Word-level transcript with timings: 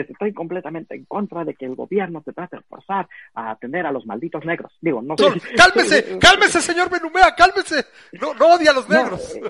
estoy 0.00 0.32
completamente 0.32 0.94
en 0.94 1.04
contra 1.04 1.44
de 1.44 1.54
que 1.54 1.66
el 1.66 1.74
gobierno 1.74 2.22
se 2.24 2.32
trate 2.32 2.56
de 2.56 2.62
forzar 2.62 3.08
a 3.34 3.50
atender 3.52 3.86
a 3.86 3.92
los 3.92 4.06
malditos 4.06 4.44
negros. 4.44 4.72
Digo, 4.80 5.02
no 5.02 5.16
sé. 5.16 5.40
Cálmese, 5.56 6.18
cálmese, 6.20 6.60
señor 6.60 6.90
Benumea, 6.90 7.34
cálmese. 7.34 7.84
No, 8.20 8.34
no 8.34 8.54
odia 8.54 8.70
a 8.70 8.74
los 8.74 8.88
negros. 8.88 9.34
eh, 9.36 9.42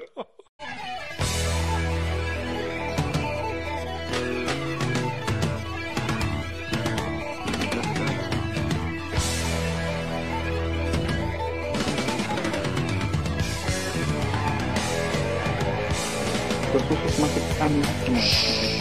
los 16.75 16.91
usos 16.91 17.21
más 17.21 17.37
extraños 17.37 18.74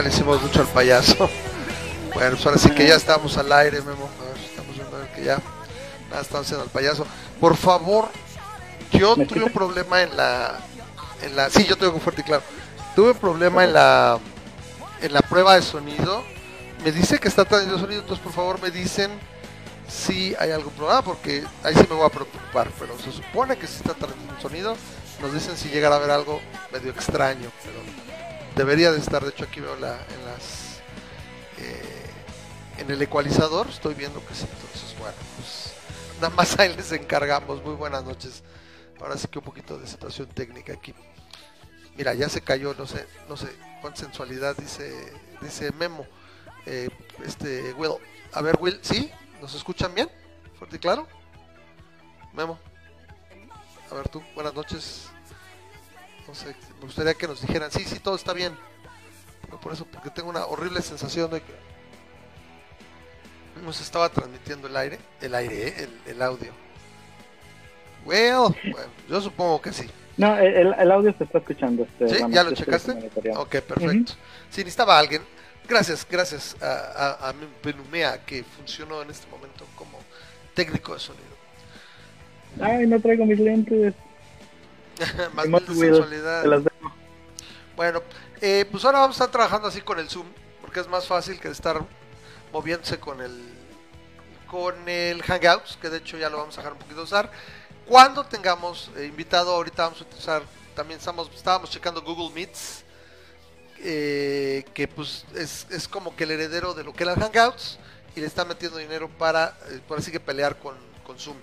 le 0.00 0.08
hicimos 0.08 0.40
mucho 0.40 0.60
al 0.60 0.68
payaso. 0.68 1.28
Bueno, 2.14 2.32
pues 2.32 2.44
ahora 2.44 2.58
sí 2.58 2.70
que 2.72 2.86
ya 2.86 2.96
estamos 2.96 3.38
al 3.38 3.50
aire, 3.50 3.80
Memo. 3.80 4.06
A 4.20 4.24
ver, 4.28 4.44
estamos 4.44 4.76
viendo 4.76 4.94
a 4.94 5.00
ver 5.00 5.08
que 5.12 5.24
ya 5.24 5.40
nada 6.10 6.20
estamos 6.20 6.46
haciendo 6.46 6.64
al 6.64 6.68
payaso. 6.68 7.06
Por 7.40 7.56
favor, 7.56 8.10
yo 8.92 9.16
¿Me 9.16 9.24
tuve 9.24 9.44
un 9.44 9.52
problema 9.52 10.02
en 10.02 10.14
la, 10.14 10.60
en 11.22 11.34
la, 11.34 11.48
sí, 11.48 11.64
yo 11.64 11.74
tengo 11.76 11.98
fuerte 12.00 12.20
y 12.20 12.24
claro. 12.24 12.42
Tuve 12.94 13.12
un 13.12 13.16
problema 13.16 13.64
en 13.64 13.72
la, 13.72 14.18
en 15.00 15.10
la 15.10 15.22
prueba 15.22 15.54
de 15.54 15.62
sonido. 15.62 16.22
Me 16.84 16.92
dice 16.92 17.18
que 17.18 17.28
está 17.28 17.46
trayendo 17.46 17.78
sonido, 17.78 18.02
entonces 18.02 18.22
por 18.22 18.34
favor 18.34 18.60
me 18.60 18.70
dicen 18.70 19.10
si 19.88 20.34
hay 20.38 20.50
algún 20.50 20.74
problema, 20.74 21.00
porque 21.00 21.42
ahí 21.62 21.74
sí 21.74 21.86
me 21.88 21.96
voy 21.96 22.04
a 22.04 22.10
preocupar. 22.10 22.70
Pero 22.78 22.98
se 22.98 23.10
supone 23.10 23.56
que 23.56 23.66
sí 23.66 23.76
está 23.76 23.94
trayendo 23.94 24.38
sonido. 24.38 24.76
Nos 25.22 25.32
dicen 25.32 25.56
si 25.56 25.70
llegara 25.70 25.94
a 25.94 25.98
haber 25.98 26.10
algo 26.10 26.42
medio 26.70 26.90
extraño, 26.90 27.50
pero 27.62 28.11
debería 28.56 28.92
de 28.92 28.98
estar. 28.98 29.22
De 29.22 29.30
hecho, 29.30 29.44
aquí 29.44 29.60
veo 29.60 29.76
la, 29.76 29.94
en 29.94 30.24
las 30.24 30.80
eh, 31.58 32.10
en 32.78 32.90
el 32.90 33.00
ecualizador 33.00 33.68
estoy 33.68 33.94
viendo 33.94 34.24
que 34.26 34.34
sí, 34.34 34.46
entonces 34.50 34.98
bueno, 34.98 35.16
pues 35.36 35.74
nada 36.20 36.34
más 36.34 36.58
ahí 36.58 36.74
les 36.74 36.92
encargamos. 36.92 37.62
Muy 37.62 37.74
buenas 37.74 38.04
noches. 38.04 38.42
Ahora 39.00 39.16
sí 39.16 39.28
que 39.28 39.38
un 39.38 39.44
poquito 39.44 39.78
de 39.78 39.86
situación 39.86 40.28
técnica 40.28 40.72
aquí. 40.72 40.94
Mira, 41.96 42.14
ya 42.14 42.28
se 42.28 42.40
cayó, 42.40 42.74
no 42.74 42.86
sé, 42.86 43.06
no 43.28 43.36
sé 43.36 43.48
cuánta 43.80 44.00
sensualidad 44.00 44.56
dice, 44.56 45.12
dice 45.40 45.72
Memo. 45.72 46.06
Eh, 46.64 46.88
este 47.24 47.72
Will, 47.74 47.92
a 48.32 48.40
ver 48.40 48.56
Will, 48.60 48.78
¿sí? 48.82 49.10
¿Nos 49.40 49.54
escuchan 49.54 49.94
bien? 49.94 50.08
¿Fuerte 50.58 50.76
y 50.76 50.78
claro? 50.78 51.06
Memo. 52.32 52.58
A 53.90 53.94
ver 53.94 54.08
tú, 54.08 54.22
buenas 54.34 54.54
noches. 54.54 55.10
No 56.32 56.36
sé, 56.38 56.46
me 56.78 56.86
gustaría 56.86 57.12
que 57.12 57.28
nos 57.28 57.42
dijeran, 57.42 57.70
sí, 57.70 57.84
sí, 57.84 57.98
todo 57.98 58.14
está 58.14 58.32
bien. 58.32 58.54
No 59.50 59.60
por 59.60 59.74
eso, 59.74 59.84
porque 59.84 60.08
tengo 60.08 60.30
una 60.30 60.46
horrible 60.46 60.80
sensación 60.80 61.30
de 61.30 61.42
que 61.42 61.52
nos 63.62 63.78
estaba 63.82 64.08
transmitiendo 64.08 64.66
el 64.66 64.74
aire, 64.78 64.98
el 65.20 65.34
aire, 65.34 65.68
¿eh? 65.68 65.74
el, 66.06 66.12
el 66.12 66.22
audio. 66.22 66.50
Well, 68.06 68.56
bueno, 68.72 68.88
yo 69.10 69.20
supongo 69.20 69.60
que 69.60 69.74
sí. 69.74 69.90
No, 70.16 70.38
el, 70.38 70.72
el 70.72 70.90
audio 70.90 71.14
se 71.18 71.24
está 71.24 71.36
escuchando. 71.36 71.86
Este, 72.00 72.18
¿Ya 72.30 72.42
lo 72.42 72.48
estoy 72.50 72.64
checaste? 72.64 72.94
monitoreando. 72.94 73.42
Ok, 73.42 73.56
perfecto. 73.60 74.14
Sí, 74.48 74.60
necesitaba 74.60 74.98
alguien. 74.98 75.20
Gracias, 75.68 76.06
gracias 76.10 76.56
a, 76.62 77.18
a, 77.26 77.28
a 77.28 77.32
mi 77.34 77.46
Benumea 77.62 78.24
que 78.24 78.42
funcionó 78.42 79.02
en 79.02 79.10
este 79.10 79.30
momento 79.30 79.66
como 79.76 79.98
técnico 80.54 80.94
de 80.94 81.00
sonido. 81.00 81.26
Ay, 82.58 82.86
no 82.86 82.98
traigo 83.00 83.26
mis 83.26 83.38
lentes. 83.38 83.92
Más 85.34 85.48
bien 85.48 85.66
de 85.66 85.74
sensualidad. 85.74 86.44
las. 86.44 86.62
Bueno, 87.76 88.02
eh, 88.40 88.66
pues 88.70 88.84
ahora 88.84 89.00
vamos 89.00 89.20
a 89.20 89.24
estar 89.24 89.30
trabajando 89.30 89.68
así 89.68 89.80
con 89.80 89.98
el 89.98 90.08
Zoom, 90.08 90.26
porque 90.60 90.80
es 90.80 90.88
más 90.88 91.06
fácil 91.06 91.40
que 91.40 91.48
estar 91.48 91.82
moviéndose 92.52 92.98
con 92.98 93.20
el 93.20 93.52
con 94.52 94.86
el 94.86 95.22
Hangouts, 95.22 95.78
que 95.80 95.88
de 95.88 95.96
hecho 95.96 96.18
ya 96.18 96.28
lo 96.28 96.36
vamos 96.36 96.58
a 96.58 96.60
dejar 96.60 96.74
un 96.74 96.78
poquito 96.78 97.02
usar. 97.02 97.32
Cuando 97.86 98.22
tengamos 98.24 98.90
eh, 98.96 99.06
invitado, 99.06 99.50
ahorita 99.54 99.84
vamos 99.84 100.02
a 100.02 100.04
utilizar, 100.04 100.42
también 100.76 100.98
estamos, 100.98 101.30
estábamos 101.34 101.70
checando 101.70 102.02
Google 102.02 102.34
Meets, 102.34 102.84
eh, 103.78 104.62
que 104.74 104.86
pues 104.86 105.24
es, 105.34 105.66
es 105.70 105.88
como 105.88 106.14
que 106.14 106.24
el 106.24 106.32
heredero 106.32 106.74
de 106.74 106.84
lo 106.84 106.92
que 106.92 107.02
era 107.02 107.14
Hangouts, 107.14 107.78
y 108.14 108.20
le 108.20 108.26
está 108.26 108.44
metiendo 108.44 108.76
dinero 108.76 109.08
para, 109.08 109.56
eh, 109.70 109.80
por 109.88 109.98
así 109.98 110.12
que 110.12 110.20
pelear 110.20 110.58
con, 110.58 110.74
con 111.06 111.18
Zoom. 111.18 111.38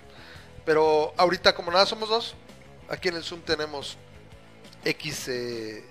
Pero 0.64 1.12
ahorita 1.18 1.56
como 1.56 1.72
nada 1.72 1.88
somos 1.88 2.09
dos, 2.09 2.36
aquí 2.89 3.09
en 3.09 3.16
el 3.16 3.23
Zoom 3.23 3.41
tenemos 3.41 3.97
X, 4.83 5.27
eh, 5.29 5.83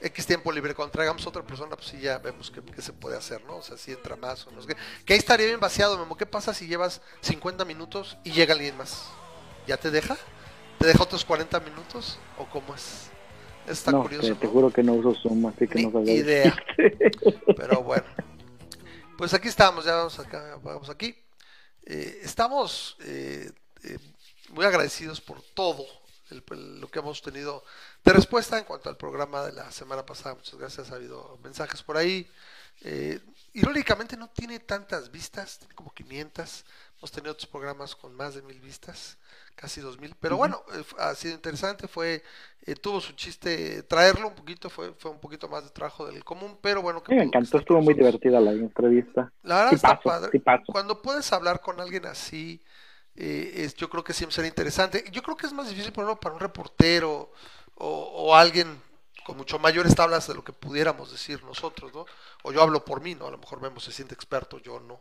X 0.00 0.26
tiempo 0.26 0.50
libre. 0.52 0.74
Cuando 0.74 0.92
traigamos 0.92 1.26
otra 1.26 1.42
persona, 1.42 1.76
pues 1.76 1.88
sí 1.88 2.00
ya 2.00 2.18
vemos 2.18 2.50
qué, 2.50 2.62
qué 2.62 2.82
se 2.82 2.92
puede 2.92 3.16
hacer, 3.16 3.44
¿no? 3.44 3.56
O 3.56 3.62
sea, 3.62 3.76
si 3.76 3.92
entra 3.92 4.16
más 4.16 4.46
o 4.46 4.50
no 4.50 4.60
sé 4.62 4.68
qué. 4.68 4.76
Que 5.04 5.12
ahí 5.14 5.18
estaría 5.18 5.46
bien 5.46 5.60
vaciado, 5.60 5.98
Memo. 5.98 6.16
¿Qué 6.16 6.26
pasa 6.26 6.54
si 6.54 6.66
llevas 6.66 7.00
50 7.20 7.64
minutos 7.64 8.16
y 8.24 8.32
llega 8.32 8.54
alguien 8.54 8.76
más? 8.76 9.06
¿Ya 9.66 9.76
te 9.76 9.90
deja? 9.90 10.16
¿Te 10.78 10.86
deja 10.86 11.02
otros 11.02 11.24
40 11.24 11.60
minutos? 11.60 12.18
¿O 12.38 12.46
cómo 12.46 12.74
es? 12.74 13.10
Está 13.66 13.92
no, 13.92 14.02
curioso, 14.02 14.34
te 14.34 14.46
¿no? 14.46 14.52
juro 14.52 14.72
que 14.72 14.82
no 14.82 14.94
uso 14.94 15.14
Zoom, 15.22 15.46
así 15.46 15.68
que 15.68 15.78
Ni 15.78 15.86
no 15.86 15.92
sabía. 15.92 16.14
idea. 16.14 16.56
Pero 17.56 17.82
bueno. 17.84 18.04
Pues 19.16 19.32
aquí 19.34 19.46
estamos, 19.46 19.84
ya 19.84 19.94
vamos 19.94 20.18
acá, 20.18 20.58
vamos 20.64 20.90
aquí. 20.90 21.14
Eh, 21.84 22.20
estamos 22.22 22.96
eh, 23.04 23.52
muy 24.50 24.64
agradecidos 24.64 25.20
por 25.20 25.40
todo 25.54 25.84
el- 26.32 26.44
el- 26.50 26.80
lo 26.80 26.88
que 26.90 26.98
hemos 27.00 27.22
tenido 27.22 27.64
de 28.04 28.12
respuesta 28.12 28.58
en 28.58 28.64
cuanto 28.64 28.88
al 28.88 28.96
programa 28.96 29.44
de 29.44 29.52
la 29.52 29.70
semana 29.70 30.04
pasada. 30.04 30.34
Muchas 30.34 30.58
gracias, 30.58 30.90
ha 30.90 30.96
habido 30.96 31.38
mensajes 31.42 31.82
por 31.82 31.96
ahí. 31.96 32.28
Eh, 32.82 33.20
irónicamente 33.52 34.16
no 34.16 34.28
tiene 34.30 34.58
tantas 34.60 35.10
vistas, 35.10 35.58
tiene 35.58 35.74
como 35.74 35.92
500. 35.94 36.64
Hemos 36.98 37.12
tenido 37.12 37.32
otros 37.32 37.48
programas 37.48 37.94
con 37.96 38.14
más 38.14 38.34
de 38.34 38.42
mil 38.42 38.60
vistas, 38.60 39.18
casi 39.56 39.80
2000. 39.80 40.14
Pero 40.20 40.36
bueno, 40.36 40.62
eh, 40.74 40.84
ha 40.98 41.14
sido 41.14 41.34
interesante, 41.34 41.86
fue 41.88 42.22
eh, 42.64 42.74
tuvo 42.76 43.00
su 43.00 43.12
chiste 43.12 43.82
traerlo 43.84 44.28
un 44.28 44.34
poquito, 44.34 44.70
fue, 44.70 44.94
fue 44.94 45.10
un 45.10 45.20
poquito 45.20 45.48
más 45.48 45.64
de 45.64 45.70
trabajo 45.70 46.06
del 46.06 46.24
común, 46.24 46.58
pero 46.62 46.80
bueno. 46.82 47.02
que 47.02 47.14
me 47.14 47.22
encantó, 47.24 47.58
estuvo 47.58 47.80
muy 47.82 47.94
divertida 47.94 48.40
la 48.40 48.52
entrevista. 48.52 49.32
La 49.42 49.56
verdad 49.56 49.70
Sí 49.70 49.74
está 49.76 49.96
paso, 49.96 50.02
padre. 50.02 50.30
sí. 50.30 50.42
Cuando 50.64 51.02
puedes 51.02 51.32
hablar 51.32 51.60
con 51.60 51.80
alguien 51.80 52.06
así, 52.06 52.62
eh, 53.16 53.52
es- 53.64 53.74
yo 53.76 53.88
creo 53.90 54.04
que 54.04 54.12
siempre 54.14 54.34
será 54.34 54.48
interesante. 54.48 55.04
Yo 55.12 55.22
creo 55.22 55.36
que 55.36 55.46
es 55.46 55.52
más 55.52 55.68
difícil, 55.68 55.92
por 55.92 56.04
ejemplo, 56.04 56.20
para 56.20 56.34
un 56.34 56.40
reportero 56.40 57.32
o, 57.76 57.88
o 57.88 58.34
alguien 58.34 58.80
con 59.24 59.36
mucho 59.36 59.58
mayores 59.58 59.94
tablas 59.94 60.26
de 60.28 60.34
lo 60.34 60.44
que 60.44 60.52
pudiéramos 60.52 61.12
decir 61.12 61.42
nosotros, 61.44 61.92
¿no? 61.94 62.06
O 62.42 62.52
yo 62.52 62.62
hablo 62.62 62.84
por 62.84 63.00
mí, 63.00 63.14
¿no? 63.14 63.26
A 63.28 63.30
lo 63.30 63.38
mejor 63.38 63.60
Memo 63.60 63.80
se 63.80 63.92
siente 63.92 64.14
experto, 64.14 64.58
yo 64.58 64.80
no. 64.80 65.00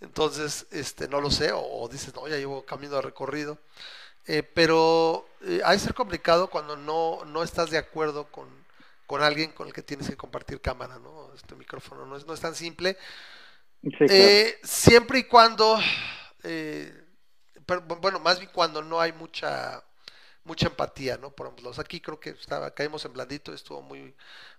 Entonces, 0.00 0.66
este, 0.70 1.08
no 1.08 1.20
lo 1.20 1.30
sé, 1.30 1.52
o, 1.52 1.60
o 1.62 1.88
dices, 1.88 2.14
no, 2.14 2.28
ya 2.28 2.36
llevo 2.36 2.64
camino 2.64 2.96
de 2.96 3.02
recorrido. 3.02 3.58
Eh, 4.26 4.42
pero 4.42 5.26
eh, 5.42 5.60
ha 5.64 5.72
de 5.72 5.78
ser 5.78 5.94
complicado 5.94 6.48
cuando 6.50 6.76
no, 6.76 7.24
no 7.26 7.42
estás 7.42 7.70
de 7.70 7.78
acuerdo 7.78 8.30
con, 8.30 8.48
con 9.06 9.22
alguien 9.22 9.52
con 9.52 9.66
el 9.68 9.74
que 9.74 9.82
tienes 9.82 10.08
que 10.08 10.16
compartir 10.16 10.60
cámara, 10.60 10.98
¿no? 10.98 11.32
Este 11.34 11.54
micrófono 11.56 12.06
no 12.06 12.16
es, 12.16 12.26
no 12.26 12.34
es 12.34 12.40
tan 12.40 12.54
simple. 12.54 12.96
Sí, 13.82 14.08
claro. 14.16 14.36
Eh, 14.36 14.58
siempre 14.62 15.20
y 15.20 15.24
cuando, 15.24 15.78
eh, 16.42 17.03
pero, 17.66 17.82
bueno, 17.82 18.18
más 18.20 18.38
bien 18.38 18.50
cuando 18.52 18.82
no 18.82 19.00
hay 19.00 19.12
mucha 19.12 19.82
mucha 20.44 20.66
empatía, 20.68 21.16
¿no? 21.18 21.30
Por 21.30 21.46
ejemplo, 21.48 21.72
aquí 21.78 22.00
creo 22.00 22.20
que 22.20 22.30
estaba, 22.30 22.70
caímos 22.72 23.04
en 23.04 23.12
blandito, 23.14 23.52
estuvo 23.54 23.82
muy 23.82 24.14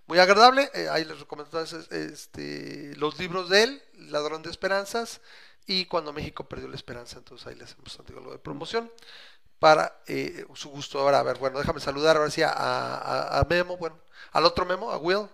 muy 0.06 0.18
agradable. 0.18 0.70
Eh, 0.74 0.88
ahí 0.90 1.04
les 1.04 1.20
recomiendo 1.20 1.60
este, 1.60 2.94
los 2.96 3.18
libros 3.18 3.48
de 3.50 3.62
él, 3.64 3.82
Ladrón 3.94 4.42
de 4.42 4.50
Esperanzas, 4.50 5.20
y 5.66 5.86
Cuando 5.86 6.12
México 6.12 6.44
Perdió 6.48 6.68
la 6.68 6.76
Esperanza. 6.76 7.18
Entonces 7.18 7.46
ahí 7.46 7.54
les 7.56 7.72
hacemos 7.72 7.98
digo, 8.06 8.20
algo 8.20 8.32
de 8.32 8.38
promoción 8.38 8.90
para 9.58 10.00
eh, 10.06 10.46
su 10.54 10.70
gusto. 10.70 11.00
Ahora, 11.00 11.20
a 11.20 11.22
ver, 11.22 11.38
bueno, 11.38 11.58
déjame 11.58 11.80
saludar 11.80 12.16
ahora 12.16 12.30
sí 12.30 12.42
a, 12.42 12.50
a- 12.52 13.38
a 13.40 13.44
Memo, 13.48 13.76
bueno, 13.76 13.98
al 14.32 14.44
otro 14.44 14.66
Memo, 14.66 14.90
a 14.90 14.98
Will. 14.98 15.28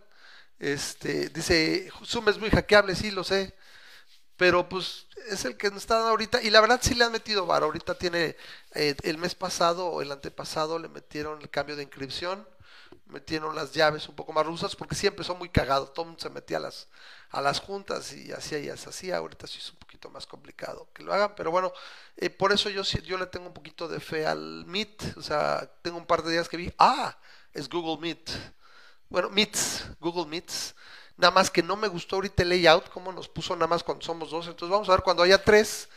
Este, 0.59 1.29
dice, 1.31 1.91
Zoom 2.05 2.29
es 2.31 2.39
muy 2.39 2.51
hackeable, 2.51 2.95
sí, 2.97 3.11
lo 3.11 3.25
sé, 3.25 3.55
pero 4.37 4.69
pues 4.69 5.07
es 5.29 5.45
el 5.45 5.57
que 5.57 5.71
nos 5.71 5.79
está 5.79 5.97
dando 5.97 6.11
ahorita, 6.11 6.43
y 6.43 6.51
la 6.51 6.61
verdad 6.61 6.81
sí 6.83 6.95
le 6.95 7.05
han 7.05 7.13
metido 7.13 7.47
varo, 7.47 7.67
ahorita 7.67 7.95
tiene, 7.97 8.37
eh, 8.75 8.97
el 9.03 9.19
mes 9.19 9.35
pasado 9.35 9.87
o 9.87 10.03
el 10.03 10.13
antepasado 10.13 10.79
le 10.79 10.89
metieron 10.89 11.41
el 11.41 11.51
cambio 11.51 11.77
de 11.77 11.83
inscripción, 11.83 12.47
metieron 13.07 13.55
las 13.55 13.73
llaves 13.73 14.09
un 14.09 14.15
poco 14.15 14.33
más 14.33 14.47
rusas, 14.47 14.77
porque 14.77 14.95
siempre 14.95 15.25
son 15.25 15.39
muy 15.39 15.49
cagados, 15.49 15.93
todo 15.93 16.05
el 16.05 16.09
mundo 16.11 16.23
se 16.23 16.31
metía 16.31 16.57
a 16.57 16.61
las, 16.61 16.89
a 17.31 17.41
las 17.41 17.61
juntas 17.61 18.13
y 18.13 18.33
hacía 18.33 18.59
y 18.59 18.69
hacía, 18.69 19.17
ahorita 19.17 19.47
sí 19.47 19.59
es 19.59 19.71
un 19.71 19.79
poquito 19.79 20.11
más 20.11 20.27
complicado 20.27 20.89
que 20.93 21.03
lo 21.03 21.13
hagan, 21.13 21.35
pero 21.35 21.51
bueno, 21.51 21.73
eh, 22.17 22.31
por 22.31 22.53
eso 22.53 22.71
yo, 22.71 22.83
yo 22.83 23.19
le 23.19 23.27
tengo 23.27 23.47
un 23.47 23.55
poquito 23.55 23.89
de 23.89 24.01
fe 24.01 24.27
al 24.27 24.65
Meet, 24.67 25.17
o 25.17 25.23
sea, 25.23 25.71
tengo 25.83 25.99
un 25.99 26.07
par 26.07 26.23
de 26.23 26.33
días 26.33 26.49
que 26.49 26.57
vi, 26.57 26.73
ah, 26.79 27.17
es 27.53 27.69
Google 27.69 28.01
Meet, 28.01 28.31
bueno, 29.13 29.29
Meets, 29.29 29.85
Google 30.01 30.25
Meets, 30.25 30.75
nada 31.17 31.33
más 31.33 31.51
que 31.51 31.63
no 31.63 31.77
me 31.77 31.89
gustó 31.89 32.17
ahorita 32.17 32.43
el 32.43 32.51
layout, 32.51 32.89
como 32.91 33.13
nos 33.13 33.29
puso 33.29 33.55
nada 33.57 33.67
más 33.69 33.85
cuando 33.85 34.05
somos 34.05 34.31
dos, 34.31 34.47
entonces 34.49 34.71
vamos 34.71 34.89
a 34.89 34.93
ver 34.93 35.03
cuando 35.03 35.23
haya 35.23 35.43
tres, 35.43 35.89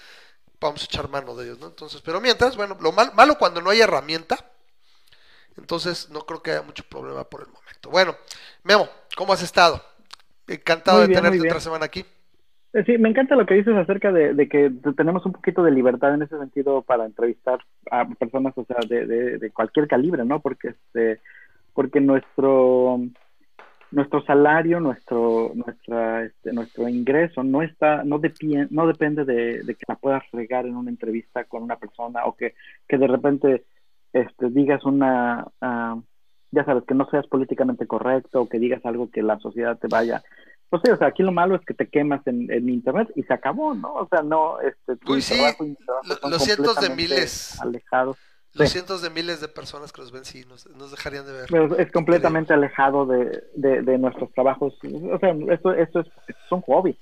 vamos 0.61 0.81
a 0.83 0.85
echar 0.85 1.09
mano 1.09 1.35
de 1.35 1.45
ellos, 1.45 1.59
¿no? 1.59 1.67
Entonces, 1.67 2.01
pero 2.03 2.21
mientras, 2.21 2.57
bueno, 2.57 2.77
lo 2.81 2.91
mal- 2.93 3.13
malo 3.15 3.37
cuando 3.37 3.61
no 3.61 3.69
hay 3.71 3.81
herramienta, 3.81 4.37
entonces 5.57 6.09
no 6.09 6.25
creo 6.25 6.41
que 6.41 6.51
haya 6.51 6.61
mucho 6.61 6.83
problema 6.89 7.23
por 7.23 7.41
el 7.41 7.47
momento. 7.47 7.89
Bueno, 7.89 8.15
Memo, 8.63 8.89
¿cómo 9.15 9.33
has 9.33 9.41
estado? 9.41 9.81
Encantado 10.47 10.99
Muy 10.99 11.01
de 11.01 11.07
bien, 11.07 11.21
tenerte 11.21 11.43
otra 11.43 11.59
semana 11.59 11.85
aquí. 11.85 12.05
Eh, 12.73 12.83
Sí, 12.85 12.97
me 12.97 13.09
encanta 13.09 13.35
lo 13.35 13.45
que 13.45 13.53
dices 13.55 13.75
acerca 13.75 14.11
de, 14.11 14.33
de 14.33 14.49
que 14.49 14.71
tenemos 14.97 15.25
un 15.25 15.31
poquito 15.33 15.63
de 15.63 15.71
libertad 15.71 16.13
en 16.13 16.23
ese 16.23 16.37
sentido 16.37 16.81
para 16.81 17.05
entrevistar 17.05 17.59
a 17.91 18.07
personas, 18.09 18.53
o 18.57 18.65
sea, 18.65 18.77
de, 18.87 19.05
de, 19.05 19.37
de 19.37 19.51
cualquier 19.51 19.87
calibre, 19.87 20.25
¿no? 20.25 20.41
Porque 20.41 20.69
este, 20.69 21.21
porque 21.73 22.01
nuestro 22.01 22.99
nuestro 23.95 24.23
salario, 24.25 24.79
nuestro 24.79 25.51
nuestra 25.55 26.23
este, 26.25 26.51
nuestro 26.53 26.87
ingreso 26.87 27.43
no 27.43 27.61
está 27.61 28.03
no 28.03 28.19
depie- 28.19 28.67
no 28.69 28.85
depende 28.87 29.25
de, 29.25 29.63
de 29.63 29.75
que 29.75 29.85
la 29.87 29.95
puedas 29.95 30.23
regar 30.31 30.65
en 30.65 30.75
una 30.75 30.89
entrevista 30.89 31.45
con 31.45 31.63
una 31.63 31.77
persona 31.77 32.25
o 32.25 32.35
que, 32.35 32.53
que 32.87 32.97
de 32.97 33.07
repente 33.07 33.63
este 34.13 34.49
digas 34.49 34.83
una 34.85 35.47
ah, 35.61 35.97
ya 36.51 36.65
sabes 36.65 36.83
que 36.85 36.93
no 36.93 37.09
seas 37.09 37.25
políticamente 37.27 37.87
correcto 37.87 38.41
o 38.41 38.49
que 38.49 38.59
digas 38.59 38.85
algo 38.85 39.09
que 39.09 39.23
la 39.23 39.39
sociedad 39.39 39.77
te 39.79 39.87
vaya 39.87 40.21
pues 40.69 40.81
sí, 40.83 40.91
o 40.91 40.97
sea, 40.97 41.07
aquí 41.07 41.21
lo 41.23 41.31
malo 41.31 41.55
es 41.55 41.61
que 41.63 41.75
te 41.75 41.87
quemas 41.87 42.25
en, 42.27 42.51
en 42.51 42.67
internet 42.69 43.09
y 43.15 43.21
se 43.23 43.33
acabó, 43.33 43.75
¿no? 43.75 43.93
O 43.93 44.07
sea, 44.09 44.23
no, 44.23 44.59
este, 44.59 44.95
tu 44.97 45.13
Uy, 45.13 45.21
sí, 45.21 45.35
trabajo 45.35 45.63
los 46.27 46.43
cientos 46.43 46.81
de 46.81 46.89
miles. 46.89 47.61
alejados. 47.61 48.17
Los 48.55 48.71
cientos 48.71 49.01
de 49.01 49.09
miles 49.09 49.41
de 49.41 49.47
personas 49.47 49.91
que 49.91 50.01
nos 50.01 50.11
ven, 50.11 50.25
sí, 50.25 50.45
nos, 50.47 50.65
nos 50.75 50.91
dejarían 50.91 51.25
de 51.25 51.33
ver. 51.33 51.47
Pero 51.49 51.77
es 51.77 51.91
completamente 51.91 52.53
alejado 52.53 53.05
de, 53.05 53.43
de, 53.55 53.81
de 53.81 53.97
nuestros 53.97 54.31
trabajos. 54.33 54.73
O 54.83 55.19
sea, 55.19 55.35
esto, 55.51 55.73
esto 55.73 55.99
es, 55.99 56.07
es 56.27 56.51
un 56.51 56.61
hobby. 56.61 56.97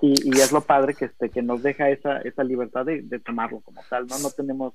Y, 0.00 0.14
y 0.28 0.40
es 0.40 0.52
lo 0.52 0.60
padre 0.60 0.94
que 0.94 1.06
este 1.06 1.28
que 1.30 1.42
nos 1.42 1.62
deja 1.62 1.90
esa, 1.90 2.18
esa 2.18 2.44
libertad 2.44 2.84
de, 2.84 3.02
de 3.02 3.18
tomarlo 3.18 3.60
como 3.60 3.80
tal, 3.90 4.06
¿no? 4.06 4.18
No 4.18 4.30
tenemos, 4.30 4.74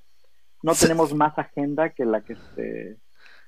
no 0.62 0.74
tenemos 0.74 1.14
más 1.14 1.38
agenda 1.38 1.90
que 1.90 2.04
la 2.06 2.22
que 2.22 2.34
este 2.34 2.98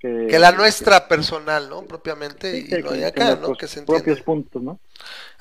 que, 0.06 0.28
Que 0.28 0.40
la 0.40 0.52
nuestra 0.52 1.08
personal, 1.08 1.70
¿no? 1.70 1.84
Propiamente, 1.84 2.58
y 2.58 2.68
lo 2.82 2.92
de 2.92 3.06
acá, 3.06 3.36
¿no? 3.36 3.56
Que 3.56 3.68
se 3.68 3.82
propios 3.82 4.20
entiende. 4.20 4.24
puntos, 4.24 4.62
¿no? 4.62 4.80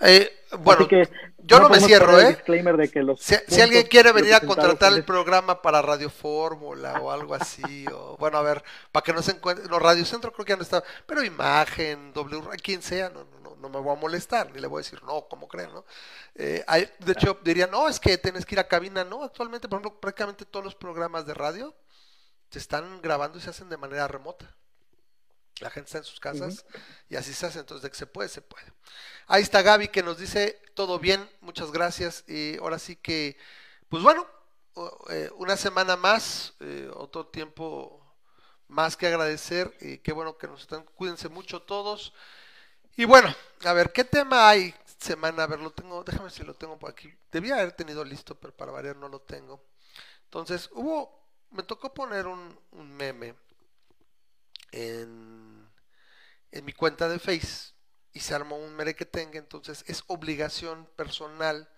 Eh, 0.00 0.31
bueno, 0.58 0.87
que 0.88 1.08
yo 1.38 1.61
no 1.61 1.69
me 1.69 1.81
cierro, 1.81 2.19
¿eh? 2.20 2.28
disclaimer 2.28 2.76
de 2.76 2.90
que 2.90 3.02
los 3.02 3.20
Si, 3.20 3.61
alguien 3.61 3.87
quiere 3.87 4.12
venir 4.12 4.34
a 4.34 4.40
contratar 4.40 4.93
el 4.93 5.05
programa 5.05 5.61
para 5.62 5.82
Radio 5.82 6.11
Fórmula 6.11 7.00
o 7.00 7.11
algo 7.11 7.34
así, 7.34 7.87
o 7.93 8.16
bueno, 8.19 8.38
a 8.38 8.43
ver, 8.43 8.62
para 8.93 9.02
que 9.05 9.12
no 9.12 9.22
se 9.22 9.32
encuentre, 9.32 9.66
no, 9.69 9.78
Radio 9.78 10.05
Centro 10.05 10.32
creo 10.32 10.44
que 10.44 10.50
ya 10.52 10.56
no 10.56 10.62
está, 10.62 10.82
pero 11.06 11.22
imagen, 11.25 12.12
W, 12.12 12.43
quien 12.62 12.82
sea, 12.82 13.10
no, 13.10 13.25
no, 13.25 13.40
no, 13.40 13.56
no 13.56 13.69
me 13.69 13.81
voy 13.81 13.96
a 13.96 14.00
molestar, 14.00 14.50
ni 14.52 14.60
le 14.60 14.67
voy 14.67 14.81
a 14.81 14.84
decir, 14.84 15.02
no, 15.05 15.26
como 15.28 15.49
creen, 15.49 15.72
¿no? 15.72 15.84
Eh, 16.34 16.64
hay- 16.67 16.88
de 16.99 17.12
hecho, 17.12 17.38
dirían, 17.44 17.70
no, 17.70 17.88
es 17.88 17.99
que 18.00 18.17
tienes 18.19 18.44
que 18.46 18.55
ir 18.55 18.60
a 18.60 18.69
cabina, 18.69 19.05
¿no? 19.05 19.22
Actualmente, 19.22 19.69
por 19.69 19.78
ejemplo, 19.81 20.00
prácticamente 20.00 20.44
todos 20.44 20.64
los 20.64 20.75
programas 20.75 21.26
de 21.26 21.34
radio 21.34 21.75
se 22.54 22.60
están 22.60 23.02
grabando 23.02 23.36
y 23.36 23.40
se 23.40 23.50
hacen 23.50 23.68
de 23.68 23.76
manera 23.76 24.06
remota. 24.06 24.54
La 25.58 25.70
gente 25.70 25.88
está 25.88 25.98
en 25.98 26.04
sus 26.04 26.20
casas 26.20 26.64
y 27.08 27.16
así 27.16 27.34
se 27.34 27.46
hace, 27.46 27.58
entonces 27.58 27.82
de 27.82 27.90
que 27.90 27.96
se 27.96 28.06
puede, 28.06 28.28
se 28.28 28.42
puede. 28.42 28.72
Ahí 29.26 29.42
está 29.42 29.60
Gaby 29.60 29.88
que 29.88 30.04
nos 30.04 30.18
dice 30.18 30.62
todo 30.74 31.00
bien, 31.00 31.28
muchas 31.40 31.72
gracias. 31.72 32.22
Y 32.28 32.56
ahora 32.58 32.78
sí 32.78 32.94
que, 32.94 33.36
pues 33.88 34.04
bueno, 34.04 34.24
eh, 35.10 35.30
una 35.34 35.56
semana 35.56 35.96
más, 35.96 36.54
eh, 36.60 36.88
otro 36.94 37.26
tiempo 37.26 38.00
más 38.68 38.96
que 38.96 39.08
agradecer. 39.08 39.76
Y 39.80 39.98
qué 39.98 40.12
bueno 40.12 40.38
que 40.38 40.46
nos 40.46 40.60
están, 40.60 40.84
cuídense 40.94 41.28
mucho 41.28 41.60
todos. 41.60 42.12
Y 42.96 43.04
bueno, 43.04 43.34
a 43.64 43.72
ver, 43.72 43.92
¿qué 43.92 44.04
tema 44.04 44.48
hay 44.48 44.72
semana? 44.98 45.42
A 45.42 45.48
ver, 45.48 45.58
lo 45.58 45.72
tengo, 45.72 46.04
déjame 46.04 46.30
si 46.30 46.44
lo 46.44 46.54
tengo 46.54 46.78
por 46.78 46.90
aquí. 46.90 47.12
Debía 47.32 47.54
haber 47.54 47.72
tenido 47.72 48.04
listo, 48.04 48.36
pero 48.36 48.56
para 48.56 48.70
variar 48.70 48.94
no 48.94 49.08
lo 49.08 49.20
tengo. 49.22 49.60
Entonces, 50.26 50.70
hubo, 50.72 51.23
me 51.54 51.62
tocó 51.62 51.94
poner 51.94 52.26
un, 52.26 52.58
meme 52.96 53.34
en, 54.72 55.66
mi 56.62 56.72
cuenta 56.72 57.08
de 57.08 57.18
Face 57.18 57.72
y 58.12 58.20
se 58.20 58.34
armó 58.34 58.56
un 58.56 58.74
merequetengue, 58.74 59.38
entonces 59.38 59.84
es 59.86 60.04
obligación 60.08 60.86
personal 60.96 61.68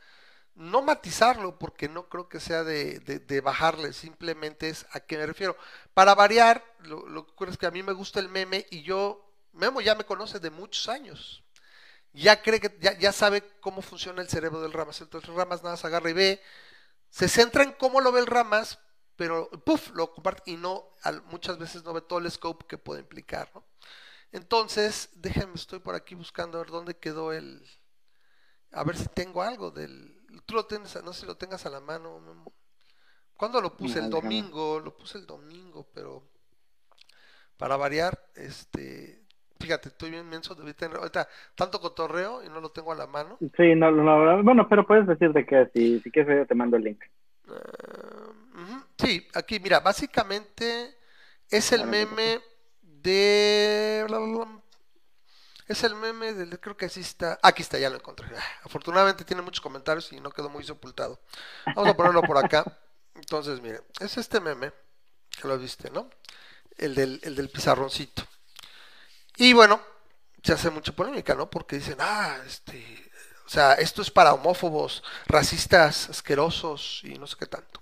no 0.54 0.80
matizarlo 0.80 1.58
porque 1.58 1.86
no 1.88 2.08
creo 2.08 2.30
que 2.30 2.40
sea 2.40 2.64
de, 2.64 3.40
bajarle, 3.44 3.92
simplemente 3.92 4.70
es 4.70 4.86
a 4.92 5.00
qué 5.00 5.18
me 5.18 5.26
refiero. 5.26 5.54
Para 5.92 6.14
variar, 6.14 6.64
lo, 6.80 7.06
lo 7.06 7.26
que 7.26 7.32
ocurre 7.32 7.50
es 7.50 7.58
que 7.58 7.66
a 7.66 7.70
mí 7.70 7.82
me 7.82 7.92
gusta 7.92 8.20
el 8.20 8.30
meme 8.30 8.66
y 8.70 8.82
yo, 8.82 9.22
Memo 9.52 9.82
ya 9.82 9.94
me 9.94 10.04
conoce 10.04 10.38
de 10.38 10.48
muchos 10.50 10.88
años. 10.88 11.42
Ya 12.14 12.40
cree 12.40 12.60
que 12.60 12.74
ya, 12.80 12.96
ya 12.98 13.12
sabe 13.12 13.42
cómo 13.60 13.82
funciona 13.82 14.22
el 14.22 14.28
cerebro 14.28 14.62
del 14.62 14.72
Ramas. 14.72 15.02
Entonces 15.02 15.28
Ramas 15.34 15.62
nada 15.62 15.74
más 15.74 15.84
agarra 15.84 16.08
y 16.08 16.14
ve, 16.14 16.42
se 17.10 17.28
centra 17.28 17.62
en 17.62 17.72
cómo 17.72 18.00
lo 18.00 18.12
ve 18.12 18.20
el 18.20 18.26
Ramas, 18.26 18.78
pero 19.16 19.50
puff, 19.50 19.90
lo 19.94 20.12
comparte 20.12 20.50
y 20.52 20.56
no, 20.56 20.84
al- 21.02 21.22
muchas 21.24 21.58
veces 21.58 21.84
no 21.84 21.92
ve 21.92 22.02
todo 22.02 22.18
el 22.20 22.30
scope 22.30 22.66
que 22.66 22.78
puede 22.78 23.00
implicar, 23.00 23.50
¿no? 23.54 23.64
Entonces, 24.32 25.10
déjenme, 25.16 25.54
estoy 25.56 25.80
por 25.80 25.94
aquí 25.96 26.14
buscando 26.14 26.58
a 26.58 26.62
ver 26.62 26.70
dónde 26.70 26.96
quedó 26.98 27.32
el. 27.32 27.64
A 28.72 28.84
ver 28.84 28.96
si 28.96 29.06
tengo 29.08 29.42
algo 29.42 29.70
del. 29.72 30.20
Tú 30.46 30.54
lo 30.54 30.66
tienes, 30.66 31.02
no 31.02 31.12
sé 31.12 31.20
si 31.22 31.26
lo 31.26 31.36
tengas 31.36 31.66
a 31.66 31.70
la 31.70 31.80
mano. 31.80 32.20
¿Cuándo 33.36 33.60
lo 33.60 33.76
puse? 33.76 34.00
El 34.00 34.10
déjame. 34.10 34.30
domingo, 34.30 34.80
lo 34.80 34.96
puse 34.96 35.18
el 35.18 35.26
domingo, 35.26 35.86
pero 35.94 36.24
para 37.56 37.76
variar, 37.76 38.18
este. 38.34 39.22
Fíjate, 39.58 39.88
estoy 39.88 40.10
bien 40.10 40.28
menso, 40.28 40.54
debí 40.54 40.74
tener 40.74 40.98
ahorita 40.98 41.26
tanto 41.54 41.80
cotorreo 41.80 42.44
y 42.44 42.48
no 42.48 42.60
lo 42.60 42.70
tengo 42.70 42.92
a 42.92 42.94
la 42.94 43.06
mano. 43.06 43.38
Sí, 43.56 43.74
no, 43.74 43.90
no, 43.90 44.02
no, 44.02 44.42
bueno, 44.42 44.68
pero 44.68 44.86
puedes 44.86 45.06
decir 45.06 45.32
de 45.32 45.46
que 45.46 45.66
si, 45.74 46.00
si 46.00 46.10
quieres 46.10 46.38
yo 46.38 46.46
te 46.46 46.54
mando 46.54 46.76
el 46.76 46.84
link. 46.84 47.02
Ujú, 48.54 48.76
Sí, 48.98 49.28
aquí, 49.34 49.60
mira, 49.60 49.80
básicamente 49.80 50.96
es 51.50 51.72
el 51.72 51.86
meme 51.86 52.40
de... 52.82 54.06
Es 55.68 55.82
el 55.84 55.94
meme 55.96 56.32
del... 56.32 56.58
Creo 56.60 56.76
que 56.76 56.86
así 56.86 57.00
está. 57.00 57.38
Aquí 57.42 57.62
está, 57.62 57.78
ya 57.78 57.90
lo 57.90 57.96
encontré. 57.96 58.26
Ah, 58.36 58.44
Afortunadamente 58.64 59.24
tiene 59.24 59.42
muchos 59.42 59.60
comentarios 59.60 60.12
y 60.12 60.20
no 60.20 60.30
quedó 60.30 60.48
muy 60.48 60.64
sepultado. 60.64 61.20
Vamos 61.74 61.90
a 61.90 61.96
ponerlo 61.96 62.22
por 62.22 62.38
acá. 62.38 62.64
Entonces, 63.14 63.60
mire, 63.60 63.80
es 64.00 64.16
este 64.16 64.40
meme, 64.40 64.72
que 65.40 65.48
lo 65.48 65.58
viste, 65.58 65.90
¿no? 65.90 66.10
El 66.76 66.94
del, 66.94 67.20
el 67.22 67.34
del 67.34 67.50
pizarroncito. 67.50 68.22
Y 69.36 69.52
bueno, 69.52 69.80
se 70.42 70.52
hace 70.52 70.70
mucha 70.70 70.92
polémica, 70.92 71.34
¿no? 71.34 71.50
Porque 71.50 71.76
dicen, 71.76 71.96
ah, 72.00 72.38
este... 72.46 73.10
O 73.44 73.48
sea, 73.48 73.74
esto 73.74 74.02
es 74.02 74.10
para 74.10 74.34
homófobos, 74.34 75.04
racistas, 75.26 76.10
asquerosos 76.10 77.00
y 77.04 77.16
no 77.16 77.26
sé 77.28 77.36
qué 77.38 77.46
tanto. 77.46 77.80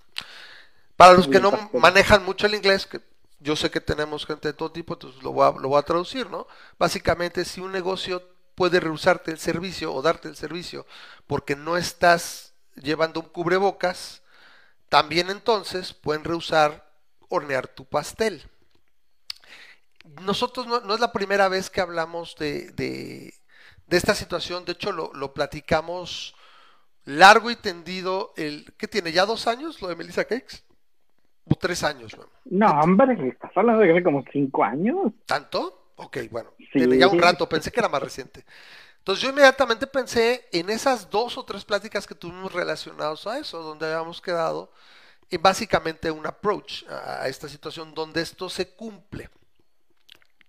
Para 0.97 1.15
los 1.15 1.29
que 1.29 1.41
no 1.41 1.53
manejan 1.75 2.25
mucho 2.25 2.47
el 2.47 2.55
inglés, 2.55 2.87
que 2.87 3.01
yo 3.41 3.57
sé 3.57 3.71
que 3.71 3.81
tenemos 3.81 4.27
gente 4.27 4.49
de 4.49 4.55
todo 4.55 4.73
tipo, 4.73 4.95
entonces 4.95 5.23
lo 5.23 5.33
voy 5.33 5.47
a, 5.49 5.61
lo 5.61 5.69
voy 5.69 5.79
a 5.79 5.83
traducir, 5.83 6.31
¿no? 6.31 6.47
Básicamente, 6.79 7.45
si 7.45 7.61
un 7.61 7.73
negocio 7.73 8.23
puede 8.55 8.81
rehusarte 8.81 9.31
el 9.33 9.39
servicio 9.39 9.93
o 9.93 10.01
darte 10.03 10.29
el 10.29 10.37
servicio 10.37 10.87
porque 11.27 11.57
no 11.57 11.77
estás 11.77 12.55
llevando 12.77 13.21
un 13.21 13.27
cubrebocas, 13.29 14.23
también 14.89 15.31
entonces 15.31 15.95
pueden 15.95 16.25
rehusar 16.25 16.91
hornear 17.29 17.69
tu 17.69 17.85
pastel. 17.87 18.45
Nosotros 20.23 20.67
no, 20.67 20.81
no 20.81 20.95
es 20.95 21.01
la 21.01 21.13
primera 21.13 21.49
vez 21.49 21.71
que 21.71 21.81
hablamos 21.81 22.37
de, 22.37 22.71
de- 22.73 23.35
de 23.87 23.97
esta 23.97 24.15
situación, 24.15 24.65
de 24.65 24.73
hecho 24.73 24.93
lo, 24.93 25.13
lo 25.15 25.35
platicamos 25.35 26.35
largo 27.07 27.51
y 27.53 27.57
tendido, 27.57 28.35
el, 28.37 28.75
¿qué 28.79 28.89
tiene? 28.89 29.13
¿Ya 29.13 29.27
dos 29.27 29.49
años 29.49 29.83
lo 29.83 29.89
de 29.89 29.97
Melissa 29.97 30.27
Cakes? 30.27 30.64
O 31.47 31.55
tres 31.57 31.83
años, 31.83 32.17
¿no? 32.17 32.27
No, 32.47 32.81
hombre, 32.81 33.29
estás 33.29 33.51
hablando 33.57 33.83
de 33.83 34.03
como 34.03 34.25
cinco 34.33 34.65
años. 34.65 35.13
¿Tanto? 35.27 35.93
Ok, 35.97 36.19
bueno, 36.31 36.51
Sí. 36.59 36.79
tiene 36.79 36.99
ya 36.99 37.09
un 37.09 37.19
rato, 37.21 37.49
pensé 37.49 37.71
que 37.71 37.81
era 37.81 37.89
más 37.89 38.03
reciente. 38.03 38.45
Entonces 38.99 39.23
yo 39.23 39.31
inmediatamente 39.31 39.87
pensé 39.87 40.49
en 40.51 40.71
esas 40.71 41.11
dos 41.11 41.37
o 41.37 41.45
tres 41.45 41.65
pláticas 41.65 42.07
que 42.07 42.15
tuvimos 42.15 42.53
relacionados 42.53 43.27
a 43.27 43.39
eso, 43.39 43.63
donde 43.63 43.87
habíamos 43.87 44.21
quedado 44.23 44.73
en 45.31 45.43
básicamente 45.43 46.11
un 46.11 46.27
approach 46.27 46.85
a 46.89 47.23
a 47.25 47.29
esta 47.29 47.49
situación 47.49 47.95
donde 47.95 48.23
esto 48.23 48.49
se 48.49 48.75
cumple. 48.75 49.29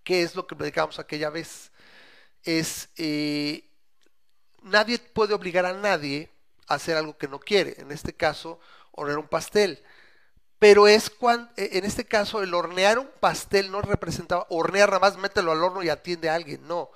¿Qué 0.03 0.21
es 0.21 0.35
lo 0.35 0.47
que 0.47 0.55
predicamos 0.55 0.99
aquella 0.99 1.29
vez? 1.29 1.71
Es 2.43 2.89
eh, 2.97 3.69
nadie 4.63 4.99
puede 4.99 5.33
obligar 5.33 5.65
a 5.65 5.73
nadie 5.73 6.29
a 6.67 6.75
hacer 6.75 6.95
algo 6.97 7.17
que 7.17 7.27
no 7.27 7.39
quiere. 7.39 7.75
En 7.79 7.91
este 7.91 8.13
caso, 8.13 8.59
hornear 8.91 9.19
un 9.19 9.27
pastel. 9.27 9.83
Pero 10.65 10.87
es 10.87 11.11
cuando, 11.11 11.47
en 11.57 11.85
este 11.85 12.05
caso, 12.05 12.41
el 12.41 12.51
hornear 12.51 12.97
un 12.97 13.07
pastel 13.19 13.69
no 13.69 13.83
representaba 13.83 14.47
hornear 14.49 14.89
nada 14.89 14.99
más, 14.99 15.15
mételo 15.15 15.51
al 15.51 15.63
horno 15.63 15.83
y 15.83 15.89
atiende 15.89 16.27
a 16.27 16.33
alguien. 16.33 16.67
No. 16.67 16.89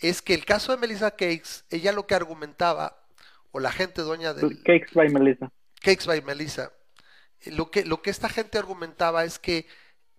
Es 0.00 0.22
que 0.22 0.34
el 0.34 0.44
caso 0.44 0.72
de 0.72 0.78
Melissa 0.78 1.12
Cakes, 1.12 1.62
ella 1.70 1.92
lo 1.92 2.04
que 2.04 2.16
argumentaba, 2.16 3.00
o 3.52 3.60
la 3.60 3.70
gente 3.70 4.02
dueña 4.02 4.34
del, 4.34 4.60
Cakes 4.64 4.90
by 4.92 5.08
Melissa. 5.10 5.52
Cakes 5.82 6.04
by 6.04 6.20
Melissa. 6.22 6.72
Lo 7.46 7.70
que, 7.70 7.84
lo 7.84 8.02
que 8.02 8.10
esta 8.10 8.28
gente 8.28 8.58
argumentaba 8.58 9.24
es 9.24 9.38
que 9.38 9.68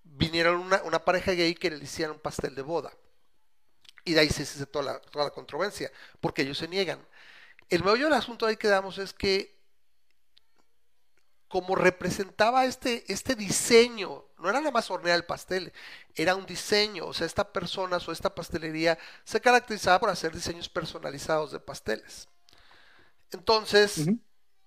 vinieron 0.05 0.62
una, 0.62 0.81
una 0.83 1.03
pareja 1.03 1.33
gay 1.33 1.55
que 1.55 1.72
le 1.72 1.83
hicieron 1.83 2.15
un 2.15 2.22
pastel 2.22 2.55
de 2.55 2.62
boda. 2.62 2.93
Y 4.05 4.13
de 4.13 4.22
ahí 4.22 4.29
se 4.29 4.43
hace 4.43 4.65
toda 4.65 4.93
la, 4.93 5.00
toda 5.01 5.25
la 5.25 5.31
controversia, 5.31 5.91
porque 6.22 6.43
ellos 6.43 6.57
se 6.57 6.69
niegan. 6.69 7.05
El 7.69 7.83
meollo 7.83 8.05
del 8.05 8.13
asunto 8.13 8.45
ahí 8.45 8.55
que 8.55 8.69
damos 8.69 8.98
es 8.98 9.12
que 9.12 9.60
como 11.53 11.75
representaba 11.75 12.65
este, 12.65 13.03
este 13.13 13.36
diseño, 13.36 14.25
no 14.39 14.50
era 14.50 14.57
nada 14.57 14.72
más 14.72 14.89
hornear 14.89 15.17
el 15.17 15.25
pastel, 15.25 15.72
era 16.15 16.33
un 16.33 16.48
diseño, 16.48 17.05
o 17.05 17.13
sea, 17.13 17.27
esta 17.27 17.53
persona 17.53 17.98
o 17.98 18.12
esta 18.12 18.33
pastelería 18.33 18.98
se 19.24 19.39
caracterizaba 19.39 20.00
por 20.00 20.10
hacer 20.10 20.33
diseños 20.33 20.67
personalizados 20.67 21.51
de 21.51 21.60
pasteles. 21.60 22.27
Entonces, 23.29 24.07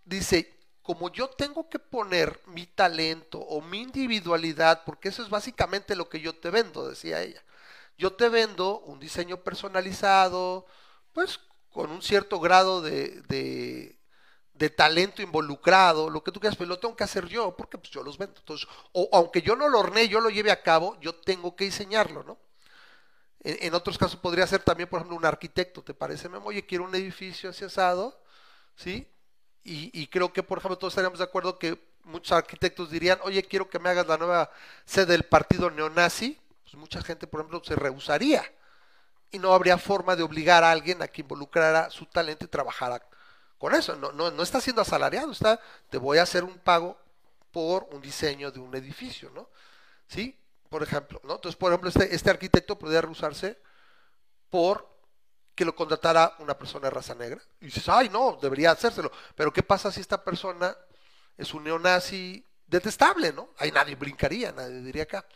dice, 0.04 0.60
como 0.80 1.10
yo 1.10 1.28
tengo 1.28 1.68
que 1.68 1.80
poner 1.80 2.40
mi 2.46 2.66
talento 2.66 3.40
o 3.40 3.60
mi 3.60 3.82
individualidad, 3.82 4.84
porque 4.84 5.08
eso 5.08 5.24
es 5.24 5.28
básicamente 5.28 5.96
lo 5.96 6.08
que 6.08 6.20
yo 6.20 6.36
te 6.36 6.50
vendo, 6.50 6.88
decía 6.88 7.20
ella. 7.20 7.42
Yo 7.98 8.12
te 8.12 8.28
vendo 8.28 8.78
un 8.78 9.00
diseño 9.00 9.42
personalizado, 9.42 10.66
pues 11.12 11.40
con 11.68 11.90
un 11.90 12.00
cierto 12.00 12.38
grado 12.38 12.80
de, 12.80 13.22
de, 13.22 13.95
de 14.58 14.70
talento 14.70 15.22
involucrado, 15.22 16.08
lo 16.08 16.22
que 16.22 16.32
tú 16.32 16.40
quieras, 16.40 16.56
pero 16.56 16.68
lo 16.68 16.78
tengo 16.78 16.96
que 16.96 17.04
hacer 17.04 17.26
yo, 17.26 17.54
porque 17.56 17.78
pues 17.78 17.90
yo 17.90 18.02
los 18.02 18.16
vendo. 18.16 18.38
Entonces, 18.38 18.68
o 18.92 19.08
aunque 19.12 19.42
yo 19.42 19.54
no 19.54 19.68
lo 19.68 19.80
horneé, 19.80 20.08
yo 20.08 20.20
lo 20.20 20.30
lleve 20.30 20.50
a 20.50 20.62
cabo, 20.62 20.96
yo 21.00 21.14
tengo 21.14 21.54
que 21.54 21.64
diseñarlo, 21.64 22.22
¿no? 22.22 22.38
En, 23.40 23.74
otros 23.74 23.96
casos 23.96 24.18
podría 24.18 24.46
ser 24.46 24.62
también, 24.62 24.88
por 24.88 24.98
ejemplo, 24.98 25.16
un 25.16 25.24
arquitecto, 25.24 25.82
¿te 25.82 25.94
parece, 25.94 26.28
Memo? 26.28 26.46
Oye, 26.48 26.66
quiero 26.66 26.84
un 26.84 26.94
edificio 26.94 27.50
así 27.50 27.64
¿sí? 28.74 29.08
Y, 29.62 29.90
y 30.02 30.06
creo 30.08 30.32
que, 30.32 30.42
por 30.42 30.58
ejemplo, 30.58 30.76
todos 30.78 30.92
estaríamos 30.92 31.18
de 31.18 31.24
acuerdo 31.24 31.58
que 31.58 31.78
muchos 32.04 32.32
arquitectos 32.32 32.90
dirían, 32.90 33.18
oye, 33.22 33.42
quiero 33.44 33.68
que 33.68 33.78
me 33.78 33.88
hagas 33.90 34.06
la 34.06 34.16
nueva 34.16 34.50
sede 34.84 35.12
del 35.12 35.24
partido 35.24 35.70
neonazi. 35.70 36.40
Pues 36.64 36.74
mucha 36.74 37.02
gente, 37.02 37.26
por 37.26 37.40
ejemplo, 37.40 37.62
se 37.64 37.76
rehusaría. 37.76 38.42
Y 39.30 39.38
no 39.38 39.52
habría 39.52 39.78
forma 39.78 40.16
de 40.16 40.22
obligar 40.22 40.64
a 40.64 40.70
alguien 40.72 41.02
a 41.02 41.08
que 41.08 41.20
involucrara 41.20 41.90
su 41.90 42.06
talento 42.06 42.44
y 42.44 42.48
trabajara 42.48 43.00
con 43.58 43.74
eso. 43.74 43.96
No, 43.96 44.12
no, 44.12 44.30
no 44.30 44.42
está 44.42 44.60
siendo 44.60 44.82
asalariado, 44.82 45.32
está, 45.32 45.60
te 45.90 45.98
voy 45.98 46.18
a 46.18 46.22
hacer 46.22 46.44
un 46.44 46.58
pago 46.58 46.98
por 47.52 47.88
un 47.92 48.00
diseño 48.00 48.50
de 48.50 48.60
un 48.60 48.74
edificio, 48.74 49.30
¿no? 49.30 49.48
¿Sí? 50.08 50.38
Por 50.68 50.82
ejemplo, 50.82 51.20
¿no? 51.24 51.36
Entonces, 51.36 51.56
por 51.56 51.72
ejemplo, 51.72 51.88
este, 51.88 52.14
este 52.14 52.30
arquitecto 52.30 52.78
podría 52.78 53.00
rehusarse 53.00 53.58
por 54.50 54.96
que 55.54 55.64
lo 55.64 55.74
contratara 55.74 56.36
una 56.38 56.56
persona 56.56 56.84
de 56.84 56.90
raza 56.90 57.14
negra. 57.14 57.40
Y 57.60 57.66
dices, 57.66 57.88
ay, 57.88 58.10
no, 58.10 58.38
debería 58.40 58.72
hacérselo. 58.72 59.10
Pero 59.34 59.52
¿qué 59.52 59.62
pasa 59.62 59.90
si 59.90 60.00
esta 60.00 60.22
persona 60.22 60.76
es 61.38 61.54
un 61.54 61.64
neonazi 61.64 62.44
detestable, 62.66 63.32
¿no? 63.32 63.48
Ahí 63.56 63.72
nadie 63.72 63.94
brincaría, 63.94 64.52
nadie 64.52 64.82
diría 64.82 65.04
acá. 65.04 65.26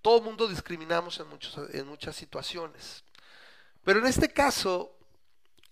Todo 0.00 0.18
el 0.18 0.24
mundo 0.24 0.48
discriminamos 0.48 1.20
en, 1.20 1.26
en 1.78 1.86
muchas 1.86 2.16
situaciones. 2.16 3.04
Pero 3.84 3.98
en 3.98 4.06
este 4.06 4.32
caso, 4.32 4.95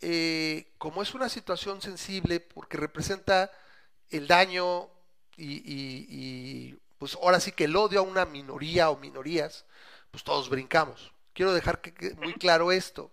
eh, 0.06 0.74
como 0.76 1.02
es 1.02 1.14
una 1.14 1.30
situación 1.30 1.80
sensible, 1.80 2.38
porque 2.38 2.76
representa 2.76 3.50
el 4.10 4.26
daño 4.26 4.90
y, 5.34 6.74
pues 6.98 7.14
ahora 7.14 7.40
sí 7.40 7.52
que 7.52 7.64
el 7.64 7.74
odio 7.74 8.00
a 8.00 8.02
una 8.02 8.26
minoría 8.26 8.90
o 8.90 8.98
minorías, 8.98 9.64
pues 10.10 10.22
todos 10.22 10.50
brincamos. 10.50 11.10
Quiero 11.32 11.54
dejar 11.54 11.80
muy 12.18 12.34
claro 12.34 12.70
esto 12.70 13.12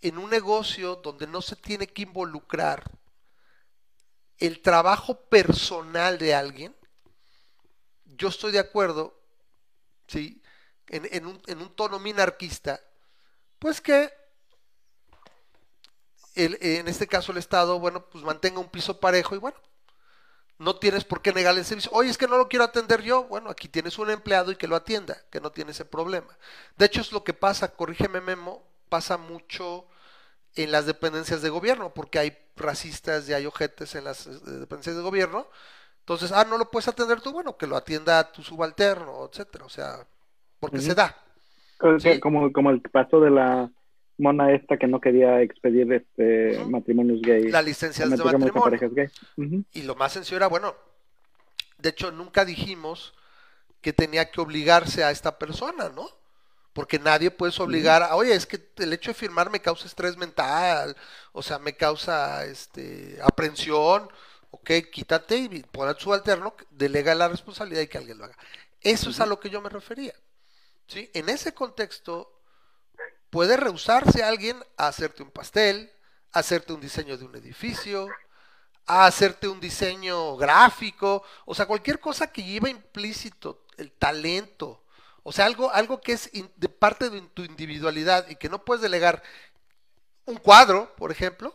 en 0.00 0.18
un 0.18 0.30
negocio 0.30 0.96
donde 0.96 1.28
no 1.28 1.42
se 1.42 1.54
tiene 1.54 1.86
que 1.86 2.02
involucrar 2.02 2.90
el 4.38 4.62
trabajo 4.62 5.14
personal 5.28 6.18
de 6.18 6.34
alguien, 6.34 6.74
yo 8.04 8.28
estoy 8.28 8.50
de 8.50 8.58
acuerdo, 8.58 9.16
¿sí? 10.08 10.42
En 10.88 11.24
un, 11.24 11.40
en 11.46 11.62
un 11.62 11.72
tono 11.76 12.00
minarquista, 12.00 12.80
pues 13.60 13.80
que 13.80 14.19
el- 16.34 16.58
en 16.60 16.88
este 16.88 17.06
caso 17.06 17.32
el 17.32 17.38
Estado, 17.38 17.78
bueno, 17.80 18.06
pues 18.06 18.24
mantenga 18.24 18.60
un 18.60 18.68
piso 18.70 19.00
parejo 19.00 19.34
y 19.34 19.38
bueno, 19.38 19.56
no 20.58 20.76
tienes 20.76 21.04
por 21.04 21.22
qué 21.22 21.32
negarle 21.32 21.60
el 21.60 21.66
servicio. 21.66 21.90
Oye, 21.94 22.10
es 22.10 22.18
que 22.18 22.26
no 22.28 22.36
lo 22.36 22.48
quiero 22.48 22.64
atender 22.64 23.02
yo. 23.02 23.24
Bueno, 23.24 23.48
aquí 23.50 23.68
tienes 23.68 23.98
un 23.98 24.10
empleado 24.10 24.52
y 24.52 24.56
que 24.56 24.68
lo 24.68 24.76
atienda, 24.76 25.16
que 25.30 25.40
no 25.40 25.50
tiene 25.52 25.70
ese 25.70 25.84
problema. 25.86 26.36
De 26.76 26.86
hecho, 26.86 27.00
es 27.00 27.12
lo 27.12 27.24
que 27.24 27.32
pasa, 27.32 27.68
corrígeme 27.74 28.20
Memo, 28.20 28.62
pasa 28.90 29.16
mucho 29.16 29.86
en 30.56 30.72
las 30.72 30.86
dependencias 30.86 31.42
de 31.42 31.50
gobierno, 31.50 31.94
porque 31.94 32.18
hay 32.20 32.38
racistas 32.56 33.28
y 33.28 33.34
hay 33.34 33.46
ojetes 33.46 33.94
en 33.96 34.04
las 34.04 34.26
eh, 34.26 34.30
dependencias 34.44 34.96
de 34.96 35.02
gobierno. 35.02 35.48
Entonces, 36.00 36.32
ah, 36.32 36.44
no 36.48 36.58
lo 36.58 36.70
puedes 36.70 36.88
atender 36.88 37.20
tú, 37.20 37.32
bueno, 37.32 37.56
que 37.56 37.66
lo 37.66 37.76
atienda 37.76 38.32
tu 38.32 38.42
subalterno, 38.42 39.28
etcétera. 39.30 39.64
O 39.66 39.70
sea, 39.70 40.06
porque 40.60 40.80
se 40.80 40.94
da. 40.94 41.16
Sí. 41.98 42.20
Como, 42.20 42.52
como 42.52 42.70
el 42.70 42.82
caso 42.82 43.20
de 43.20 43.30
la 43.30 43.70
mona 44.20 44.52
esta 44.52 44.76
que 44.76 44.86
no 44.86 45.00
quería 45.00 45.40
expedir 45.42 45.92
este 45.92 46.64
matrimonios 46.66 47.20
gay. 47.22 47.50
Las 47.50 47.64
licencias 47.64 48.08
de 48.10 48.16
matrimonio. 48.16 48.62
parejas 48.62 48.94
gay. 48.94 49.08
Y 49.72 49.82
lo 49.82 49.94
más 49.96 50.12
sencillo 50.12 50.36
era, 50.36 50.46
bueno, 50.46 50.74
de 51.78 51.88
hecho 51.88 52.12
nunca 52.12 52.44
dijimos 52.44 53.14
que 53.80 53.92
tenía 53.92 54.30
que 54.30 54.40
obligarse 54.40 55.02
a 55.02 55.10
esta 55.10 55.38
persona, 55.38 55.88
¿no? 55.88 56.08
Porque 56.72 56.98
nadie 56.98 57.30
puedes 57.30 57.58
obligar 57.58 58.02
a, 58.02 58.14
oye, 58.14 58.34
es 58.34 58.46
que 58.46 58.60
el 58.76 58.92
hecho 58.92 59.10
de 59.10 59.14
firmar 59.14 59.50
me 59.50 59.60
causa 59.60 59.86
estrés 59.86 60.16
mental, 60.16 60.96
o 61.32 61.42
sea, 61.42 61.58
me 61.58 61.74
causa 61.74 62.44
este 62.44 63.18
aprensión, 63.22 64.08
ok, 64.50 64.70
quítate 64.92 65.36
y 65.38 65.62
pon 65.62 65.88
al 65.88 65.98
subalterno, 65.98 66.54
delega 66.70 67.14
la 67.14 67.28
responsabilidad 67.28 67.82
y 67.82 67.88
que 67.88 67.98
alguien 67.98 68.18
lo 68.18 68.24
haga. 68.24 68.36
Eso 68.82 69.10
es 69.10 69.20
a 69.20 69.26
lo 69.26 69.40
que 69.40 69.50
yo 69.50 69.60
me 69.60 69.68
refería. 69.68 70.14
¿sí? 70.86 71.10
En 71.14 71.28
ese 71.28 71.54
contexto, 71.54 72.39
puede 73.30 73.56
rehusarse 73.56 74.22
alguien 74.22 74.62
a 74.76 74.88
hacerte 74.88 75.22
un 75.22 75.30
pastel, 75.30 75.90
a 76.32 76.40
hacerte 76.40 76.72
un 76.72 76.80
diseño 76.80 77.16
de 77.16 77.24
un 77.24 77.36
edificio, 77.36 78.08
a 78.86 79.06
hacerte 79.06 79.48
un 79.48 79.60
diseño 79.60 80.36
gráfico, 80.36 81.22
o 81.44 81.54
sea, 81.54 81.66
cualquier 81.66 82.00
cosa 82.00 82.32
que 82.32 82.42
lleva 82.42 82.68
implícito 82.68 83.64
el 83.76 83.92
talento, 83.92 84.82
o 85.22 85.32
sea, 85.32 85.46
algo, 85.46 85.70
algo 85.72 86.00
que 86.00 86.12
es 86.12 86.30
de 86.32 86.68
parte 86.68 87.10
de 87.10 87.20
tu 87.22 87.44
individualidad 87.44 88.28
y 88.28 88.36
que 88.36 88.48
no 88.48 88.64
puedes 88.64 88.82
delegar. 88.82 89.22
Un 90.24 90.36
cuadro, 90.36 90.94
por 90.96 91.10
ejemplo, 91.12 91.54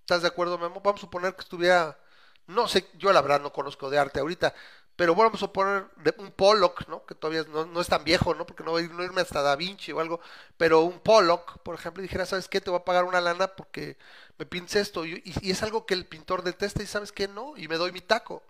¿estás 0.00 0.22
de 0.22 0.28
acuerdo, 0.28 0.58
Memo? 0.58 0.80
Vamos 0.80 1.00
a 1.00 1.02
suponer 1.02 1.34
que 1.34 1.42
estuviera, 1.42 1.98
no 2.46 2.68
sé, 2.68 2.88
yo 2.94 3.12
la 3.12 3.20
verdad 3.20 3.40
no 3.40 3.52
conozco 3.52 3.90
de 3.90 3.98
arte 3.98 4.20
ahorita, 4.20 4.54
pero 4.96 5.14
vamos 5.14 5.34
a 5.34 5.38
suponer 5.38 5.86
de 5.96 6.14
un 6.18 6.30
Pollock, 6.32 6.86
¿no? 6.88 7.04
Que 7.06 7.14
todavía 7.14 7.44
no, 7.50 7.66
no 7.66 7.80
es 7.80 7.88
tan 7.88 8.04
viejo, 8.04 8.34
¿no? 8.34 8.46
Porque 8.46 8.62
no 8.64 8.70
voy 8.72 8.84
a 8.84 8.86
irme 9.04 9.20
hasta 9.22 9.42
Da 9.42 9.56
Vinci 9.56 9.92
o 9.92 10.00
algo, 10.00 10.20
pero 10.56 10.82
un 10.82 11.00
Pollock, 11.00 11.58
por 11.62 11.74
ejemplo, 11.74 12.02
y 12.02 12.06
dijera, 12.06 12.26
¿sabes 12.26 12.48
qué? 12.48 12.60
Te 12.60 12.70
voy 12.70 12.80
a 12.80 12.84
pagar 12.84 13.04
una 13.04 13.20
lana 13.20 13.48
porque 13.48 13.96
me 14.38 14.46
pintes 14.46 14.76
esto, 14.76 15.04
y, 15.06 15.22
y- 15.24 15.48
y 15.48 15.50
es 15.50 15.62
algo 15.62 15.86
que 15.86 15.94
el 15.94 16.06
pintor 16.06 16.42
detesta, 16.44 16.82
y 16.82 16.86
¿sabes 16.86 17.12
qué? 17.12 17.28
No, 17.28 17.56
y 17.56 17.68
me 17.68 17.76
doy 17.76 17.92
mi 17.92 18.00
taco. 18.00 18.42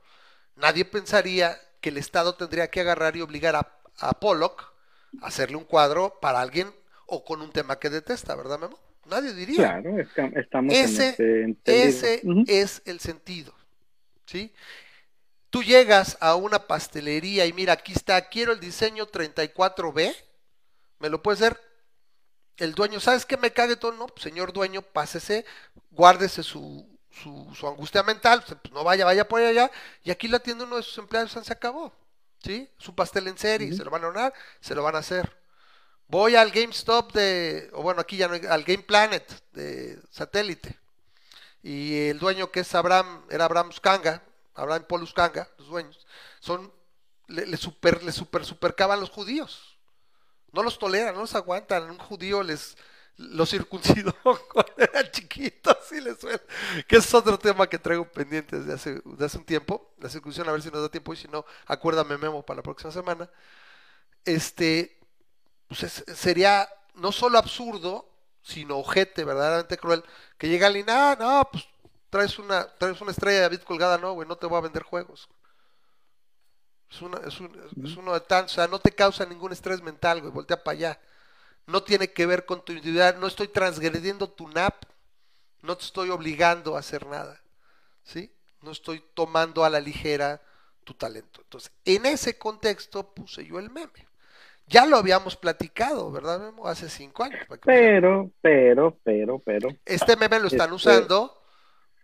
Nadie 0.56 0.84
pensaría 0.84 1.60
que 1.80 1.90
el 1.90 1.98
Estado 1.98 2.34
tendría 2.36 2.70
que 2.70 2.80
agarrar 2.80 3.16
y 3.16 3.22
obligar 3.22 3.56
a, 3.56 3.76
a 3.98 4.12
Pollock 4.20 4.72
a 5.20 5.26
hacerle 5.28 5.56
un 5.56 5.64
cuadro 5.64 6.18
para 6.20 6.40
alguien 6.40 6.72
o 7.06 7.24
con 7.24 7.42
un 7.42 7.52
tema 7.52 7.78
que 7.78 7.90
detesta, 7.90 8.34
¿verdad, 8.36 8.58
Memo? 8.58 8.78
Nadie 9.06 9.32
diría. 9.34 9.76
Claro, 9.76 9.98
estamos 10.36 10.82
Ese, 10.82 10.82
en 10.82 11.08
ese 11.66 12.08
ese 12.08 12.28
Ujú. 12.28 12.46
es 12.46 12.82
el 12.86 13.00
sentido, 13.00 13.54
¿sí? 14.26 14.52
Tú 15.54 15.62
llegas 15.62 16.18
a 16.18 16.34
una 16.34 16.66
pastelería 16.66 17.46
y 17.46 17.52
mira, 17.52 17.74
aquí 17.74 17.92
está, 17.92 18.20
quiero 18.28 18.50
el 18.50 18.58
diseño 18.58 19.06
34B, 19.06 20.12
¿me 20.98 21.08
lo 21.08 21.22
puede 21.22 21.36
hacer? 21.36 21.60
El 22.56 22.74
dueño, 22.74 22.98
¿sabes 22.98 23.24
qué 23.24 23.36
me 23.36 23.52
cague 23.52 23.76
todo? 23.76 23.92
No, 23.92 24.08
pues, 24.08 24.24
señor 24.24 24.52
dueño, 24.52 24.82
pásese, 24.82 25.44
guárdese 25.92 26.42
su, 26.42 26.98
su, 27.08 27.54
su 27.54 27.68
angustia 27.68 28.02
mental, 28.02 28.42
pues, 28.44 28.72
no 28.72 28.82
vaya, 28.82 29.04
vaya 29.04 29.28
por 29.28 29.40
allá, 29.40 29.70
y 30.02 30.10
aquí 30.10 30.26
la 30.26 30.38
atiende 30.38 30.64
uno 30.64 30.74
de 30.74 30.82
sus 30.82 30.98
empleados, 30.98 31.30
se 31.30 31.52
acabó, 31.52 31.92
¿sí? 32.42 32.68
Su 32.76 32.92
pastel 32.96 33.28
en 33.28 33.38
serie, 33.38 33.72
se 33.72 33.84
lo 33.84 33.92
van 33.92 34.02
a 34.02 34.08
honrar, 34.08 34.34
se 34.60 34.74
lo 34.74 34.82
van 34.82 34.96
a 34.96 34.98
hacer. 35.06 35.36
Voy 36.08 36.34
al 36.34 36.50
GameStop 36.50 37.12
de, 37.12 37.70
o 37.74 37.82
bueno, 37.82 38.00
aquí 38.00 38.16
ya 38.16 38.26
no, 38.26 38.34
al 38.34 38.64
Game 38.64 38.82
Planet 38.82 39.32
de 39.52 40.00
satélite. 40.10 40.76
Y 41.62 42.08
el 42.08 42.18
dueño 42.18 42.50
que 42.50 42.58
es 42.58 42.74
Abraham, 42.74 43.24
era 43.30 43.44
Abraham 43.44 43.68
Uscanga, 43.68 44.20
Abraham 44.54 44.84
Paul 44.88 45.02
Uscanga, 45.02 45.48
los 45.58 45.68
dueños, 45.68 46.06
son, 46.40 46.72
le, 47.28 47.56
super, 47.56 48.02
le 48.02 48.12
super, 48.12 48.44
supercaban 48.44 49.00
los 49.00 49.10
judíos. 49.10 49.78
No 50.52 50.62
los 50.62 50.78
toleran, 50.78 51.14
no 51.14 51.22
los 51.22 51.34
aguantan. 51.34 51.90
Un 51.90 51.98
judío 51.98 52.42
les 52.42 52.76
los 53.16 53.50
circuncidó 53.50 54.12
cuando 54.52 54.72
eran 54.78 55.10
chiquitos 55.10 55.76
y 55.92 56.00
les 56.00 56.18
suena. 56.20 56.40
Que 56.88 56.96
es 56.96 57.14
otro 57.14 57.38
tema 57.38 57.68
que 57.68 57.78
traigo 57.78 58.10
pendiente 58.10 58.58
desde 58.58 58.72
hace, 58.74 59.02
desde 59.04 59.24
hace 59.24 59.38
un 59.38 59.44
tiempo. 59.44 59.94
La 59.98 60.08
circuncisión, 60.08 60.48
a 60.48 60.52
ver 60.52 60.62
si 60.62 60.70
nos 60.70 60.82
da 60.82 60.88
tiempo 60.88 61.12
y 61.12 61.16
si 61.16 61.28
no, 61.28 61.44
acuérdame 61.66 62.18
Memo 62.18 62.44
para 62.44 62.58
la 62.58 62.62
próxima 62.62 62.92
semana. 62.92 63.28
Este, 64.24 64.98
pues 65.68 65.84
es- 65.84 66.04
sería 66.18 66.68
no 66.94 67.12
solo 67.12 67.38
absurdo, 67.38 68.10
sino 68.42 68.78
ojete, 68.78 69.24
verdaderamente 69.24 69.78
cruel, 69.78 70.04
que 70.38 70.48
llega 70.48 70.68
alguien, 70.68 70.86
ah, 70.90 71.16
no, 71.18 71.48
pues 71.52 71.64
traes 72.14 72.38
una, 72.38 72.64
traes 72.78 73.00
una 73.00 73.10
estrella 73.10 73.38
de 73.38 73.42
David 73.42 73.62
colgada, 73.62 73.98
no, 73.98 74.12
güey, 74.12 74.28
no 74.28 74.36
te 74.36 74.46
voy 74.46 74.56
a 74.58 74.60
vender 74.60 74.84
juegos. 74.84 75.28
Es, 76.88 77.02
una, 77.02 77.18
es, 77.26 77.40
un- 77.40 77.84
es 77.84 77.96
uno 77.96 78.14
de 78.14 78.20
tantos, 78.20 78.52
o 78.52 78.54
sea, 78.54 78.68
no 78.68 78.78
te 78.78 78.92
causa 78.92 79.26
ningún 79.26 79.50
estrés 79.50 79.82
mental, 79.82 80.20
güey, 80.20 80.32
voltea 80.32 80.62
para 80.62 80.76
allá. 80.76 81.00
No 81.66 81.82
tiene 81.82 82.12
que 82.12 82.24
ver 82.24 82.46
con 82.46 82.64
tu 82.64 82.70
individualidad, 82.72 83.18
no 83.18 83.26
estoy 83.26 83.48
transgrediendo 83.48 84.28
tu 84.30 84.46
NAP, 84.48 84.84
no 85.62 85.76
te 85.76 85.84
estoy 85.84 86.10
obligando 86.10 86.76
a 86.76 86.78
hacer 86.78 87.04
nada, 87.06 87.40
¿sí? 88.04 88.32
No 88.62 88.70
estoy 88.70 89.02
tomando 89.14 89.64
a 89.64 89.70
la 89.70 89.80
ligera 89.80 90.40
tu 90.84 90.94
talento. 90.94 91.40
Entonces, 91.42 91.72
en 91.84 92.06
ese 92.06 92.38
contexto 92.38 93.12
puse 93.12 93.44
yo 93.44 93.58
el 93.58 93.70
meme. 93.70 94.06
Ya 94.68 94.86
lo 94.86 94.98
habíamos 94.98 95.36
platicado, 95.36 96.12
¿verdad, 96.12 96.38
Memo? 96.40 96.68
Hace 96.68 96.88
cinco 96.88 97.24
años. 97.24 97.40
para 97.48 97.60
que 97.60 97.68
me 97.70 97.76
Pero, 97.76 98.30
pero, 98.40 98.96
pero, 99.02 99.38
pero. 99.40 99.68
este 99.84 100.16
meme 100.16 100.38
lo 100.38 100.46
están 100.46 100.72
Este- 100.72 100.74
usando 100.76 101.42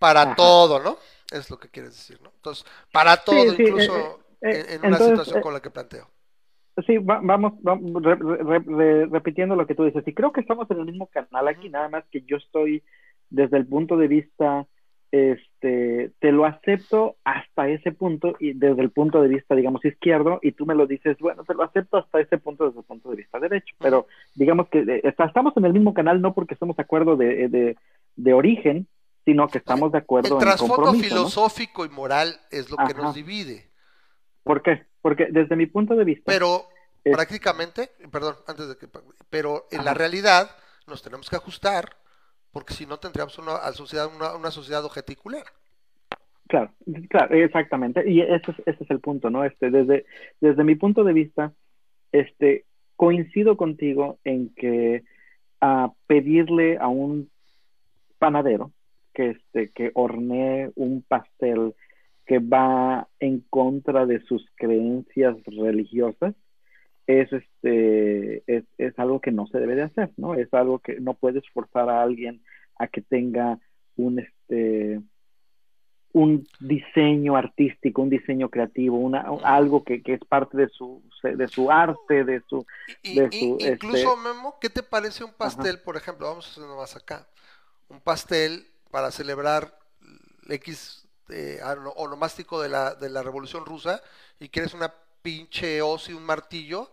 para 0.01 0.23
Ajá. 0.23 0.35
todo, 0.35 0.81
¿no? 0.83 0.97
Es 1.31 1.49
lo 1.49 1.59
que 1.61 1.69
quieres 1.69 1.93
decir, 1.93 2.21
¿no? 2.23 2.33
Entonces, 2.35 2.65
para 2.93 3.17
todo, 3.19 3.55
sí, 3.55 3.63
incluso 3.63 3.97
eh, 3.97 4.17
eh, 4.43 4.65
en, 4.71 4.81
en 4.81 4.87
una 4.89 4.99
situación 4.99 5.39
eh, 5.39 5.41
como 5.43 5.53
la 5.53 5.61
que 5.61 5.71
planteo. 5.71 6.09
Sí, 6.87 6.99
va- 6.99 7.21
vamos, 7.23 7.53
vamos 7.63 8.03
re- 8.03 8.17
re- 8.17 8.65
re- 8.67 9.07
repitiendo 9.07 9.55
lo 9.55 9.67
que 9.67 9.75
tú 9.75 9.85
dices. 9.85 10.03
Y 10.09 10.15
creo 10.15 10.33
que 10.33 10.41
estamos 10.41 10.69
en 10.71 10.79
el 10.79 10.87
mismo 10.87 11.07
canal 11.09 11.47
aquí, 11.47 11.69
nada 11.69 11.89
más 11.89 12.05
que 12.11 12.23
yo 12.23 12.37
estoy 12.39 12.83
desde 13.29 13.59
el 13.59 13.67
punto 13.67 13.97
de 13.97 14.09
vista, 14.09 14.67
este, 15.13 16.13
te 16.21 16.33
lo 16.33 16.45
acepto 16.47 17.17
hasta 17.25 17.69
ese 17.69 17.93
punto 17.93 18.37
y 18.41 18.55
desde 18.55 18.81
el 18.83 18.91
punto 18.91 19.21
de 19.21 19.29
vista, 19.29 19.55
digamos, 19.55 19.85
izquierdo, 19.85 20.39
y 20.43 20.53
tú 20.53 20.67
me 20.67 20.75
lo 20.75 20.87
dices, 20.87 21.19
bueno, 21.19 21.45
te 21.45 21.55
lo 21.55 21.65
acepto 21.65 21.99
hasta 21.99 22.21
ese 22.21 22.39
punto 22.39 22.67
desde 22.67 22.81
el 22.81 22.87
punto 22.87 23.11
de 23.11 23.17
vista 23.17 23.39
derecho. 23.39 23.75
Pero 23.79 24.07
digamos 24.35 24.69
que 24.69 24.79
eh, 24.81 25.01
está- 25.05 25.27
estamos 25.27 25.55
en 25.57 25.65
el 25.67 25.73
mismo 25.75 25.93
canal 25.95 26.21
no 26.23 26.33
porque 26.35 26.55
estemos 26.55 26.77
de 26.77 26.83
acuerdo 26.83 27.17
de, 27.17 27.49
de, 27.49 27.77
de 28.17 28.33
origen, 28.33 28.87
sino 29.25 29.49
que 29.49 29.59
estamos 29.59 29.93
de 29.93 29.99
acuerdo 29.99 30.29
El 30.29 30.35
en 30.35 30.39
trasfondo 30.41 30.75
compromiso, 30.77 31.03
¿no? 31.15 31.21
filosófico 31.21 31.85
y 31.85 31.89
moral 31.89 32.41
es 32.51 32.71
lo 32.71 32.77
que 32.77 32.95
nos 32.95 33.15
divide. 33.15 33.71
¿Por 34.43 34.63
qué? 34.63 34.87
Porque 35.03 35.29
desde 35.31 35.57
mi 35.57 35.67
punto 35.67 35.95
de 35.95 36.05
vista, 36.05 36.25
Pero 36.27 36.65
Es- 37.05 37.13
prácticamente, 37.15 37.91
perdón, 38.11 38.37
antes 38.47 38.69
de 38.69 38.77
que, 38.77 38.89
pero 39.29 39.67
en 39.71 39.85
la 39.85 39.95
realidad 39.95 40.51
nos 40.87 41.03
tenemos 41.03 41.29
que 41.31 41.37
ajustar, 41.37 41.97
porque 42.53 42.75
si 42.75 42.87
no 42.87 42.99
tendríamos 42.99 43.39
una 43.39 43.59
sociedad, 43.73 44.09
una, 44.15 44.35
una 44.35 44.51
sociedad 44.51 44.85
objeticulera. 44.85 45.47
Claro, 46.49 46.73
claro, 47.09 47.35
exactamente. 47.37 48.11
Y 48.11 48.23
ese 48.23 48.51
es, 48.51 48.59
ese 48.67 48.85
es 48.85 48.91
el 48.91 48.99
punto, 49.01 49.31
¿no? 49.31 49.45
Este, 49.45 49.71
desde, 49.71 50.05
desde 50.41 50.65
mi 50.65 50.75
punto 50.75 51.05
de 51.05 51.13
vista, 51.13 51.53
este, 52.11 52.65
coincido 52.97 53.57
contigo 53.57 54.19
en 54.25 54.53
que 54.55 55.05
a 55.61 55.93
pedirle 56.09 56.77
a 56.79 56.89
un 56.89 57.31
panadero 58.19 58.73
que, 59.21 59.31
este, 59.31 59.71
que 59.73 59.91
hornee 59.95 60.71
un 60.77 61.03
pastel 61.03 61.75
que 62.25 62.39
va 62.39 63.07
en 63.19 63.41
contra 63.51 64.07
de 64.07 64.21
sus 64.23 64.47
creencias 64.55 65.37
religiosas, 65.45 66.35
es, 67.07 67.31
este, 67.33 68.43
es, 68.47 68.65
es 68.79 68.99
algo 68.99 69.21
que 69.21 69.33
no 69.33 69.47
se 69.49 69.59
debe 69.59 69.75
de 69.75 69.83
hacer, 69.83 70.11
¿no? 70.17 70.35
Es 70.35 70.53
algo 70.55 70.79
que 70.79 71.01
no 71.01 71.15
puedes 71.15 71.43
forzar 71.51 71.91
a 71.91 72.03
alguien 72.03 72.43
a 72.79 72.87
que 72.87 73.03
tenga 73.03 73.59
un, 73.97 74.21
este, 74.21 75.01
un 76.13 76.47
diseño 76.61 77.37
artístico, 77.37 78.01
un 78.01 78.11
diseño 78.11 78.49
creativo, 78.49 78.97
una, 78.97 79.27
algo 79.43 79.85
que, 79.85 80.03
que 80.03 80.15
es 80.15 80.25
parte 80.25 80.57
de 80.57 80.69
su, 80.69 81.03
de 81.23 81.49
su 81.49 81.71
arte, 81.71 82.25
de 82.25 82.41
su... 82.49 82.65
De 83.03 83.29
y- 83.33 83.39
su, 83.39 83.59
incluso, 83.61 84.15
este- 84.15 84.23
Memo, 84.23 84.55
¿qué 84.61 84.71
te 84.71 84.83
parece 84.83 85.25
un 85.25 85.33
pastel, 85.33 85.81
por 85.85 85.97
ejemplo? 85.97 86.29
Vamos 86.29 86.47
a 86.47 86.51
hacer 86.51 86.77
más 86.77 86.97
acá. 86.97 87.27
Un 87.89 88.01
pastel 88.01 88.70
para 88.91 89.11
celebrar 89.11 89.79
el 90.47 90.53
X 90.53 91.07
eh, 91.29 91.61
onomástico 91.97 92.61
de 92.61 92.69
la, 92.69 92.95
de 92.95 93.09
la 93.09 93.23
Revolución 93.23 93.65
Rusa 93.65 94.03
y 94.39 94.49
quieres 94.49 94.75
una 94.75 94.93
pinche 95.23 95.81
hoz 95.83 96.09
y 96.09 96.13
un 96.15 96.25
martillo. 96.25 96.91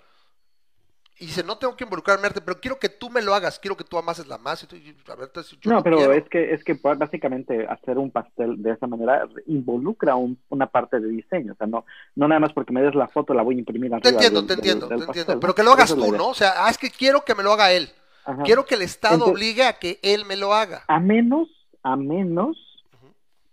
Y 1.20 1.26
dice, 1.26 1.44
no 1.44 1.58
tengo 1.58 1.76
que 1.76 1.84
involucrarme 1.84 2.30
pero 2.30 2.60
quiero 2.62 2.78
que 2.78 2.90
tú 2.90 3.10
me 3.10 3.24
lo 3.24 3.34
hagas, 3.34 3.58
quiero 3.58 3.76
que 3.76 3.84
tú 3.84 3.98
amases 3.98 4.28
la 4.28 4.38
masa. 4.38 4.68
Y 4.72 4.94
tú- 4.94 5.12
a 5.12 5.16
ver, 5.16 5.26
entonces, 5.30 5.58
yo 5.60 5.72
no, 5.72 5.78
no 5.78 5.84
pero 5.84 5.98
quiero. 5.98 6.14
es 6.14 6.30
que 6.30 6.54
es 6.54 6.64
que 6.64 6.74
básicamente 6.96 7.66
hacer 7.66 7.98
un 7.98 8.12
pastel 8.12 8.62
de 8.62 8.74
esa 8.74 8.86
manera 8.86 9.28
involucra 9.48 10.14
un- 10.16 10.40
una 10.50 10.68
parte 10.68 11.00
de 11.00 11.08
diseño, 11.10 11.54
o 11.54 11.56
sea, 11.56 11.66
no 11.66 11.86
no 12.16 12.28
nada 12.28 12.40
más 12.40 12.54
porque 12.54 12.72
me 12.72 12.84
des 12.84 12.94
la 12.94 13.08
foto 13.08 13.34
la 13.34 13.42
voy 13.42 13.56
a 13.56 13.60
imprimir 13.60 13.90
Te 14.00 14.10
entiendo, 14.10 14.42
del- 14.44 14.48
te 14.48 14.56
del- 14.56 14.60
entiendo, 14.60 14.88
del 14.88 15.00
te 15.00 15.06
pastel, 15.08 15.22
entiendo. 15.22 15.40
Pero 15.40 15.56
que 15.56 15.64
lo 15.64 15.72
hagas 15.72 15.96
tú. 15.96 16.12
¿no? 16.16 16.28
O 16.28 16.34
sea, 16.36 16.54
ah, 16.68 16.70
es 16.70 16.78
que 16.78 16.92
quiero 16.92 17.26
que 17.26 17.34
me 17.34 17.42
lo 17.42 17.52
haga 17.52 17.72
él. 17.72 17.90
Ajá. 18.24 18.44
Quiero 18.44 18.66
que 18.68 18.76
el 18.76 18.84
Estado 18.84 19.16
Entonces- 19.16 19.34
obligue 19.36 19.64
a 19.64 19.74
que 19.80 20.00
él 20.04 20.24
me 20.26 20.36
lo 20.36 20.54
haga. 20.54 20.84
A 20.88 21.00
menos, 21.00 21.48
a 21.91 21.95
menos 21.95 22.58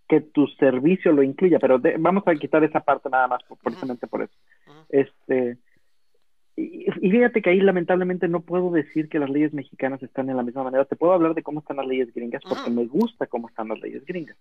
que 0.09 0.21
tu 0.21 0.47
servicio 0.59 1.13
lo 1.13 1.23
incluya, 1.23 1.59
pero 1.59 1.79
de- 1.79 1.97
vamos 1.99 2.25
a 2.27 2.35
quitar 2.35 2.63
esa 2.63 2.81
parte 2.81 3.09
nada 3.09 3.27
más, 3.27 3.43
por- 3.45 3.57
precisamente 3.59 4.07
por 4.07 4.23
eso. 4.23 4.35
Este, 4.91 5.57
y, 6.57 6.87
y 7.01 7.11
fíjate 7.11 7.43
que 7.43 7.51
ahí 7.51 7.61
lamentablemente 7.61 8.29
no 8.29 8.41
puedo 8.41 8.71
decir 8.71 9.09
que 9.09 9.19
las 9.19 9.29
leyes 9.31 9.53
mexicanas 9.55 10.01
están 10.03 10.29
en 10.31 10.37
la 10.37 10.43
misma 10.45 10.63
manera. 10.63 10.85
Te 10.85 10.95
puedo 10.95 11.13
hablar 11.15 11.35
de 11.35 11.43
cómo 11.43 11.61
están 11.61 11.79
las 11.79 11.87
leyes 11.87 12.13
gringas 12.15 12.43
porque 12.49 12.71
me 12.71 12.85
gusta 12.87 13.27
cómo 13.27 13.49
están 13.49 13.69
las 13.69 13.81
leyes 13.81 14.05
gringas. 14.05 14.37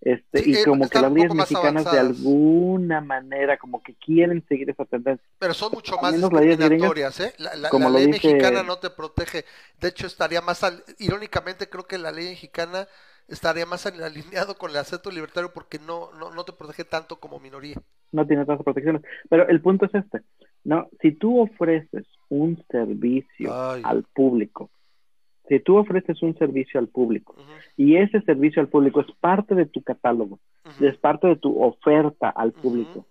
Este, 0.00 0.38
Sí, 0.44 0.50
y 0.52 0.54
eh, 0.54 0.64
como 0.64 0.88
que 0.88 1.00
las 1.00 1.12
leyes 1.12 1.34
mexicanas 1.34 1.90
de 1.90 1.98
alguna 1.98 3.00
manera 3.00 3.58
como 3.58 3.82
que 3.82 3.94
quieren 3.96 4.42
seguir 4.48 4.70
esa 4.70 4.84
tendencia. 4.84 5.26
Pero 5.40 5.52
son 5.52 5.72
mucho 5.72 5.96
más 6.00 6.14
discriminatorias, 6.14 7.20
¿eh? 7.20 7.34
La, 7.38 7.56
la- 7.56 7.68
como 7.70 7.90
la 7.90 7.98
ley 7.98 8.06
dice- 8.12 8.28
mexicana 8.28 8.62
no 8.62 8.78
te 8.78 8.88
protege. 8.90 9.44
De 9.80 9.88
hecho, 9.88 10.06
estaría 10.06 10.40
más... 10.40 10.62
al- 10.62 10.84
Irónicamente, 11.00 11.68
creo 11.68 11.84
que 11.86 11.98
la 11.98 12.12
ley 12.12 12.28
mexicana 12.28 12.86
estaría 13.28 13.66
más 13.66 13.86
al- 13.86 14.02
alineado 14.02 14.56
con 14.56 14.70
el 14.70 14.76
acepto 14.78 15.10
libertario 15.10 15.50
porque 15.52 15.78
no, 15.78 16.10
no, 16.18 16.30
no 16.34 16.44
te 16.44 16.52
protege 16.52 16.84
tanto 16.84 17.16
como 17.20 17.38
minoría. 17.38 17.76
no 18.12 18.26
tiene 18.26 18.44
tantas 18.46 18.64
protecciones. 18.64 19.02
Pero 19.28 19.46
el 19.48 19.60
punto 19.60 19.84
es 19.86 19.94
este, 19.94 20.22
¿no? 20.64 20.88
Si 21.02 21.12
tú 21.12 21.40
ofreces 21.40 22.06
un 22.30 22.62
servicio 22.70 23.52
Ay. 23.54 23.82
al 23.84 24.02
público, 24.14 24.70
si 25.48 25.60
tú 25.60 25.76
ofreces 25.76 26.22
un 26.22 26.36
servicio 26.38 26.78
al 26.80 26.88
público 26.88 27.34
y 27.76 27.96
ese 27.96 28.20
servicio 28.22 28.60
al 28.60 28.68
público 28.68 29.00
es 29.00 29.06
parte 29.20 29.54
de 29.54 29.66
tu 29.66 29.82
catálogo, 29.82 30.38
es 30.80 30.96
parte 30.98 31.26
de 31.28 31.36
tu 31.36 31.62
oferta 31.62 32.28
al 32.28 32.52
público, 32.52 33.06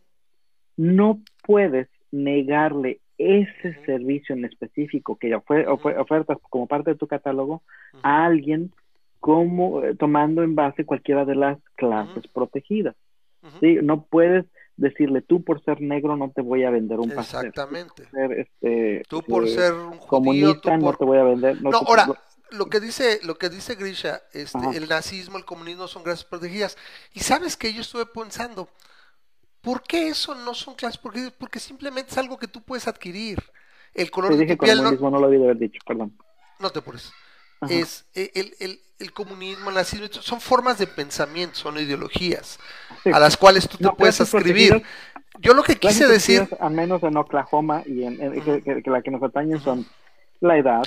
no 0.75 1.19
puedes 1.43 1.87
negarle 2.11 2.99
ese 3.17 3.73
servicio 3.85 4.35
en 4.35 4.45
específico 4.45 5.17
que 5.17 5.35
ofre- 5.35 5.65
ofre- 5.67 5.97
ofertas 5.99 6.37
como 6.49 6.67
parte 6.67 6.91
de 6.91 6.97
tu 6.97 7.07
catálogo 7.07 7.63
a 8.03 8.25
alguien 8.25 8.71
como 9.27 9.83
eh, 9.83 9.93
tomando 9.93 10.41
en 10.41 10.55
base 10.55 10.85
cualquiera 10.85 11.25
de 11.25 11.35
las 11.35 11.57
clases 11.75 12.25
protegidas. 12.33 12.95
¿sí? 13.59 13.77
No 13.83 14.05
puedes 14.05 14.45
decirle 14.77 15.21
tú 15.21 15.43
por 15.43 15.61
ser 15.65 15.81
negro 15.81 16.15
no 16.15 16.31
te 16.31 16.41
voy 16.41 16.63
a 16.63 16.69
vender 16.69 16.97
un 16.97 17.09
pastel. 17.09 17.47
Exactamente. 17.47 18.03
Tú 18.05 18.09
por 18.09 18.21
ser, 18.21 18.39
este, 18.39 19.03
Tú 19.09 19.21
por 19.23 19.43
eh, 19.43 19.47
ser 19.49 19.73
un 19.73 19.97
judío, 19.97 19.99
tú 19.99 20.07
comunista 20.07 20.77
no 20.77 20.93
te 20.93 21.03
voy 21.03 21.17
a 21.17 21.23
vender. 21.23 21.61
No, 21.61 21.71
ahora, 21.71 22.07
lo 22.51 22.67
que 22.67 22.79
dice, 22.79 23.19
lo 23.25 23.37
que 23.37 23.49
dice 23.49 23.75
Grisha, 23.75 24.21
este, 24.31 24.59
Ajá. 24.59 24.71
el 24.71 24.87
nazismo, 24.87 25.37
el 25.37 25.43
comunismo 25.43 25.89
son 25.89 26.03
gracias 26.03 26.23
protegidas. 26.23 26.77
Y 27.13 27.19
sabes 27.19 27.57
que 27.57 27.73
yo 27.73 27.81
estuve 27.81 28.05
pensando, 28.05 28.69
¿Por 29.59 29.83
qué 29.83 30.07
eso 30.07 30.33
no 30.35 30.53
son 30.53 30.75
clases? 30.75 30.97
Porque, 30.97 31.29
porque 31.37 31.59
simplemente 31.59 32.11
es 32.11 32.17
algo 32.17 32.37
que 32.37 32.47
tú 32.47 32.61
puedes 32.61 32.87
adquirir. 32.87 33.43
El 33.93 34.09
color 34.09 34.29
Te 34.31 34.37
de 34.37 34.43
dije 34.43 34.55
tu 34.55 34.63
piel 34.63 34.77
no, 34.77 34.83
comunismo, 34.83 35.11
no 35.11 35.19
lo 35.19 35.27
debí 35.27 35.39
de 35.39 35.49
haber 35.49 35.57
dicho, 35.57 35.81
perdón. 35.85 36.17
no 36.59 36.69
te 36.69 36.79
apures. 36.79 37.11
Ajá. 37.61 37.73
Es 37.73 38.05
eh, 38.15 38.31
el, 38.35 38.53
el- 38.59 38.79
el 38.99 39.13
comunismo, 39.13 39.69
el 39.69 39.75
nazismo, 39.75 40.07
son 40.09 40.41
formas 40.41 40.79
de 40.79 40.87
pensamiento, 40.87 41.55
son 41.55 41.77
ideologías 41.77 42.57
Sí. 43.03 43.11
a 43.13 43.19
las 43.19 43.37
cuales 43.37 43.69
tú 43.69 43.77
te 43.77 43.83
No, 43.83 43.95
puedes 43.95 44.17
protegidas- 44.17 44.81
Yo 45.39 45.53
lo 45.53 45.61
que 45.61 45.75
quise 45.75 46.07
decir, 46.07 46.49
al 46.59 46.71
menos 46.73 47.03
en 47.03 47.15
Oklahoma 47.15 47.83
y 47.85 48.03
en, 48.03 48.19
en- 48.19 48.41
que, 48.41 48.63
que- 48.63 48.81
que 48.81 48.89
la 48.89 49.03
que 49.03 49.11
nos 49.11 49.21
atañen 49.21 49.59
son 49.61 49.85
la 50.41 50.57
edad, 50.57 50.81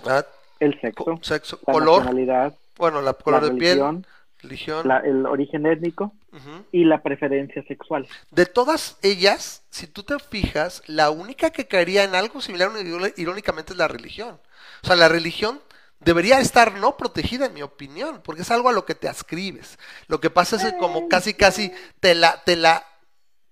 el 0.58 0.74
co- 0.94 1.04
sexo, 1.04 1.18
sexo, 1.22 1.60
la 1.68 1.72
color, 1.72 1.98
nacionalidad, 2.00 2.54
bueno, 2.76 3.00
la 3.00 3.12
color 3.12 3.42
la 3.44 3.48
de 3.50 3.54
piel, 3.54 3.78
religión, 3.78 4.06
religión. 4.42 4.88
la- 4.88 4.98
el 4.98 5.24
origen 5.26 5.66
étnico 5.66 6.12
ujú. 6.32 6.64
y 6.72 6.84
la 6.84 7.02
preferencia 7.04 7.62
sexual. 7.68 8.08
De 8.32 8.46
todas 8.46 8.96
ellas, 9.02 9.62
si 9.70 9.86
tú 9.86 10.02
te 10.02 10.18
fijas, 10.18 10.82
la 10.88 11.10
única 11.10 11.50
que 11.50 11.68
caería 11.68 12.02
en 12.02 12.16
algo 12.16 12.40
similar, 12.40 12.70
iró- 12.84 13.12
irónicamente, 13.16 13.72
es 13.72 13.78
la 13.78 13.86
religión. 13.86 14.40
O 14.82 14.86
sea, 14.88 14.96
la 14.96 15.08
religión 15.08 15.60
debería 16.00 16.40
estar 16.40 16.74
no 16.78 16.96
protegida, 16.96 17.46
en 17.46 17.54
mi 17.54 17.62
opinión, 17.62 18.20
porque 18.24 18.42
es 18.42 18.50
algo 18.50 18.68
a 18.68 18.72
lo 18.72 18.84
que 18.84 18.94
te 18.94 19.08
ascribes. 19.08 19.78
Lo 20.08 20.20
que 20.20 20.30
pasa 20.30 20.56
es 20.56 20.64
que 20.64 20.78
como 20.78 21.08
casi, 21.08 21.34
casi 21.34 21.72
te 22.00 22.14
la, 22.14 22.42
te 22.44 22.56
la, 22.56 22.84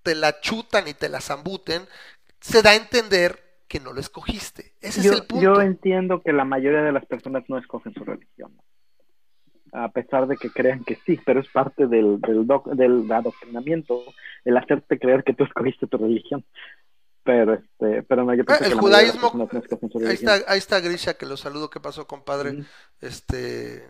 te 0.02 0.14
la 0.14 0.40
chutan 0.40 0.88
y 0.88 0.94
te 0.94 1.08
la 1.08 1.20
zambuten, 1.20 1.86
se 2.40 2.62
da 2.62 2.70
a 2.70 2.76
entender 2.76 3.44
que 3.68 3.80
no 3.80 3.92
lo 3.92 4.00
escogiste. 4.00 4.74
Ese 4.80 5.02
Yo, 5.02 5.12
es 5.12 5.18
el 5.18 5.26
punto. 5.26 5.44
yo 5.44 5.60
entiendo 5.60 6.22
que 6.22 6.32
la 6.32 6.44
mayoría 6.44 6.82
de 6.82 6.92
las 6.92 7.04
personas 7.06 7.44
no 7.48 7.58
escogen 7.58 7.92
su 7.94 8.04
religión, 8.04 8.56
a 9.72 9.90
pesar 9.90 10.26
de 10.26 10.36
que 10.38 10.48
crean 10.50 10.82
que 10.84 10.96
sí, 11.04 11.20
pero 11.26 11.40
es 11.40 11.48
parte 11.48 11.86
del, 11.86 12.18
del, 12.22 12.46
doc- 12.46 12.70
del 12.74 13.10
adoctrinamiento, 13.12 14.02
el 14.44 14.56
hacerte 14.56 14.98
creer 14.98 15.24
que 15.24 15.34
tú 15.34 15.44
escogiste 15.44 15.86
tu 15.86 15.98
religión. 15.98 16.44
Pero, 17.24 17.54
este, 17.54 18.02
pero 18.04 18.24
no, 18.24 18.32
el 18.32 18.44
que 18.46 18.52
la 18.52 18.58
mayoría 18.58 18.68
de 18.68 18.74
las 18.74 19.16
judaísmo- 19.18 19.34
no 19.34 19.58
escogen 19.60 19.90
su 19.90 19.98
Ahí 19.98 20.14
está, 20.14 20.38
ahí 20.46 20.58
está 20.58 20.80
Grisha, 20.80 21.14
que 21.14 21.26
lo 21.26 21.36
saludo. 21.36 21.68
¿Qué 21.68 21.80
pasó, 21.80 22.06
compadre? 22.06 22.64
Este. 23.00 23.86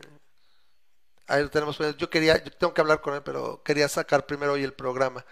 Ahí 1.28 1.42
lo 1.42 1.50
tenemos. 1.50 1.76
pues, 1.76 1.96
Yo 1.96 2.08
quería, 2.10 2.42
yo 2.42 2.50
tengo 2.52 2.72
que 2.74 2.80
hablar 2.80 3.00
con 3.00 3.14
él, 3.14 3.22
pero 3.24 3.62
quería 3.62 3.88
sacar 3.88 4.26
primero 4.26 4.52
hoy 4.54 4.64
el 4.64 4.72
programa. 4.72 5.24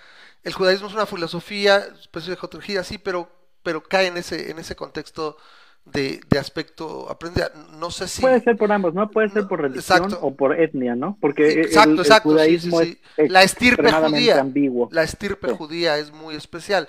El 0.42 0.52
judaísmo 0.52 0.88
es 0.88 0.94
una 0.94 1.06
filosofía, 1.06 1.78
especie 2.00 2.34
de 2.34 2.36
teología, 2.48 2.84
sí, 2.84 2.98
pero, 2.98 3.28
pero 3.62 3.82
cae 3.82 4.06
en 4.08 4.16
ese, 4.18 4.50
en 4.50 4.58
ese 4.58 4.76
contexto 4.76 5.36
de, 5.84 6.20
de 6.28 6.38
aspecto 6.38 7.10
aprender. 7.10 7.50
No 7.78 7.90
sé 7.90 8.06
si. 8.08 8.20
Puede 8.20 8.40
ser 8.42 8.56
por 8.56 8.70
ambos, 8.70 8.92
¿no? 8.94 9.10
Puede 9.10 9.30
ser 9.30 9.48
por 9.48 9.62
religión 9.62 9.80
exacto. 10.04 10.18
o 10.20 10.36
por 10.36 10.60
etnia, 10.60 10.94
¿no? 10.94 11.16
Porque 11.20 11.48
el- 11.52 11.58
Exacto, 11.60 11.90
el, 11.92 11.98
exacto, 12.00 12.28
sí, 12.28 12.34
judaísmo 12.34 12.80
sí, 12.82 12.92
sí. 12.92 13.00
es 13.16 13.30
La 13.30 13.42
estirpe 13.42 13.90
judía. 13.90 14.40
ambiguo. 14.40 14.88
La 14.92 15.02
estirpe 15.02 15.50
judía 15.52 15.96
es 15.98 16.12
muy 16.12 16.34
especial. 16.36 16.88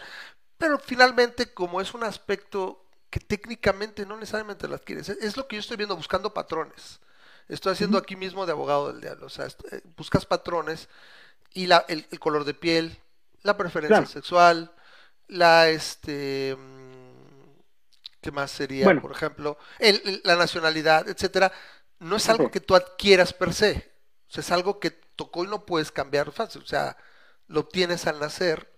Pero 0.58 0.80
finalmente, 0.80 1.54
como 1.54 1.82
es 1.82 1.94
un 1.94 2.04
aspecto 2.04 2.84
que 3.10 3.20
técnicamente 3.20 4.06
no 4.06 4.18
necesariamente 4.18 4.68
lo 4.68 4.76
adquieres, 4.76 5.10
es, 5.10 5.38
lo 5.38 5.48
que 5.48 5.56
yo 5.56 5.60
estoy 5.62 5.78
viendo 5.78 5.96
buscando 5.96 6.34
patrones. 6.34 7.00
Estoy 7.48 7.74
haciendo 7.74 7.98
aquí 7.98 8.16
mismo 8.16 8.46
de 8.46 8.52
abogado 8.52 8.92
del 8.92 9.02
diablo. 9.02 9.28
O 9.28 9.30
sea, 9.30 9.46
eh, 9.72 9.82
buscas 9.96 10.26
patrones 10.26 10.90
y 11.54 11.68
la, 11.68 11.86
el, 11.88 12.06
el 12.12 12.20
color 12.20 12.44
de 12.44 12.54
piel, 12.54 12.98
la 13.44 13.56
preferencia 13.56 13.98
Claro. 13.98 14.08
sexual, 14.12 14.72
la 15.28 15.70
este 15.70 16.56
mm, 16.58 17.52
¿qué 18.22 18.32
más 18.32 18.52
sería? 18.52 18.84
Bueno. 18.86 19.02
Por 19.02 19.12
ejemplo, 19.12 19.58
el- 19.80 20.02
el- 20.06 20.22
la 20.26 20.36
nacionalidad, 20.36 21.08
etcétera. 21.08 21.52
No 22.00 22.18
es 22.18 22.28
algo 22.30 22.52
que 22.52 22.60
tú 22.60 22.76
adquieras 22.76 23.32
per 23.34 23.54
se. 23.54 23.92
O 24.28 24.32
sea, 24.34 24.42
es 24.42 24.52
algo 24.52 24.80
que 24.80 24.92
tocó 24.92 25.46
y 25.46 25.48
no 25.48 25.66
puedes 25.66 25.92
cambiar 25.92 26.32
fácil. 26.32 26.62
O 26.62 26.66
sea, 26.68 26.98
lo 27.48 27.66
tienes 27.66 28.06
al 28.08 28.20
nacer 28.20 28.72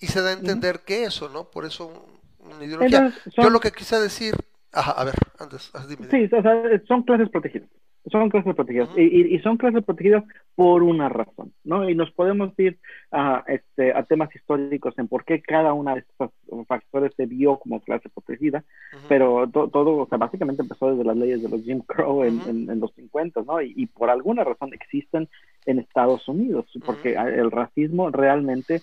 y 0.00 0.06
se 0.06 0.20
da 0.22 0.30
a 0.30 0.32
entender 0.34 0.80
que 0.86 1.04
eso, 1.04 1.28
¿no? 1.28 1.50
Por 1.50 1.64
eso 1.64 1.86
un- 1.86 2.54
una 2.54 2.64
ideología. 2.64 2.98
Entonces, 2.98 3.34
son- 3.34 3.44
Yo 3.44 3.50
lo 3.50 3.60
que 3.60 3.70
quise 3.72 3.96
decir, 4.00 4.34
ajá, 4.72 4.92
a 4.92 5.04
ver, 5.04 5.14
antes, 5.38 5.72
dime. 5.88 6.08
Sí, 6.10 6.34
o 6.34 6.42
sea, 6.42 6.80
son 6.86 7.02
clases 7.02 7.28
protegidas. 7.30 7.68
Son 8.12 8.30
clases 8.30 8.54
protegidas. 8.54 8.88
Y, 8.96 9.00
y- 9.02 9.34
y 9.34 9.38
son 9.40 9.56
clases 9.56 9.82
protegidas 9.84 10.22
por 10.54 10.84
una 10.84 11.08
razón, 11.08 11.52
¿no? 11.64 11.90
Y 11.90 11.96
nos 11.96 12.12
podemos 12.12 12.56
ir 12.56 12.78
a, 13.10 13.42
este, 13.48 13.92
a 13.92 14.04
temas 14.04 14.32
históricos 14.32 14.94
en 14.96 15.08
por 15.08 15.24
qué 15.24 15.42
cada 15.42 15.72
una 15.72 15.94
de 15.94 16.00
estos 16.02 16.30
factores 16.68 17.12
se 17.16 17.26
vio 17.26 17.58
como 17.58 17.80
clase 17.80 18.08
protegida, 18.08 18.62
pero 19.08 19.48
to- 19.52 19.68
todo, 19.70 19.96
o 19.96 20.06
sea, 20.08 20.18
básicamente 20.18 20.62
empezó 20.62 20.92
desde 20.92 21.02
las 21.02 21.16
leyes 21.16 21.42
de 21.42 21.48
los 21.48 21.62
Jim 21.62 21.80
Crow 21.80 22.22
en, 22.22 22.36
Ujú. 22.36 22.50
en- 22.50 22.70
en 22.70 22.78
los 22.78 22.94
50, 22.94 23.42
¿no? 23.44 23.60
Y, 23.60 23.72
y 23.74 23.86
por 23.86 24.08
alguna 24.08 24.44
razón 24.44 24.72
existen 24.72 25.28
en 25.66 25.78
Estados 25.80 26.26
Unidos, 26.28 26.66
porque 26.84 27.14
el 27.14 27.50
racismo 27.50 28.10
realmente 28.10 28.80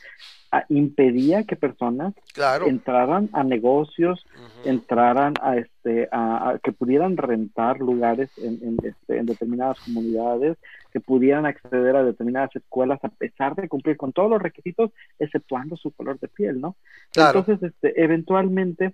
ah, 0.52 0.66
impedía 0.70 1.44
que 1.44 1.56
personas 1.56 2.14
Claro. 2.34 2.68
entraran 2.68 3.30
a 3.34 3.44
negocios, 3.44 4.26
entraran 4.66 5.34
a 5.42 5.58
este 5.58 6.08
a, 6.12 6.50
a- 6.52 6.60
que 6.60 6.72
pudieran 6.72 7.18
rentar 7.18 7.80
lugares 7.80 8.30
en, 8.38 8.60
en, 8.68 8.78
este, 8.84 9.18
en 9.18 9.26
determinadas 9.26 9.80
comunidades 9.82 10.58
que 10.92 11.00
pudieran 11.00 11.46
acceder 11.46 11.96
a 11.96 12.04
determinadas 12.04 12.56
escuelas 12.56 13.00
a 13.04 13.10
pesar 13.10 13.56
de 13.56 13.68
cumplir 13.68 13.98
con 13.98 14.14
todos 14.14 14.30
los 14.30 14.42
requisitos 14.42 14.92
exceptuando 15.20 15.76
su 15.76 15.92
color 15.92 16.20
de 16.20 16.28
piel 16.28 16.62
no 16.62 16.76
Claro. 17.12 17.40
entonces 17.40 17.72
este 17.72 18.02
eventualmente 18.02 18.94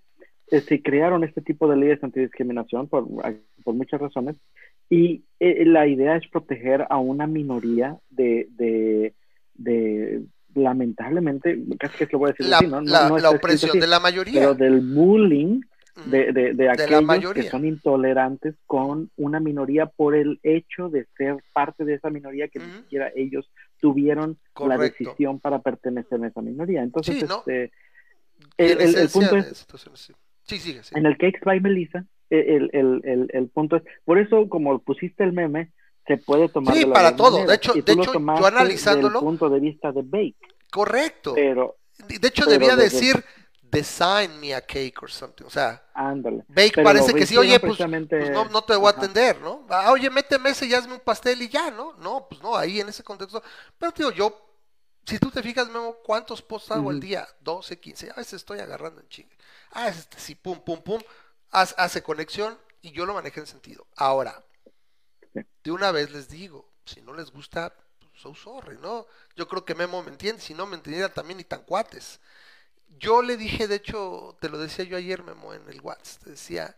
eh, 0.52 0.62
se 0.62 0.82
crearon 0.82 1.24
este 1.24 1.42
tipo 1.42 1.68
de 1.70 1.78
leyes 1.78 2.04
antidiscriminación 2.04 2.88
por, 2.88 3.06
por 3.64 3.76
muchas 3.76 4.02
razones 4.02 4.36
y 4.90 5.24
eh, 5.40 5.66
la 5.66 5.88
idea 5.88 6.16
es 6.16 6.28
proteger 6.30 6.86
a 6.90 6.98
una 6.98 7.28
minoría 7.28 7.98
de, 8.10 8.48
de, 8.52 9.14
de 9.56 10.24
lamentablemente 10.56 11.60
casi 11.80 11.98
que 11.98 12.08
lo 12.12 12.20
voy 12.20 12.30
a 12.30 12.32
decir 12.34 12.48
la, 12.48 12.58
así, 12.58 12.68
¿no? 12.68 12.82
La- 12.82 13.08
no 13.10 13.18
la 13.20 13.30
opresión 13.30 13.72
así, 13.72 13.80
de 13.80 13.88
la 13.88 14.00
mayoría. 14.00 14.34
pero 14.42 14.56
del 14.56 14.82
bullying 14.82 15.62
Ujú. 15.96 16.10
de, 16.12 16.32
de, 16.32 16.54
de 16.54 16.70
aquellos 16.70 17.34
que 17.34 17.44
son 17.52 17.66
intolerantes 17.66 18.56
con 18.66 19.12
una 19.18 19.40
minoría 19.40 19.86
por 19.86 20.16
el 20.16 20.40
hecho 20.44 20.90
de 20.90 21.06
ser 21.18 21.38
parte 21.54 21.84
de 21.86 21.96
esa 21.96 22.10
minoría 22.10 22.48
que 22.48 22.60
ni 22.60 22.66
Ujú. 22.66 22.78
siquiera 22.80 23.12
ellos 23.16 23.52
tuvieron 23.80 24.38
la 24.68 24.78
decisión 24.78 25.40
para 25.40 25.60
pertenecer 25.62 26.24
a 26.24 26.28
esa 26.28 26.42
minoría. 26.42 26.82
Entonces, 26.84 27.22
este, 27.40 27.72
el, 28.58 28.82
el- 28.96 29.10
punto 29.10 29.36
es, 29.38 29.66
sí. 29.96 30.14
En 30.96 31.06
el 31.06 31.18
Cakes 31.18 31.42
by 31.44 31.60
Melissa, 31.60 32.06
el, 32.30 32.70
el, 32.74 33.02
el, 33.04 33.30
el 33.34 33.48
punto 33.50 33.76
es, 33.78 33.84
por 34.06 34.20
eso 34.20 34.48
como 34.50 34.80
pusiste 34.80 35.24
el 35.24 35.34
meme, 35.34 35.72
se 36.08 36.18
puede 36.18 36.50
tomar 36.50 36.74
Sí, 36.76 36.82
de 36.86 36.88
para 36.92 37.16
todo. 37.16 37.46
De 37.46 37.56
hecho- 37.56 37.74
de 37.74 37.80
hecho, 37.94 38.14
yo 38.14 38.20
analizándolo- 38.48 39.14
Del 39.20 39.20
punto 39.22 39.50
de 39.50 39.60
vista 39.60 39.92
de 39.92 40.02
Bake, 40.04 40.38
Correcto. 40.72 41.34
pero 41.36 41.78
De 42.08 42.28
hecho, 42.28 42.44
pero 42.46 42.52
debía 42.52 42.76
desde- 42.76 42.96
decir 42.98 43.26
design 43.62 44.40
me 44.40 44.56
a 44.56 44.62
cake 44.62 44.96
or 45.04 45.12
something. 45.12 45.46
O 45.46 45.50
sea, 45.50 45.84
ándale. 45.94 46.44
Bake 46.48 46.72
Pero 46.76 46.86
parece 46.86 47.14
que 47.14 47.26
sí, 47.28 47.38
oye, 47.38 47.60
pues, 47.60 47.74
precisamente- 47.74 48.18
pues 48.18 48.32
no, 48.32 48.46
no 48.46 48.64
te 48.64 48.76
voy 48.76 48.88
a 48.88 48.90
Ajá. 48.90 49.00
atender, 49.00 49.40
¿no? 49.42 49.66
Ah, 49.70 49.92
oye, 49.92 50.10
méteme 50.10 50.50
ese 50.50 50.66
y 50.66 50.74
hazme 50.74 50.94
un 50.96 51.00
pastel 51.02 51.40
y 51.44 51.50
ya, 51.50 51.70
¿no? 51.70 51.94
No, 51.98 52.26
pues 52.28 52.42
no, 52.42 52.56
ahí 52.58 52.80
en 52.80 52.90
ese 52.90 53.04
contexto. 53.04 53.44
Pero, 53.78 53.92
tío, 53.92 54.12
yo, 54.12 54.36
si 55.06 55.20
tú 55.20 55.30
te 55.30 55.44
fijas, 55.44 55.68
Memo, 55.70 55.98
¿cuántos 56.04 56.42
posts 56.42 56.72
hago 56.72 56.90
al 56.90 56.96
Ujú. 56.98 57.06
día? 57.06 57.28
12, 57.42 57.80
15. 57.80 58.10
A 58.10 58.16
veces 58.16 58.34
estoy 58.34 58.58
agarrando 58.60 59.02
en 59.02 59.08
chingue. 59.08 59.38
Ah, 59.74 59.88
este 59.88 60.20
sí, 60.20 60.34
pum, 60.34 60.60
pum, 60.66 60.82
pum. 60.82 61.00
Hace 61.52 62.04
conexión 62.04 62.58
y 62.82 62.92
yo 62.92 63.06
lo 63.06 63.14
manejé 63.14 63.40
en 63.42 63.48
sentido. 63.48 63.88
Ahora, 63.96 64.44
de 65.34 65.72
una 65.72 65.92
vez 65.92 66.12
les 66.12 66.30
digo, 66.30 66.72
si 66.86 67.02
no 67.02 67.14
les 67.14 67.32
gusta, 67.32 67.74
pues, 68.00 68.12
so 68.22 68.34
sorry, 68.36 68.78
¿no? 68.78 69.06
Yo 69.36 69.48
creo 69.48 69.66
que 69.66 69.76
Memo 69.76 70.04
me 70.04 70.12
entiende, 70.12 70.42
si 70.42 70.54
no 70.54 70.66
me 70.66 70.76
entendiera 70.76 71.10
también 71.10 71.38
ni 71.38 71.44
tan 71.44 71.64
cuates. 71.64 72.20
Yo 73.00 73.22
le 73.22 73.38
dije, 73.38 73.68
de 73.68 73.76
hecho, 73.76 74.38
te 74.42 74.50
lo 74.50 74.58
decía 74.58 74.86
yo 74.86 74.98
ayer, 74.98 75.24
Memo, 75.24 75.54
en 75.54 75.68
el 75.70 75.82
WhatsApp, 75.82 76.24
te 76.24 76.32
decía, 76.32 76.76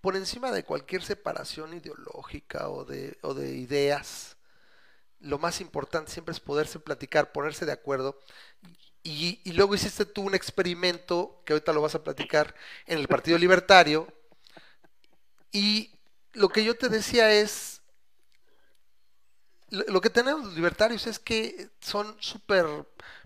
por 0.00 0.16
encima 0.16 0.50
de 0.50 0.64
cualquier 0.64 1.02
separación 1.02 1.74
ideológica 1.74 2.68
o 2.68 2.84
de, 2.84 3.18
o 3.22 3.34
de 3.34 3.56
ideas, 3.56 4.36
lo 5.20 5.38
más 5.38 5.60
importante 5.60 6.12
siempre 6.12 6.32
es 6.32 6.40
poderse 6.40 6.78
platicar, 6.78 7.32
ponerse 7.32 7.66
de 7.66 7.72
acuerdo. 7.72 8.18
Y, 9.08 9.40
y 9.42 9.52
luego 9.52 9.74
hiciste 9.74 10.04
tú 10.04 10.20
un 10.20 10.34
experimento, 10.34 11.40
que 11.46 11.54
ahorita 11.54 11.72
lo 11.72 11.80
vas 11.80 11.94
a 11.94 12.04
platicar, 12.04 12.54
en 12.84 12.98
el 12.98 13.08
Partido 13.08 13.38
Libertario. 13.38 14.06
Y 15.50 15.90
lo 16.34 16.50
que 16.50 16.62
yo 16.62 16.76
te 16.76 16.90
decía 16.90 17.32
es, 17.32 17.80
lo, 19.70 20.02
que 20.02 20.10
tenemos 20.10 20.44
los 20.44 20.54
libertarios 20.54 21.06
es 21.06 21.18
que 21.18 21.70
son 21.80 22.18
súper 22.20 22.66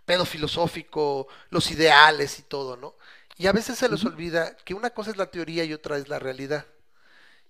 pedo 0.05 0.25
filosófico, 0.25 1.27
los 1.51 1.69
ideales 1.73 2.39
y 2.39 2.43
todo, 2.43 2.77
¿no? 2.77 2.95
Y 3.37 3.49
a 3.49 3.53
veces 3.53 3.77
se 3.77 3.89
les 3.89 4.05
olvida 4.05 4.57
que 4.59 4.75
una 4.75 4.91
cosa 4.91 5.11
es 5.11 5.17
la 5.17 5.33
teoría 5.33 5.65
y 5.65 5.73
otra 5.73 5.97
es 5.97 6.09
la 6.09 6.21
realidad. 6.21 6.65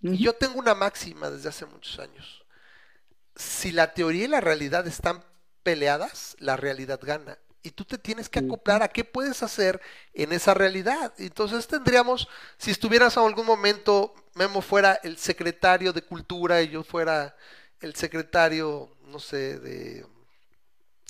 Y 0.01 0.17
yo 0.25 0.33
tengo 0.33 0.59
una 0.59 0.75
máxima 0.75 1.29
desde 1.29 1.51
hace 1.51 1.67
muchos 1.67 1.99
años. 1.99 2.47
Si 3.37 3.73
la 3.73 3.93
teoría 3.93 4.25
y 4.25 4.29
la 4.29 4.41
realidad 4.41 4.87
están 4.87 5.23
peleadas, 5.63 6.35
la 6.39 6.57
realidad 6.57 6.99
gana. 7.03 7.37
Y 7.63 7.71
tú 7.71 7.85
te 7.85 7.97
tienes 7.97 8.29
que 8.29 8.41
acoplar 8.41 8.83
a 8.83 8.89
qué 8.89 9.05
puedes 9.05 9.43
hacer 9.43 9.81
en 10.15 10.33
esa 10.33 10.53
realidad. 10.53 11.13
Entonces 11.19 11.67
tendríamos, 11.69 12.29
si 12.59 12.73
estuvieras 12.73 13.17
en 13.17 13.23
algún 13.23 13.47
momento, 13.47 14.15
Memo 14.35 14.61
fuera 14.63 14.99
el 15.03 15.17
secretario 15.17 15.93
de 15.93 16.03
cultura 16.03 16.61
y 16.63 16.71
yo 16.71 16.83
fuera 16.83 17.37
el 17.81 17.95
secretario, 17.95 18.97
no 19.07 19.19
sé, 19.19 19.59
de 19.61 20.07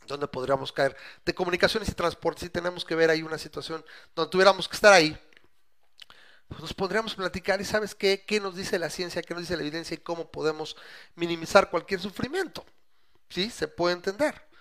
donde 0.06 0.28
podríamos 0.28 0.72
caer. 0.72 0.96
De 1.24 1.34
comunicaciones 1.34 1.88
y 1.88 1.92
transporte, 1.92 2.42
si 2.42 2.50
tenemos 2.50 2.84
que 2.84 2.94
ver 2.94 3.10
ahí 3.10 3.22
una 3.22 3.38
situación 3.38 3.84
donde 4.14 4.30
tuviéramos 4.30 4.68
que 4.68 4.74
estar 4.74 4.92
ahí, 4.92 5.18
pues 6.48 6.60
nos 6.60 6.74
podríamos 6.74 7.14
platicar 7.14 7.60
y 7.60 7.64
sabes 7.64 7.94
qué, 7.94 8.24
qué 8.26 8.40
nos 8.40 8.54
dice 8.54 8.78
la 8.78 8.90
ciencia, 8.90 9.22
qué 9.22 9.32
nos 9.34 9.44
dice 9.44 9.56
la 9.56 9.62
evidencia 9.62 9.94
y 9.94 9.98
cómo 9.98 10.30
podemos 10.30 10.76
minimizar 11.14 11.70
cualquier 11.70 12.00
sufrimiento. 12.00 12.64
¿Sí? 13.30 13.48
Se 13.48 13.68
puede 13.68 13.94
entender. 13.94 14.51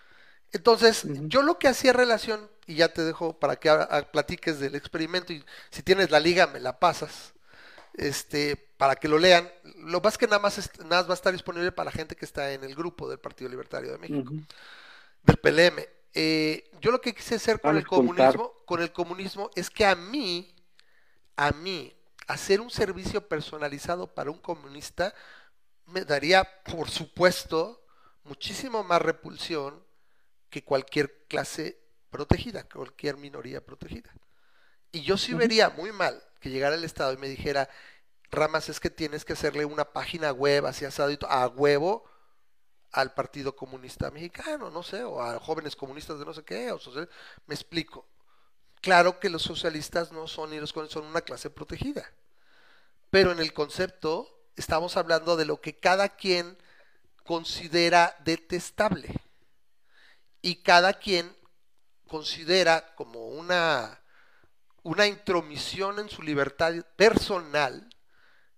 Entonces, 0.51 1.07
yo 1.27 1.43
lo 1.43 1.59
que 1.59 1.67
hacía 1.69 1.93
relación, 1.93 2.49
y 2.67 2.75
ya 2.75 2.93
te 2.93 3.03
dejo 3.03 3.39
para 3.39 3.55
que 3.57 3.69
ah, 3.69 4.09
platiques 4.11 4.59
del 4.59 4.75
experimento, 4.75 5.33
y 5.33 5.43
si 5.71 5.83
tienes 5.83 6.11
la 6.11 6.19
liga, 6.19 6.47
me 6.47 6.59
la 6.59 6.79
pasas, 6.79 7.33
este, 7.95 8.57
para 8.77 8.95
que 8.97 9.07
lo 9.09 9.19
lean. 9.19 9.51
Lo 9.77 10.01
más 10.01 10.17
que 10.17 10.27
nada 10.27 10.39
más, 10.39 10.57
es- 10.59 10.71
nada 10.79 11.01
más 11.03 11.07
va 11.09 11.13
a 11.13 11.15
estar 11.15 11.33
disponible 11.33 11.71
para 11.71 11.85
la 11.87 11.91
gente 11.91 12.15
que 12.15 12.25
está 12.25 12.51
en 12.53 12.63
el 12.63 12.75
grupo 12.75 13.09
del 13.09 13.19
Partido 13.19 13.49
Libertario 13.49 13.91
de 13.91 13.97
México 13.99 14.33
del 15.23 15.37
PLM. 15.37 15.87
Eh, 16.13 16.71
yo 16.81 16.91
lo 16.91 17.01
que 17.01 17.13
quise 17.15 17.35
hacer 17.35 17.61
con 17.61 17.69
Van 17.71 17.77
a 17.77 17.79
el 17.79 17.85
comunismo, 17.87 18.53
con 18.65 18.81
el 18.81 18.91
comunismo 18.93 19.51
es 19.55 19.69
que 19.69 19.85
a 19.85 19.95
mí, 19.95 20.55
a 21.37 21.51
mí, 21.51 21.95
hacer 22.27 22.61
un 22.61 22.69
servicio 22.71 23.27
personalizado 23.27 24.07
para 24.13 24.31
un 24.31 24.39
comunista 24.39 25.13
me 25.87 26.05
daría, 26.05 26.43
por 26.65 26.89
supuesto, 26.89 27.83
muchísimo 28.23 28.83
más 28.83 29.01
repulsión 29.01 29.83
que 30.51 30.63
cualquier 30.63 31.25
clase 31.27 31.79
protegida, 32.11 32.65
cualquier 32.65 33.17
minoría 33.17 33.65
protegida. 33.65 34.11
Y 34.91 35.01
yo 35.01 35.17
sí 35.17 35.33
vería 35.33 35.69
muy 35.69 35.91
mal 35.91 36.21
que 36.39 36.51
llegara 36.51 36.75
el 36.75 36.83
Estado 36.83 37.13
y 37.13 37.17
me 37.17 37.29
dijera, 37.29 37.69
Ramas, 38.29 38.69
es 38.69 38.79
que 38.79 38.89
tienes 38.89 39.25
que 39.25 39.33
hacerle 39.33 39.65
una 39.65 39.85
página 39.93 40.31
web 40.31 40.65
así 40.67 40.85
asado 40.85 41.11
y 41.11 41.19
a 41.27 41.47
huevo 41.47 42.05
al 42.91 43.13
Partido 43.13 43.55
Comunista 43.55 44.11
Mexicano, 44.11 44.69
no 44.69 44.83
sé, 44.83 45.03
o 45.03 45.21
a 45.21 45.39
jóvenes 45.39 45.75
comunistas 45.77 46.19
de 46.19 46.25
no 46.25 46.33
sé 46.33 46.43
qué, 46.43 46.71
o 46.71 46.79
social- 46.79 47.09
me 47.47 47.55
explico. 47.55 48.05
Claro 48.81 49.19
que 49.19 49.29
los 49.29 49.43
socialistas 49.43 50.11
no 50.11 50.27
son 50.27 50.51
ni 50.51 50.59
los 50.59 50.71
son 50.71 51.05
una 51.05 51.21
clase 51.21 51.49
protegida. 51.49 52.11
Pero 53.09 53.31
en 53.31 53.39
el 53.39 53.53
concepto 53.53 54.27
estamos 54.57 54.97
hablando 54.97 55.37
de 55.37 55.45
lo 55.45 55.61
que 55.61 55.77
cada 55.79 56.09
quien 56.09 56.57
considera 57.23 58.17
detestable. 58.25 59.20
Y 60.41 60.57
cada 60.57 60.93
quien 60.93 61.35
considera 62.07 62.95
como 62.95 63.27
una, 63.29 63.99
una 64.83 65.07
intromisión 65.07 65.99
en 65.99 66.09
su 66.09 66.21
libertad 66.23 66.73
personal 66.95 67.89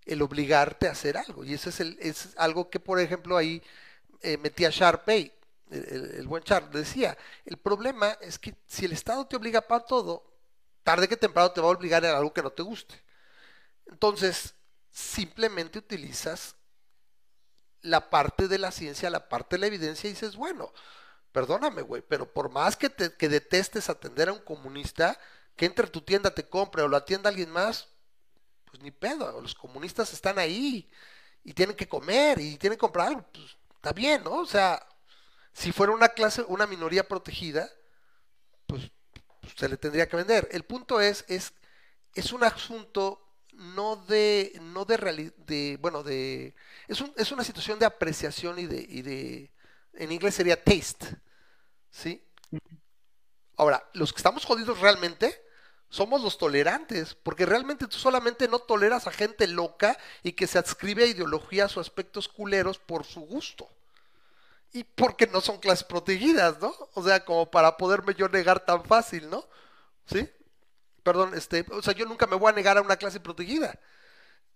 el 0.05 0.21
obligarte 0.21 0.87
a 0.87 0.91
hacer 0.91 1.17
algo. 1.17 1.45
Y 1.45 1.53
ese 1.53 1.69
es, 1.99 2.35
algo 2.37 2.69
que, 2.69 2.79
por 2.79 2.99
ejemplo, 2.99 3.37
ahí 3.37 3.61
eh, 4.21 4.37
metía 4.37 4.69
Sharpay, 4.71 5.31
el, 5.71 6.11
el- 6.19 6.27
buen 6.27 6.43
Char, 6.43 6.69
decía, 6.71 7.17
el 7.45 7.57
problema 7.57 8.11
es 8.21 8.39
que 8.39 8.55
si 8.67 8.85
el 8.85 8.93
Estado 8.93 9.25
te 9.27 9.35
obliga 9.37 9.61
para 9.61 9.85
todo, 9.85 10.25
tarde 10.83 11.07
que 11.07 11.17
temprano 11.17 11.51
te 11.51 11.61
va 11.61 11.67
a 11.67 11.71
obligar 11.71 12.05
en 12.05 12.11
algo 12.15 12.33
que 12.33 12.43
no 12.43 12.51
te 12.51 12.63
guste. 12.63 13.01
Entonces, 13.87 14.55
simplemente 14.91 15.79
utilizas 15.79 16.55
la 17.81 18.09
parte 18.09 18.47
de 18.47 18.57
la 18.57 18.71
ciencia, 18.71 19.09
la 19.09 19.27
parte 19.29 19.55
de 19.55 19.59
la 19.61 19.67
evidencia 19.67 20.09
y 20.09 20.13
dices, 20.13 20.35
bueno, 20.35 20.71
perdóname, 21.33 21.81
güey, 21.81 22.01
pero 22.07 22.31
por 22.31 22.49
más 22.49 22.77
que, 22.77 22.89
te, 22.89 23.13
que 23.15 23.27
detestes 23.27 23.89
atender 23.89 24.29
a 24.29 24.33
un 24.33 24.39
comunista, 24.39 25.19
que 25.57 25.65
entre 25.65 25.87
a 25.87 25.91
tu 25.91 26.01
tienda, 26.01 26.33
te 26.33 26.47
compre 26.47 26.83
o 26.83 26.87
lo 26.87 26.95
atienda 26.95 27.29
alguien 27.29 27.49
más, 27.49 27.89
pues 28.65 28.81
ni 28.81 28.91
pedo, 28.91 29.41
los 29.41 29.55
comunistas 29.55 30.13
están 30.13 30.39
ahí 30.39 30.89
y 31.43 31.53
tienen 31.53 31.75
que 31.75 31.87
comer 31.89 32.39
y 32.39 32.57
tienen 32.57 32.77
que 32.77 32.81
comprar 32.81 33.07
algo, 33.07 33.25
pues 33.33 33.57
está 33.75 33.91
bien, 33.91 34.23
¿no? 34.23 34.35
O 34.35 34.45
sea, 34.45 34.87
si 35.53 35.71
fuera 35.71 35.91
una 35.91 36.09
clase, 36.09 36.43
una 36.47 36.67
minoría 36.67 37.07
protegida, 37.07 37.69
pues, 38.67 38.91
pues, 39.41 39.53
se 39.57 39.67
le 39.67 39.77
tendría 39.77 40.07
que 40.07 40.17
vender. 40.17 40.47
El 40.51 40.63
punto 40.63 41.01
es, 41.01 41.25
es, 41.27 41.53
es 42.15 42.31
un 42.31 42.43
asunto 42.43 43.19
no 43.53 43.95
de, 43.95 44.53
no 44.61 44.85
de, 44.85 45.33
de 45.37 45.77
bueno, 45.81 46.03
de, 46.03 46.55
es, 46.87 47.01
un, 47.01 47.13
es 47.17 47.31
una 47.31 47.43
situación 47.43 47.79
de 47.79 47.85
apreciación 47.85 48.59
y 48.59 48.65
de, 48.65 48.85
y 48.87 49.01
de, 49.01 49.52
en 49.93 50.11
inglés 50.11 50.35
sería 50.35 50.61
taste, 50.61 51.17
¿sí? 51.89 52.23
Ahora, 53.55 53.87
los 53.93 54.11
que 54.11 54.17
estamos 54.17 54.45
jodidos 54.45 54.79
realmente 54.79 55.43
somos 55.89 56.23
los 56.23 56.39
tolerantes, 56.39 57.13
porque 57.13 57.45
realmente 57.45 57.87
tú 57.87 57.97
solamente 57.97 58.47
no 58.47 58.59
toleras 58.59 59.05
a 59.05 59.11
gente 59.11 59.45
loca 59.47 59.97
y 60.23 60.31
que 60.33 60.47
se 60.47 60.57
adscribe 60.57 61.03
a 61.03 61.07
ideologías 61.07 61.77
o 61.77 61.79
aspectos 61.79 62.27
culeros 62.27 62.79
por 62.79 63.05
su 63.05 63.21
gusto. 63.21 63.69
Y 64.71 64.83
porque 64.83 65.27
no 65.27 65.39
son 65.39 65.59
clases 65.59 65.83
protegidas, 65.83 66.59
¿no? 66.59 66.73
O 66.95 67.03
sea, 67.03 67.23
como 67.23 67.51
para 67.51 67.77
poderme 67.77 68.15
yo 68.15 68.27
negar 68.27 68.65
tan 68.65 68.83
fácil, 68.85 69.29
¿no? 69.29 69.47
¿Sí? 70.07 70.27
Perdón, 71.03 71.33
este, 71.35 71.63
o 71.71 71.81
sea, 71.83 71.93
yo 71.93 72.05
nunca 72.07 72.25
me 72.25 72.37
voy 72.37 72.49
a 72.49 72.55
negar 72.55 72.77
a 72.77 72.81
una 72.81 72.97
clase 72.97 73.19
protegida. 73.19 73.79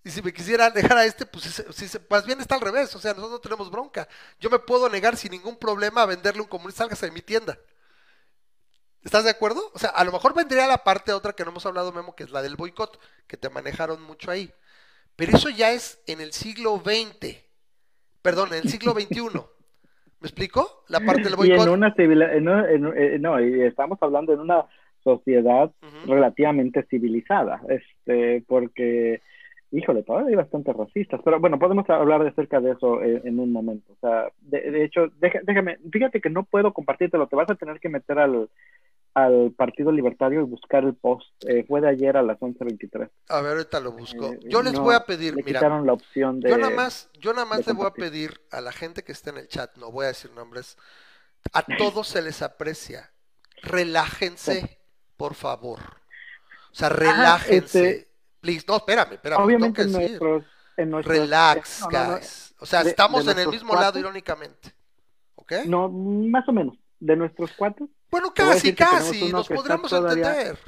Y 0.03 0.09
si 0.09 0.21
me 0.21 0.31
quisiera 0.31 0.69
negar 0.69 0.97
a 0.97 1.05
este, 1.05 1.25
pues 1.25 1.43
si, 1.45 1.63
si 1.73 1.87
se- 1.87 1.99
más 2.09 2.25
bien 2.25 2.39
está 2.39 2.55
al 2.55 2.61
revés, 2.61 2.95
o 2.95 2.99
sea, 2.99 3.11
nosotros 3.11 3.31
no 3.33 3.39
tenemos 3.39 3.69
bronca. 3.69 4.07
Yo 4.39 4.49
me 4.49 4.59
puedo 4.59 4.87
negar 4.89 5.17
sin 5.17 5.31
ningún 5.31 5.57
problema 5.57 6.03
a 6.03 6.05
venderle 6.05 6.41
un 6.41 6.47
comunista, 6.47 6.83
sálgase 6.83 7.07
de 7.07 7.11
mi 7.11 7.21
tienda. 7.21 7.57
¿Estás 9.03 9.23
de 9.23 9.29
acuerdo? 9.29 9.61
O 9.73 9.79
sea, 9.79 9.89
a 9.91 10.03
lo 10.03 10.11
mejor 10.11 10.33
vendría 10.33 10.67
la 10.67 10.83
parte 10.83 11.13
otra 11.13 11.33
que 11.33 11.43
no 11.43 11.51
hemos 11.51 11.65
hablado, 11.65 11.91
Memo, 11.93 12.15
que 12.15 12.23
es 12.23 12.31
la 12.31 12.41
del 12.41 12.55
boicot, 12.55 12.99
que 13.27 13.37
te 13.37 13.49
manejaron 13.49 14.01
mucho 14.03 14.31
ahí. 14.31 14.51
Pero 15.15 15.35
eso 15.37 15.49
ya 15.49 15.71
es 15.71 16.01
en 16.07 16.19
el 16.21 16.33
siglo 16.33 16.81
XX. 16.83 17.37
Perdón, 18.21 18.49
en 18.53 18.59
el 18.63 18.69
siglo 18.69 18.91
XXI. 18.93 19.21
¿Me 20.19 20.27
explico? 20.27 20.83
La 20.89 20.99
parte 20.99 21.23
del 21.23 21.33
Y 21.39 21.51
en 21.51 21.57
boicot. 21.57 21.67
una 21.69 21.93
civil, 21.95 22.21
en 22.21 22.49
un- 22.49 22.65
en 22.65 22.97
eh, 22.97 23.19
no, 23.19 23.39
y 23.39 23.61
estamos 23.63 23.97
hablando 24.01 24.35
de 24.35 24.41
una 24.41 24.65
sociedad 25.03 25.71
relativamente 26.05 26.83
civilizada, 26.89 27.61
este, 27.69 28.43
porque, 28.47 29.21
híjole, 29.71 30.03
todavía 30.03 30.29
hay 30.29 30.35
bastantes 30.35 30.75
racistas, 30.75 31.19
pero 31.23 31.39
bueno, 31.39 31.59
podemos 31.59 31.89
hablar 31.89 32.23
de 32.23 32.29
acerca 32.29 32.59
de 32.59 32.71
eso 32.71 33.01
en, 33.03 33.27
en 33.27 33.39
un 33.39 33.51
momento. 33.51 33.93
O 33.93 33.97
sea, 33.99 34.29
de, 34.41 34.71
de 34.71 34.83
hecho, 34.85 35.07
deja- 35.19 35.39
déjame, 35.43 35.77
fíjate 35.91 36.21
que 36.21 36.29
no 36.29 36.43
puedo 36.45 36.73
compartírtelo, 36.73 37.27
te 37.27 37.35
vas 37.35 37.49
a 37.49 37.55
tener 37.55 37.79
que 37.79 37.89
meter 37.89 38.19
al, 38.19 38.49
al 39.13 39.51
Partido 39.57 39.91
Libertario 39.91 40.41
y 40.41 40.45
buscar 40.45 40.83
el 40.83 40.93
post. 40.95 41.27
Eh, 41.47 41.65
fue 41.67 41.81
de 41.81 41.89
ayer 41.89 42.17
a 42.17 42.23
las 42.23 42.39
11.23. 42.39 43.09
A 43.29 43.41
ver, 43.41 43.51
ahorita 43.53 43.79
lo 43.79 43.91
busco. 43.91 44.33
Eh, 44.33 44.39
Yo 44.47 44.61
les 44.61 44.73
no, 44.73 44.83
voy 44.83 44.95
a 44.95 45.05
pedir, 45.05 45.35
Le 45.35 45.43
mira, 45.43 45.59
quitaron 45.59 45.85
la 45.85 45.93
opción 45.93 46.39
de... 46.39 46.49
yo 46.49 46.57
nada 46.57 46.69
más, 46.75 47.09
yo 47.19 47.33
nada 47.33 47.45
más 47.45 47.65
le 47.65 47.73
voy 47.73 47.87
a 47.87 47.91
pedir 47.93 48.39
a 48.51 48.61
la 48.61 48.71
gente 48.71 49.03
que 49.03 49.11
está 49.11 49.31
en 49.31 49.37
el 49.37 49.47
chat, 49.47 49.75
no 49.77 49.91
voy 49.91 50.05
a 50.05 50.09
decir 50.09 50.31
nombres, 50.31 50.77
a 51.53 51.61
todos 51.63 52.07
se 52.07 52.21
les 52.21 52.41
aprecia. 52.41 53.11
Relájense, 53.63 54.79
por 55.17 55.33
favor. 55.33 55.79
O 56.71 56.75
sea, 56.75 56.89
relájense. 56.89 57.89
este- 57.89 58.06
Please, 58.41 58.65
no, 58.67 58.77
espérame, 58.77 59.13
espérame. 59.13 59.41
Obviamente 59.43 59.81
en 59.83 59.91
nuestros... 59.91 60.43
En 60.77 60.91
nuestros 60.91 61.17
Relax, 61.17 61.81
no, 61.81 61.89
no, 61.89 62.03
no, 62.07 62.15
guys. 62.17 62.55
O 62.59 62.65
sea, 62.67 62.83
De- 62.83 62.91
estamos 62.91 63.25
de 63.25 63.31
en 63.31 63.39
el 63.39 63.47
mismo 63.47 63.73
lado, 63.73 63.85
cuates. 63.93 63.99
irónicamente. 64.01 64.73
¿Ok? 65.35 65.53
No, 65.65 65.89
más 65.89 66.47
o 66.47 66.51
menos. 66.51 66.75
De 66.99 67.15
nuestros 67.15 67.51
cuatro, 67.57 67.87
bueno, 68.11 68.31
casi, 68.33 68.73
casi. 68.75 69.31
Nos 69.31 69.47
todavía 69.47 69.73
entender. 70.29 70.59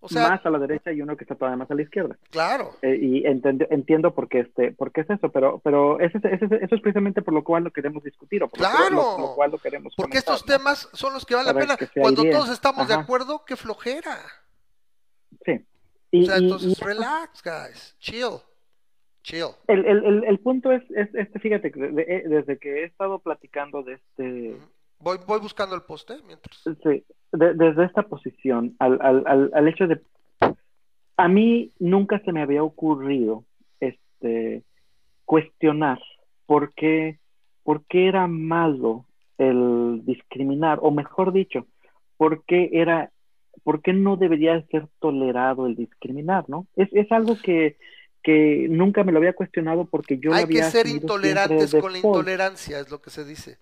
O 0.00 0.08
sea, 0.08 0.28
más 0.28 0.44
a 0.46 0.50
la 0.50 0.58
derecha 0.58 0.92
y 0.92 1.00
uno 1.02 1.16
que 1.16 1.24
está 1.24 1.34
todavía 1.34 1.56
más 1.56 1.70
a 1.70 1.74
la 1.74 1.82
izquierda. 1.82 2.16
claro. 2.30 2.76
Eh, 2.82 2.96
y 3.00 3.22
entend- 3.24 3.66
entiendo 3.70 4.14
por 4.14 4.28
qué, 4.28 4.40
este, 4.40 4.70
por 4.72 4.92
qué 4.92 5.00
es 5.00 5.10
eso, 5.10 5.30
pero, 5.32 5.58
pero 5.64 5.98
ese, 6.00 6.18
ese- 6.18 6.44
eso 6.60 6.74
es 6.76 6.80
precisamente 6.80 7.22
por 7.22 7.34
lo 7.34 7.42
cual 7.42 7.64
lo 7.64 7.72
queremos 7.72 8.04
discutir 8.04 8.42
o 8.44 8.48
por 8.48 8.58
Claro. 8.58 8.90
lo, 8.90 9.18
lo 9.18 9.34
cual 9.34 9.50
lo 9.50 9.58
queremos 9.58 9.94
Porque 9.96 10.18
comentar, 10.18 10.34
estos 10.34 10.44
temas 10.46 10.88
son 10.92 11.12
los 11.14 11.24
que 11.26 11.34
valen 11.34 11.54
la 11.54 11.60
pena. 11.60 11.76
Cuando 12.00 12.22
todos 12.24 12.50
estamos 12.50 12.86
de 12.86 12.94
Ajá. 12.94 13.02
acuerdo, 13.02 13.44
qué 13.44 13.56
flojera. 13.56 14.18
Sí. 16.16 16.20
Y, 16.20 16.22
O 16.22 16.26
sea, 16.26 16.38
y- 16.38 16.44
entonces 16.44 16.80
y 16.80 16.84
relax, 16.84 17.42
guys. 17.42 17.96
Chill. 17.98 18.38
Chill. 19.22 19.48
el, 19.66 19.84
el, 19.84 20.04
el, 20.04 20.24
el 20.24 20.38
punto 20.38 20.70
es, 20.70 20.82
es 20.92 21.12
este, 21.14 21.38
fíjate, 21.40 21.70
de- 21.70 21.90
de- 21.90 22.22
desde 22.28 22.58
que 22.58 22.82
he 22.82 22.84
estado 22.84 23.18
platicando 23.18 23.82
de 23.82 23.94
este. 23.94 24.56
Voy, 25.00 25.18
voy 25.26 25.40
buscando 25.40 25.74
el 25.74 25.82
poste 25.82 26.14
mientras. 26.26 26.62
Sí, 26.62 27.04
de- 27.32 27.54
desde 27.54 27.84
esta 27.84 28.02
posición, 28.04 28.76
al, 28.78 28.98
al, 29.02 29.24
al, 29.26 29.50
al 29.52 29.68
hecho 29.68 29.86
de... 29.88 30.00
A 31.18 31.28
mí 31.28 31.72
nunca 31.78 32.18
se 32.20 32.32
me 32.32 32.42
había 32.42 32.62
ocurrido 32.62 33.44
este, 33.80 34.62
cuestionar 35.24 35.98
por 36.46 36.72
qué, 36.74 37.18
por 37.64 37.84
qué 37.86 38.06
era 38.08 38.26
malo 38.26 39.06
el 39.38 40.02
discriminar, 40.04 40.78
o 40.82 40.90
mejor 40.90 41.32
dicho, 41.32 41.66
por 42.16 42.44
qué 42.44 42.70
era, 42.72 43.10
por 43.62 43.82
qué 43.82 43.92
no 43.92 44.16
debería 44.16 44.60
ser 44.70 44.86
tolerado 45.00 45.66
el 45.66 45.74
discriminar, 45.76 46.44
¿no? 46.48 46.66
Es, 46.76 46.88
es 46.92 47.10
algo 47.12 47.36
que, 47.42 47.76
que 48.22 48.66
nunca 48.70 49.04
me 49.04 49.12
lo 49.12 49.18
había 49.18 49.34
cuestionado 49.34 49.86
porque 49.86 50.18
yo 50.18 50.30
lo 50.30 50.36
Hay 50.36 50.44
que 50.44 50.58
había 50.58 50.70
ser 50.70 50.86
asumido 50.86 51.02
intolerantes 51.04 51.74
con 51.74 51.92
la 51.92 51.98
intolerancia, 51.98 52.80
es 52.80 52.90
lo 52.90 53.00
que 53.00 53.10
se 53.10 53.24
dice. 53.24 53.58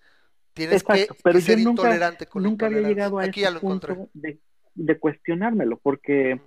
Tienes 0.53 0.81
Exacto, 0.81 1.13
que, 1.15 1.21
pero 1.23 1.35
que 1.35 1.41
yo 1.41 1.45
ser 1.47 1.57
nunca- 1.59 1.81
intolerante 1.83 2.25
con 2.27 2.43
la 2.43 2.49
nunca 2.49 2.65
había 2.67 2.81
llegado 2.81 3.19
a 3.19 3.23
Aquí 3.25 3.43
ese 3.43 3.51
lo 3.51 3.59
punto 3.59 4.09
de, 4.13 4.37
de 4.73 4.99
cuestionármelo, 4.99 5.77
porque, 5.83 6.39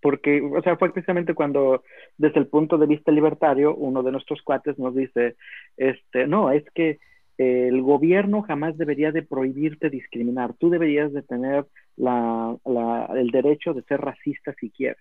porque, 0.00 0.40
o 0.40 0.62
sea, 0.62 0.76
fue 0.76 0.92
precisamente 0.92 1.34
cuando, 1.34 1.82
desde 2.16 2.38
el 2.40 2.46
punto 2.46 2.78
de 2.78 2.86
vista 2.86 3.12
libertario, 3.12 3.74
uno 3.74 4.02
de 4.02 4.12
nuestros 4.12 4.40
cuates 4.42 4.78
nos 4.78 4.94
dice, 4.94 5.36
este, 5.76 6.26
no, 6.26 6.50
es 6.50 6.64
que 6.74 6.98
el 7.36 7.82
gobierno 7.82 8.42
jamás 8.42 8.76
debería 8.76 9.12
de 9.12 9.22
prohibirte 9.22 9.90
discriminar. 9.90 10.54
Tú 10.58 10.70
deberías 10.70 11.12
de 11.12 11.22
tener 11.22 11.66
la, 11.98 12.56
la- 12.64 13.10
el 13.16 13.30
derecho 13.30 13.74
de 13.74 13.82
ser 13.82 14.00
racista 14.00 14.54
si 14.60 14.70
quieres. 14.70 14.98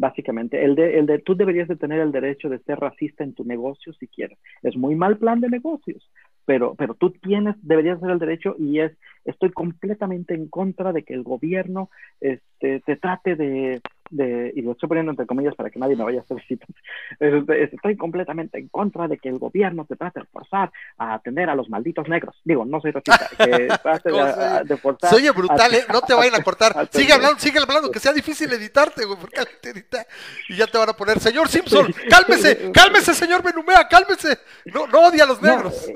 Básicamente, 0.00 0.64
el 0.64 0.76
de, 0.76 0.98
el 0.98 1.06
de, 1.06 1.18
tú 1.18 1.34
deberías 1.36 1.66
de 1.66 1.74
tener 1.76 1.98
el 2.00 2.12
derecho 2.12 2.48
de 2.48 2.60
ser 2.60 2.78
racista 2.78 3.24
en 3.24 3.34
tu 3.34 3.44
negocio 3.44 3.92
si 3.94 4.06
quieres. 4.06 4.38
Es 4.62 4.76
muy 4.76 4.94
mal 4.94 5.18
plan 5.18 5.40
de 5.40 5.48
negocios, 5.48 6.08
pero, 6.44 6.76
pero 6.76 6.94
tú 6.94 7.10
tienes, 7.10 7.56
deberías 7.62 7.98
tener 7.98 8.12
el 8.14 8.20
derecho 8.20 8.54
y 8.58 8.78
es, 8.78 8.96
estoy 9.24 9.50
completamente 9.50 10.34
en 10.34 10.48
contra 10.48 10.92
de 10.92 11.02
que 11.02 11.14
el 11.14 11.24
gobierno 11.24 11.90
este, 12.20 12.80
te 12.80 12.96
trate 12.96 13.34
de, 13.34 13.80
de, 14.10 14.52
y 14.54 14.62
lo 14.62 14.72
estoy 14.72 14.88
poniendo 14.88 15.10
entre 15.12 15.26
comillas 15.26 15.54
para 15.54 15.70
que 15.70 15.78
nadie 15.78 15.96
me 15.96 16.04
vaya 16.04 16.20
a 16.20 16.22
hacer 16.22 16.42
citas, 16.46 16.68
este, 17.20 17.64
estoy 17.64 17.96
completamente 17.96 18.58
en 18.58 18.68
contra 18.68 19.08
de 19.08 19.18
que 19.18 19.28
el 19.28 19.38
gobierno 19.38 19.84
te 19.84 19.96
trate 19.96 20.20
de 20.20 20.26
forzar 20.26 20.70
a 20.96 21.14
atender 21.14 21.48
a 21.50 21.54
los 21.54 21.68
malditos 21.68 22.08
negros. 22.08 22.34
Digo, 22.44 22.64
no 22.64 22.80
soy 22.80 22.90
racista, 22.92 23.28
que 23.38 23.68
trate 23.82 24.10
de, 24.10 24.78
oye 25.14 25.30
brutal, 25.32 25.74
¿eh? 25.74 25.84
No 25.92 26.00
te 26.02 26.14
vayan 26.14 26.34
a 26.34 26.42
cortar. 26.44 26.72
a- 26.76 26.86
Sigue 26.86 27.12
hablando, 27.12 27.38
sigue 27.38 27.58
hablando, 27.58 27.90
que 27.90 27.98
sea 28.00 28.12
difícil 28.12 28.52
editarte, 28.52 29.04
güey, 29.04 29.18
porque 29.20 29.40
alguien 29.40 29.58
te 29.62 29.70
edita 29.70 30.06
y 30.48 30.56
ya 30.56 30.66
te 30.66 30.78
van 30.78 30.88
a 30.88 30.92
poner, 30.94 31.18
señor 31.18 31.48
Simpson, 31.48 31.86
cálmese, 32.10 32.70
cálmese, 32.72 33.14
señor 33.14 33.42
Benumea, 33.42 33.86
cálmese. 33.88 34.38
No, 34.72 34.86
no 34.86 35.08
odia 35.08 35.24
a 35.24 35.26
los 35.26 35.40
No, 35.42 35.48
negros. 35.48 35.88
eh, 35.88 35.94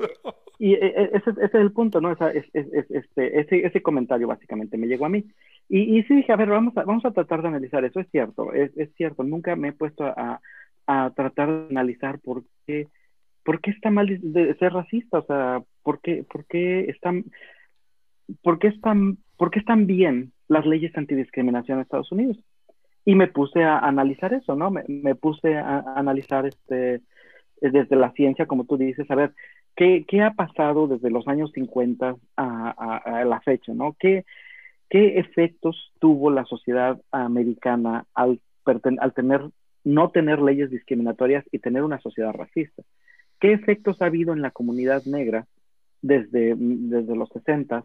Y 0.59 0.73
eh, 0.75 0.79
eh, 0.81 1.09
ese, 1.13 1.31
ese 1.31 1.45
es 1.45 1.53
el 1.55 1.71
punto, 1.71 1.99
¿no? 1.99 2.11
Esa- 2.11 2.31
es- 2.31 2.45
es- 2.53 2.71
es- 2.73 2.91
este, 2.91 3.39
ese, 3.39 3.65
ese 3.65 3.81
comentario 3.81 4.27
básicamente 4.27 4.77
me 4.77 4.87
llegó 4.87 5.05
a 5.05 5.09
mí. 5.09 5.25
Y, 5.69 5.97
y 5.99 6.03
sí 6.03 6.15
dije, 6.15 6.31
a 6.31 6.35
ver, 6.37 6.49
vamos 6.49 6.75
a, 6.77 6.83
vamos 6.83 7.05
a 7.05 7.11
tratar 7.11 7.41
de 7.41 7.47
analizar 7.49 7.83
eso. 7.85 7.99
Es 7.99 8.09
cierto, 8.11 8.53
es, 8.53 8.75
es 8.77 8.93
cierto. 8.95 9.23
Nunca 9.23 9.55
me 9.55 9.69
he 9.69 9.73
puesto 9.73 10.05
a, 10.05 10.39
a 10.87 11.11
tratar 11.15 11.49
de 11.51 11.67
analizar 11.69 12.19
por 12.19 12.43
qué, 12.67 12.87
por 13.43 13.61
qué 13.61 13.71
está 13.71 13.89
mal 13.91 14.07
de, 14.21 14.55
ser 14.55 14.73
racista. 14.73 15.19
O 15.19 15.25
sea, 15.25 15.63
por 15.83 16.01
qué, 16.01 16.23
por 16.29 16.45
qué 16.45 16.81
están, 16.89 17.25
por 18.41 18.59
qué 18.59 18.67
están, 18.67 19.17
por 19.37 19.51
qué 19.51 19.59
están 19.59 19.85
bien 19.87 20.33
las 20.47 20.65
leyes 20.65 20.95
antidiscriminación 20.97 21.77
en 21.77 21.81
Estados 21.83 22.11
Unidos. 22.11 22.37
Y 23.05 23.15
me 23.15 23.27
puse 23.27 23.63
a 23.63 23.79
analizar 23.79 24.33
eso, 24.33 24.55
¿no? 24.55 24.71
Me, 24.71 24.83
me 24.87 25.15
puse 25.15 25.57
a, 25.57 25.79
a 25.79 25.99
analizar 25.99 26.45
este, 26.45 27.01
desde 27.61 27.95
la 27.97 28.11
ciencia, 28.13 28.47
como 28.47 28.65
tú 28.65 28.77
dices, 28.77 29.09
a 29.11 29.15
ver, 29.15 29.33
¿qué, 29.75 30.05
qué 30.07 30.21
ha 30.21 30.31
pasado 30.33 30.87
desde 30.87 31.09
los 31.11 31.27
años 31.27 31.51
50 31.53 32.15
a, 32.37 32.75
a- 32.77 32.97
a 33.21 33.25
la 33.25 33.41
fecha, 33.41 33.73
¿no? 33.73 33.95
¿Qué, 33.99 34.25
¿Qué 34.93 35.17
efectos 35.17 35.91
tuvo 35.99 36.29
la 36.29 36.45
sociedad 36.45 37.01
americana 37.09 38.05
al, 38.13 38.39
tener, 39.15 39.41
no 39.83 40.11
tener 40.11 40.39
leyes 40.39 40.69
discriminatorias 40.69 41.43
y 41.51 41.57
tener 41.57 41.81
una 41.81 41.99
sociedad 41.99 42.31
racista? 42.31 42.83
¿Qué 43.39 43.53
efectos 43.53 43.99
ha 44.03 44.05
habido 44.05 44.33
en 44.33 44.43
la 44.43 44.51
comunidad 44.51 45.03
negra 45.05 45.47
desde, 46.03 46.53
desde 46.55 47.15
los 47.15 47.27
60 47.29 47.83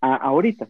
a 0.00 0.14
ahorita? 0.16 0.68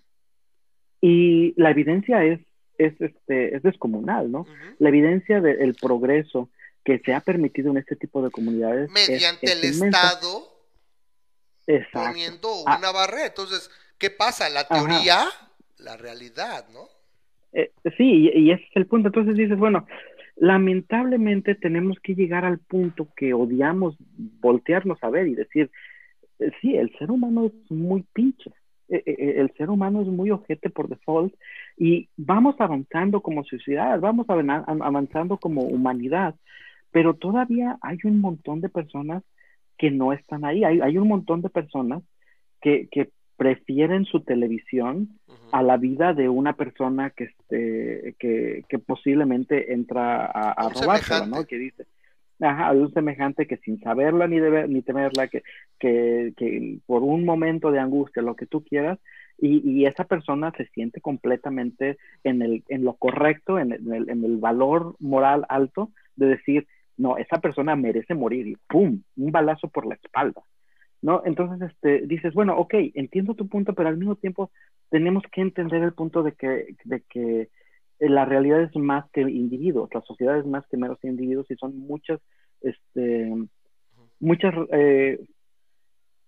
Y 1.01 1.55
la 1.59 1.71
evidencia 1.71 2.23
es, 2.23 2.41
es, 2.77 2.93
este, 3.01 3.57
es 3.57 3.63
descomunal, 3.63 4.31
¿no? 4.31 4.45
La 4.79 4.91
evidencia 4.91 5.41
del 5.41 5.75
progreso 5.75 6.51
que 6.85 6.99
se 6.99 7.15
ha 7.15 7.21
permitido 7.21 7.71
en 7.71 7.79
este 7.79 7.97
tipo 7.97 8.21
de 8.23 8.31
comunidades 8.31 8.89
es- 8.89 9.09
Mediante 9.09 9.47
es 9.47 9.53
el 9.65 9.75
inmensa. 9.75 9.99
Estado 10.13 10.43
Exacto. 11.67 12.09
poniendo 12.11 12.49
Ah. 12.67 12.77
una 12.79 12.93
barrera. 12.93 13.29
Entonces, 13.29 13.71
¿qué 13.97 14.11
pasa? 14.11 14.51
La 14.51 14.61
Ajá. 14.61 14.69
La 15.81 15.97
realidad, 15.97 16.67
¿no? 16.73 16.89
Eh, 17.53 17.71
sí, 17.97 18.31
y, 18.35 18.51
ese 18.51 18.63
es 18.65 18.77
el 18.77 18.87
punto. 18.87 19.09
Entonces 19.09 19.37
dices, 19.37 19.59
bueno, 19.59 19.87
lamentablemente 20.37 21.55
tenemos 21.55 21.99
que 22.01 22.15
llegar 22.15 22.45
al 22.45 22.59
punto 22.59 23.09
que 23.17 23.35
odiamos 23.35 23.97
voltearnos 24.41 24.99
a 25.03 25.11
ver 25.11 25.29
y 25.29 25.35
decir, 25.35 25.71
eh, 26.39 26.51
sí, 26.61 26.77
el 26.77 26.95
ser 26.99 27.11
humano 27.11 27.47
es 27.47 27.71
muy 27.71 28.05
pinche. 28.13 28.53
Eh, 28.89 29.35
el 29.37 29.53
ser 29.57 29.71
humano 29.71 30.01
es 30.01 30.09
muy 30.09 30.31
ojete 30.31 30.71
por 30.71 30.89
default 30.89 31.35
y 31.77 32.09
vamos 32.17 32.57
avanzando 32.59 33.21
como 33.21 33.45
sociedad, 33.45 34.01
vamos 34.01 34.27
avanzando 34.29 35.37
como 35.37 35.61
humanidad, 35.61 36.35
pero 36.91 37.13
todavía 37.13 37.77
hay 37.83 37.99
un 38.05 38.19
montón 38.21 38.63
de 38.63 38.71
personas 38.71 39.23
que 39.77 39.91
no 39.91 40.13
están 40.13 40.45
ahí. 40.45 40.65
Hay, 40.65 40.81
hay 40.81 40.97
un 40.99 41.09
montón 41.09 41.43
de 41.43 41.51
personas 41.51 42.03
que, 42.61 42.89
que 42.91 43.11
prefieren 43.39 44.05
su 44.05 44.21
televisión 44.21 45.09
a 45.53 45.63
la 45.63 45.77
vida 45.79 46.13
de 46.13 46.29
una 46.29 46.53
persona 46.53 47.09
que 47.11 47.25
este 47.25 48.15
que, 48.19 48.65
que 48.69 48.79
posiblemente 48.79 49.73
entra 49.73 50.27
a, 50.27 50.51
a 50.51 50.65
semejante. 50.75 51.31
¿no? 51.31 51.45
Que 51.47 51.57
dice, 51.59 51.87
ajá, 52.41 52.75
de 52.75 52.81
un 52.81 52.93
semejante 52.93 53.47
que 53.47 53.57
sin 53.59 53.81
saberla 53.81 54.27
ni 54.29 54.39
deber, 54.41 54.69
ni 54.69 54.83
temerla, 54.83 55.29
que, 55.29 55.43
que, 55.79 56.35
que 56.37 56.79
por 56.85 57.03
un 57.03 57.25
momento 57.25 57.71
de 57.71 57.79
angustia, 57.79 58.23
lo 58.23 58.35
que 58.37 58.47
tú 58.47 58.63
quieras, 58.63 58.99
y, 59.41 59.67
y 59.71 59.87
esa 59.87 60.05
persona 60.05 60.53
se 60.57 60.67
siente 60.75 61.01
completamente 61.01 61.97
en 62.25 62.43
el, 62.43 62.65
en 62.69 62.85
lo 62.85 62.95
correcto, 62.95 63.59
en 63.59 63.73
el, 63.73 63.87
en 63.87 63.95
el- 63.95 64.11
en 64.11 64.25
el 64.25 64.37
valor 64.39 64.97
moral 64.99 65.47
alto 65.49 65.91
de 66.17 66.27
decir, 66.27 66.67
no, 66.97 67.17
esa 67.17 67.41
persona 67.41 67.77
merece 67.77 68.15
morir 68.15 68.49
y 68.49 68.57
¡pum! 68.69 69.01
un 69.17 69.31
balazo 69.33 69.69
por 69.69 69.87
la 69.87 69.95
espalda. 69.95 70.43
¿No? 71.01 71.23
Entonces, 71.25 71.71
este, 71.71 72.07
dices, 72.07 72.35
bueno, 72.35 72.57
ok, 72.59 72.75
entiendo 72.95 73.35
tu 73.35 73.47
punto, 73.49 73.73
pero 73.73 73.89
al 73.89 73.97
mismo 73.97 74.17
tiempo 74.17 74.51
tenemos 74.91 75.23
que 75.31 75.43
entender 75.43 75.83
el 75.83 75.93
punto 75.93 76.25
de 76.25 76.33
que, 76.33 76.75
de 76.85 77.03
que 77.03 77.49
eh, 78.01 78.09
la 78.09 78.25
realidad 78.25 78.63
es 78.63 78.75
más 78.75 79.09
que 79.13 79.21
individuos, 79.21 79.91
la 79.95 80.01
sociedad 80.03 80.37
es 80.39 80.47
más 80.47 80.67
que 80.67 80.77
meros 80.77 80.99
individuos 81.05 81.49
y 81.51 81.55
son 81.55 81.79
muchas, 81.79 82.21
este, 82.63 83.33
muchas 84.19 84.55
eh, 84.73 85.21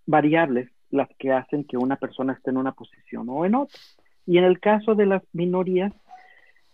variables 0.06 0.70
las 0.90 1.08
que 1.18 1.32
hacen 1.32 1.64
que 1.64 1.76
una 1.76 1.96
persona 1.96 2.32
esté 2.34 2.50
en 2.50 2.56
una 2.56 2.72
posición 2.72 3.28
o 3.28 3.44
en 3.44 3.56
otra. 3.56 3.78
Y 4.26 4.38
en 4.38 4.44
el 4.44 4.60
caso 4.60 4.94
de 4.94 5.06
las 5.06 5.22
minorías, 5.32 5.92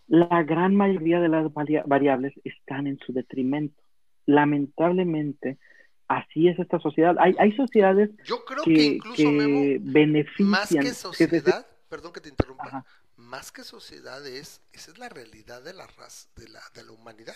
la 0.06 0.42
gran 0.42 0.74
mayoría 0.74 1.20
de 1.20 1.28
las 1.28 1.52
varia- 1.52 1.84
variables 1.86 2.34
están 2.44 2.86
en 2.86 2.98
su 2.98 3.12
detrimento. 3.12 3.82
Lamentablemente, 4.26 5.58
así 6.08 6.48
es 6.48 6.58
esta 6.58 6.78
sociedad. 6.80 7.16
Hay, 7.18 7.34
hay 7.38 7.52
sociedades 7.56 8.10
Yo 8.24 8.44
creo 8.44 8.62
que, 8.64 8.74
que, 8.74 8.82
incluso, 8.84 9.16
que 9.16 9.26
Memo, 9.28 9.60
benefician. 9.92 10.48
más 10.48 10.68
que 10.68 10.78
que- 10.80 10.90
sociedad, 10.94 11.66
perdón 11.88 12.12
que 12.12 12.20
te 12.20 12.28
interrumpa, 12.28 12.64
Ajá. 12.66 12.84
más 13.16 13.50
que 13.52 13.62
sociedad 13.62 14.24
es, 14.26 14.60
esa 14.72 14.90
es 14.92 14.98
la 14.98 15.08
realidad 15.08 15.62
de 15.62 15.72
la 15.74 15.86
raza, 15.86 16.28
de 16.36 16.48
la, 16.48 16.60
de 16.74 16.84
la 16.84 16.92
humanidad. 16.92 17.34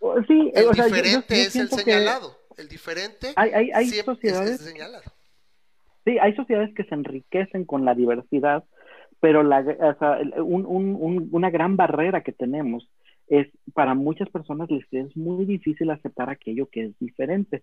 o- 0.00 0.22
Sí, 0.28 0.52
El 0.54 0.66
o 0.66 0.74
sea, 0.74 0.86
yo- 0.86 0.90
yo- 0.90 0.94
diferente 0.96 1.34
yo 1.36 1.42
es 1.42 1.56
el 1.56 1.68
señalado. 1.70 2.38
El 2.56 2.68
diferente 2.68 3.32
Hay, 3.36 3.50
hay, 3.52 3.70
hay 3.72 3.84
es- 3.88 4.04
sociedades 4.04 4.60
es 4.60 4.60
señalado. 4.60 5.04
Sí, 6.04 6.18
hay 6.18 6.34
sociedades 6.34 6.74
que 6.74 6.84
se 6.84 6.94
enriquecen 6.94 7.64
con 7.64 7.84
la 7.84 7.94
diversidad, 7.94 8.64
pero 9.20 9.42
la, 9.42 9.58
o 9.60 9.98
sea, 9.98 10.20
el- 10.20 10.32
un- 10.40 10.64
un- 10.66 10.96
un- 11.00 11.28
una 11.32 11.50
gran 11.50 11.76
barrera 11.76 12.22
que 12.22 12.32
tenemos 12.32 12.88
es 13.28 13.48
para 13.74 13.94
muchas 13.94 14.28
personas 14.30 14.70
les 14.70 14.84
es 14.92 15.16
muy 15.16 15.44
difícil 15.44 15.90
aceptar 15.90 16.30
aquello 16.30 16.66
que 16.66 16.84
es 16.84 16.98
diferente. 16.98 17.62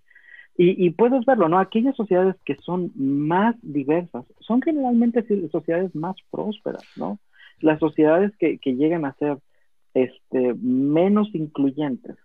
Y, 0.57 0.89
puedes 0.91 1.25
verlo, 1.25 1.49
¿no? 1.49 1.59
Aquellas 1.59 1.97
sociedades 1.97 2.37
que 2.45 2.55
son 2.55 2.93
más 2.95 3.57
diversas 3.61 4.23
son 4.39 4.61
generalmente 4.61 5.25
sociedades 5.51 5.93
más 5.93 6.15
prósperas, 6.31 6.85
¿no? 6.95 7.19
Las 7.59 7.77
sociedades 7.77 8.31
que, 8.37 8.57
que 8.59 8.75
llegan 8.75 9.03
a 9.03 9.15
ser 9.15 9.37
este, 9.93 10.53
menos 10.53 11.27
incluyentes 11.33 12.15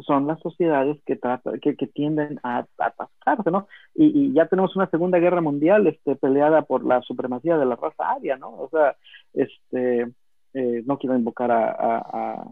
son 0.00 0.26
las 0.26 0.40
sociedades 0.40 0.96
que, 1.04 1.18
que, 1.62 1.76
que 1.76 1.86
tienden 1.86 2.40
a, 2.42 2.66
a 2.78 2.86
atascarse, 2.86 3.50
¿no? 3.50 3.68
Y, 3.94 4.32
ya 4.32 4.46
tenemos 4.46 4.74
una 4.76 4.88
segunda 4.90 5.18
guerra 5.18 5.40
mundial 5.40 5.86
este, 5.86 6.16
peleada 6.16 6.62
por 6.62 6.84
la 6.84 7.02
supremacía 7.02 7.56
de 7.58 7.66
la 7.66 7.76
raza 7.76 8.12
aria, 8.12 8.36
¿no? 8.36 8.48
O 8.48 8.68
sea, 8.70 8.96
este, 9.32 10.10
eh, 10.54 10.82
no 10.86 10.98
quiero 10.98 11.16
invocar 11.16 11.50
a, 11.52 12.44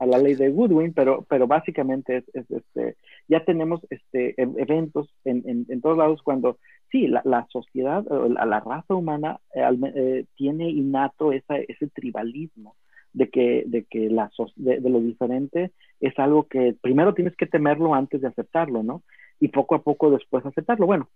a 0.00 0.06
la 0.06 0.18
ley 0.18 0.34
de 0.34 0.48
Goodwin, 0.48 0.94
pero, 0.94 1.26
pero 1.28 1.46
básicamente 1.46 2.16
es, 2.16 2.24
es, 2.34 2.50
este, 2.50 2.96
ya 3.28 3.44
tenemos 3.44 3.86
este, 3.90 4.34
eventos 4.36 5.14
en, 5.24 5.66
en, 5.68 5.80
todos 5.82 5.98
lados 5.98 6.22
cuando, 6.22 6.58
sí, 6.90 7.06
la, 7.06 7.20
la 7.24 7.46
sociedad, 7.50 8.02
la, 8.28 8.46
la 8.46 8.60
raza 8.60 8.94
humana 8.94 9.38
eh, 9.54 9.62
eh, 9.94 10.24
tiene 10.36 10.70
innato 10.70 11.32
esa, 11.32 11.58
ese 11.58 11.88
tribalismo 11.88 12.76
de 13.12 13.28
que, 13.28 13.64
de 13.66 13.84
que 13.84 14.08
la, 14.08 14.30
de, 14.56 14.80
de 14.80 14.90
lo 14.90 15.00
diferente 15.00 15.72
es 16.00 16.18
algo 16.18 16.44
que 16.48 16.74
primero 16.80 17.12
tienes 17.12 17.36
que 17.36 17.46
temerlo 17.46 17.94
antes 17.94 18.22
de 18.22 18.28
aceptarlo, 18.28 18.82
¿no? 18.82 19.02
Y 19.38 19.48
poco 19.48 19.74
a 19.74 19.82
poco 19.82 20.10
después 20.10 20.46
aceptarlo. 20.46 20.86
Bueno, 20.86 21.10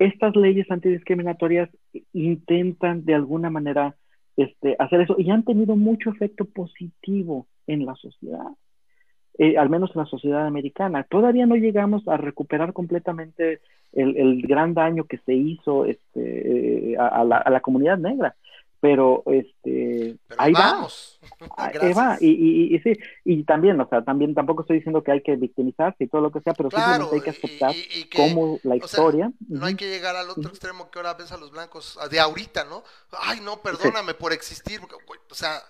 estas 0.00 0.34
leyes 0.34 0.68
antidiscriminatorias 0.72 1.70
intentan 2.12 3.04
de 3.04 3.14
alguna 3.14 3.48
manera 3.48 3.94
este, 4.36 4.76
hacer 4.78 5.02
eso 5.02 5.16
y 5.18 5.30
han 5.30 5.44
tenido 5.44 5.76
mucho 5.76 6.10
efecto 6.10 6.44
positivo 6.44 7.46
en 7.66 7.86
la 7.86 7.94
sociedad, 7.94 8.46
eh, 9.38 9.56
al 9.56 9.70
menos 9.70 9.90
en 9.94 10.00
la 10.02 10.06
sociedad 10.06 10.46
americana. 10.46 11.04
Todavía 11.04 11.46
no 11.46 11.56
llegamos 11.56 12.06
a 12.08 12.16
recuperar 12.16 12.72
completamente 12.72 13.60
el, 13.92 14.16
el 14.16 14.42
gran 14.42 14.74
daño 14.74 15.04
que 15.04 15.18
se 15.18 15.34
hizo 15.34 15.86
este, 15.86 16.92
eh, 16.92 16.96
a, 16.98 17.24
la, 17.24 17.38
a 17.38 17.50
la 17.50 17.60
comunidad 17.60 17.98
negra, 17.98 18.34
pero 18.84 19.22
este, 19.26 20.18
Pero 20.28 20.42
ahí 20.42 20.54
va. 20.54 20.76
vamos. 20.76 21.18
Ah, 21.56 21.72
Gracias. 21.72 21.96
va, 21.96 22.18
y, 22.20 22.28
y, 22.30 22.76
y 22.76 22.80
sí, 22.80 22.92
y 23.24 23.44
también, 23.44 23.80
o 23.80 23.88
sea, 23.88 24.04
también 24.04 24.34
tampoco 24.34 24.62
estoy 24.62 24.76
diciendo 24.78 25.02
que 25.02 25.12
hay 25.12 25.22
que 25.22 25.36
victimizarse 25.36 26.04
y 26.04 26.08
todo 26.08 26.20
lo 26.22 26.32
que 26.32 26.40
sea, 26.42 26.54
pero 26.54 26.70
Claro, 26.70 27.10
simplemente 27.10 27.14
hay 27.16 27.22
que 27.22 27.30
aceptar 27.30 27.76
y- 27.76 28.00
y 28.00 28.04
que, 28.08 28.22
cómo 28.22 28.60
la 28.64 28.76
sea, 28.86 29.04
historia. 29.04 29.32
No 29.48 29.66
hay 29.66 29.74
que 29.74 29.88
llegar 29.88 30.16
al 30.16 30.30
otro 30.30 30.50
extremo 30.50 30.90
que 30.90 30.98
ahora 30.98 31.14
ves 31.14 31.32
a 31.32 31.36
los 31.36 31.50
blancos 31.50 31.98
de 32.10 32.20
ahorita, 32.20 32.64
¿no? 32.64 32.82
Ay, 33.12 33.40
no, 33.40 33.62
perdóname 33.62 34.14
por 34.14 34.32
existir. 34.32 34.80
porque, 34.80 34.96
O 35.30 35.34
sea, 35.34 35.62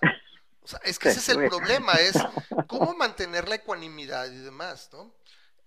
o 0.61 0.67
sea, 0.67 0.79
es 0.83 0.99
que 0.99 1.07
Sí, 1.07 1.09
ese 1.09 1.19
es 1.19 1.29
el 1.29 1.41
problema, 1.41 1.99
es 1.99 2.27
cómo 2.67 2.95
mantener 2.95 3.47
la 3.49 3.55
ecuanimidad 3.55 4.31
y 4.31 4.37
demás, 4.39 4.89
¿no? 4.93 5.13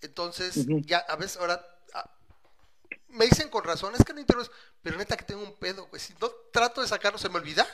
Entonces, 0.03 0.71
ya 0.85 0.99
a 0.99 1.17
veces 1.17 1.39
ahora 1.39 1.55
ah, 1.65 1.78
me 3.11 3.25
dicen 3.27 3.49
con 3.49 3.65
razón, 3.65 3.95
es 3.95 4.05
que 4.05 4.13
no 4.13 4.21
interesa, 4.21 4.51
pero 4.83 4.97
neta 4.97 5.17
que 5.17 5.25
tengo 5.25 5.43
un 5.43 5.55
pedo, 5.59 5.87
güey. 5.89 6.01
Si 6.01 6.15
no 6.21 6.29
trato 6.53 6.81
de 6.81 6.89
sacarlo, 6.89 7.19
se 7.19 7.29
me 7.29 7.37
olvida. 7.37 7.67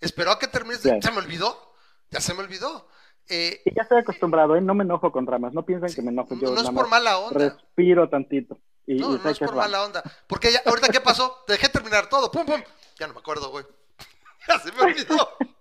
Espero 0.00 0.30
a 0.30 0.38
que 0.38 0.46
termines 0.46 0.82
de... 0.82 0.90
Claro. 0.90 1.02
Se 1.02 1.10
me 1.10 1.18
olvidó, 1.18 1.74
ya 2.10 2.20
se 2.20 2.34
me 2.34 2.40
olvidó. 2.40 2.88
Eh, 3.28 3.60
Y 3.64 3.74
ya 3.74 3.82
estoy 3.82 3.98
acostumbrado, 3.98 4.56
¿eh? 4.56 4.60
No 4.60 4.74
me 4.74 4.84
enojo 4.84 5.12
con 5.12 5.26
ramas, 5.26 5.52
no 5.52 5.64
piensan 5.64 5.92
que 5.92 6.02
me 6.02 6.10
enojo, 6.10 6.34
yo 6.36 6.50
no 6.54 6.60
es 6.60 6.70
por 6.70 6.88
mala 6.88 7.18
onda. 7.18 7.38
respiro 7.50 8.08
tantito. 8.08 8.58
Y, 8.86 8.94
No, 8.94 9.14
y 9.14 9.18
no 9.18 9.28
es 9.30 9.38
por 9.38 9.54
mala 9.54 9.84
onda. 9.84 10.02
Porque 10.26 10.50
ya, 10.50 10.62
ahorita, 10.64 10.88
¿qué 10.88 11.00
pasó? 11.00 11.44
Dejé 11.46 11.68
terminar 11.68 12.08
todo. 12.08 12.30
Pum, 12.30 12.46
pum. 12.46 12.62
Ya 12.98 13.06
no 13.06 13.12
me 13.12 13.20
acuerdo, 13.20 13.50
güey. 13.50 13.66
ya 14.48 14.58
se 14.58 14.72
me 14.72 14.82
olvidó. 14.82 15.28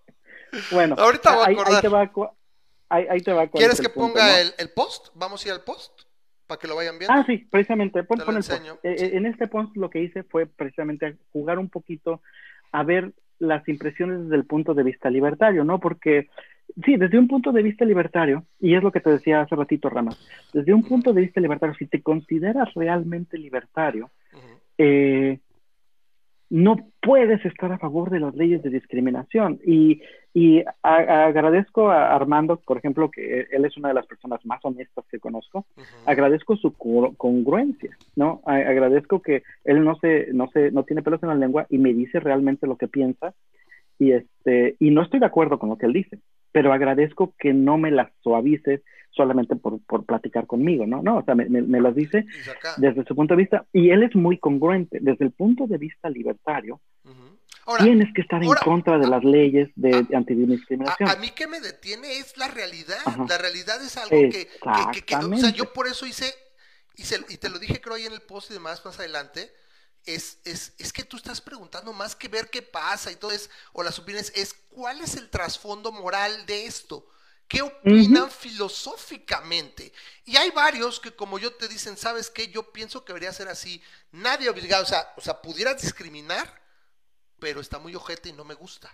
Bueno, 0.72 0.96
Ahorita 0.98 1.36
voy 1.36 1.44
a 1.44 1.48
ahí, 1.48 1.56
ahí 1.56 1.60
acordar. 1.62 1.82
te 1.82 1.88
va, 1.90 2.12
ahí, 2.88 3.06
ahí 3.10 3.20
te 3.22 3.34
va 3.34 3.48
¿Quieres 3.48 3.74
es 3.74 3.82
que 3.82 3.88
el 3.88 3.94
punto, 3.94 4.14
ponga 4.14 4.28
¿no? 4.28 4.38
el, 4.38 4.56
el 4.58 4.72
post? 4.72 5.10
Vamos 5.14 5.44
a 5.44 5.48
ir 5.50 5.54
al 5.54 5.62
post 5.62 6.04
para 6.48 6.60
que 6.60 6.68
lo 6.68 6.76
vayan 6.76 6.98
viendo. 6.98 7.14
Ah, 7.14 7.24
sí, 7.26 7.45
precisamente, 7.50 8.04
pon, 8.04 8.20
el 8.28 8.36
enseño, 8.38 8.78
Eh, 8.84 8.95
sí. 8.98 9.06
eh, 9.06 9.18
En 9.18 9.26
este 9.26 9.48
post 9.48 9.76
lo 9.76 9.89
que 9.89 10.02
hice 10.02 10.24
fue 10.24 10.45
precisamente 10.45 11.18
jugar 11.34 11.60
un 11.60 11.70
poquito 11.70 12.22
a 12.72 12.84
ver 12.84 13.12
las 13.39 13.68
impresiones 13.68 14.24
desde 14.24 14.36
el 14.38 14.45
punto 14.45 14.74
de 14.74 14.84
vista 14.84 15.10
libertario, 15.10 15.64
¿no? 15.64 15.80
Porque, 15.80 16.28
sí, 16.84 16.95
desde 16.98 17.20
un 17.20 17.28
punto 17.28 17.52
de 17.52 17.62
vista 17.62 17.86
libertario, 17.86 18.45
y 18.60 18.74
es 18.76 18.82
lo 18.82 18.91
que 18.91 19.00
te 19.00 19.12
decía 19.12 19.41
hace 19.41 19.56
ratito, 19.56 19.89
Ramas, 19.89 20.18
desde 20.54 20.74
un 20.74 20.84
punto 20.84 21.14
de 21.14 21.22
vista 21.22 21.39
libertario, 21.39 21.76
si 21.76 21.86
te 21.86 22.02
consideras 22.02 22.74
realmente 22.74 23.38
libertario, 23.38 24.10
eh, 24.80 25.39
no 26.50 26.78
puedes 27.02 27.43
estar 27.45 27.72
a 27.72 27.78
favor 27.78 28.10
de 28.10 28.20
las 28.20 28.34
leyes 28.36 28.62
de 28.64 28.70
discriminación. 28.70 29.60
Y, 29.66 30.02
y 30.34 30.62
a- 30.84 31.26
agradezco 31.26 31.89
a 31.89 32.16
Armando, 32.16 32.58
por 32.58 32.78
ejemplo, 32.78 33.10
que 33.12 33.48
él 33.52 33.66
es 33.66 33.76
una 33.78 33.89
de 33.89 33.93
las 33.95 34.06
personas 34.06 34.45
más 34.45 34.64
honestas 34.64 35.06
que 35.12 35.20
conozco. 35.20 35.66
Agradezco 36.06 36.56
su 36.56 36.74
co- 36.74 37.14
congruencia, 37.18 37.98
¿no? 38.16 38.41
A- 38.45 38.56
agradezco 38.56 39.22
que 39.22 39.43
él 39.66 39.84
no 39.84 39.95
se, 40.00 40.28
no 40.34 40.50
se, 40.52 40.72
no 40.72 40.84
tiene 40.84 41.02
pelos 41.02 41.22
en 41.24 41.30
la 41.30 41.36
lengua 41.36 41.66
y 41.70 41.78
me 41.80 41.93
dice 41.93 42.20
realmente 42.20 42.68
lo 42.68 42.78
que 42.78 42.88
piensa. 42.88 43.34
Y 44.00 44.12
este, 44.12 44.76
y 44.80 44.91
no 44.91 45.02
estoy 45.02 45.20
de 45.20 45.26
acuerdo 45.26 45.58
con 45.60 45.70
lo 45.70 45.78
que 45.78 45.88
él 45.88 45.93
dice, 45.93 46.20
pero 46.52 46.74
agradezco 46.74 47.34
que 47.38 47.54
no 47.54 47.78
me 47.78 47.91
las 47.91 48.12
suavice 48.22 48.84
solamente 49.12 49.56
por, 49.56 49.82
por 49.86 50.06
platicar 50.06 50.45
conmigo, 50.45 50.86
¿no? 50.86 51.02
No, 51.02 51.18
o 51.18 51.24
sea, 51.24 51.34
me, 51.34 51.45
me- 51.50 51.62
me 51.64 51.82
las 51.82 51.95
dice 51.95 52.26
desde 52.78 53.04
su 53.06 53.16
punto 53.16 53.34
de 53.36 53.41
vista, 53.41 53.66
y 53.74 53.89
él 53.89 54.04
es 54.04 54.16
muy 54.16 54.38
congruente, 54.38 55.00
desde 55.02 55.26
el 55.26 55.32
punto 55.32 55.66
de 55.66 55.78
vista 55.78 56.10
libertario. 56.10 56.80
Ahora, 57.66 57.84
tienes 57.84 58.14
que 58.14 58.22
estar 58.22 58.41
ahora- 58.41 58.60
en 58.64 58.70
contra 58.72 58.98
de 58.98 59.08
las 59.08 59.24
leyes 59.24 59.70
de 59.76 59.93
a- 60.14 60.18
antidiscriminación. 60.18 61.10
a, 61.10 61.14
a 61.14 61.16
mí 61.18 61.32
que 61.32 61.48
me 61.48 61.60
detiene 61.60 62.18
es 62.20 62.38
la 62.38 62.48
realidad. 62.48 62.98
Ajá. 63.06 63.26
La 63.28 63.38
realidad 63.38 63.84
es 63.84 63.98
algo 63.98 64.10
que, 64.12 64.30
que- 64.30 64.48
que- 64.93 65.02
que- 65.02 65.16
o 65.16 65.38
sea, 65.38 65.50
yo 65.50 65.74
por 65.74 65.88
eso 65.88 66.06
hice, 66.06 66.26
hice- 66.95 67.20
y 67.30 67.38
te 67.38 67.50
lo 67.50 67.60
dije 67.60 67.82
creo 67.82 67.95
ahí 67.95 68.06
en 68.06 68.14
el 68.14 68.22
post 68.22 68.52
y 68.52 68.54
demás 68.54 68.84
más 68.86 68.98
adelante, 69.00 69.50
es, 70.08 70.39
es, 70.45 70.74
es 70.78 70.91
que 70.93 71.03
tú 71.03 71.18
estás 71.18 71.41
preguntando 71.41 71.93
más 71.93 72.16
que 72.16 72.28
ver 72.28 72.49
qué 72.49 72.62
pasa 72.62 73.12
y 73.12 73.16
todo 73.18 73.32
es, 73.32 73.49
o 73.74 73.84
las 73.84 73.99
opiniones, 73.99 74.32
es 74.36 74.53
cuál 74.70 75.01
es 75.01 75.16
el 75.16 75.30
trasfondo 75.30 75.91
moral 75.91 76.45
de 76.45 76.66
esto. 76.66 77.08
¿Qué 77.47 77.62
opinan 77.62 78.30
filosóficamente? 78.30 79.93
Y 80.26 80.36
hay 80.36 80.51
varios 80.51 80.99
que 80.99 81.12
como 81.16 81.39
yo 81.39 81.53
te 81.53 81.68
dicen, 81.70 81.95
¿sabes 81.95 82.30
qué? 82.30 82.49
Yo 82.49 82.74
pienso 82.74 83.05
que 83.05 83.14
debería 83.14 83.32
ser 83.32 83.47
así. 83.47 83.82
Nadie 84.12 84.49
obligado, 84.49 84.84
o 84.84 84.88
sea, 84.88 85.14
o 85.16 85.22
sea, 85.22 85.41
pudieras 85.41 85.82
discriminar, 85.82 86.62
pero 87.39 87.62
está 87.62 87.80
muy 87.80 87.95
ojete 87.95 88.30
y 88.30 88.34
no 88.34 88.43
me 88.43 88.53
gusta. 88.53 88.91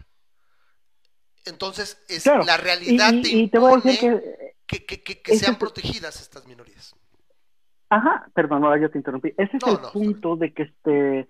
Entonces, 1.45 1.97
es 2.07 2.24
Claro, 2.24 2.43
la 2.43 2.57
realidad 2.57 3.14
y- 3.14 3.22
te 3.22 3.28
y 3.30 3.47
te 3.49 3.57
voy 3.59 3.74
a 3.74 3.76
decir 3.78 4.24
que, 4.68 4.86
que, 4.86 5.03
que- 5.03 5.22
que- 5.22 5.38
sean 5.38 5.57
protegidas 5.59 6.22
estas 6.22 6.45
minorías. 6.45 6.93
Ajá, 7.90 8.28
perdón, 8.34 8.64
ahora 8.64 8.80
yo 8.82 8.90
te 8.90 8.98
interrumpí. 8.98 9.34
Ese 9.38 9.58
es 9.58 9.64
No, 9.64 9.72
el 9.72 9.80
no, 9.80 9.92
punto 9.92 10.36
de 10.36 10.54
que 10.54 10.64
este, 10.64 11.28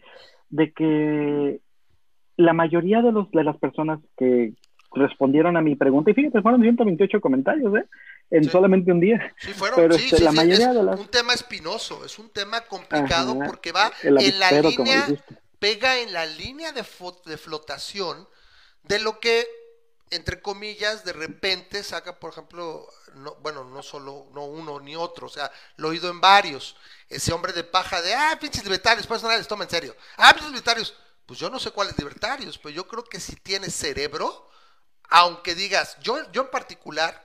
de 0.49 0.71
que 0.73 1.59
la 2.37 2.53
mayoría 2.53 3.01
de 3.01 3.11
los 3.11 3.29
de 3.31 3.43
las 3.43 3.57
personas 3.57 3.99
que 4.17 4.53
respondieron 4.95 5.57
a 5.57 5.61
mi 5.61 5.75
pregunta, 5.75 6.11
y 6.11 6.13
fíjate, 6.13 6.41
fueron 6.41 6.61
128 6.61 7.19
comentarios, 7.19 7.75
¿eh? 7.75 7.85
En 8.29 8.43
Sí. 8.45 8.49
solamente 8.49 8.91
un 8.91 8.99
día. 8.99 9.33
Sí, 9.39 9.53
fueron, 9.53 9.79
Pero, 9.81 9.95
sí, 9.95 10.05
este, 10.05 10.17
sí, 10.17 10.23
la 10.23 10.31
sí, 10.31 10.37
mayoría 10.37 10.69
es 10.69 10.75
de 10.75 10.83
las- 10.83 10.99
un 10.99 11.07
tema 11.07 11.33
espinoso, 11.33 12.05
es 12.05 12.17
un 12.19 12.29
tema 12.29 12.61
complicado 12.61 13.33
Ajá, 13.33 13.45
porque 13.45 13.71
va 13.71 13.91
en 14.03 14.39
la 14.39 14.51
línea, 14.51 15.07
pega 15.59 15.99
en 15.99 16.13
la 16.13 16.25
línea 16.25 16.71
de, 16.71 16.83
de 17.25 17.37
flotación 17.37 18.27
de 18.83 18.99
lo 18.99 19.19
que, 19.19 19.45
entre 20.15 20.41
comillas, 20.41 21.03
de 21.03 21.13
repente 21.13 21.83
saca, 21.83 22.19
por 22.19 22.31
ejemplo, 22.31 22.87
no, 23.15 23.35
bueno, 23.35 23.63
no 23.63 23.83
solo, 23.83 24.27
no 24.33 24.45
uno 24.45 24.79
ni 24.79 24.95
otro, 24.95 25.27
o 25.27 25.29
sea, 25.29 25.51
lo 25.77 25.87
he 25.87 25.91
oído 25.91 26.09
en 26.09 26.21
varios, 26.21 26.75
ese 27.09 27.33
hombre 27.33 27.53
de 27.53 27.63
paja 27.63 28.01
de, 28.01 28.13
ah, 28.13 28.37
pinches 28.39 28.63
libertarios, 28.63 29.07
pues 29.07 29.23
nadie 29.23 29.37
les 29.37 29.47
toma 29.47 29.63
en 29.63 29.69
serio, 29.69 29.95
ah, 30.17 30.33
pinches 30.33 30.49
libertarios, 30.49 30.93
pues 31.25 31.39
yo 31.39 31.49
no 31.49 31.59
sé 31.59 31.71
cuáles 31.71 31.97
libertarios, 31.97 32.57
pero 32.57 32.69
yo 32.71 32.87
creo 32.87 33.03
que 33.03 33.19
si 33.19 33.35
tienes 33.35 33.75
cerebro, 33.75 34.49
aunque 35.09 35.55
digas, 35.55 35.97
yo, 36.01 36.31
yo 36.31 36.43
en 36.43 36.49
particular, 36.49 37.23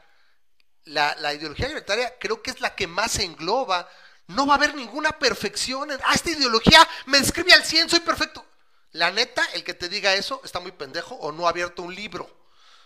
la, 0.84 1.14
la 1.16 1.34
ideología 1.34 1.68
libertaria 1.68 2.18
creo 2.18 2.42
que 2.42 2.50
es 2.50 2.60
la 2.60 2.74
que 2.74 2.86
más 2.86 3.18
engloba. 3.18 3.88
No 4.26 4.46
va 4.46 4.54
a 4.54 4.56
haber 4.56 4.74
ninguna 4.74 5.18
perfección. 5.18 5.90
En, 5.90 6.00
ah, 6.04 6.14
esta 6.14 6.30
ideología 6.30 6.86
me 7.06 7.18
describe 7.18 7.52
al 7.52 7.64
100, 7.64 7.90
soy 7.90 8.00
perfecto. 8.00 8.44
La 8.92 9.10
neta, 9.10 9.44
el 9.54 9.64
que 9.64 9.74
te 9.74 9.88
diga 9.88 10.14
eso 10.14 10.40
está 10.44 10.60
muy 10.60 10.72
pendejo 10.72 11.14
o 11.16 11.32
no 11.32 11.46
ha 11.46 11.50
abierto 11.50 11.82
un 11.82 11.94
libro. 11.94 12.28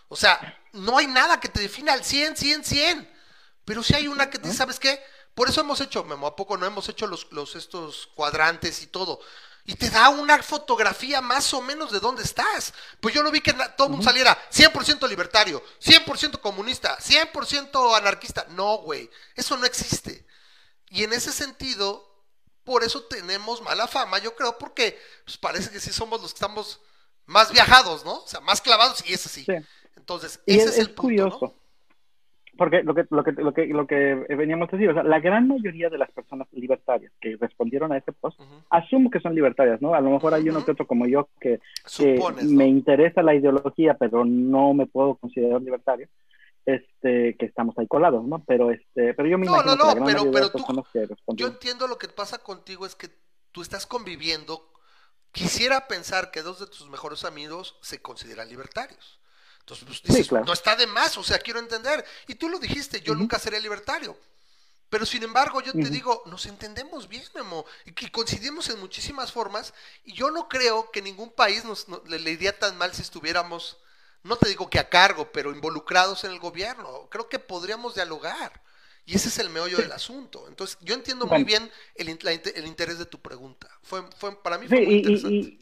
O 0.08 0.16
sea, 0.16 0.58
no 0.72 0.98
hay 0.98 1.06
nada 1.06 1.40
que 1.40 1.48
te 1.48 1.60
defina 1.60 1.92
al 1.92 2.04
100, 2.04 2.36
100, 2.36 2.64
100. 2.64 3.12
Pero 3.64 3.82
sí 3.82 3.94
hay 3.94 4.08
una 4.08 4.28
que 4.28 4.38
te 4.38 4.48
dice, 4.48 4.58
¿sabes 4.58 4.78
qué? 4.78 5.02
Por 5.34 5.48
eso 5.48 5.60
hemos 5.60 5.80
hecho, 5.80 6.04
Memo, 6.04 6.26
¿a 6.26 6.36
poco 6.36 6.56
no 6.56 6.66
hemos 6.66 6.88
hecho 6.88 7.06
los, 7.06 7.30
los 7.30 7.54
estos 7.54 8.08
cuadrantes 8.14 8.82
y 8.82 8.86
todo? 8.88 9.20
Y 9.64 9.76
te 9.76 9.88
da 9.90 10.08
una 10.08 10.42
fotografía 10.42 11.20
más 11.20 11.54
o 11.54 11.62
menos 11.62 11.92
de 11.92 12.00
dónde 12.00 12.22
estás. 12.24 12.74
Pues 13.00 13.14
yo 13.14 13.22
no 13.22 13.30
vi 13.30 13.40
que 13.40 13.52
todo 13.76 13.86
el 13.86 13.90
mundo 13.92 14.04
saliera 14.04 14.36
100% 14.50 15.08
libertario, 15.08 15.62
100% 15.80 16.40
comunista, 16.40 16.98
100% 16.98 17.96
anarquista. 17.96 18.46
No, 18.50 18.78
güey, 18.78 19.08
eso 19.36 19.56
no 19.56 19.64
existe. 19.64 20.26
Y 20.88 21.04
en 21.04 21.12
ese 21.12 21.32
sentido, 21.32 22.12
por 22.64 22.82
eso 22.82 23.04
tenemos 23.04 23.62
mala 23.62 23.86
fama, 23.86 24.18
yo 24.18 24.34
creo, 24.34 24.58
porque 24.58 25.00
pues, 25.24 25.38
parece 25.38 25.70
que 25.70 25.80
sí 25.80 25.92
somos 25.92 26.20
los 26.20 26.32
que 26.32 26.36
estamos 26.36 26.80
más 27.26 27.52
viajados, 27.52 28.04
¿no? 28.04 28.14
O 28.14 28.28
sea, 28.28 28.40
más 28.40 28.60
clavados 28.60 29.02
y 29.06 29.14
es 29.14 29.24
así. 29.24 29.44
Sí. 29.44 29.54
Entonces, 30.02 30.42
Y 30.46 30.54
ese 30.56 30.64
es, 30.64 30.70
es, 30.72 30.78
el 30.80 30.86
punto, 30.88 31.02
curioso. 31.02 31.38
¿no? 31.46 31.62
Porque 32.58 32.82
lo 32.82 32.94
que, 32.94 33.06
lo, 33.08 33.24
que, 33.24 33.32
lo, 33.32 33.54
que, 33.54 33.66
lo 33.66 33.86
que 33.86 34.14
veníamos 34.36 34.68
a 34.68 34.76
decir, 34.76 34.90
o 34.90 34.94
sea, 34.94 35.02
la 35.04 35.20
gran 35.20 35.48
mayoría 35.48 35.88
de 35.88 35.96
las 35.96 36.10
personas 36.10 36.46
libertarias 36.52 37.10
que 37.20 37.36
respondieron 37.40 37.92
a 37.92 37.96
ese 37.96 38.12
post, 38.12 38.38
Ujú. 38.40 38.54
asumo 38.68 39.10
que 39.10 39.20
son 39.20 39.34
libertarias, 39.34 39.80
¿no? 39.80 39.94
A 39.94 40.00
lo 40.00 40.10
mejor 40.10 40.34
hay 40.34 40.48
uno 40.50 40.62
que 40.64 40.72
otro 40.72 40.86
como 40.86 41.06
yo 41.06 41.28
que, 41.40 41.58
que 41.96 42.16
Supones, 42.16 42.44
me 42.44 42.64
¿no? 42.64 42.70
interesa 42.70 43.22
la 43.22 43.34
ideología, 43.34 43.94
pero 43.94 44.24
no 44.26 44.74
me 44.74 44.86
puedo 44.86 45.14
considerar 45.14 45.62
libertario, 45.62 46.08
este, 46.66 47.36
que 47.38 47.46
estamos 47.46 47.76
ahí 47.78 47.86
colados, 47.86 48.22
¿no? 48.24 48.44
Pero, 48.44 48.70
este, 48.70 49.14
pero 49.14 49.28
yo 49.28 49.38
me 49.38 49.46
No, 49.46 49.52
imagino 49.54 49.76
no, 49.76 49.82
que 49.82 49.88
la 49.88 50.00
no, 50.00 50.06
pero- 50.06 50.30
pero 50.30 50.50
tú- 50.50 50.84
que 50.92 51.06
Yo 51.36 51.46
entiendo 51.46 51.86
lo 51.88 51.96
que 51.96 52.08
pasa 52.08 52.38
contigo 52.38 52.84
es 52.84 52.94
que 52.94 53.08
tú 53.52 53.62
estás 53.62 53.86
conviviendo. 53.86 54.68
Quisiera 55.32 55.88
pensar 55.88 56.30
que 56.30 56.42
dos 56.42 56.60
de 56.60 56.66
tus 56.66 56.90
mejores 56.90 57.24
amigos 57.24 57.78
se 57.80 58.02
consideran 58.02 58.50
libertarios. 58.50 59.21
Entonces, 59.62 59.86
pues, 59.86 60.02
dices, 60.02 60.28
claro. 60.28 60.46
no 60.46 60.52
está 60.52 60.76
de 60.76 60.86
más, 60.86 61.16
o 61.18 61.22
sea, 61.24 61.38
quiero 61.38 61.60
entender. 61.60 62.04
Y 62.28 62.34
tú 62.36 62.48
lo 62.48 62.58
dijiste, 62.58 63.00
yo 63.02 63.14
nunca 63.14 63.38
seré 63.38 63.60
libertario. 63.60 64.18
Pero 64.90 65.06
sin 65.06 65.22
embargo, 65.22 65.62
yo 65.62 65.74
te 65.74 65.88
digo, 65.90 66.22
nos 66.26 66.44
entendemos 66.46 67.08
bien, 67.08 67.24
Memo, 67.34 67.64
y 67.86 67.92
que 67.92 68.12
coincidimos 68.12 68.68
en 68.68 68.78
muchísimas 68.78 69.32
formas, 69.32 69.72
y 70.04 70.12
yo 70.12 70.30
no 70.30 70.48
creo 70.48 70.90
que 70.90 71.00
ningún 71.00 71.30
país 71.32 71.64
nos, 71.64 71.88
no- 71.88 72.02
le, 72.06 72.18
le 72.18 72.30
iría 72.32 72.58
tan 72.58 72.76
mal 72.76 72.92
si 72.94 73.00
estuviéramos, 73.02 73.78
no 74.22 74.36
te 74.36 74.48
digo 74.50 74.68
que 74.68 74.78
a 74.78 74.88
cargo, 74.90 75.32
pero 75.32 75.50
involucrados 75.52 76.24
en 76.24 76.32
el 76.32 76.38
gobierno. 76.40 77.08
Creo 77.10 77.28
que 77.28 77.38
podríamos 77.38 77.94
dialogar. 77.94 78.62
Y 79.04 79.16
ese 79.16 79.28
es 79.28 79.38
el 79.38 79.50
meollo 79.50 79.80
del 79.80 79.92
asunto. 79.92 80.46
Entonces, 80.46 80.78
yo 80.82 80.94
entiendo 80.94 81.26
muy 81.26 81.42
bien 81.42 81.70
el, 81.96 82.18
la 82.22 82.32
interés 82.66 82.98
de 82.98 83.06
tu 83.06 83.20
pregunta. 83.20 83.68
Fue, 83.82 84.02
fue, 84.18 84.40
para 84.42 84.58
mí 84.58 84.68
Sí, 84.68 84.74
fue 84.74 84.80
muy 84.82 84.94
interesante. 84.94 85.54
y, 85.58 85.61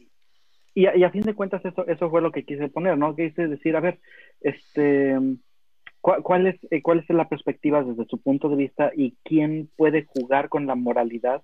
y 0.73 0.85
a, 0.85 0.95
y 0.95 1.03
a 1.03 1.11
fin 1.11 1.21
de 1.21 1.33
cuentas 1.33 1.63
eso, 1.65 1.85
eso 1.87 2.09
fue 2.09 2.21
lo 2.21 2.31
que 2.31 2.43
quise 2.43 2.69
poner, 2.69 2.97
¿no? 2.97 3.15
Quise 3.15 3.47
decir, 3.47 3.75
a 3.75 3.79
ver, 3.79 3.99
este, 4.41 5.17
¿cuál, 5.99 6.23
cuál 6.23 6.47
es, 6.47 6.59
eh, 6.71 6.81
¿cuál 6.81 6.99
es 6.99 7.09
la 7.09 7.27
perspectiva 7.27 7.83
desde 7.83 8.05
su 8.05 8.21
punto 8.21 8.49
de 8.49 8.55
vista 8.55 8.91
y 8.95 9.15
quién 9.23 9.69
puede 9.75 10.05
jugar 10.05 10.49
con 10.49 10.67
la 10.67 10.75
moralidad 10.75 11.41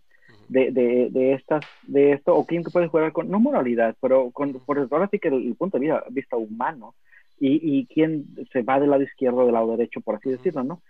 de, 0.48 0.72
de, 0.72 1.10
de 1.12 1.34
estas, 1.34 1.66
de 1.88 2.14
esto, 2.14 2.34
o 2.36 2.46
quién 2.46 2.64
puede 2.64 2.88
jugar 2.88 3.12
con, 3.12 3.30
no 3.30 3.40
moralidad, 3.40 3.96
pero 4.02 4.32
con, 4.32 4.54
por 4.54 4.80
ahora 4.80 5.10
sí 5.12 5.20
que 5.20 5.28
el, 5.28 5.48
el 5.48 5.56
punto 5.56 5.78
de 5.78 5.86
vista, 5.86 6.04
vista 6.10 6.38
humano 6.38 6.96
y, 7.40 7.80
y 7.80 7.86
quién 7.88 8.26
se 8.52 8.62
va 8.62 8.80
del 8.80 8.90
lado 8.90 9.04
izquierdo 9.04 9.40
o 9.40 9.46
del 9.46 9.54
lado 9.54 9.76
derecho, 9.76 10.02
por 10.02 10.16
así 10.16 10.30
decirlo, 10.30 10.64
¿no? 10.64 10.82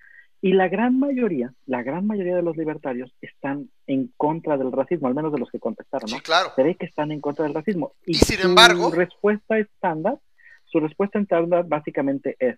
Y 0.42 0.54
la 0.54 0.68
gran 0.68 1.00
mayoría, 1.00 1.52
la 1.66 1.82
gran 1.82 2.06
mayoría 2.06 2.36
de 2.36 2.44
los 2.44 2.56
libertarios 2.58 3.12
están 3.22 3.70
en 3.88 4.12
contra 4.18 4.56
del 4.58 4.72
racismo, 4.72 5.08
al 5.08 5.16
menos 5.16 5.34
de 5.34 5.40
los 5.40 5.50
que 5.50 5.60
contestaron, 5.60 6.10
¿no? 6.12 6.18
Sí, 6.18 6.22
claro. 6.24 6.50
Se 6.56 6.62
ve 6.64 6.76
que 6.76 6.86
están 6.86 7.12
en 7.12 7.22
contra 7.22 7.46
del 7.46 7.56
racismo. 7.56 7.94
Y 8.06 8.14
sin 8.16 8.38
su 8.38 8.48
embargo- 8.48 8.92
respuesta 8.92 9.58
estándar, 9.58 10.20
su 10.66 10.80
respuesta 10.80 11.20
estándar 11.20 11.66
básicamente 11.68 12.36
es, 12.40 12.58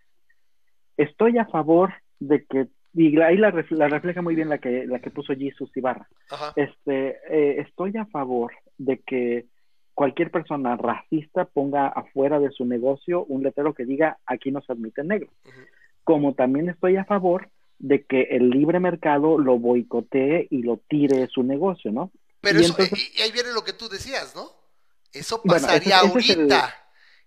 estoy 0.97 1.38
a 1.38 1.45
favor 1.45 1.93
de 2.19 2.43
que, 2.45 2.67
y 2.93 3.17
ahí 3.21 3.38
la, 3.38 3.51
la 3.69 3.88
refleja 3.88 4.21
muy 4.21 4.36
bien 4.36 4.49
la 4.49 4.57
que, 4.57 4.86
la 4.86 4.99
que 4.99 5.09
puso 5.11 5.34
Jesus 5.34 5.71
Ibarra, 5.75 6.07
Ajá. 6.30 6.51
este, 6.57 7.17
eh, 7.30 7.61
estoy 7.61 7.95
a 7.97 8.05
favor 8.07 8.51
de 8.77 8.99
que 8.99 9.45
cualquier 9.93 10.32
persona 10.32 10.75
racista 10.75 11.45
ponga 11.45 11.88
afuera 11.88 12.39
de 12.39 12.51
su 12.51 12.65
negocio 12.65 13.23
un 13.25 13.43
letrero 13.43 13.73
que 13.73 13.86
diga 13.86 14.17
aquí 14.25 14.51
no 14.51 14.61
se 14.61 14.73
admiten 14.73 15.07
negros. 15.07 15.32
Como 16.03 16.34
también 16.34 16.67
estoy 16.69 16.95
a 16.97 17.05
favor 17.05 17.49
de 17.80 18.03
que 18.05 18.21
el 18.32 18.49
libre 18.49 18.80
mercado 18.80 19.38
lo 19.38 19.57
boicotee 19.57 20.47
y 20.51 20.63
lo 20.63 20.77
tire 20.89 21.17
de 21.17 21.27
su 21.27 21.43
negocio, 21.43 21.91
¿no? 21.91 22.11
Pero 22.41 22.59
Y 22.59 22.63
eso, 22.63 22.73
entonces- 22.77 23.17
y, 23.17 23.21
ahí 23.21 23.32
viene 23.32 23.51
lo 23.53 23.63
que 23.63 23.73
tú 23.73 23.89
decías, 23.89 24.36
¿no? 24.36 24.47
Eso 25.13 25.41
Bueno, 25.43 25.61
pasaría 25.65 25.97
ese- 25.97 26.07
ese 26.07 26.19
es 26.19 26.30
el- 26.30 26.39
ahorita. 26.39 26.75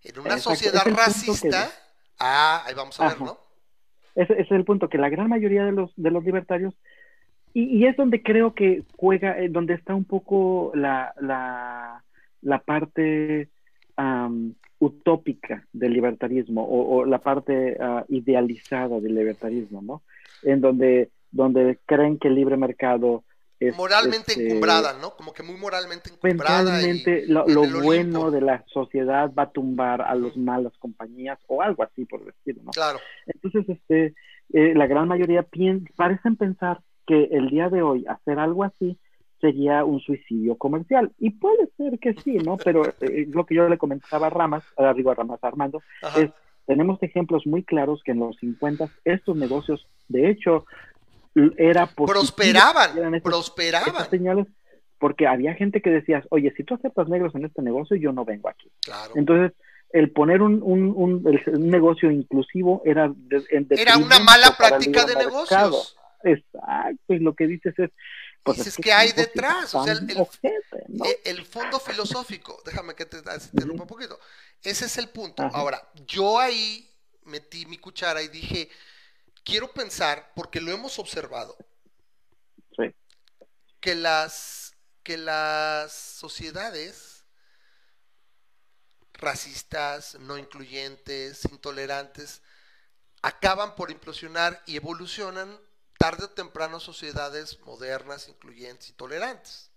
en 0.05 0.18
una 0.20 0.28
Exacto, 0.34 0.50
sociedad 0.50 0.82
racista. 0.94 1.70
Ah, 2.18 2.62
ahí 2.66 2.74
vamos 2.74 2.98
a 3.00 3.09
ver. 3.09 3.20
¿no? 3.20 3.38
Ese, 4.14 4.32
ese 4.34 4.42
es 4.42 4.50
el 4.53 4.64
punto, 4.64 4.88
que 4.88 4.98
la 4.98 5.09
gran 5.09 5.28
mayoría 5.28 5.64
de 5.64 5.72
los, 5.72 5.90
de 5.96 6.11
los 6.11 6.22
libertarios, 6.24 6.74
y, 7.55 7.64
y 7.78 7.86
es 7.86 7.96
donde 7.96 8.22
creo 8.22 8.55
que 8.55 8.82
juega, 8.96 9.38
eh, 9.38 9.48
donde 9.48 9.74
está 9.74 9.94
un 9.94 10.05
poco 10.05 10.70
la, 10.74 11.14
la, 11.20 12.05
la 12.42 12.59
parte 12.61 13.48
utópica 14.78 15.64
del 15.72 15.92
libertarismo 15.92 16.62
o, 16.64 16.96
o 16.96 17.05
la 17.05 17.18
parte 17.18 17.76
ah, 17.80 18.05
idealizada 18.09 18.98
del 19.00 19.14
libertarismo, 19.14 19.80
¿no? 19.82 20.03
En 20.43 20.61
donde, 20.61 21.11
donde 21.30 21.78
creen 21.86 22.18
que 22.18 22.28
el 22.28 22.34
libre 22.34 22.57
mercado 22.57 23.24
es... 23.61 23.76
Moralmente 23.76 24.32
este, 24.32 24.47
encumbrada, 24.47 24.95
¿no? 25.01 25.11
Como 25.16 25.32
que 25.32 25.43
muy 25.43 25.57
moralmente 25.57 26.11
encumbrada. 26.11 26.82
y- 26.82 26.86
Mentalmente, 26.86 27.26
lo, 27.28 27.47
lo 27.47 27.61
Olimpo. 27.62 27.82
bueno 27.82 28.30
de 28.30 28.40
la 28.40 28.64
sociedad 28.66 29.32
va 29.32 29.45
a 29.45 29.51
tumbar 29.51 30.03
a 30.03 30.14
las 30.14 30.36
malas 30.36 30.72
compañías 30.78 31.38
o 31.47 31.62
algo 31.62 31.82
así 31.82 32.05
por 32.05 32.24
decirlo, 32.24 32.62
¿no? 32.64 32.70
Claro. 32.72 32.99
Entonces, 33.26 33.68
este, 33.68 34.14
eh, 34.53 34.74
la 34.74 34.86
gran 34.86 35.09
mayoría 35.09 35.47
parecen 35.97 36.36
pensar 36.36 36.80
que 37.07 37.24
el 37.30 37.49
día 37.51 37.68
de 37.68 37.82
hoy 37.82 38.05
hacer 38.07 38.38
algo 38.38 38.64
así 38.64 38.99
sería 39.40 39.84
un 39.84 40.01
suicidio 40.01 40.57
comercial. 40.57 41.12
Y 41.18 41.30
puede 41.30 41.68
ser 41.76 41.99
que 41.99 42.14
sí, 42.22 42.38
¿no? 42.38 42.57
Pero 42.57 42.82
eh, 43.01 43.26
lo 43.28 43.45
que 43.45 43.55
yo 43.57 43.68
le 43.68 43.78
comentaba 43.78 44.28
a 44.28 44.30
Ramas, 44.30 44.64
a, 44.76 44.93
digo 44.95 45.11
a 45.11 45.14
Ramas 45.14 45.43
a 45.43 45.49
Armando, 45.49 45.82
Ajá. 46.03 46.20
es, 46.20 46.30
tenemos 46.67 47.03
ejemplos 47.03 47.47
muy 47.47 47.63
claros 47.65 48.03
que 48.05 48.13
en 48.13 48.21
los 48.21 48.37
50 48.39 48.89
estos 49.05 49.37
negocios, 49.37 49.87
de 50.09 50.31
hecho, 50.31 50.65
era 51.57 51.87
prosperaban, 51.87 53.21
prosperaban. 53.23 53.89
estas 53.89 54.09
señales, 54.09 54.47
porque 54.99 55.27
había 55.27 55.55
gente 55.55 55.81
que 55.81 55.91
decía, 55.91 56.23
oye, 56.31 56.53
si 56.57 56.63
tú 56.65 56.75
aceptas 56.75 57.09
negros 57.09 57.35
en 57.35 57.45
este 57.47 57.63
negocio, 57.63 57.97
yo 57.97 58.13
no 58.13 58.25
vengo 58.25 58.49
aquí. 58.49 58.71
Claro. 58.83 59.13
Entonces, 59.17 59.53
el 59.93 60.11
poner 60.11 60.41
un, 60.43 60.61
un, 60.63 60.93
un- 60.97 61.41
un 61.47 61.69
negocio 61.71 62.11
inclusivo 62.11 62.83
era 62.85 63.11
de- 63.15 63.45
Era 63.71 63.97
una 63.97 64.19
mala 64.21 64.55
práctica 64.57 65.05
de 65.05 65.17
mercado. 65.17 65.71
negocios. 65.71 65.97
Exacto, 66.25 67.15
y 67.15 67.19
lo 67.19 67.35
que 67.35 67.47
dices 67.49 67.77
es, 67.79 67.91
pues 68.43 68.59
Dices, 68.59 68.72
es 68.72 68.76
que 68.76 68.82
¿qué 68.82 68.93
hay 68.93 69.12
detrás? 69.12 69.74
O 69.74 69.84
sea, 69.84 69.93
el- 69.93 70.11
el- 70.11 70.20
ojete, 70.20 70.84
¿no? 70.88 71.05
Eh, 71.05 71.20
El 71.24 71.45
fondo 71.47 71.78
filosófico, 71.78 72.61
déjame 72.64 72.95
que 72.95 73.07
te 73.07 73.18
interrumpa 73.18 73.82
un 73.84 73.88
poquito. 73.88 74.18
Ese 74.62 74.86
es 74.86 74.99
el 74.99 75.09
punto. 75.11 75.43
Ajá. 75.43 75.57
Ahora, 75.57 75.90
yo 76.07 76.38
ahí 76.38 76.88
metí 77.24 77.66
mi 77.66 77.78
cuchara 77.78 78.20
y 78.22 78.28
dije, 78.28 78.68
quiero 79.45 79.72
pensar, 79.72 80.32
porque 80.34 80.61
lo 80.61 80.72
hemos 80.72 80.99
observado, 80.99 81.57
Sí. 82.76 82.95
que 83.80 83.95
las, 83.95 84.74
que 85.03 85.16
las 85.18 85.93
sociedades 85.93 87.24
racistas, 89.14 90.16
no 90.20 90.36
incluyentes, 90.38 91.45
intolerantes, 91.51 92.40
acaban 93.22 93.76
por 93.76 93.90
implosionar 93.90 94.62
y 94.66 94.76
evolucionan 94.76 95.61
tarde 96.03 96.24
o 96.24 96.30
temprano 96.30 96.78
a 96.78 96.80
sociedades 96.80 97.61
modernas, 97.61 98.26
incluyentes 98.26 98.88
y 98.88 98.92
tolerantes. 98.92 99.70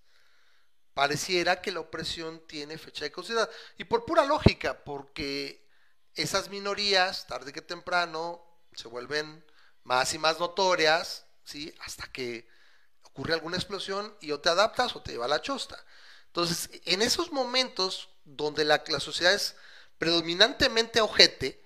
Pareciera 0.95 1.61
que 1.61 1.71
la 1.71 1.81
opresión 1.81 2.41
tiene 2.47 2.79
fecha 2.79 3.05
de 3.05 3.11
caducidad. 3.11 3.47
Y 3.77 3.83
por 3.83 4.05
pura 4.05 4.25
lógica, 4.25 4.83
porque 4.83 5.69
esas 6.15 6.49
minorías, 6.49 7.27
tarde 7.27 7.53
que 7.53 7.61
temprano, 7.61 8.43
se 8.73 8.87
vuelven 8.87 9.45
más 9.83 10.15
y 10.15 10.17
más 10.17 10.39
notorias, 10.39 11.27
¿sí? 11.43 11.71
Hasta 11.81 12.07
que 12.07 12.49
ocurre 13.03 13.35
alguna 13.35 13.57
explosión 13.57 14.17
y 14.19 14.31
o 14.31 14.39
te 14.39 14.49
adaptas 14.49 14.95
o 14.95 15.03
te 15.03 15.11
lleva 15.11 15.27
la 15.27 15.43
chosta. 15.43 15.77
Entonces, 16.25 16.71
en 16.85 17.03
esos 17.03 17.31
momentos 17.31 18.09
donde 18.23 18.65
la, 18.65 18.83
la 18.87 18.99
sociedad 18.99 19.35
es 19.35 19.55
predominantemente 19.99 21.01
ojete, 21.01 21.63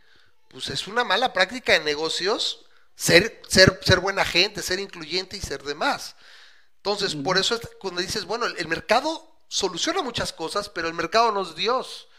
pues 0.49 0.67
es 0.67 0.85
una 0.85 1.05
mala 1.05 1.31
práctica 1.31 1.71
de 1.71 1.79
negocios 1.79 2.65
ser, 2.99 3.41
ser, 3.47 3.79
ser 3.81 4.01
buena 4.01 4.25
gente, 4.25 4.61
ser 4.61 4.77
incluyente 4.77 5.37
y 5.37 5.39
ser 5.39 5.63
demás. 5.63 6.17
Entonces, 6.75 7.15
por 7.15 7.37
eso 7.37 7.55
es 7.55 7.61
cuando 7.79 8.01
dices, 8.01 8.25
bueno, 8.25 8.45
el, 8.45 8.57
el 8.57 8.67
mercado 8.67 9.39
soluciona 9.47 10.01
muchas 10.01 10.33
cosas, 10.33 10.67
pero 10.67 10.89
el 10.89 10.93
mercado 10.93 11.31
no 11.31 11.43
es 11.43 11.55
Dios. 11.55 12.09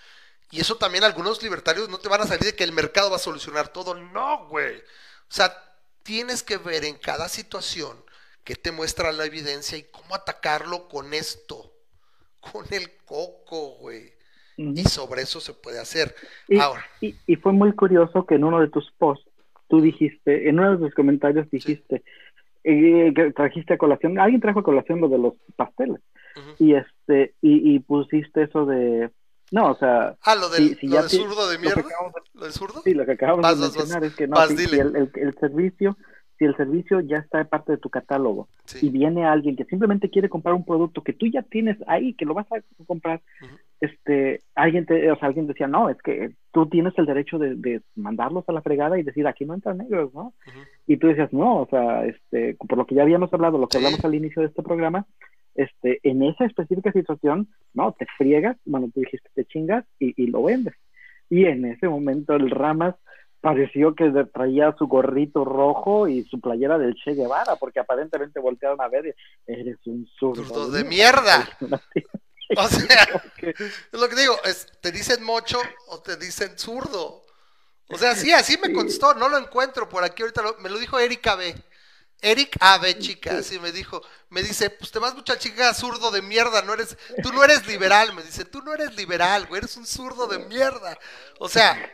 Y 0.51 0.59
eso 0.59 0.77
también 0.77 1.05
algunos 1.05 1.43
libertarios 1.43 1.91
no 1.91 1.99
te 1.99 2.09
van 2.09 2.23
a 2.23 2.27
salir 2.27 2.45
de 2.45 2.57
que 2.57 2.65
el 2.65 2.73
mercado 2.73 3.11
va 3.11 3.17
a 3.17 3.21
solucionar 3.21 3.69
todo. 3.69 3.95
No, 3.95 4.49
güey. 4.49 4.79
O 4.79 4.83
sea, 5.29 5.55
tienes 6.03 6.43
que 6.43 6.57
ver 6.57 6.87
en 6.87 6.97
cada 6.97 7.29
situación 7.29 8.03
que 8.43 8.57
te 8.57 8.73
muestra 8.73 9.13
la 9.13 9.27
evidencia 9.27 9.77
y 9.77 9.83
cómo 9.83 10.15
atacarlo 10.15 10.89
con 10.89 11.13
esto. 11.13 11.75
Con 12.41 12.65
el 12.71 12.97
coco, 13.05 13.77
güey. 13.81 14.15
Y 14.57 14.85
sobre 14.85 15.23
eso 15.23 15.41
se 15.41 15.53
puede 15.53 15.79
hacer. 15.79 16.15
Y, 16.49 16.59
Ahora, 16.59 16.87
y, 17.03 17.17
y 17.27 17.37
fue 17.37 17.53
muy 17.53 17.75
curioso 17.75 18.25
que 18.27 18.37
en 18.37 18.45
uno 18.45 18.61
de 18.61 18.69
tus 18.69 18.91
posts, 18.93 19.30
tú 19.71 19.81
dijiste, 19.81 20.49
en 20.51 20.59
uno 20.61 20.73
de 20.73 20.79
tus 20.87 20.95
comentarios 20.95 21.49
dijiste, 21.51 22.03
eh, 22.65 23.13
que 23.15 23.33
trajiste 23.33 23.73
a 23.75 23.79
colación, 23.79 24.19
alguien 24.19 24.41
trajo 24.43 24.61
a 24.61 24.63
colación 24.65 25.01
lo 25.01 25.09
de 25.09 25.19
los 25.19 25.35
pasteles, 25.57 26.01
y 26.59 26.75
este, 26.75 27.35
y, 27.41 27.75
y 27.75 27.79
pusiste 27.79 28.43
eso 28.43 28.67
de, 28.67 29.11
no, 29.53 29.71
o 29.71 29.77
sea, 29.77 30.17
ah, 30.23 30.35
lo 30.35 30.49
del 30.51 30.69
si- 30.71 30.75
si 30.75 30.87
lo 30.89 30.95
ya 30.97 31.03
de 31.05 31.09
zurdo 31.09 31.49
de 31.49 31.55
lo 31.57 31.61
mierda. 31.63 31.81
acabamos 31.81 32.13
de- 32.15 32.21
¿Lo 32.41 32.47
de 32.47 32.53
zurdo? 32.53 32.81
Sí, 32.83 32.95
lo 32.95 33.07
que 33.07 33.13
acabamos 33.13 33.43
Vas, 33.43 33.57
de 33.59 33.67
vas. 33.67 33.77
mencionar 33.77 34.05
es 34.05 34.15
que 34.15 34.27
no, 34.29 34.37
Vas, 34.37 34.51
el 34.51 35.35
servicio, 35.41 35.97
si 36.41 36.47
el 36.47 36.57
servicio 36.57 37.01
ya 37.01 37.19
está 37.19 37.45
parte 37.45 37.73
de 37.73 37.77
tu 37.79 37.91
catálogo 37.91 38.49
Sí. 38.65 38.87
y 38.87 38.91
viene 38.91 39.27
alguien 39.27 39.57
que 39.57 39.67
simplemente 39.67 40.09
quiere 40.09 40.31
comprar 40.31 40.55
un 40.55 40.65
producto 40.65 41.03
que 41.03 41.13
tú 41.13 41.27
ya 41.27 41.43
tienes 41.43 41.77
ahí, 41.87 42.15
que 42.15 42.25
lo 42.25 42.33
vas 42.33 42.47
a 42.51 42.61
comprar, 42.87 43.21
este, 43.81 44.41
alguien 44.55 44.87
te, 44.87 45.11
o 45.11 45.17
sea, 45.19 45.29
alguien 45.29 45.47
decía, 45.47 45.67
no, 45.67 45.91
es 45.91 45.99
que 46.03 46.33
tú 46.53 46.67
tienes 46.67 46.93
el 46.99 47.05
derecho 47.05 47.39
de, 47.39 47.57
de 47.57 47.83
mandarlos 47.95 48.49
a 48.49 48.53
la 48.53 48.63
fregada 48.63 48.99
y 48.99 49.03
decir, 49.03 49.27
aquí 49.27 49.45
no 49.45 49.53
entran 49.55 49.79
negros, 49.79 50.15
¿no? 50.15 50.33
Ujú. 50.47 50.59
Y 50.87 50.97
tú 50.97 51.09
decías, 51.09 51.31
no, 51.33 51.63
o 51.63 51.67
sea, 51.69 52.07
este, 52.07 52.55
por 52.57 52.79
lo 52.79 52.87
que 52.87 52.95
ya 52.95 53.03
habíamos 53.03 53.33
hablado, 53.35 53.59
lo 53.59 53.69
que 53.69 53.79
Sí. 53.79 53.85
hablamos 53.85 54.03
al 54.05 54.15
inicio 54.15 54.41
de 54.43 54.49
este 54.49 54.63
programa, 54.63 55.07
este, 55.55 56.01
en 56.05 56.23
esa 56.23 56.47
específica 56.47 56.91
situación, 56.93 57.49
no, 57.75 57.93
te 57.93 58.07
friegas, 58.17 58.57
bueno, 58.65 58.89
tú 58.95 59.01
dijiste, 59.01 59.29
te 59.35 59.45
chingas 59.45 59.85
y, 59.99 60.15
y 60.23 60.27
lo 60.29 60.43
vendes. 60.43 60.75
Y 61.29 61.45
en 61.45 61.65
ese 61.67 61.87
momento 61.89 62.35
el 62.35 62.51
Ramas 62.51 62.95
pareció 63.41 63.95
que 63.95 64.11
traía 64.33 64.75
su 64.79 64.87
gorrito 64.87 65.45
rojo 65.45 66.09
y 66.09 66.25
su 66.25 66.41
playera 66.41 66.79
del 66.79 66.95
Che 66.95 67.15
Guevara, 67.15 67.57
porque 67.57 67.81
aparentemente 67.81 68.41
voltearon 68.41 68.81
a 68.81 68.89
ver 68.89 69.15
y 69.47 69.53
eres 69.53 69.79
un 69.87 70.07
zurdo. 70.19 70.45
Zurdo 70.45 70.71
de 70.71 70.85
mierda. 70.85 71.49
O 72.57 72.67
sea, 72.67 73.05
es 73.39 74.01
lo 74.01 74.09
que 74.09 74.17
digo, 74.17 74.37
es, 74.45 74.67
te 74.81 74.91
dicen 74.91 75.23
mocho 75.23 75.61
o 75.87 76.01
te 76.01 76.17
dicen 76.17 76.59
zurdo. 76.59 77.23
O 77.89 77.97
sea, 77.97 78.17
sí, 78.17 78.33
así 78.33 78.59
me 78.61 78.73
contestó, 78.73 79.15
no 79.15 79.29
lo 79.29 79.39
encuentro 79.39 79.89
por 79.89 80.03
aquí 80.03 80.23
ahorita, 80.23 80.43
lo- 80.43 80.57
me 80.59 80.69
lo 80.69 80.79
dijo 80.79 80.99
Erika 80.99 81.37
B. 81.37 81.55
Eric 82.23 82.57
AB, 82.61 82.99
chica, 82.99 83.39
así 83.39 83.61
me 83.61 83.71
dijo, 83.71 84.03
me 84.29 84.43
dice, 84.43 84.69
pues 84.69 84.91
te 84.91 84.99
vas 84.99 85.15
mucha 85.15 85.39
chica 85.39 85.73
zurdo 85.73 86.11
de 86.11 86.23
mierda, 86.23 86.61
no 86.63 86.75
eres, 86.75 86.97
tú 87.23 87.33
no 87.33 87.43
eres 87.45 87.67
liberal, 87.69 88.13
me 88.15 88.23
dice, 88.25 88.45
tú 88.45 88.61
no 88.63 88.75
eres 88.75 88.97
liberal, 88.97 89.47
güey, 89.47 89.61
eres 89.61 89.77
un 89.77 89.87
zurdo 89.87 90.27
de 90.27 90.41
mierda. 90.41 90.99
O 91.39 91.49
sea, 91.49 91.91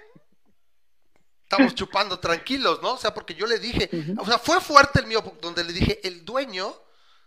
estamos 1.48 1.76
chupando 1.76 2.18
tranquilos, 2.18 2.82
¿no? 2.82 2.94
O 2.94 2.98
sea, 2.98 3.14
porque 3.14 3.34
yo 3.34 3.46
le 3.46 3.60
dije, 3.60 3.88
o 4.18 4.26
sea, 4.26 4.38
fue 4.38 4.60
fuerte 4.60 5.00
el 5.00 5.06
mío, 5.06 5.22
donde 5.40 5.62
le 5.62 5.72
dije, 5.72 6.00
el 6.02 6.24
dueño 6.24 6.76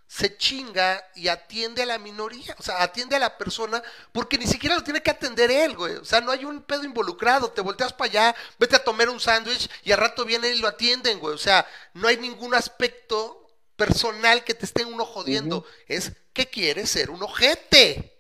se 0.07 0.37
chinga 0.37 1.01
y 1.15 1.29
atiende 1.29 1.83
a 1.83 1.85
la 1.85 1.99
minoría, 1.99 2.55
o 2.57 2.63
sea, 2.63 2.81
atiende 2.81 3.15
a 3.15 3.19
la 3.19 3.37
persona, 3.37 3.81
porque 4.11 4.37
ni 4.37 4.45
siquiera 4.45 4.75
lo 4.75 4.83
tiene 4.83 5.01
que 5.01 5.11
atender 5.11 5.49
él, 5.51 5.75
güey. 5.75 5.95
O 5.95 6.03
sea, 6.03 6.19
no 6.19 6.31
hay 6.31 6.43
un 6.43 6.63
pedo 6.63 6.83
involucrado, 6.83 7.51
te 7.51 7.61
volteas 7.61 7.93
para 7.93 8.09
allá, 8.09 8.35
vete 8.57 8.75
a 8.75 8.83
tomar 8.83 9.07
un 9.07 9.19
sándwich 9.21 9.69
y 9.83 9.91
al 9.93 9.99
rato 9.99 10.25
vienen 10.25 10.53
y 10.53 10.59
lo 10.59 10.67
atienden, 10.67 11.19
güey. 11.19 11.33
O 11.33 11.37
sea, 11.37 11.65
no 11.93 12.07
hay 12.07 12.17
ningún 12.17 12.53
aspecto 12.55 13.47
personal 13.77 14.43
que 14.43 14.53
te 14.53 14.65
esté 14.65 14.83
uno 14.83 15.05
jodiendo. 15.05 15.65
Es 15.87 16.11
que 16.33 16.49
quiere 16.49 16.85
ser 16.87 17.09
un 17.09 17.23
ojete. 17.23 18.18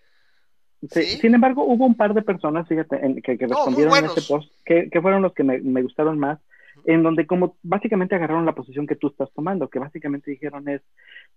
Sí, 0.81 1.01
¿Sí? 1.03 1.17
Sin 1.19 1.35
embargo, 1.35 1.65
hubo 1.65 1.85
un 1.85 1.95
par 1.95 2.13
de 2.13 2.21
personas, 2.21 2.67
fíjate, 2.67 3.05
en- 3.05 3.21
que, 3.21 3.35
respondieron 3.35 3.83
en 3.83 3.89
buenos. 3.89 4.17
este 4.17 4.33
post, 4.33 4.51
que, 4.65 4.89
que 4.89 5.01
fueron 5.01 5.21
los 5.21 5.33
que 5.33 5.43
me, 5.43 5.59
me 5.59 5.81
gustaron 5.81 6.17
más, 6.17 6.39
en 6.85 7.03
donde 7.03 7.27
como 7.27 7.57
básicamente 7.63 8.15
agarraron 8.15 8.45
la 8.45 8.55
posición 8.55 8.87
que 8.87 8.95
tú 8.95 9.07
estás 9.07 9.29
tomando, 9.33 9.67
que 9.67 9.79
básicamente 9.79 10.31
dijeron 10.31 10.69
es, 10.69 10.81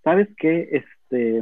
¿sabes 0.04 0.28
qué? 0.36 0.68
Este, 0.72 1.38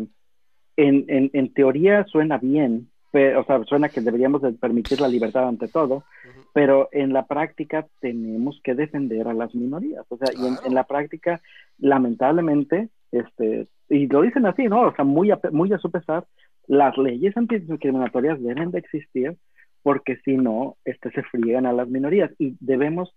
en, 0.76 1.05
en, 1.09 1.30
en 1.32 1.53
teoría 1.53 2.05
suena 2.05 2.38
bien, 2.38 2.88
pero, 3.11 3.40
o 3.40 3.44
sea, 3.44 3.62
suena 3.64 3.88
que 3.88 4.01
deberíamos 4.01 4.42
de 4.42 4.53
permitir 4.53 5.01
la 5.01 5.09
libertad 5.09 5.48
ante 5.48 5.68
todo, 5.68 6.05
pero 6.53 6.88
en 6.92 7.12
la 7.12 7.26
práctica 7.26 7.86
tenemos 8.01 8.61
que 8.62 8.74
defender 8.74 9.26
a 9.28 9.34
las 9.34 9.55
minorías. 9.55 10.05
O 10.09 10.16
sea, 10.16 10.28
y 10.32 10.66
en, 10.66 10.74
la 10.74 10.84
práctica, 10.84 11.40
lamentablemente, 11.78 12.88
este, 13.11 13.66
y 13.88 14.07
lo 14.07 14.22
dicen 14.22 14.46
así, 14.46 14.68
¿no? 14.68 14.82
O 14.82 14.94
sea, 14.94 15.05
muy 15.05 15.30
a, 15.30 15.40
muy 15.51 15.72
a 15.72 15.78
su 15.78 15.90
pesar, 15.90 16.24
las 16.70 16.96
leyes 16.96 17.36
antidiscriminatorias 17.36 18.40
deben 18.40 18.70
de 18.70 18.78
existir 18.78 19.36
porque 19.82 20.18
si 20.24 20.36
no, 20.36 20.76
este, 20.84 21.10
se 21.10 21.24
friegan 21.24 21.66
a 21.66 21.72
las 21.72 21.88
minorías 21.88 22.30
y 22.38 22.54
debemos 22.60 23.12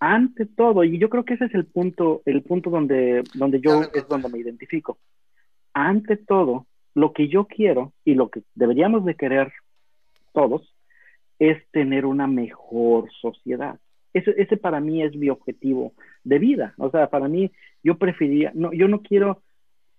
ante 0.00 0.46
todo, 0.46 0.82
y 0.82 0.98
yo 0.98 1.08
creo 1.08 1.24
que 1.24 1.34
ese 1.34 1.44
es 1.44 1.54
el 1.54 1.64
punto, 1.64 2.22
el 2.24 2.42
punto 2.42 2.70
donde, 2.70 3.22
donde 3.34 3.60
yo 3.60 3.82
es 3.94 4.08
donde 4.08 4.28
me 4.28 4.38
identifico. 4.38 4.98
Ante 5.72 6.16
todo, 6.16 6.66
lo 6.94 7.12
que 7.12 7.28
yo 7.28 7.44
quiero 7.44 7.92
y 8.04 8.14
lo 8.14 8.30
que 8.30 8.42
deberíamos 8.56 9.04
de 9.04 9.14
querer 9.14 9.52
todos 10.32 10.74
es 11.38 11.56
tener 11.70 12.04
una 12.04 12.26
mejor 12.26 13.08
sociedad. 13.20 13.78
Ese, 14.12 14.34
ese 14.38 14.56
para 14.56 14.80
mí 14.80 15.04
es 15.04 15.14
mi 15.14 15.30
objetivo 15.30 15.92
de 16.24 16.40
vida. 16.40 16.74
O 16.78 16.90
sea, 16.90 17.10
para 17.10 17.28
mí, 17.28 17.52
yo 17.84 17.96
preferiría, 17.96 18.50
no, 18.54 18.72
yo 18.72 18.88
no 18.88 19.02
quiero, 19.02 19.40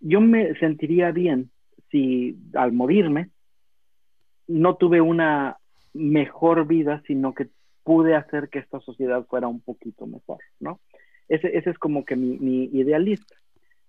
yo 0.01 0.19
me 0.19 0.53
sentiría 0.55 1.11
bien 1.11 1.49
si 1.91 2.37
al 2.53 2.71
morirme 2.71 3.29
no 4.47 4.75
tuve 4.75 5.01
una 5.01 5.57
mejor 5.93 6.67
vida, 6.67 7.01
sino 7.07 7.33
que 7.33 7.47
pude 7.83 8.15
hacer 8.15 8.49
que 8.49 8.59
esta 8.59 8.79
sociedad 8.81 9.25
fuera 9.25 9.47
un 9.47 9.61
poquito 9.61 10.05
mejor, 10.05 10.39
¿no? 10.59 10.79
Ese, 11.27 11.55
ese 11.57 11.69
es 11.69 11.77
como 11.77 12.05
que 12.05 12.15
mi, 12.15 12.65
idealista. 12.65 13.35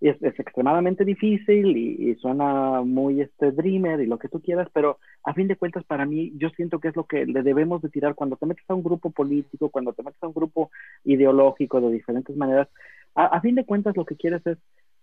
Es, 0.01 0.17
extremadamente 0.23 1.05
difícil 1.05 1.77
y, 1.77 2.11
y 2.11 2.15
suena 2.15 2.81
muy 2.81 3.21
este 3.21 3.51
dreamer 3.51 4.01
y 4.01 4.07
lo 4.07 4.19
que 4.19 4.29
tú 4.29 4.41
quieras, 4.41 4.69
pero 4.73 4.99
a 5.25 5.35
fin 5.35 5.47
de 5.47 5.57
cuentas 5.57 5.85
para 5.85 6.07
mí 6.07 6.33
yo 6.37 6.49
siento 6.51 6.79
que 6.79 6.89
es 6.89 6.97
lo 6.97 7.05
que 7.05 7.27
le 7.27 7.43
debemos 7.43 7.83
de 7.83 7.91
tirar 7.91 8.15
cuando 8.15 8.37
te 8.37 8.47
metes 8.47 8.65
a 8.69 8.75
un 8.75 8.83
grupo 8.83 9.11
político, 9.11 9.69
cuando 9.69 9.93
te 9.93 10.03
metes 10.03 10.23
a 10.23 10.29
un 10.29 10.33
grupo 10.33 10.71
ideológico 11.05 11.83
de 11.83 11.93
diferentes 11.93 12.35
maneras, 12.35 12.69
a, 13.15 13.27
a 13.27 13.41
fin 13.43 13.55
de 13.55 13.67
cuentas 13.67 13.95
lo 13.95 14.07
que 14.07 14.17
quieres 14.17 14.47
es 14.47 14.57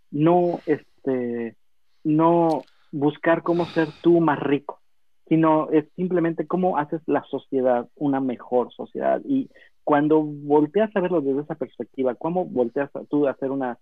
no, 0.10 0.60
este, 0.66 1.56
no 2.04 2.64
buscar 2.98 3.44
cómo 3.44 3.66
ser 3.66 3.90
tú 4.02 4.20
más 4.20 4.40
rico, 4.40 4.80
sino 5.28 5.70
es 5.72 5.86
simplemente 5.96 6.48
cómo 6.48 6.78
haces 6.78 7.02
la 7.06 7.24
sociedad 7.26 7.88
una 7.96 8.20
mejor 8.20 8.74
sociedad. 8.74 9.22
Y 9.24 9.50
cuando 9.84 10.24
volteas 10.24 10.90
a 10.96 11.00
verlo 11.00 11.22
desde 11.22 11.42
esa 11.42 11.56
perspectiva, 11.56 12.16
cómo 12.16 12.46
volteas 12.46 12.94
a, 12.96 13.04
tú 13.06 13.28
a 13.28 13.32
hacer 13.32 13.52
una, 13.52 13.78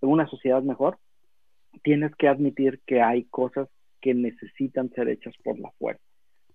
una 0.00 0.26
sociedad 0.26 0.62
mejor, 0.62 0.98
tienes 1.84 2.14
que 2.16 2.28
admitir 2.28 2.80
que 2.86 3.00
hay 3.00 3.24
cosas 3.24 3.68
que 4.00 4.14
necesitan 4.14 4.90
ser 4.90 5.08
hechas 5.08 5.34
por 5.44 5.58
la 5.58 5.70
fuerza. 5.78 6.02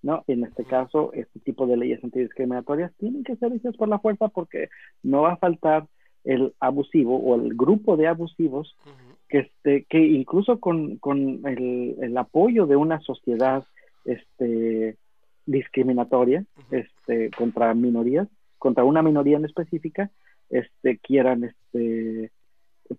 ¿no? 0.01 0.23
En 0.27 0.43
este 0.43 0.65
caso, 0.65 1.13
este 1.13 1.39
tipo 1.39 1.65
de 1.67 1.77
leyes 1.77 2.03
antidiscriminatorias 2.03 2.91
tienen 2.97 3.23
que 3.23 3.37
ser 3.37 3.53
hechas 3.53 3.77
por 3.77 3.87
la 3.87 3.99
fuerza 3.99 4.27
porque 4.27 4.67
no 5.03 5.21
va 5.21 5.33
a 5.33 5.37
faltar 5.37 5.87
el 6.23 6.53
abusivo 6.59 7.17
o 7.17 7.35
el 7.35 7.55
grupo 7.55 7.97
de 7.97 8.07
abusivos 8.07 8.75
Ujú. 8.85 9.10
Que, 9.31 9.39
este, 9.39 9.85
que 9.89 9.97
incluso 9.99 10.59
con, 10.59 10.97
con 10.97 11.41
el, 11.47 11.95
el 12.01 12.17
apoyo 12.17 12.67
de 12.67 12.75
una 12.75 12.99
sociedad 12.99 13.63
este, 14.05 14.97
discriminatoria 15.45 16.43
este, 16.69 17.31
contra 17.31 17.73
minorías, 17.73 18.27
contra 18.57 18.83
una 18.83 19.01
minoría 19.01 19.37
en 19.37 19.45
específica, 19.45 20.11
este, 20.49 20.97
quieran 20.99 21.45
este, 21.45 22.31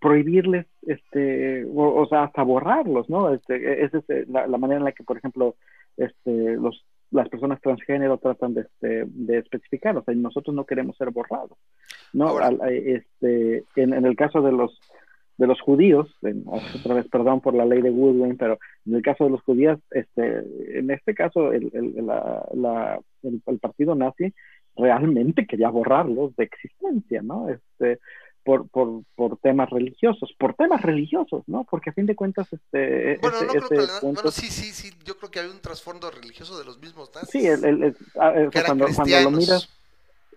prohibirles, 0.00 0.66
este, 0.82 1.64
o, 1.66 2.00
o 2.02 2.06
sea, 2.08 2.24
hasta 2.24 2.42
borrarlos, 2.42 3.08
¿no? 3.10 3.32
Este, 3.34 3.84
esa 3.84 3.98
es 3.98 4.10
eh, 4.10 4.24
la, 4.28 4.46
la 4.46 4.58
manera 4.58 4.78
en 4.78 4.84
la 4.84 4.92
que, 4.92 5.04
por 5.04 5.18
ejemplo, 5.18 5.54
este, 5.96 6.56
los, 6.56 6.84
las 7.10 7.28
personas 7.28 7.60
transgénero 7.60 8.16
tratan 8.16 8.54
de, 8.54 8.62
este, 8.62 9.04
de 9.06 9.38
especificar, 9.38 9.96
o 9.98 10.02
sea, 10.02 10.14
nosotros 10.14 10.56
no 10.56 10.64
queremos 10.64 10.96
ser 10.96 11.10
borrados, 11.10 11.58
¿no? 12.14 12.28
Ahora- 12.28 12.46
Al- 12.46 12.60
este, 12.72 13.64
en, 13.76 13.92
en 13.92 14.06
el 14.06 14.16
caso 14.16 14.40
de 14.40 14.52
los 14.52 14.80
de 15.38 15.46
los 15.46 15.60
judíos, 15.60 16.08
en- 16.22 16.44
otra 16.46 16.94
vez 16.94 17.08
perdón 17.08 17.40
por 17.40 17.54
la 17.54 17.64
ley 17.64 17.80
de 17.82 17.90
Woodwin, 17.90 18.36
pero 18.36 18.58
en 18.86 18.94
el 18.94 19.02
caso 19.02 19.24
de 19.24 19.30
los 19.30 19.42
judíos, 19.42 19.78
este, 19.90 20.44
en 20.78 20.90
este 20.90 21.14
caso 21.14 21.52
el, 21.52 21.70
el, 21.72 22.06
la, 22.06 22.46
la, 22.54 23.00
el, 23.22 23.42
el 23.46 23.58
partido 23.58 23.94
nazi 23.94 24.32
realmente 24.76 25.46
quería 25.46 25.68
borrarlos 25.70 26.34
de 26.36 26.44
existencia, 26.44 27.22
¿no? 27.22 27.48
Este, 27.48 27.98
por, 28.44 28.68
por, 28.70 29.02
por 29.14 29.36
temas 29.38 29.70
religiosos, 29.70 30.34
por 30.38 30.54
temas 30.54 30.82
religiosos, 30.82 31.44
¿no? 31.46 31.64
Porque 31.64 31.90
a 31.90 31.92
fin 31.92 32.06
de 32.06 32.16
cuentas, 32.16 32.46
este, 32.52 33.18
Bueno, 33.18 33.36
ese, 33.36 33.46
no 33.46 33.52
creo 33.52 33.68
que 33.68 33.76
la- 33.76 34.00
punto- 34.00 34.14
bueno, 34.22 34.30
sí, 34.30 34.46
sí, 34.46 34.72
sí, 34.72 34.90
yo 35.04 35.16
creo 35.16 35.30
que 35.30 35.40
hay 35.40 35.46
un 35.48 35.60
trasfondo 35.60 36.10
religioso 36.10 36.58
de 36.58 36.64
los 36.64 36.78
mismos 36.80 37.10
nazis. 37.14 37.30
sí, 37.30 37.46
el, 37.46 37.64
el- 37.64 37.82
el- 37.84 37.96
ah, 38.18 38.32
cuando, 38.66 38.86
cuando 38.94 39.20
lo 39.20 39.30
miras, 39.30 39.68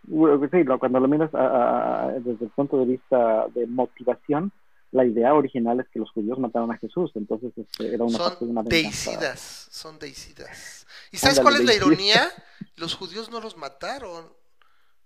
bueno, 0.03 0.47
sí, 0.51 0.63
lo- 0.63 0.77
cuando 0.79 0.99
lo 0.99 1.07
miras 1.07 1.33
a- 1.33 2.05
a- 2.07 2.11
desde 2.19 2.45
el 2.45 2.51
punto 2.51 2.77
de 2.77 2.85
vista 2.85 3.47
de 3.55 3.65
motivación, 3.67 4.51
la 4.95 5.05
idea 5.05 5.33
original 5.33 5.79
es 5.79 5.87
que 5.89 5.99
los 5.99 6.09
judíos 6.11 6.39
mataron 6.39 6.71
a 6.71 6.77
Jesús, 6.77 7.11
entonces 7.15 7.51
este, 7.57 7.93
era 7.93 8.03
una 8.03 8.17
parte 8.17 8.45
de 8.45 8.51
una 8.51 8.61
Son 8.61 8.69
venganza. 8.69 9.09
deicidas, 9.11 9.67
son 9.69 9.99
deicidas. 9.99 10.87
¿Y 11.11 11.17
sabes 11.17 11.39
Ándale, 11.39 11.57
cuál 11.57 11.61
es 11.61 11.67
la 11.67 11.73
ironía? 11.85 12.31
Los 12.77 12.95
judíos 12.95 13.29
no 13.29 13.39
los 13.41 13.57
mataron. 13.57 14.31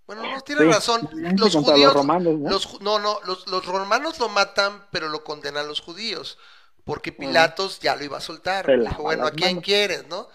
Bueno, 0.06 0.24
no, 0.24 0.42
tienes 0.42 0.66
Sí, 0.66 0.72
razón. 0.72 1.10
Los 1.38 1.56
judíos, 1.56 1.94
los 1.94 1.94
romanos, 1.94 2.40
¿no? 2.40 2.50
los 2.50 2.82
no, 2.82 3.00
no, 3.00 3.20
los, 3.26 3.48
los 3.48 3.66
romanos 3.66 4.20
lo 4.20 4.30
matan, 4.30 4.86
pero 4.92 5.10
lo 5.10 5.24
condenan 5.24 5.68
los 5.68 5.82
judíos. 5.82 6.38
Porque 6.84 7.12
Pilatos 7.12 7.80
ya 7.80 7.96
lo 7.96 8.04
iba 8.04 8.18
a 8.18 8.22
soltar. 8.22 8.66
Dijo, 8.80 9.04
bueno, 9.04 9.28
¿a 9.28 9.32
quién 9.32 9.62
quieres, 9.62 10.08
no? 10.08 10.28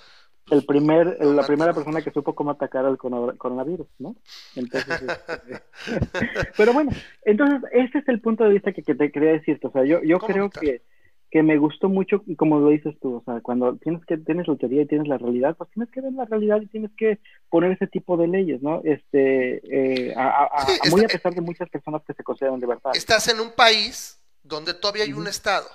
El 0.50 0.64
primer, 0.66 1.24
la 1.24 1.46
primera 1.46 1.72
persona 1.72 2.02
que 2.02 2.10
supo 2.10 2.34
cómo 2.34 2.50
atacar 2.50 2.84
al 2.84 2.98
coronavirus, 2.98 3.86
¿no? 3.98 4.14
Entonces, 4.56 5.00
este, 5.02 5.62
pero 6.56 6.72
bueno, 6.72 6.90
entonces 7.24 7.62
ese 7.72 7.98
es 7.98 8.08
el 8.08 8.20
punto 8.20 8.44
de 8.44 8.50
vista 8.50 8.72
que, 8.72 8.82
que 8.82 8.94
te 8.94 9.10
quería 9.10 9.32
decirte, 9.32 9.66
o 9.66 9.72
sea, 9.72 9.84
yo, 9.84 10.02
yo 10.02 10.18
¿Cómo 10.18 10.32
creo 10.32 10.50
que, 10.50 10.82
que 11.30 11.42
me 11.42 11.56
gustó 11.56 11.88
mucho 11.88 12.22
y 12.26 12.36
como 12.36 12.60
lo 12.60 12.68
dices 12.68 12.94
tú, 13.00 13.16
o 13.16 13.22
sea, 13.24 13.40
cuando 13.40 13.76
tienes 13.76 14.04
que 14.04 14.18
tienes 14.18 14.46
la 14.46 14.56
teoría 14.56 14.82
y 14.82 14.86
tienes 14.86 15.08
la 15.08 15.18
realidad, 15.18 15.56
pues 15.56 15.70
tienes 15.70 15.90
que 15.90 16.00
ver 16.02 16.12
la 16.12 16.26
realidad 16.26 16.60
y 16.60 16.66
tienes 16.66 16.90
que 16.96 17.18
poner 17.48 17.72
ese 17.72 17.86
tipo 17.86 18.16
de 18.16 18.28
leyes, 18.28 18.62
¿no? 18.62 18.82
Este, 18.84 20.08
eh, 20.10 20.14
a, 20.14 20.28
a- 20.28 20.44
a- 20.52 20.66
Sí, 20.66 20.90
muy 20.90 21.00
está- 21.00 21.14
a 21.14 21.18
pesar 21.18 21.34
de 21.34 21.40
muchas 21.40 21.68
personas 21.70 22.02
que 22.06 22.12
se 22.14 22.22
consideran 22.22 22.60
libertades. 22.60 22.98
Estás 22.98 23.26
en 23.28 23.40
un 23.40 23.50
país 23.52 24.20
donde 24.42 24.74
todavía 24.74 25.04
hay 25.04 25.12
un 25.14 25.26
estado. 25.26 25.66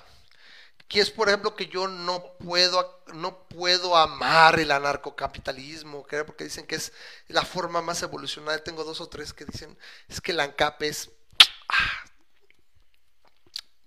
Que 0.90 0.98
es, 1.00 1.08
por 1.12 1.28
ejemplo, 1.28 1.54
que 1.54 1.68
yo 1.68 1.86
no 1.86 2.34
puedo, 2.38 3.04
no 3.14 3.44
puedo 3.48 3.96
amar 3.96 4.58
el 4.58 4.72
anarcocapitalismo, 4.72 6.04
que- 6.04 6.24
porque 6.24 6.42
dicen 6.44 6.66
que 6.66 6.74
es 6.74 6.92
la 7.28 7.44
forma 7.44 7.80
más 7.80 8.02
evolucionada. 8.02 8.62
Tengo 8.64 8.82
dos 8.82 9.00
o 9.00 9.08
tres 9.08 9.32
que 9.32 9.44
dicen, 9.44 9.78
es 10.08 10.20
que 10.20 10.32
el 10.32 10.40
ANCAP 10.40 10.82
es 10.82 11.10
ah, 11.68 12.04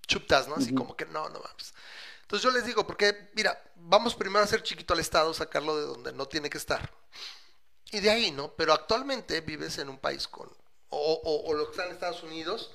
chuptas, 0.08 0.48
¿no? 0.48 0.56
Así 0.56 0.74
como 0.74 0.96
que 0.96 1.06
no, 1.06 1.28
no 1.28 1.42
vamos. 1.42 1.74
Entonces 2.22 2.44
yo 2.44 2.52
les 2.52 2.66
digo, 2.66 2.88
porque, 2.88 3.32
mira, 3.36 3.62
vamos 3.76 4.16
primero 4.16 4.40
a 4.40 4.44
hacer 4.44 4.64
chiquito 4.64 4.94
al 4.94 5.02
Estado, 5.02 5.34
sacarlo 5.34 5.76
de 5.76 5.84
donde 5.84 6.14
no 6.14 6.26
tiene 6.28 6.50
que 6.50 6.58
estar. 6.58 6.90
Y 7.92 8.00
de 8.00 8.12
ahí, 8.12 8.32
¿no? 8.32 8.54
Pero 8.56 8.72
actualmente 8.74 9.42
vives 9.42 9.78
en 9.78 9.90
un 9.90 10.00
país 10.00 10.26
con, 10.28 10.48
o, 10.90 11.14
o, 11.24 11.50
o 11.50 11.54
los 11.54 11.66
que 11.68 11.72
están 11.72 11.88
en 11.88 11.94
Estados 11.96 12.24
Unidos, 12.24 12.72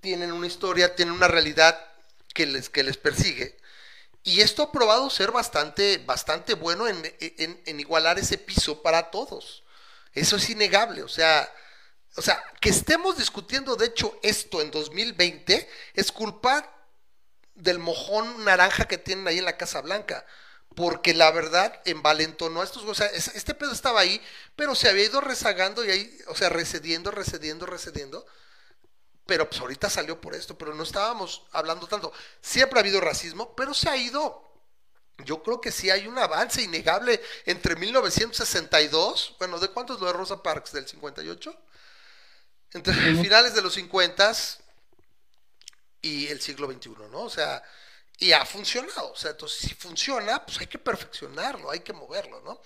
tienen 0.00 0.30
una 0.30 0.46
historia, 0.46 0.94
tienen 0.94 1.14
una 1.14 1.26
realidad 1.28 1.76
que 2.36 2.46
les, 2.46 2.68
que 2.70 2.84
les 2.84 2.98
persigue. 2.98 3.56
Y 4.24 4.40
esto 4.42 4.62
ha 4.64 4.72
probado 4.72 5.10
ser 5.10 5.32
bastante, 5.32 5.98
bastante 5.98 6.54
bueno 6.54 6.88
en, 6.88 7.00
en- 7.20 7.80
igualar 7.80 8.18
ese 8.18 8.38
piso 8.38 8.82
para 8.82 9.10
todos. 9.10 9.64
Eso 10.14 10.36
es 10.36 10.50
innegable. 10.50 11.02
O 11.04 11.08
sea, 11.08 11.52
o 12.16 12.22
sea, 12.22 12.42
que 12.60 12.70
estemos 12.70 13.18
discutiendo, 13.18 13.76
de 13.76 13.86
hecho, 13.86 14.18
esto 14.22 14.62
en 14.62 14.70
2020 14.72 15.68
es 15.94 16.12
culpa 16.12 16.72
del 17.54 17.78
mojón 17.78 18.44
naranja 18.44 18.86
que 18.86 18.98
tienen 18.98 19.26
ahí 19.28 19.38
en 19.38 19.44
la 19.44 19.56
Casa 19.56 19.80
Blanca. 19.80 20.26
Porque 20.74 21.14
la 21.14 21.30
verdad 21.30 21.80
envalentonó 21.86 22.60
a 22.60 22.64
estos. 22.64 22.84
O 22.84 22.94
sea, 22.94 23.06
es- 23.06 23.28
este 23.34 23.54
pedo 23.54 23.72
estaba 23.72 24.00
ahí, 24.00 24.20
pero 24.56 24.74
se 24.74 24.88
había 24.88 25.04
ido 25.06 25.20
rezagando 25.20 25.84
y 25.84 25.90
ahí, 25.90 26.18
o 26.28 26.34
sea, 26.34 26.50
recediendo, 26.50 27.10
recediendo, 27.10 27.66
recediendo. 27.66 28.26
Pero 29.26 29.48
pues 29.48 29.60
ahorita 29.60 29.90
salió 29.90 30.20
por 30.20 30.34
esto, 30.34 30.56
pero 30.56 30.74
no 30.74 30.84
estábamos 30.84 31.42
hablando 31.52 31.86
tanto. 31.88 32.12
Siempre 32.40 32.78
ha 32.78 32.82
habido 32.82 33.00
racismo, 33.00 33.54
pero 33.56 33.74
se 33.74 33.88
ha 33.88 33.96
ido. 33.96 34.44
Yo 35.18 35.42
creo 35.42 35.60
que 35.60 35.72
sí 35.72 35.90
hay 35.90 36.06
un 36.06 36.18
avance 36.18 36.62
innegable 36.62 37.22
entre 37.46 37.76
1962, 37.76 39.36
bueno, 39.38 39.58
¿de 39.58 39.68
cuánto 39.68 39.94
es 39.94 40.00
lo 40.00 40.06
de 40.06 40.12
Rosa 40.12 40.42
Parks? 40.42 40.72
¿Del 40.72 40.86
58? 40.86 41.56
Entre 42.72 42.94
finales 43.16 43.54
de 43.54 43.62
los 43.62 43.74
50 43.74 44.32
y 46.02 46.26
el 46.28 46.40
siglo 46.40 46.70
XXI, 46.70 46.90
¿no? 47.10 47.22
O 47.22 47.30
sea, 47.30 47.62
Y 48.18 48.32
ha 48.32 48.46
funcionado. 48.46 49.12
O 49.12 49.16
sea, 49.16 49.32
entonces 49.32 49.60
si 49.60 49.74
funciona, 49.76 50.44
pues 50.46 50.60
hay 50.60 50.68
que 50.68 50.78
perfeccionarlo, 50.80 51.70
hay 51.70 51.80
que 51.80 51.94
moverlo, 51.94 52.42
¿no? 52.42 52.60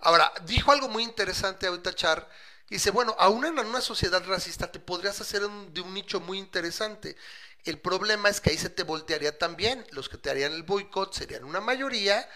Ahora, 0.00 0.32
dijo 0.44 0.72
algo 0.72 0.88
muy 0.88 1.04
interesante 1.04 1.66
ahorita 1.68 1.94
Char. 1.94 2.28
Dice, 2.68 2.90
bueno, 2.90 3.14
aún 3.18 3.44
en 3.44 3.58
una 3.58 3.80
sociedad 3.80 4.24
racista 4.26 4.70
te 4.72 4.80
podrías 4.80 5.20
hacer 5.20 5.44
un- 5.44 5.72
de 5.74 5.80
un 5.82 5.92
nicho 5.94 6.20
muy 6.20 6.38
interesante. 6.38 7.16
El 7.64 7.78
problema 7.80 8.28
es 8.28 8.40
que 8.40 8.50
ahí 8.50 8.58
se 8.58 8.70
te 8.70 8.82
voltearía 8.82 9.38
también. 9.38 9.86
Los 9.90 10.08
que 10.08 10.18
te 10.18 10.30
harían 10.30 10.52
el 10.52 10.62
boicot 10.62 11.12
serían 11.14 11.44
una 11.44 11.60
mayoría 11.60 12.28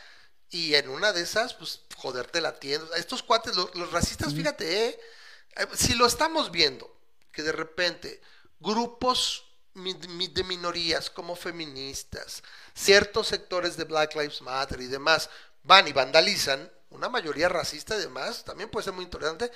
y 0.50 0.74
en 0.74 0.88
una 0.88 1.12
de 1.12 1.22
esas, 1.22 1.54
pues, 1.54 1.82
joderte 1.96 2.40
la 2.40 2.58
tienda. 2.60 2.96
Estos 2.96 3.22
cuates, 3.22 3.56
los, 3.56 3.74
los 3.74 3.92
racistas, 3.92 4.34
fíjate, 4.34 4.88
eh, 4.88 5.00
eh, 5.56 5.66
si 5.74 5.94
lo 5.94 6.06
estamos 6.06 6.50
viendo, 6.50 6.94
que 7.32 7.42
de 7.42 7.52
repente 7.52 8.20
grupos 8.60 9.44
de 9.74 10.44
minorías 10.44 11.10
como 11.10 11.36
feministas, 11.36 12.42
ciertos 12.74 13.28
sectores 13.28 13.76
de 13.76 13.84
Black 13.84 14.14
Lives 14.14 14.40
Matter 14.40 14.80
y 14.80 14.86
demás, 14.86 15.28
van 15.62 15.86
y 15.88 15.92
vandalizan, 15.92 16.70
una 16.90 17.08
mayoría 17.10 17.48
racista 17.48 17.94
y 17.96 18.00
demás, 18.00 18.44
también 18.44 18.70
puede 18.70 18.84
ser 18.84 18.94
muy 18.94 19.04
intolerante. 19.04 19.50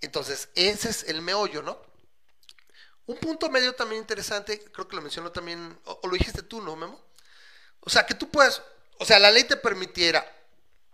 Entonces, 0.00 0.48
ese 0.54 0.90
es 0.90 1.04
el 1.04 1.22
meollo, 1.22 1.62
¿no? 1.62 1.80
Un 3.06 3.18
punto 3.18 3.50
medio 3.50 3.74
también 3.74 4.02
interesante, 4.02 4.62
creo 4.72 4.86
que 4.86 4.96
lo 4.96 5.02
mencionó 5.02 5.32
también, 5.32 5.78
o, 5.84 6.00
o 6.02 6.06
lo 6.06 6.14
dijiste 6.14 6.42
tú, 6.42 6.60
¿no, 6.60 6.76
Memo? 6.76 7.00
O 7.80 7.90
sea, 7.90 8.06
que 8.06 8.14
tú 8.14 8.30
puedas, 8.30 8.62
o 8.98 9.04
sea, 9.04 9.18
la 9.18 9.30
ley 9.30 9.44
te 9.44 9.56
permitiera 9.56 10.24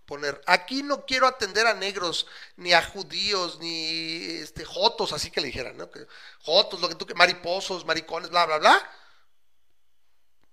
poner, 0.06 0.40
aquí 0.46 0.82
no 0.82 1.04
quiero 1.04 1.26
atender 1.26 1.66
a 1.66 1.74
negros, 1.74 2.26
ni 2.56 2.72
a 2.72 2.82
judíos, 2.82 3.58
ni 3.58 4.38
este, 4.40 4.64
jotos, 4.64 5.12
así 5.12 5.30
que 5.30 5.40
le 5.40 5.48
dijeran, 5.48 5.76
¿no? 5.76 5.90
Que, 5.90 6.06
jotos, 6.40 6.80
lo 6.80 6.88
que 6.88 6.94
tú 6.94 7.06
que, 7.06 7.14
mariposos, 7.14 7.84
maricones, 7.84 8.30
bla, 8.30 8.46
bla, 8.46 8.58
bla. 8.58 8.90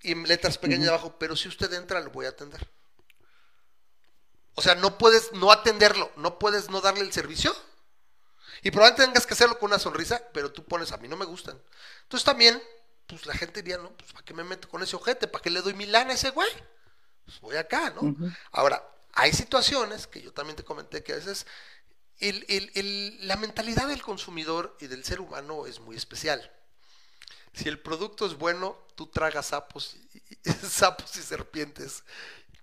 Y 0.02 0.12
en 0.12 0.24
letras 0.24 0.58
pequeñas 0.58 0.90
abajo, 0.90 1.18
pero 1.18 1.36
si 1.36 1.48
usted 1.48 1.72
entra, 1.74 2.02
lo 2.02 2.10
voy 2.10 2.26
a 2.26 2.30
atender. 2.30 2.68
O 4.56 4.62
sea, 4.62 4.76
no 4.76 4.98
puedes 4.98 5.32
no 5.34 5.52
atenderlo, 5.52 6.12
no 6.18 6.40
puedes 6.40 6.70
no 6.70 6.82
darle 6.82 7.02
el 7.02 7.14
servicio. 7.14 7.56
Y 8.64 8.72
probablemente 8.72 9.06
tengas 9.06 9.28
que 9.28 9.34
hacerlo 9.34 9.60
con 9.60 9.68
una 9.72 9.80
sonrisa, 9.80 10.22
pero 10.34 10.52
tú 10.52 10.64
pones, 10.66 10.92
a 10.92 10.98
mí 10.98 11.08
no 11.08 11.18
me 11.18 11.26
gustan. 11.26 11.62
Entonces 12.04 12.26
también, 12.26 12.62
pues 13.08 13.26
la 13.26 13.36
gente 13.36 13.62
diría, 13.62 13.78
no, 13.78 13.92
pues 13.98 14.14
¿para 14.14 14.26
qué 14.26 14.34
me 14.34 14.44
meto 14.44 14.70
con 14.70 14.82
ese 14.84 14.96
ojete? 14.96 15.28
¿Para 15.28 15.42
qué 15.44 15.50
le 15.50 15.62
doy 15.62 15.74
mi 15.74 15.86
lana 15.86 16.12
a 16.12 16.16
ese 16.16 16.32
güey? 16.32 16.50
Pues 17.26 17.40
voy 17.42 17.58
acá, 17.58 17.92
¿no? 17.92 18.14
Ahora, 18.52 18.84
hay 19.14 19.34
situaciones 19.34 20.08
que 20.08 20.22
yo 20.22 20.34
también 20.34 20.56
te 20.56 20.64
comenté 20.64 21.04
que 21.04 21.14
a 21.14 21.18
veces 21.18 21.46
el- 22.20 22.46
el- 22.50 22.72
el- 22.76 23.28
la 23.28 23.38
mentalidad 23.38 23.88
del 23.88 24.02
consumidor 24.02 24.78
y 24.80 24.88
del 24.88 25.04
ser 25.06 25.22
humano 25.22 25.68
es 25.68 25.80
muy 25.80 25.96
especial. 25.98 26.52
Si 27.54 27.70
el 27.70 27.80
producto 27.80 28.26
es 28.26 28.36
bueno, 28.36 28.78
tú 28.96 29.08
tragas 29.08 29.48
sapos 29.48 29.96
y, 29.96 30.22
sapos 30.70 31.16
y 31.18 31.22
serpientes 31.22 32.04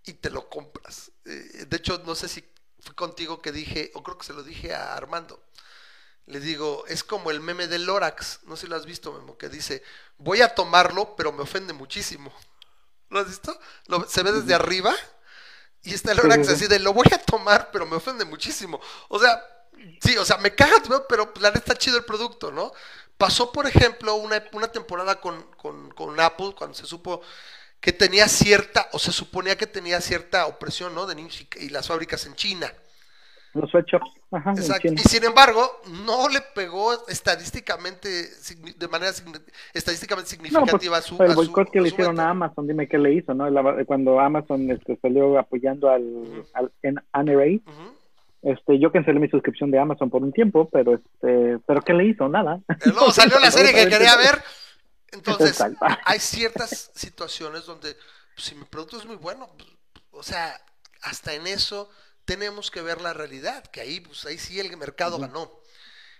y 0.05 0.15
te 0.15 0.31
lo 0.31 0.49
compras. 0.49 1.13
Eh, 1.25 1.67
de 1.69 1.77
hecho, 1.77 2.03
no 2.05 2.15
sé 2.15 2.29
si 2.29 2.45
fue 2.81 2.95
contigo 2.95 3.41
que 3.43 3.53
dije, 3.53 3.91
o 3.95 4.03
creo 4.03 4.19
que 4.19 4.27
se 4.27 4.33
lo 4.33 4.43
dije 4.43 4.75
a 4.75 4.95
Armando. 4.97 5.43
Le 6.27 6.41
digo, 6.41 6.85
es 6.87 7.03
como 7.05 7.31
el 7.31 7.41
meme 7.41 7.67
del 7.67 7.85
Lorax, 7.87 8.41
no 8.45 8.57
sé 8.57 8.63
si 8.63 8.69
lo 8.69 8.77
has 8.77 8.87
visto, 8.87 9.13
Memo, 9.13 9.37
que 9.37 9.49
dice, 9.49 9.83
voy 10.19 10.43
a 10.43 10.55
tomarlo, 10.55 11.17
pero 11.17 11.33
me 11.33 11.43
ofende 11.43 11.73
muchísimo. 11.73 12.33
¿Lo 13.11 13.21
has 13.21 13.29
visto? 13.29 13.59
Lo- 13.87 14.09
se 14.09 14.23
ve 14.23 14.33
desde 14.33 14.55
arriba 14.55 14.95
y 15.83 15.95
está 15.95 16.13
el 16.13 16.19
Lorax 16.19 16.49
sí, 16.49 16.57
sí. 16.57 16.57
así 16.57 16.67
de, 16.69 16.79
lo 16.79 16.93
voy 16.93 17.07
a 17.13 17.19
tomar, 17.19 17.71
pero 17.73 17.87
me 17.87 17.97
ofende 17.97 18.25
muchísimo. 18.25 18.81
O 19.09 19.19
sea, 19.19 19.43
sí, 20.03 20.17
o 20.19 20.25
sea, 20.25 20.39
me 20.39 20.55
caga, 20.55 20.77
¿no? 20.89 21.07
pero 21.09 21.33
la 21.41 21.49
neta 21.51 21.59
está 21.61 21.77
chido 21.77 21.97
el 21.99 22.05
producto, 22.05 22.51
¿no? 22.53 22.73
Pasó, 23.17 23.53
por 23.53 23.67
ejemplo, 23.67 24.15
una, 24.15 24.43
una 24.53 24.69
temporada 24.73 25.21
con, 25.21 25.43
con, 25.57 25.91
con 25.93 26.19
Apple, 26.21 26.55
cuando 26.57 26.75
se 26.77 26.87
supo 26.87 27.23
que 27.81 27.93
tenía 27.93 28.29
cierta, 28.29 28.89
o 28.93 28.99
se 28.99 29.13
suponía 29.13 29.57
que 29.59 29.67
tenía 29.67 30.01
cierta 30.01 30.47
opresión, 30.47 30.95
¿no? 30.95 31.07
De 31.07 31.21
y, 31.21 31.49
y 31.67 31.69
las 31.71 31.89
fábricas 31.89 32.27
en 32.27 32.35
China. 32.37 32.73
Los 33.55 33.71
sweatshops. 33.71 34.11
Ajá, 34.31 34.51
en 34.53 34.59
Exacto. 34.59 34.89
Y 34.93 34.99
sin 34.99 35.25
embargo, 35.25 35.81
no 36.05 36.29
le 36.29 36.41
pegó 36.55 36.93
estadísticamente, 37.09 38.09
de 38.77 38.89
manera 38.89 39.13
estadísticamente 39.75 40.37
No, 40.37 40.39
pues, 40.39 40.51
significativa 40.53 40.97
a 40.99 41.03
su. 41.03 41.21
el 41.23 41.35
boicot 41.35 41.71
que 41.71 41.81
le 41.81 41.89
hicieron 41.89 42.21
a 42.21 42.31
Amazon, 42.31 42.67
dime 42.69 42.89
qué 42.89 42.99
le 42.99 43.13
hizo, 43.15 43.35
¿no? 43.35 43.49
Cuando 43.87 44.21
Amazon 44.21 44.71
este, 44.71 44.97
salió 45.03 45.39
apoyando 45.39 45.91
al, 45.91 46.45
al 46.55 46.71
en 46.83 46.95
NRA, 47.13 47.61
Ujú. 47.67 47.95
este, 48.43 48.79
yo 48.79 48.93
cancelé 48.93 49.19
mi 49.19 49.29
suscripción 49.29 49.73
de 49.73 49.81
Amazon 49.81 50.11
por 50.11 50.23
un 50.23 50.33
tiempo, 50.33 50.69
pero 50.71 50.95
este, 50.95 51.59
pero 51.67 51.83
¿qué 51.83 51.93
le 51.93 52.07
hizo? 52.07 52.29
Nada. 52.29 52.61
Eh, 52.69 52.75
Luego 52.87 53.11
salió 53.13 53.39
la 53.41 53.51
serie 53.51 53.73
que 53.75 53.89
quería 53.89 54.17
ver. 54.17 54.41
Entonces, 55.13 55.61
hay 56.05 56.21
ciertas 56.21 56.93
situaciones 56.95 57.67
donde, 57.67 57.97
pues, 58.37 58.47
si 58.47 58.55
mi 58.55 58.65
producto 58.65 58.97
es 58.97 59.07
muy 59.07 59.17
bueno, 59.17 59.49
pues, 59.57 59.69
o 60.13 60.23
sea, 60.23 60.55
hasta 61.03 61.33
en 61.35 61.49
eso 61.49 61.91
tenemos 62.25 62.71
que 62.71 62.83
ver 62.83 63.01
la 63.01 63.13
realidad, 63.13 63.65
que 63.69 63.81
ahí, 63.81 64.01
pues 64.01 64.25
ahí 64.25 64.39
sí 64.39 64.61
el 64.61 64.77
mercado 64.77 65.19
ganó. 65.19 65.61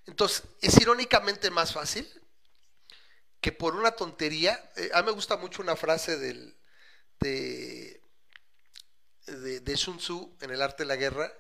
Entonces, 0.07 0.43
es 0.61 0.81
irónicamente 0.81 1.51
más 1.51 1.73
fácil 1.73 2.09
que 3.41 3.53
por 3.53 3.77
una 3.77 3.93
tontería. 3.93 4.71
eh, 4.77 4.91
a 4.93 5.01
mí 5.03 5.07
me 5.07 5.13
gusta 5.13 5.37
mucho 5.37 5.63
una 5.63 5.77
frase 5.77 6.19
del, 6.19 6.57
de, 7.21 8.03
de, 9.27 9.61
de 9.61 9.77
Sun 9.77 9.99
Tzu 9.99 10.37
en 10.41 10.51
el 10.51 10.63
arte 10.63 10.83
de 10.83 10.89
la 10.89 10.97
guerra 10.97 11.33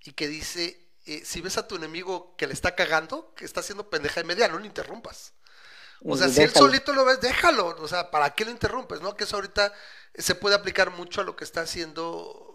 y 0.00 0.12
que 0.12 0.28
dice, 0.28 0.92
eh, 1.06 1.24
si 1.24 1.40
ves 1.40 1.58
a 1.58 1.66
tu 1.66 1.76
enemigo 1.76 2.36
que 2.36 2.46
le 2.46 2.52
está 2.54 2.74
cagando, 2.74 3.34
que 3.34 3.44
está 3.44 3.60
haciendo 3.60 3.90
pendeja 3.90 4.20
y 4.20 4.24
media, 4.24 4.48
no 4.48 4.58
lo 4.58 4.64
interrumpas. 4.66 5.32
O 6.06 6.16
sea, 6.16 6.28
si 6.28 6.42
él 6.42 6.52
solito 6.52 6.92
lo 6.92 7.04
ves, 7.04 7.20
déjalo. 7.20 7.68
O 7.78 7.88
sea, 7.88 8.10
¿para 8.10 8.34
qué 8.34 8.44
lo 8.44 8.50
interrumpes? 8.50 9.00
¿No? 9.00 9.16
Que 9.16 9.24
eso 9.24 9.36
ahorita 9.36 9.72
se 10.14 10.34
puede 10.34 10.54
aplicar 10.54 10.90
mucho 10.90 11.22
a 11.22 11.24
lo 11.24 11.34
que 11.34 11.44
está 11.44 11.62
haciendo 11.62 12.53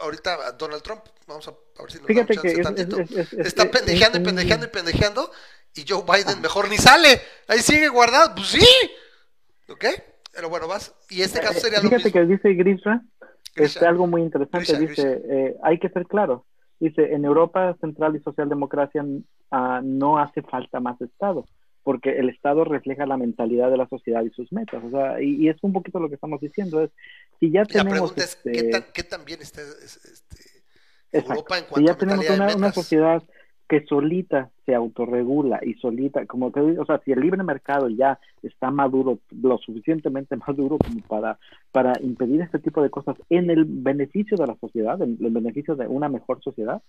ahorita 0.00 0.52
Donald 0.52 0.82
Trump. 0.82 1.02
Vamos 1.26 1.46
a, 1.48 1.50
a 1.50 1.82
ver 1.82 1.90
si 1.92 1.98
nos 1.98 2.06
Fíjate 2.06 2.36
que 2.36 2.42
chance 2.42 2.60
es- 2.60 2.62
tantito. 2.62 3.00
es- 3.00 3.10
es- 3.10 3.32
es- 3.32 3.46
está 3.46 3.64
es- 3.64 3.70
pendejeando 3.70 4.18
y 4.18 4.20
un- 4.20 4.26
pendejeando 4.26 4.66
y 4.66 4.68
pendejeando. 4.70 5.30
Y 5.74 5.84
Joe 5.86 6.02
Biden 6.04 6.40
mejor 6.40 6.68
ni 6.70 6.76
sale. 6.78 7.20
Ahí 7.48 7.58
sigue 7.58 7.88
guardado. 7.88 8.34
Pues 8.34 8.48
sí. 8.48 8.66
¿Ok? 9.68 9.84
Pero 10.32 10.48
bueno, 10.48 10.68
vas. 10.68 10.94
Y 11.10 11.22
este 11.22 11.40
caso 11.40 11.60
sería 11.60 11.78
lo 11.80 11.88
Fíjate 11.88 12.04
mismo. 12.04 12.20
que 12.20 12.26
dice 12.26 12.54
Grisha, 12.54 13.02
Grisha. 13.54 13.74
este, 13.74 13.86
algo 13.86 14.06
muy 14.06 14.22
interesante, 14.22 14.58
Grisha, 14.74 14.78
dice, 14.78 15.22
eh, 15.30 15.56
hay 15.62 15.78
que 15.78 15.88
ser 15.88 16.06
claro, 16.06 16.44
dice, 16.78 17.12
en 17.14 17.24
Europa 17.24 17.74
Central 17.80 18.14
y 18.16 18.20
Socialdemocracia 18.20 19.02
ah, 19.50 19.80
no 19.82 20.18
hace 20.18 20.42
falta 20.42 20.78
más 20.78 21.00
Estado, 21.00 21.46
porque 21.86 22.18
el 22.18 22.28
Estado 22.30 22.64
refleja 22.64 23.06
la 23.06 23.16
mentalidad 23.16 23.70
de 23.70 23.76
la 23.76 23.86
sociedad 23.86 24.24
y 24.24 24.30
sus 24.30 24.50
metas, 24.52 24.82
o 24.82 24.90
sea, 24.90 25.22
y, 25.22 25.36
y 25.36 25.48
es 25.48 25.56
un 25.62 25.72
poquito 25.72 26.00
lo 26.00 26.08
que 26.08 26.16
estamos 26.16 26.40
diciendo, 26.40 26.82
es, 26.82 26.90
si 27.38 27.52
ya 27.52 27.60
Y 27.62 27.74
la 27.74 27.84
tenemos, 27.84 27.92
pregunta 28.10 28.24
es, 28.24 28.34
¿qué 28.42 28.50
este, 28.50 28.70
tan, 28.70 28.84
qué 28.92 29.02
tan 29.04 29.24
bien 29.24 29.40
está 29.40 29.60
es- 29.62 30.00
este. 30.04 30.36
Europa 31.12 31.58
en 31.58 31.62
Si 31.64 31.70
cuanto 31.70 31.86
ya 31.86 31.92
a 31.92 31.96
tenemos 31.96 32.56
una, 32.56 32.72
sociedad 32.72 33.22
que 33.68 33.84
solita 33.86 34.50
se 34.64 34.74
autorregula 34.74 35.60
y 35.64 35.74
solita, 35.74 36.24
como 36.26 36.52
que, 36.52 36.60
o 36.60 36.84
sea, 36.86 37.00
si 37.04 37.12
el 37.12 37.20
libre 37.20 37.42
mercado 37.42 37.88
ya 37.88 38.18
está 38.42 38.70
maduro, 38.70 39.18
lo 39.42 39.58
suficientemente 39.58 40.36
maduro 40.46 40.78
como 40.78 41.00
para, 41.08 41.38
para 41.72 41.92
impedir 42.00 42.40
este 42.42 42.58
tipo 42.58 42.82
de 42.82 42.90
cosas 42.90 43.16
en 43.30 43.50
el 43.50 43.64
beneficio 43.64 44.36
de 44.36 44.46
la 44.46 44.56
sociedad, 44.56 45.00
en 45.02 45.18
el 45.20 45.30
beneficio 45.30 45.74
de 45.76 45.86
una 45.88 46.08
mejor 46.08 46.40
sociedad, 46.42 46.80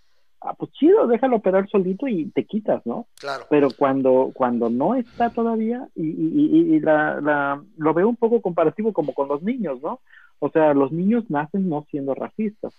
ah, 0.42 0.54
pues 0.54 0.72
chido, 0.74 1.08
déjalo 1.08 1.38
operar 1.38 1.68
solito 1.70 2.08
y 2.08 2.26
te 2.30 2.46
quitas, 2.46 2.86
¿no? 2.86 3.08
Claro. 3.20 3.46
Pero 3.50 3.70
cuando, 3.76 4.32
cuando 4.34 4.70
no 4.70 4.94
está 4.96 5.30
todavía, 5.32 5.88
y, 5.96 6.04
y, 6.08 6.50
y- 6.52 6.76
y 6.76 6.80
la, 6.80 7.20
la, 7.22 7.64
lo 7.78 7.94
veo 7.94 8.08
un 8.08 8.16
poco 8.18 8.42
comparativo 8.42 8.94
como 8.94 9.14
con 9.14 9.28
los 9.28 9.42
niños, 9.42 9.82
¿no? 9.82 10.00
O 10.40 10.50
sea, 10.52 10.76
los 10.76 10.92
niños 10.92 11.24
nacen 11.30 11.68
no 11.68 11.86
siendo 11.90 12.14
racistas, 12.14 12.72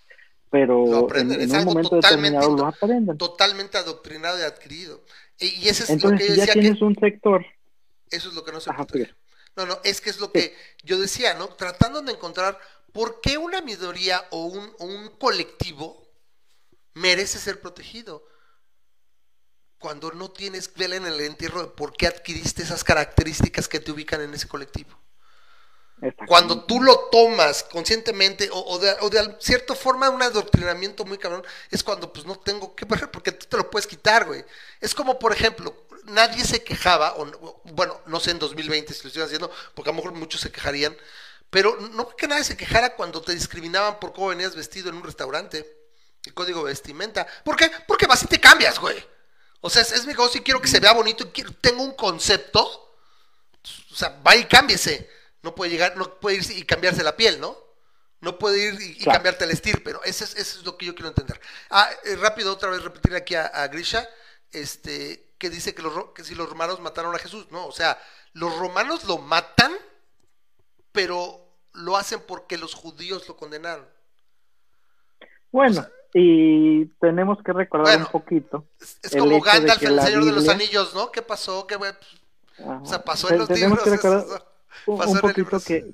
pero 0.49 0.85
Lo 0.85 0.99
en, 0.99 1.05
aprenden, 1.05 1.41
es 1.41 1.45
en 1.45 1.51
un 1.51 1.55
algo 1.57 1.71
momento 1.71 1.89
totalmente 1.91 2.37
determinado 2.37 2.57
lo 2.57 2.67
aprenden. 2.67 3.17
Totalmente 3.17 3.77
adoctrinado 3.77 4.39
y 4.39 4.41
adquirido. 4.43 5.03
Y, 5.39 5.47
y 5.47 5.69
ese 5.69 5.83
es 5.83 5.89
lo 5.89 6.09
Entonces, 6.09 6.19
que 6.19 6.27
yo 6.27 6.33
si 6.33 6.37
ya 6.37 6.41
decía 6.41 6.53
que 6.53 6.59
tienes 6.61 6.81
un 6.81 6.95
sector, 6.95 7.45
eso 8.09 8.29
es 8.29 8.35
lo 8.35 8.43
que 8.43 8.51
no 8.51 8.59
se 8.59 8.69
Ajá, 8.69 8.85
puede. 8.85 9.13
No, 9.55 9.65
no, 9.65 9.79
es 9.83 10.01
que 10.01 10.09
es 10.09 10.19
lo 10.19 10.31
que 10.31 10.55
yo 10.83 10.99
decía, 10.99 11.33
¿no? 11.33 11.47
Tratando 11.49 12.01
de 12.01 12.11
encontrar 12.11 12.59
por 12.93 13.21
qué 13.21 13.37
una 13.37 13.61
minoría 13.61 14.25
o 14.31 14.45
un, 14.45 14.71
o 14.79 14.85
un 14.85 15.09
colectivo 15.17 16.07
merece 16.93 17.37
ser 17.37 17.61
protegido. 17.61 18.25
Cuando 19.77 20.11
no 20.11 20.31
tienes 20.31 20.73
vela 20.73 20.95
en 20.95 21.05
el 21.05 21.21
entierro 21.21 21.61
de 21.61 21.69
por 21.69 21.93
qué 21.93 22.07
adquiriste 22.07 22.63
esas 22.63 22.83
características 22.83 23.67
que 23.67 23.79
te 23.79 23.91
ubican 23.91 24.21
en 24.21 24.33
ese 24.33 24.47
colectivo. 24.47 24.97
Cuando 26.25 26.65
tú 26.65 26.81
lo 26.81 27.09
tomas 27.11 27.63
conscientemente 27.63 28.49
o, 28.51 28.77
de, 28.77 28.91
o 29.01 29.09
cierta 29.39 29.73
forma 29.73 30.09
un 30.09 30.21
adoctrinamiento 30.21 31.05
muy 31.05 31.17
cabrón, 31.17 31.43
es 31.71 31.83
cuando 31.83 32.13
pues 32.13 32.25
no 32.25 32.37
tengo 32.37 32.75
que 32.75 32.85
ver 32.85 33.09
porque 33.09 33.31
tú 33.31 33.47
te 33.47 33.57
lo 33.57 33.69
puedes 33.71 33.87
quitar, 33.87 34.25
güey. 34.25 34.45
Es 34.79 34.93
como, 34.93 35.17
por 35.17 35.33
ejemplo, 35.33 35.75
nadie 36.05 36.43
se 36.45 36.63
quejaba, 36.63 37.13
o, 37.15 37.25
no- 37.25 37.37
o, 37.37 37.61
bueno, 37.73 37.99
no 38.05 38.19
sé 38.19 38.31
en 38.31 38.39
2020 38.39 38.93
si 38.93 39.01
lo 39.03 39.07
estoy 39.07 39.23
haciendo, 39.23 39.49
porque 39.73 39.89
a 39.89 39.93
lo 39.93 39.97
mejor 39.97 40.13
muchos 40.13 40.41
se 40.41 40.51
quejarían, 40.51 40.95
pero 41.49 41.75
no 41.77 42.09
que 42.15 42.27
nadie 42.27 42.43
se 42.43 42.57
quejara 42.57 42.95
cuando 42.95 43.21
te 43.21 43.33
discriminaban 43.33 43.99
por 43.99 44.13
cómo 44.13 44.27
venías 44.27 44.55
vestido 44.55 44.89
en 44.89 44.95
un 44.97 45.03
restaurante, 45.03 45.67
el 46.25 46.33
código 46.33 46.63
vestimenta. 46.63 47.25
¿Por 47.43 47.55
qué? 47.55 47.71
Porque 47.87 48.05
vas 48.05 48.27
te 48.27 48.39
cambias, 48.39 48.77
güey. 48.79 49.03
O 49.61 49.69
sea, 49.69 49.81
es, 49.81 49.91
es 49.91 50.01
mi 50.05 50.13
negocio 50.13 50.39
y 50.39 50.43
quiero 50.43 50.61
que 50.61 50.67
se 50.67 50.79
vea 50.79 50.93
bonito 50.93 51.23
y 51.25 51.31
quiero, 51.31 51.51
tengo 51.59 51.83
un 51.83 51.93
concepto, 51.93 52.61
o 53.91 53.95
sea, 53.95 54.19
va 54.25 54.35
y 54.35 54.45
cámbiese. 54.45 55.09
No 55.41 55.55
puede 55.55 55.71
llegar, 55.71 55.95
no 55.97 56.19
puede 56.19 56.37
irse 56.37 56.53
y 56.53 56.63
cambiarse 56.63 57.03
la 57.03 57.15
piel, 57.15 57.39
¿no? 57.39 57.57
No 58.21 58.37
puede 58.37 58.73
ir 58.73 58.81
y, 58.81 59.03
cambiarte 59.05 59.45
el 59.45 59.51
estirpe, 59.51 59.81
pero 59.81 60.03
eso 60.03 60.25
es, 60.25 60.35
eso 60.35 60.59
es 60.59 60.65
lo 60.65 60.77
que 60.77 60.85
yo 60.85 60.93
quiero 60.93 61.07
entender. 61.07 61.39
Ah, 61.69 61.89
eh, 62.03 62.17
rápido, 62.17 62.51
otra 62.51 62.69
vez 62.69 62.83
repetir 62.83 63.15
aquí 63.15 63.35
a, 63.35 63.45
a 63.45 63.67
Grisha, 63.69 64.07
este, 64.51 65.33
que 65.37 65.49
dice 65.49 65.73
que, 65.73 65.81
los, 65.81 66.11
que 66.13 66.23
si 66.23 66.35
los 66.35 66.49
romanos 66.49 66.81
mataron 66.81 67.15
a 67.15 67.19
Jesús. 67.19 67.47
No, 67.51 67.65
o 67.65 67.71
sea, 67.71 67.97
los 68.33 68.57
romanos 68.59 69.05
lo 69.05 69.17
matan, 69.19 69.71
pero 70.91 71.49
lo 71.73 71.95
hacen 71.95 72.21
porque 72.27 72.57
los 72.57 72.73
judíos 72.73 73.27
lo 73.27 73.37
condenaron. 73.37 73.87
Bueno, 75.51 75.87
y 76.13 76.85
tenemos 76.99 77.41
que 77.43 77.53
recordar 77.53 77.93
Bueno, 77.95 78.05
un 78.05 78.11
poquito. 78.11 78.65
Es, 78.79 78.99
es 79.01 79.13
El 79.13 79.19
como 79.19 79.41
Gandalf 79.41 79.81
El 79.81 80.01
Señor 80.01 80.25
de 80.25 80.31
los 80.31 80.49
Anillos, 80.49 80.93
¿no? 80.93 81.11
¿Qué 81.11 81.21
pasó? 81.21 81.65
¿Qué? 81.67 81.75
Ajá, 81.75 82.81
O 82.83 82.85
sea, 82.85 83.03
pasó 83.03 83.31
en 83.31 83.39
los 83.39 83.47
tenemos 83.47 83.77
libros. 83.79 83.83
que 83.83 83.89
recordar 83.91 84.25
esos, 84.25 84.41
¿no? 84.41 84.48
Un, 84.87 85.19
poquito 85.19 85.59
que, 85.65 85.91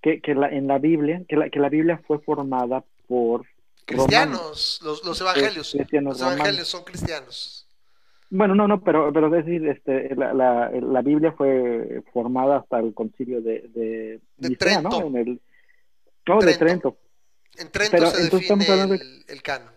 que, 0.00 0.20
que 0.20 0.34
la, 0.34 0.48
en 0.48 0.66
la 0.66 0.78
Biblia, 0.78 1.22
que 1.28 1.36
la, 1.36 1.50
que 1.50 1.58
la 1.60 1.68
Biblia 1.68 2.00
fue 2.06 2.18
formada 2.20 2.84
por. 3.06 3.44
Cristianos, 3.84 4.80
los, 4.84 5.04
los 5.04 5.20
evangelios. 5.20 5.72
cristianos 5.72 6.12
Los 6.12 6.20
romanos. 6.20 6.38
evangelios 6.40 6.68
son 6.68 6.84
cristianos. 6.84 7.66
Bueno, 8.32 8.54
no, 8.54 8.68
no, 8.68 8.80
pero, 8.84 9.12
pero 9.12 9.26
es 9.36 9.44
decir, 9.44 9.66
este, 9.66 10.14
la, 10.14 10.32
la, 10.32 10.70
la 10.70 11.02
Biblia 11.02 11.32
fue 11.32 12.00
formada 12.12 12.58
hasta 12.58 12.78
el 12.78 12.94
concilio 12.94 13.42
de, 13.42 13.62
de, 13.74 14.20
De 14.36 14.48
Nicea, 14.50 14.80
¿no? 14.82 14.90
Trento. 14.90 15.06
En 15.08 15.16
el, 15.16 15.40
no, 16.28 16.38
de 16.38 16.54
Trento. 16.54 16.58
Trento. 16.58 16.98
En 17.58 17.70
Trento 17.72 17.90
Pero 17.96 18.10
se 18.10 18.22
entonces 18.22 18.42
estamos 18.50 18.90
de- 18.90 18.94
el, 18.96 19.24
el 19.26 19.42
canon. 19.42 19.72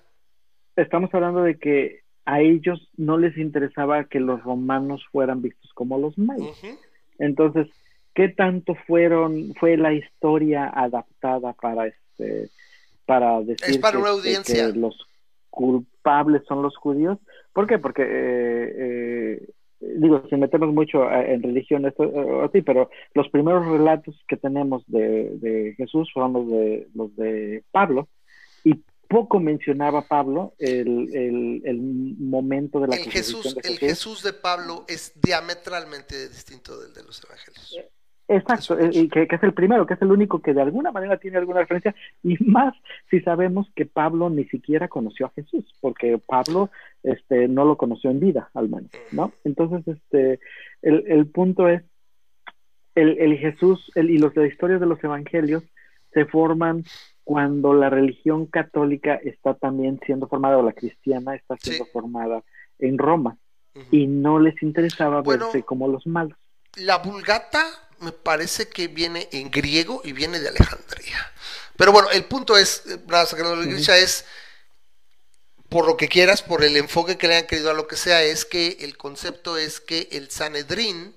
Estamos 0.76 1.10
hablando 1.14 1.42
de 1.42 1.58
que 1.58 2.02
a 2.26 2.42
ellos 2.42 2.90
no 2.96 3.18
les 3.18 3.36
interesaba 3.38 4.04
que 4.06 4.20
los 4.20 4.44
romanos 4.44 5.04
fueran 5.12 5.42
vistos 5.42 5.72
como 5.74 5.98
los 5.98 6.16
malos. 6.20 6.56
Entonces, 7.18 7.68
¿qué 8.14 8.30
tanto 8.30 8.76
fueron 8.88 9.53
fue 9.59 9.78
la 9.78 9.93
historia 9.93 10.70
adaptada 10.74 11.53
para 11.53 11.88
este 11.88 12.49
para 13.05 13.41
decir 13.41 13.70
Es 13.70 13.78
para 13.80 13.93
que, 13.93 13.97
una 13.97 14.09
este, 14.11 14.20
audiencia. 14.22 14.72
que 14.72 14.80
los 14.80 14.97
culpables 15.49 16.43
son 16.47 16.61
los 16.61 16.76
judíos? 16.78 17.18
¿Por 17.53 17.68
qué? 17.68 17.78
Porque 17.78 18.03
eh, 18.03 18.74
eh, 18.78 19.49
digo, 19.80 20.24
sin 20.30 20.39
meternos 20.39 20.74
mucho 20.74 21.09
eh, 21.09 21.34
en 21.34 21.43
religión, 21.43 21.86
esto 21.86 22.03
eh, 22.05 22.49
sí, 22.53 22.61
pero 22.61 22.89
los 23.14 23.30
primeros 23.30 23.66
relatos 23.66 24.16
que 24.28 24.38
tenemos 24.38 24.84
de, 24.88 25.30
de 25.38 25.74
Jesús 25.78 26.09
fueron 26.14 26.34
los 26.34 26.47
de 26.49 26.88
los 26.95 27.16
de 27.16 27.64
Pablo 27.72 28.07
y 28.64 28.82
poco 29.07 29.39
mencionaba 29.39 30.01
Pablo 30.07 30.53
el, 30.57 31.09
el, 31.14 31.61
el 31.66 31.82
momento 32.18 32.80
de 32.80 32.88
la 32.88 32.95
El 32.95 33.11
Jesús, 33.11 33.53
de 33.55 33.70
el 33.70 33.78
Jesús 33.78 34.24
de 34.24 34.34
Pablo 34.34 34.86
es 34.88 35.14
diametralmente 35.22 36.30
distinto 36.30 36.80
del 36.80 36.93
de 36.93 37.03
los 37.03 37.24
evangelios. 37.24 37.78
Exacto, 38.28 38.80
eh, 38.80 38.90
y 38.94 39.10
que, 39.10 39.28
que 39.28 39.36
es 39.36 39.44
el 39.44 39.54
primero, 39.54 39.86
que 39.86 39.96
es 39.96 40.02
el 40.02 40.12
único 40.12 40.42
que 40.42 40.54
de 40.54 40.62
alguna 40.62 40.92
manera 40.92 41.18
tiene 41.18 41.38
alguna 41.38 41.60
referencia, 41.60 41.94
y 42.24 42.38
más 42.44 42.74
si 43.10 43.20
sabemos 43.20 43.68
que 43.76 43.86
Pablo 43.86 44.30
ni 44.30 44.46
siquiera 44.46 44.88
conoció 44.88 45.26
a 45.26 45.32
Jesús, 45.36 45.66
porque 45.82 46.18
Pablo 46.18 46.70
este, 47.04 47.48
no 47.50 47.66
lo 47.66 47.76
conoció 47.76 48.12
en 48.12 48.22
vida, 48.22 48.50
al 48.54 48.70
menos, 48.70 48.90
¿no? 49.12 49.34
Entonces, 49.44 49.86
este, 49.88 50.40
el, 50.82 51.04
el 51.08 51.28
punto 51.28 51.68
es, 51.68 51.84
el, 52.96 53.18
el 53.20 53.38
Jesús 53.38 53.92
el, 53.96 54.10
y 54.10 54.18
los, 54.20 54.36
la 54.36 54.48
historia 54.48 54.80
de 54.80 54.86
los 54.86 55.04
evangelios 55.04 55.64
se 56.14 56.26
forman 56.26 56.84
cuando 57.26 57.74
la 57.74 57.90
religión 57.90 58.46
católica 58.46 59.16
está 59.16 59.54
también 59.56 60.00
siendo 60.06 60.28
formada, 60.28 60.58
o 60.58 60.64
la 60.64 60.74
cristiana 60.74 61.36
está 61.36 61.58
siendo 61.58 61.86
Sí. 61.86 61.92
formada 61.92 62.44
en 62.80 62.98
Roma, 62.98 63.38
y 63.92 64.08
no 64.08 64.40
les 64.40 64.62
interesaba 64.64 65.22
Bueno, 65.22 65.46
verse 65.46 65.64
como 65.64 65.88
los 65.88 66.06
malos. 66.08 66.38
La 66.78 66.98
vulgata 67.00 67.60
me 68.04 68.12
parece 68.12 68.68
que 68.68 68.88
viene 68.88 69.30
en 69.32 69.49
griego 69.49 70.01
y 70.04 70.12
viene 70.12 70.39
de 70.39 70.49
Alejandría. 70.49 71.34
Pero 71.78 71.91
bueno, 71.91 72.10
el 72.12 72.26
punto 72.26 72.58
es, 72.58 72.84
eh, 72.88 72.99
nada, 73.08 73.26
sacando 73.26 73.56
la 73.56 73.66
iglesia, 73.66 73.97
es, 73.97 74.26
por 75.70 75.88
lo 75.88 75.97
que 75.97 76.08
quieras, 76.08 76.41
por 76.41 76.64
el 76.64 76.78
enfoque 76.78 77.18
que 77.18 77.28
le 77.28 77.38
han 77.38 77.47
querido 77.47 77.72
a 77.72 77.74
lo 77.74 77.88
que 77.88 77.95
sea, 77.95 78.22
es 78.22 78.45
que 78.45 78.78
el 78.82 78.95
concepto 78.97 79.58
es 79.58 79.80
que 79.80 80.08
el 80.12 80.30
Sanedrín 80.30 81.16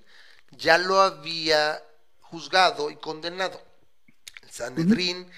ya 0.51 0.78
lo 0.78 1.01
había 1.01 1.82
juzgado 2.20 2.91
y 2.91 2.97
condenado. 2.97 3.62
El 4.43 4.51
Sanedrín 4.51 5.30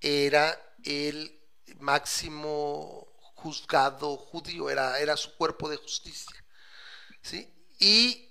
era 0.00 0.60
el 0.84 1.38
máximo 1.78 3.06
juzgado 3.34 4.16
judío, 4.16 4.68
era, 4.70 4.98
era 4.98 5.16
su 5.16 5.36
cuerpo 5.36 5.68
de 5.68 5.76
justicia. 5.76 6.44
¿sí? 7.22 7.48
Y 7.78 8.28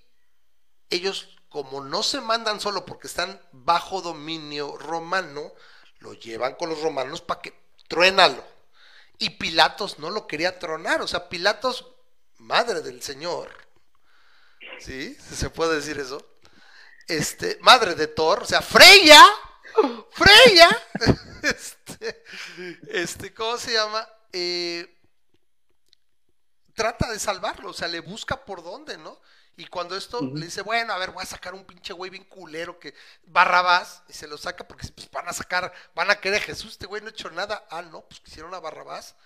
ellos, 0.90 1.37
como 1.48 1.82
no 1.82 2.02
se 2.02 2.20
mandan 2.20 2.60
solo 2.60 2.84
porque 2.84 3.06
están 3.06 3.40
bajo 3.52 4.02
dominio 4.02 4.76
romano, 4.76 5.52
lo 6.00 6.12
llevan 6.14 6.54
con 6.54 6.68
los 6.68 6.80
romanos 6.80 7.20
para 7.20 7.40
que 7.40 7.54
truénalo. 7.88 8.44
Y 9.18 9.30
Pilatos 9.30 9.98
no 9.98 10.10
lo 10.10 10.26
quería 10.26 10.58
tronar, 10.58 11.02
o 11.02 11.08
sea, 11.08 11.28
Pilatos, 11.28 11.86
madre 12.36 12.82
del 12.82 13.02
Señor, 13.02 13.50
¿sí? 14.78 15.14
Se 15.14 15.50
puede 15.50 15.76
decir 15.76 15.98
eso. 15.98 16.24
Este, 17.08 17.58
madre 17.62 17.94
de 17.94 18.06
Thor, 18.06 18.42
o 18.42 18.46
sea, 18.46 18.60
Freya, 18.60 19.24
Freya, 20.12 20.68
este, 21.42 22.24
este, 22.88 23.34
¿cómo 23.34 23.56
se 23.56 23.72
llama? 23.72 24.06
Eh, 24.32 24.94
trata 26.74 27.10
de 27.10 27.18
salvarlo, 27.18 27.70
o 27.70 27.74
sea, 27.74 27.88
le 27.88 28.00
busca 28.00 28.44
por 28.44 28.62
dónde, 28.62 28.98
¿no? 28.98 29.18
Y 29.58 29.66
cuando 29.66 29.96
esto 29.96 30.20
le 30.22 30.44
dice, 30.44 30.62
bueno, 30.62 30.92
a 30.92 30.98
ver, 30.98 31.10
voy 31.10 31.20
a 31.20 31.26
sacar 31.26 31.52
un 31.52 31.64
pinche 31.64 31.92
güey 31.92 32.12
bien 32.12 32.22
culero 32.22 32.78
que 32.78 32.94
Barrabás, 33.24 34.04
y 34.08 34.12
se 34.12 34.28
lo 34.28 34.38
saca 34.38 34.62
porque 34.62 34.86
pues, 34.94 35.10
van 35.10 35.26
a 35.26 35.32
sacar, 35.32 35.72
van 35.96 36.12
a 36.12 36.20
querer 36.20 36.40
a 36.40 36.44
Jesús, 36.44 36.70
este 36.70 36.86
güey 36.86 37.02
no 37.02 37.08
ha 37.08 37.10
hecho 37.10 37.28
nada. 37.32 37.66
Ah, 37.68 37.82
no, 37.82 38.02
pues 38.02 38.20
quisieron 38.20 38.54
a 38.54 38.60
Barrabás, 38.60 39.16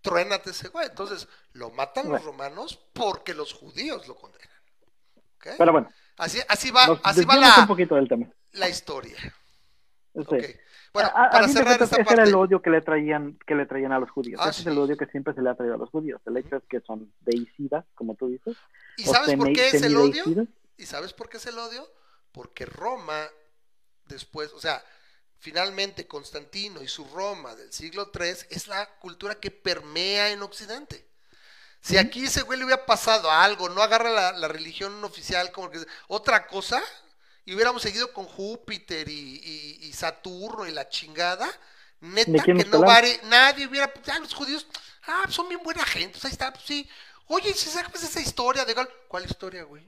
truénate 0.00 0.50
ese 0.50 0.68
güey. 0.68 0.86
Entonces, 0.86 1.26
lo 1.54 1.70
matan 1.70 2.08
los 2.08 2.22
romanos 2.22 2.78
porque 2.92 3.34
los 3.34 3.52
judíos 3.52 4.06
lo 4.06 4.14
condenan. 4.14 4.48
Pero 5.58 5.72
bueno, 5.72 5.90
así, 6.18 6.40
así 6.48 6.70
va, 6.70 7.00
así 7.02 7.24
va 7.24 7.34
un 7.34 7.40
la, 7.40 7.66
poquito 7.66 7.96
del 7.96 8.06
tema. 8.06 8.28
la 8.52 8.68
historia. 8.68 9.18
Sí. 10.14 10.56
Bueno, 10.94 11.10
a, 11.12 11.24
a 11.24 11.30
para 11.30 11.46
de 11.48 11.52
cerrar 11.52 11.82
ese 11.82 12.00
era 12.08 12.22
el 12.22 12.34
odio 12.36 12.62
que 12.62 12.70
le 12.70 12.80
traían 12.80 13.36
que 13.44 13.56
le 13.56 13.66
traían 13.66 13.90
a 13.90 13.98
los 13.98 14.10
judíos. 14.12 14.40
Ah, 14.40 14.50
ese 14.50 14.62
sí. 14.62 14.68
es 14.68 14.72
el 14.72 14.78
odio 14.78 14.96
que 14.96 15.06
siempre 15.06 15.34
se 15.34 15.42
le 15.42 15.50
ha 15.50 15.56
traído 15.56 15.74
a 15.74 15.78
los 15.78 15.90
judíos. 15.90 16.22
El 16.24 16.36
hecho 16.36 16.54
es 16.54 16.62
que 16.68 16.80
son 16.82 17.12
deicidas, 17.20 17.84
como 17.96 18.14
tú 18.14 18.28
dices. 18.28 18.56
¿y 18.96 19.02
sabes 19.02 19.36
por 19.36 19.52
qué 19.52 19.68
es 19.68 19.82
el 19.82 19.96
odio? 19.96 20.46
¿Y 20.76 20.86
sabes 20.86 21.12
por 21.12 21.28
qué 21.28 21.38
es 21.38 21.46
el 21.46 21.58
odio? 21.58 21.84
Porque 22.30 22.64
Roma, 22.64 23.26
después, 24.06 24.52
o 24.52 24.60
sea, 24.60 24.84
finalmente 25.38 26.06
Constantino 26.06 26.80
y 26.80 26.86
su 26.86 27.04
Roma 27.06 27.56
del 27.56 27.72
siglo 27.72 28.12
III 28.14 28.28
es 28.50 28.68
la 28.68 28.88
cultura 29.00 29.34
que 29.34 29.50
permea 29.50 30.30
en 30.30 30.42
Occidente. 30.42 31.08
Si 31.80 31.96
aquí 31.96 32.24
ese 32.24 32.42
güey 32.42 32.58
le 32.58 32.66
hubiera 32.66 32.86
pasado 32.86 33.30
algo, 33.30 33.68
no 33.68 33.82
agarra 33.82 34.10
la, 34.10 34.32
la 34.32 34.48
religión 34.48 35.02
oficial 35.04 35.50
como 35.50 35.70
que 35.70 35.80
otra 36.06 36.46
cosa, 36.46 36.80
y 37.44 37.54
hubiéramos 37.54 37.82
seguido 37.82 38.12
con 38.12 38.24
Júpiter 38.26 39.08
y, 39.08 39.12
y- 39.42 39.86
y 39.86 39.92
Saturno 39.92 40.66
y 40.66 40.72
la 40.72 40.88
chingada, 40.88 41.48
¿De 42.26 42.32
neta 42.32 42.44
que 42.44 42.64
no 42.64 42.80
vale, 42.80 43.20
nadie 43.24 43.66
hubiera, 43.66 43.92
ah, 44.12 44.18
los 44.18 44.34
judíos, 44.34 44.66
ah, 45.06 45.22
pues 45.24 45.34
son 45.34 45.48
bien 45.48 45.62
buena 45.62 45.84
gente, 45.84 46.12
pues 46.12 46.24
ahí 46.26 46.32
está, 46.32 46.52
pues 46.52 46.64
sí. 46.64 46.88
Oye, 47.26 47.52
si 47.54 47.70
sacas 47.70 48.02
esa 48.02 48.20
historia 48.20 48.64
de 48.64 48.74
¿cuál 49.08 49.24
historia, 49.24 49.64
güey? 49.64 49.82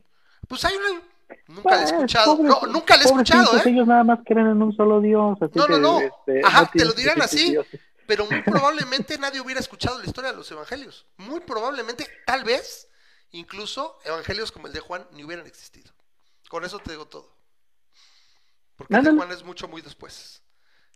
Pues 0.48 0.64
hay 0.64 0.74
una, 0.76 1.02
nunca 1.48 1.70
la 1.70 1.76
he 1.76 1.78
Pues, 1.80 1.92
escuchado, 1.92 2.38
no, 2.42 2.60
nunca 2.68 2.96
la 2.96 3.02
he 3.02 3.06
escuchado, 3.06 3.56
¿eh? 3.58 3.62
Ellos 3.66 3.86
nada 3.86 4.04
más 4.04 4.20
creen 4.24 4.46
en 4.46 4.62
un 4.62 4.74
solo 4.76 5.00
Dios. 5.00 5.36
Así 5.42 5.52
No, 5.54 5.66
no, 5.66 5.74
que, 5.74 5.80
no. 5.80 5.98
este, 6.00 6.40
Ajá, 6.44 6.62
no 6.62 6.70
te 6.74 6.84
lo 6.84 6.92
dirán 6.92 7.20
así. 7.22 7.50
dioses. 7.50 7.80
Pero 8.06 8.26
muy 8.26 8.42
probablemente 8.42 9.18
nadie 9.18 9.40
hubiera 9.40 9.60
escuchado 9.60 9.98
la 9.98 10.04
historia 10.06 10.30
de 10.30 10.36
los 10.36 10.50
evangelios. 10.50 11.06
Muy 11.16 11.40
probablemente, 11.40 12.06
tal 12.24 12.44
vez, 12.44 12.88
incluso 13.32 13.98
evangelios 14.04 14.52
como 14.52 14.68
el 14.68 14.72
de 14.72 14.80
Juan 14.80 15.06
ni 15.12 15.24
hubieran 15.24 15.46
existido. 15.46 15.92
Con 16.48 16.64
eso 16.64 16.78
te 16.78 16.92
digo 16.92 17.06
todo. 17.08 17.35
Porque 18.76 18.94
Ándale. 18.94 19.16
Juan 19.16 19.32
es 19.32 19.42
mucho 19.44 19.68
muy 19.68 19.82
después. 19.82 20.42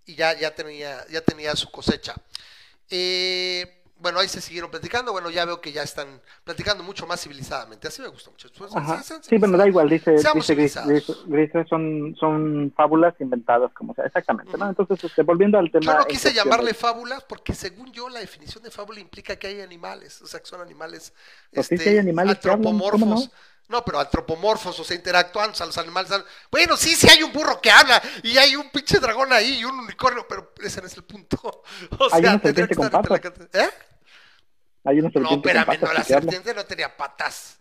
Y 0.07 0.15
ya, 0.15 0.39
ya, 0.39 0.55
tenía, 0.55 1.07
ya 1.09 1.21
tenía 1.23 1.55
su 1.57 1.71
cosecha. 1.71 2.15
Eh, 2.89 3.77
bueno, 3.99 4.19
ahí 4.19 4.29
se 4.29 4.41
siguieron 4.41 4.71
platicando. 4.71 5.13
Bueno, 5.13 5.31
ya 5.31 5.45
veo 5.45 5.61
que 5.61 5.73
ya 5.73 5.83
están 5.83 6.21
platicando 6.43 6.83
mucho 6.83 7.07
más 7.07 7.21
civilizadamente. 7.21 7.87
Así 7.89 8.01
me 8.01 8.09
gusta 8.09 8.31
mucho. 8.31 8.49
Pues, 8.57 8.75
Ajá. 8.75 9.03
sean 9.03 9.23
Sí, 9.23 9.37
bueno, 9.37 9.59
da 9.59 9.69
igual, 9.69 9.89
dice, 9.91 10.13
dice 10.13 10.55
Gris. 10.55 10.77
Gris- 10.77 11.17
Gris, 11.27 11.51
son, 11.69 12.17
son 12.19 12.73
fábulas 12.77 13.15
inventadas, 13.21 13.71
como 13.75 13.95
sea, 13.95 14.07
exactamente, 14.07 14.57
¿no? 14.57 14.69
Entonces, 14.71 15.05
este, 15.05 15.23
volviendo 15.23 15.59
al 15.59 15.71
tema... 15.71 15.93
Yo 15.93 15.99
no 15.99 16.05
quise 16.07 16.33
llamarle 16.33 16.69
de- 16.69 16.75
fábula 16.75 17.21
porque 17.29 17.55
según 17.55 17.93
yo 17.93 18.09
la 18.09 18.21
definición 18.21 18.65
de 18.65 18.71
fábula 18.71 19.01
implica 19.01 19.37
que 19.37 19.49
hay 19.49 19.61
animales, 19.61 20.23
o 20.23 20.27
sea, 20.27 20.41
que 20.41 20.47
son 20.47 20.63
animales 20.63 21.13
Pues 21.53 21.67
sí, 21.67 21.75
este, 21.75 21.85
sí 21.85 21.91
hay 21.91 21.99
animales 21.99 22.39
que 22.39 22.49
hablan, 22.51 22.65
¿cómo 22.65 22.85
antropomorfos. 22.87 23.31
No, 23.71 23.85
pero 23.85 24.01
antropomorfos, 24.01 24.79
o 24.81 24.85
sea, 24.85 24.97
interactúan, 24.97 25.51
o 25.51 25.55
sea, 25.55 25.65
los 25.65 25.79
animales. 25.79 26.11
Bueno, 26.51 26.77
sí, 26.77 26.95
sí 26.97 27.09
hay 27.09 27.23
un 27.23 27.33
burro 27.33 27.61
que 27.61 27.71
habla 27.71 28.03
y 28.23 28.37
hay 28.37 28.57
un 28.57 28.69
pinche 28.71 28.99
dragón 28.99 29.33
ahí 29.33 29.61
y 29.61 29.65
un 29.65 29.79
unicornio, 29.79 30.27
pero 30.29 30.53
ese 30.63 30.81
no 30.81 30.89
es 30.89 30.97
el 30.97 31.05
punto. 31.05 31.39
O 31.99 32.05
Hay 32.13 32.21
sea, 32.23 32.31
una 32.33 32.43
tendría 32.43 32.67
que 32.67 32.75
serpiente 32.75 32.77
con 32.77 32.91
patas. 32.91 33.49
¿Eh? 33.55 33.71
Hay 34.85 34.99
una 34.99 35.09
No, 35.09 35.13
serpiente 35.13 35.29
con 35.29 35.39
espérame, 35.39 35.67
patas 35.67 35.81
no, 35.83 35.87
la 35.87 36.01
habla. 36.01 36.05
serpiente 36.05 36.55
no 36.55 36.65
tenía 36.65 36.97
patas. 36.97 37.61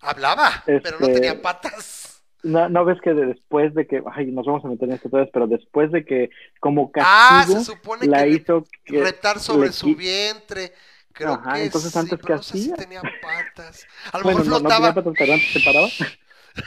Hablaba, 0.00 0.62
pero 0.64 1.00
no 1.00 1.06
Este- 1.06 1.14
tenía 1.20 1.42
patas. 1.42 2.22
No, 2.44 2.68
no 2.68 2.84
ves 2.84 3.00
que 3.02 3.12
de- 3.14 3.26
después 3.26 3.74
de 3.74 3.88
que, 3.88 4.00
ay, 4.14 4.26
nos 4.26 4.46
vamos 4.46 4.64
a 4.64 4.68
meter 4.68 4.88
en 4.88 4.94
esto 4.94 5.08
otra 5.08 5.20
vez, 5.22 5.30
pero 5.32 5.48
después 5.48 5.90
de 5.90 6.04
que 6.04 6.30
como 6.60 6.92
Ah, 6.94 7.40
castigo 7.44 7.58
se 7.58 7.64
supone 7.64 8.06
la 8.06 8.22
que 8.22 8.28
hizo 8.28 8.64
que 8.84 9.02
Retar 9.02 9.40
sobre 9.40 9.66
le 9.66 9.72
su 9.72 9.96
vientre. 9.96 10.72
Creo 11.18 11.34
Ajá, 11.34 11.54
que 11.54 11.64
entonces 11.64 11.92
sí, 11.92 11.98
antes 11.98 12.22
que 12.22 12.34
no 12.34 12.42
sé 12.42 12.58
si 12.58 12.70
hacía. 12.70 12.76
tenía 12.76 13.04
patas. 13.20 13.88
A 14.12 14.18
lo 14.18 14.24
Bueno, 14.24 14.40
mejor 14.40 14.46
no, 14.46 14.60
no 14.60 14.60
flotaba. 14.60 14.92
tenía 14.94 14.94
patas, 14.94 15.14
se 15.52 15.60
paraba, 15.60 15.88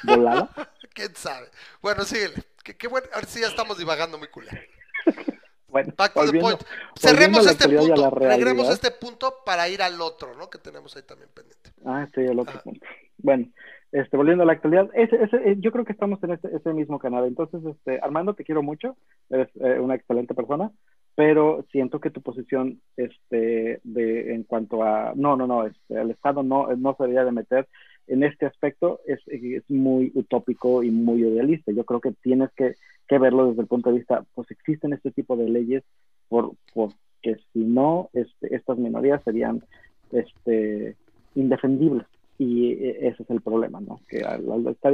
volaba. 0.03 0.49
¿Quién 0.93 1.15
sabe? 1.15 1.47
Bueno, 1.81 2.03
síguele. 2.03 2.35
Qué, 2.63 2.75
qué 2.77 2.87
bueno. 2.87 3.07
Ahora 3.13 3.27
sí 3.27 3.39
ya 3.41 3.47
estamos 3.47 3.77
divagando 3.77 4.17
muy 4.17 4.27
culero. 4.29 4.57
Bueno, 5.67 5.93
Back 5.97 6.13
to 6.13 6.25
the 6.25 6.33
point. 6.33 6.61
Cerremos 6.99 7.47
este 7.47 7.69
punto. 7.69 8.09
Regremos 8.11 8.67
a 8.69 8.73
este 8.73 8.91
punto 8.91 9.35
para 9.45 9.69
ir 9.69 9.81
al 9.81 10.01
otro, 10.01 10.35
¿no? 10.35 10.49
Que 10.49 10.57
tenemos 10.59 10.95
ahí 10.97 11.03
también 11.03 11.29
pendiente. 11.33 11.71
Ah, 11.85 12.05
sí, 12.13 12.19
el 12.21 12.37
otro 12.39 12.55
Ajá. 12.55 12.63
punto. 12.63 12.85
Bueno, 13.19 13.47
este, 13.93 14.17
volviendo 14.17 14.43
a 14.43 14.47
la 14.47 14.53
actualidad, 14.53 14.89
ese, 14.93 15.15
ese, 15.23 15.37
eh, 15.49 15.55
yo 15.59 15.71
creo 15.71 15.85
que 15.85 15.93
estamos 15.93 16.21
en 16.23 16.31
ese, 16.31 16.49
ese 16.53 16.73
mismo 16.73 16.99
canal. 16.99 17.25
Entonces, 17.25 17.61
este, 17.65 17.99
Armando, 18.01 18.33
te 18.33 18.43
quiero 18.43 18.61
mucho, 18.63 18.97
eres 19.29 19.47
eh, 19.61 19.79
una 19.79 19.95
excelente 19.95 20.33
persona, 20.33 20.71
pero 21.15 21.65
siento 21.71 21.99
que 21.99 22.09
tu 22.09 22.21
posición, 22.21 22.81
este, 22.97 23.79
de, 23.83 24.33
en 24.33 24.43
cuanto 24.43 24.83
a, 24.83 25.13
no, 25.15 25.35
no, 25.35 25.47
no, 25.47 25.65
este, 25.65 25.99
el 25.99 26.11
Estado 26.11 26.43
no, 26.43 26.67
no 26.75 26.95
se 26.95 27.03
debería 27.03 27.25
de 27.25 27.31
meter 27.31 27.67
en 28.07 28.23
este 28.23 28.45
aspecto, 28.45 28.99
es, 29.05 29.19
es 29.27 29.69
muy 29.69 30.11
utópico 30.15 30.83
y 30.83 30.91
muy 30.91 31.21
idealista. 31.21 31.71
Yo 31.71 31.85
creo 31.85 32.01
que 32.01 32.11
tienes 32.21 32.49
que, 32.55 32.75
que 33.07 33.19
verlo 33.19 33.47
desde 33.47 33.61
el 33.61 33.67
punto 33.67 33.89
de 33.89 33.99
vista, 33.99 34.25
pues 34.33 34.49
existen 34.51 34.93
este 34.93 35.11
tipo 35.11 35.37
de 35.37 35.49
leyes 35.49 35.83
por, 36.27 36.53
porque 36.73 37.37
si 37.53 37.59
no, 37.59 38.09
este, 38.13 38.55
estas 38.55 38.77
minorías 38.77 39.23
serían, 39.23 39.63
este, 40.11 40.95
indefendibles. 41.35 42.05
Y 42.37 42.71
eh, 42.71 43.07
ese 43.07 43.23
es 43.23 43.29
el 43.29 43.41
problema, 43.41 43.79
¿no? 43.79 43.99
Que 44.09 44.23
al, 44.23 44.51
al 44.51 44.67
estar 44.67 44.93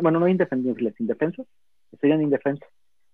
bueno, 0.00 0.18
no 0.18 0.28
indefendibles, 0.28 0.98
indefensos, 0.98 1.46
serían 2.00 2.22
indefensos. 2.22 2.68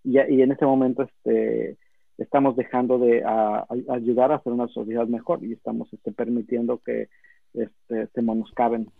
Y, 0.04 0.18
y 0.18 0.42
en 0.42 0.52
ese 0.52 0.64
momento 0.64 1.02
este, 1.02 1.76
estamos 2.18 2.56
dejando 2.56 2.98
de 2.98 3.24
a- 3.24 3.60
a- 3.68 3.94
ayudar 3.94 4.32
a 4.32 4.36
hacer 4.36 4.52
una 4.52 4.68
sociedad 4.68 5.06
mejor 5.06 5.42
y 5.44 5.52
estamos 5.52 5.88
este, 5.92 6.12
permitiendo 6.12 6.82
que 6.82 7.08
este, 7.54 8.08
se 8.14 8.22
menoscaben 8.22 8.90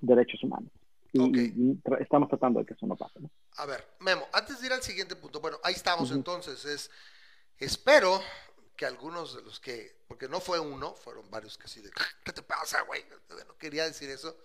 derechos 0.00 0.42
humanos. 0.42 0.70
Y, 1.12 1.20
Ok. 1.20 1.36
y 1.36 1.74
tra- 1.82 2.00
estamos 2.00 2.28
tratando 2.28 2.60
de 2.60 2.66
que 2.66 2.74
eso 2.74 2.86
no 2.86 2.96
pase, 2.96 3.18
¿no? 3.20 3.30
A 3.56 3.66
ver, 3.66 3.84
Memo, 4.00 4.22
antes 4.32 4.60
de 4.60 4.66
ir 4.66 4.72
al 4.72 4.82
siguiente 4.82 5.16
punto, 5.16 5.40
bueno, 5.40 5.58
ahí 5.64 5.74
estamos 5.74 6.10
entonces. 6.12 6.64
Es, 6.64 6.90
espero 7.58 8.20
que 8.76 8.86
algunos 8.86 9.34
de 9.36 9.42
los 9.42 9.58
que, 9.58 9.96
porque 10.06 10.28
no 10.28 10.38
fue 10.40 10.60
uno, 10.60 10.94
fueron 10.94 11.28
varios 11.30 11.58
que 11.58 11.64
así 11.64 11.80
de, 11.80 11.90
¿qué 12.24 12.32
te 12.32 12.42
pasa, 12.42 12.82
güey? 12.86 13.02
Bueno, 13.28 13.54
quería 13.58 13.84
decir 13.84 14.08
eso. 14.10 14.36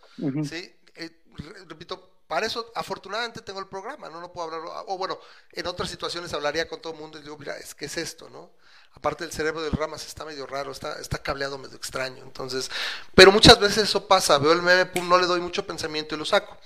Sí, 0.43 0.71
eh, 0.95 1.21
re- 1.35 1.65
repito, 1.67 2.12
para 2.27 2.45
eso 2.45 2.71
afortunadamente 2.75 3.41
tengo 3.41 3.59
el 3.59 3.67
programa, 3.67 4.09
no, 4.09 4.21
no 4.21 4.31
puedo 4.31 4.47
hablar, 4.47 4.83
o 4.87 4.97
bueno, 4.97 5.19
en 5.51 5.67
otras 5.67 5.89
situaciones 5.89 6.33
hablaría 6.33 6.67
con 6.67 6.81
todo 6.81 6.93
el 6.93 6.99
mundo 6.99 7.19
y 7.19 7.21
digo, 7.21 7.37
mira, 7.37 7.57
es 7.57 7.75
que 7.75 7.85
es 7.85 7.97
esto, 7.97 8.29
¿no? 8.29 8.51
Aparte 8.95 9.23
el 9.23 9.31
cerebro 9.31 9.61
del 9.63 9.71
Ramas 9.71 10.05
está 10.05 10.23
medio 10.23 10.45
raro, 10.45 10.71
está, 10.71 10.99
está 10.99 11.17
cableado 11.17 11.57
medio 11.57 11.75
extraño, 11.75 12.23
entonces, 12.23 12.69
pero 13.15 13.31
muchas 13.31 13.59
veces 13.59 13.85
eso 13.85 14.07
pasa, 14.07 14.37
veo 14.37 14.53
el 14.53 14.61
meme, 14.61 14.85
pum, 14.85 15.07
no 15.09 15.17
le 15.17 15.25
doy 15.25 15.41
mucho 15.41 15.65
pensamiento 15.65 16.15
y 16.15 16.17
lo 16.17 16.25
saco. 16.25 16.57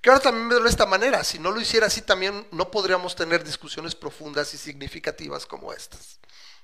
Que 0.00 0.10
ahora 0.10 0.22
también 0.22 0.46
me 0.46 0.54
veo 0.54 0.64
de 0.64 0.70
esta 0.70 0.86
manera, 0.86 1.24
si 1.24 1.38
no 1.38 1.50
lo 1.50 1.60
hiciera 1.60 1.86
así 1.86 2.02
también 2.02 2.46
no 2.52 2.70
podríamos 2.70 3.16
tener 3.16 3.44
discusiones 3.44 3.94
profundas 3.94 4.52
y 4.54 4.58
significativas 4.58 5.46
como 5.46 5.72
estas. 5.72 6.18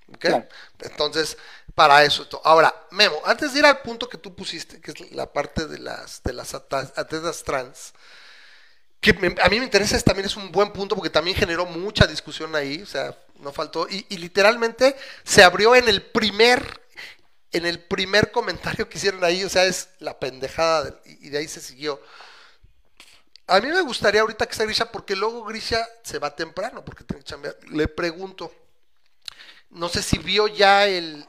¿Ok? 0.08 0.18
Claro. 0.18 0.46
Entonces, 0.80 1.36
para 1.74 2.04
eso. 2.04 2.28
Ahora, 2.44 2.74
Memo, 2.90 3.20
antes 3.24 3.52
de 3.52 3.60
ir 3.60 3.66
al 3.66 3.80
punto 3.80 4.08
que 4.08 4.18
tú 4.18 4.34
pusiste, 4.34 4.80
que 4.80 4.90
es 4.90 5.12
la 5.12 5.32
parte 5.32 5.66
de 5.66 5.78
las, 5.78 6.22
de 6.22 6.32
las 6.32 6.54
atletas 6.54 7.42
trans, 7.42 7.94
que 9.04 9.36
a 9.42 9.48
mí 9.50 9.58
me 9.58 9.64
interesa, 9.64 9.96
es, 9.96 10.02
también 10.02 10.26
es 10.26 10.36
un 10.36 10.50
buen 10.50 10.72
punto 10.72 10.94
porque 10.96 11.10
también 11.10 11.36
generó 11.36 11.66
mucha 11.66 12.06
discusión 12.06 12.56
ahí, 12.56 12.80
o 12.82 12.86
sea, 12.86 13.16
no 13.40 13.52
faltó, 13.52 13.86
y, 13.88 14.04
literalmente 14.16 14.96
se 15.22 15.44
abrió 15.44 15.76
en 15.76 15.88
el 15.88 16.00
primer, 16.02 16.80
en 17.52 17.66
el 17.66 17.80
primer 17.80 18.32
comentario 18.32 18.88
que 18.88 18.96
hicieron 18.96 19.22
ahí, 19.22 19.44
o 19.44 19.48
sea, 19.50 19.66
es 19.66 19.90
la 19.98 20.18
pendejada, 20.18 20.98
y, 21.04 21.28
de 21.28 21.38
ahí 21.38 21.48
se 21.48 21.60
siguió. 21.60 22.00
A 23.46 23.60
mí 23.60 23.68
me 23.68 23.82
gustaría 23.82 24.22
ahorita 24.22 24.46
que 24.46 24.52
está 24.52 24.64
Grisha, 24.64 24.90
porque 24.90 25.14
luego 25.14 25.44
Grisha 25.44 25.86
se 26.02 26.18
va 26.18 26.34
temprano, 26.34 26.82
porque 26.82 27.04
tiene 27.04 27.22
que. 27.22 27.66
Le 27.68 27.88
pregunto, 27.88 28.50
no 29.68 29.90
sé 29.90 30.02
si 30.02 30.16
vio 30.16 30.48
ya 30.48 30.86
el, 30.86 31.26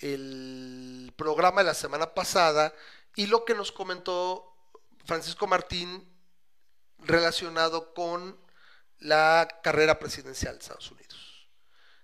el 0.00 1.12
programa 1.16 1.62
de 1.62 1.68
la 1.68 1.74
semana 1.74 2.12
pasada 2.12 2.74
y 3.16 3.26
lo 3.26 3.46
que 3.46 3.54
nos 3.54 3.72
comentó 3.72 4.47
Francisco 5.08 5.46
Martín 5.46 6.06
relacionado 6.98 7.94
con 7.94 8.38
la 8.98 9.48
carrera 9.62 9.98
presidencial 9.98 10.54
de 10.54 10.60
Estados 10.60 10.90
Unidos. 10.90 11.48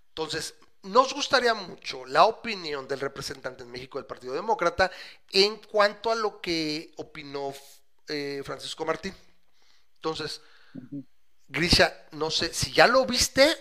Entonces, 0.09 0.55
nos 0.85 1.13
gustaría 1.13 1.53
mucho 1.53 2.07
la 2.07 2.25
opinión 2.25 2.89
del 2.89 3.01
representante 3.01 3.63
en 3.63 3.71
México 3.71 3.99
del 3.99 4.07
Partido 4.07 4.33
Demócrata 4.33 4.91
en 5.31 5.59
cuanto 5.59 6.11
a 6.11 6.15
lo 6.15 6.41
que 6.41 6.95
opinó 6.97 7.53
eh, 8.09 8.41
Francisco 8.43 8.87
Martín. 8.87 9.15
Entonces, 9.97 10.41
Grisha, 11.47 12.07
no 12.13 12.31
sé, 12.31 12.55
si 12.55 12.73
ya 12.73 12.87
lo 12.87 13.05
viste, 13.05 13.55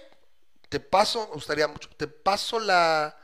te 0.69 0.79
paso, 0.79 1.27
me 1.27 1.33
gustaría 1.33 1.67
mucho, 1.67 1.89
te 1.97 2.07
paso 2.07 2.61
la, 2.61 3.17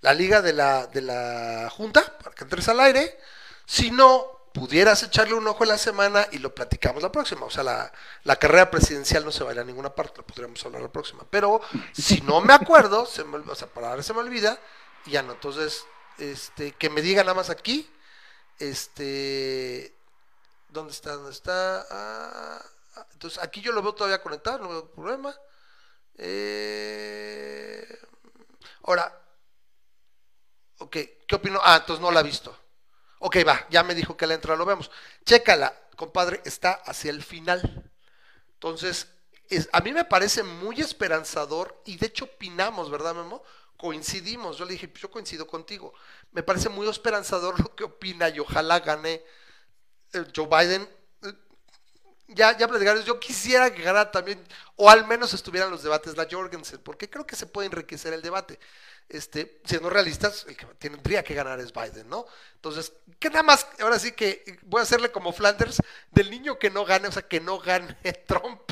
la 0.00 0.14
liga 0.14 0.40
de 0.40 0.54
la, 0.54 0.86
de 0.86 1.02
la 1.02 1.68
Junta 1.70 2.16
para 2.18 2.34
que 2.34 2.44
entres 2.44 2.68
al 2.68 2.80
aire. 2.80 3.18
Si 3.66 3.90
no, 3.90 4.37
pudieras 4.58 5.02
echarle 5.04 5.34
un 5.34 5.46
ojo 5.46 5.62
en 5.62 5.68
la 5.68 5.78
semana 5.78 6.26
y 6.32 6.38
lo 6.38 6.54
platicamos 6.54 7.02
la 7.02 7.12
próxima. 7.12 7.46
O 7.46 7.50
sea, 7.50 7.62
la, 7.62 7.92
la 8.24 8.36
carrera 8.36 8.70
presidencial 8.70 9.24
no 9.24 9.30
se 9.30 9.44
va 9.44 9.50
a 9.50 9.54
ir 9.54 9.60
a 9.60 9.64
ninguna 9.64 9.94
parte, 9.94 10.18
lo 10.18 10.26
podríamos 10.26 10.64
hablar 10.66 10.82
la 10.82 10.92
próxima. 10.92 11.24
Pero 11.30 11.60
si 11.92 12.20
no 12.22 12.40
me 12.40 12.52
acuerdo, 12.52 13.06
se 13.06 13.24
me, 13.24 13.38
o 13.38 13.54
sea, 13.54 13.68
para 13.68 13.90
ahora 13.90 14.02
se 14.02 14.12
me 14.12 14.20
olvida, 14.20 14.58
y 15.06 15.12
ya 15.12 15.22
no. 15.22 15.32
Entonces, 15.32 15.84
este, 16.18 16.72
que 16.72 16.90
me 16.90 17.02
diga 17.02 17.22
nada 17.22 17.34
más 17.34 17.50
aquí, 17.50 17.88
este, 18.58 19.96
¿dónde 20.68 20.92
está? 20.92 21.12
¿Dónde 21.14 21.30
está? 21.30 21.86
Ah, 21.90 22.62
ah, 22.96 23.06
entonces, 23.12 23.38
aquí 23.42 23.60
yo 23.60 23.72
lo 23.72 23.82
veo 23.82 23.94
todavía 23.94 24.20
conectado, 24.20 24.58
no 24.58 24.68
veo 24.68 24.90
problema. 24.90 25.34
Eh, 26.16 27.86
ahora, 28.82 29.22
ok, 30.78 30.96
¿qué 31.26 31.34
opino? 31.36 31.60
Ah, 31.62 31.76
entonces 31.76 32.02
no 32.02 32.10
la 32.10 32.20
ha 32.20 32.24
visto. 32.24 32.56
Ok, 33.20 33.38
va, 33.46 33.66
ya 33.70 33.82
me 33.82 33.94
dijo 33.94 34.16
que 34.16 34.26
la 34.26 34.34
entra, 34.34 34.56
lo 34.56 34.64
vemos. 34.64 34.90
Chécala, 35.24 35.74
compadre, 35.96 36.40
está 36.44 36.72
hacia 36.72 37.10
el 37.10 37.22
final. 37.22 37.90
Entonces, 38.54 39.08
es- 39.50 39.68
a 39.72 39.80
mí 39.80 39.92
me 39.92 40.04
parece 40.04 40.42
muy 40.44 40.80
esperanzador 40.80 41.82
y 41.86 41.96
de 41.98 42.06
hecho 42.08 42.26
opinamos, 42.26 42.90
¿verdad, 42.90 43.14
Memo? 43.14 43.42
Coincidimos. 43.76 44.58
Yo 44.58 44.64
le 44.66 44.72
dije, 44.72 44.88
pues 44.88 45.02
yo 45.02 45.10
coincido 45.10 45.46
contigo. 45.46 45.94
Me 46.32 46.42
parece 46.42 46.68
muy 46.70 46.88
esperanzador 46.88 47.58
lo 47.60 47.74
que 47.76 47.84
opina 47.84 48.28
y 48.30 48.40
ojalá 48.40 48.80
gane 48.80 49.22
eh, 50.12 50.24
Joe 50.34 50.46
Biden. 50.46 50.88
Eh, 51.22 51.34
Ya, 52.28 52.56
ya 52.58 52.68
platicaron, 52.68 53.02
yo 53.04 53.18
quisiera 53.20 53.72
que 53.74 53.82
ganara 53.82 54.10
también, 54.10 54.44
o 54.76 54.90
al 54.90 55.06
menos 55.06 55.32
estuvieran 55.34 55.70
los 55.70 55.82
debates 55.82 56.16
la 56.16 56.28
Jorgensen, 56.30 56.80
porque 56.84 57.08
creo 57.08 57.26
que 57.26 57.36
se 57.36 57.46
puede 57.46 57.66
enriquecer 57.68 58.12
el 58.12 58.20
debate. 58.22 58.58
Este, 59.08 59.62
siendo 59.64 59.88
realistas, 59.88 60.44
el 60.48 60.56
que 60.56 60.66
tendría 60.66 61.24
que 61.24 61.32
ganar 61.34 61.58
es 61.60 61.72
Biden, 61.72 62.10
¿no? 62.10 62.26
Entonces, 62.56 62.92
que 63.18 63.30
nada 63.30 63.42
más, 63.42 63.66
ahora 63.80 63.98
sí 63.98 64.12
que 64.12 64.58
voy 64.62 64.80
a 64.80 64.82
hacerle 64.82 65.10
como 65.10 65.32
Flanders, 65.32 65.80
del 66.10 66.30
niño 66.30 66.58
que 66.58 66.68
no 66.68 66.84
gane, 66.84 67.08
o 67.08 67.12
sea, 67.12 67.22
que 67.22 67.40
no 67.40 67.58
gane 67.58 67.96
Trump, 68.26 68.70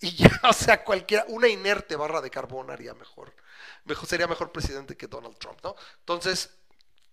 y 0.00 0.16
ya, 0.16 0.40
o 0.48 0.52
sea, 0.52 0.84
cualquiera, 0.84 1.24
una 1.28 1.48
inerte 1.48 1.96
barra 1.96 2.20
de 2.20 2.30
carbón 2.30 2.70
haría 2.70 2.92
mejor, 2.94 3.34
mejor 3.84 4.06
sería 4.06 4.26
mejor 4.26 4.52
presidente 4.52 4.96
que 4.96 5.06
Donald 5.06 5.38
Trump, 5.38 5.58
¿no? 5.62 5.74
Entonces, 6.00 6.50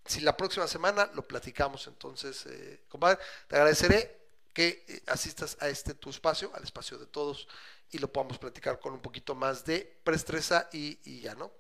si 0.05 0.21
la 0.21 0.35
próxima 0.35 0.67
semana 0.67 1.09
lo 1.13 1.21
platicamos, 1.25 1.87
entonces, 1.87 2.45
eh, 2.47 2.81
compadre, 2.89 3.19
te 3.47 3.55
agradeceré 3.55 4.17
que 4.53 4.85
eh, 4.87 5.03
asistas 5.07 5.57
a 5.61 5.69
este 5.69 5.93
tu 5.93 6.09
espacio, 6.09 6.51
al 6.53 6.63
espacio 6.63 6.97
de 6.97 7.05
todos, 7.05 7.47
y 7.91 7.99
lo 7.99 8.11
podamos 8.11 8.37
platicar 8.37 8.79
con 8.79 8.93
un 8.93 9.01
poquito 9.01 9.35
más 9.35 9.63
de 9.65 9.99
prestresa 10.03 10.69
y, 10.73 10.99
y 11.05 11.21
ya, 11.21 11.35
¿no? 11.35 11.51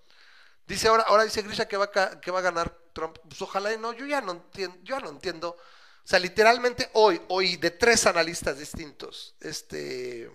Dice 0.67 0.89
ahora, 0.89 1.03
ahora 1.03 1.23
dice 1.23 1.41
Grisha 1.41 1.67
que 1.67 1.77
va, 1.77 1.89
a, 1.95 2.19
que 2.19 2.31
va 2.31 2.39
a 2.39 2.43
ganar 2.43 2.77
Trump. 2.93 3.17
Pues 3.27 3.41
ojalá 3.41 3.73
y 3.73 3.77
no, 3.77 3.93
yo 3.93 4.05
ya 4.05 4.21
no 4.21 4.33
entiendo, 4.33 4.77
yo 4.83 4.97
ya 4.97 5.01
no 5.01 5.09
entiendo. 5.09 5.51
O 5.51 6.07
sea, 6.09 6.19
literalmente 6.19 6.89
hoy, 6.93 7.21
hoy 7.29 7.57
de 7.57 7.71
tres 7.71 8.05
analistas 8.05 8.59
distintos, 8.59 9.35
este 9.39 10.31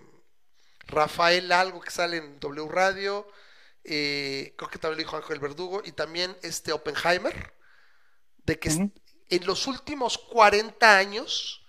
Rafael 0.87 1.51
algo 1.51 1.81
que 1.81 1.91
sale 1.91 2.17
en 2.17 2.39
W 2.39 2.67
Radio, 2.69 3.27
eh, 3.83 4.53
creo 4.57 4.69
que 4.69 4.79
también 4.79 4.97
lo 4.97 5.03
dijo 5.05 5.17
Ángel 5.17 5.39
Verdugo, 5.39 5.81
y 5.83 5.91
también 5.91 6.37
este 6.41 6.71
Oppenheimer, 6.73 7.53
de 8.45 8.59
que 8.59 8.69
en 8.69 9.45
los 9.45 9.67
últimos 9.67 10.17
40 10.17 10.97
años, 10.97 11.65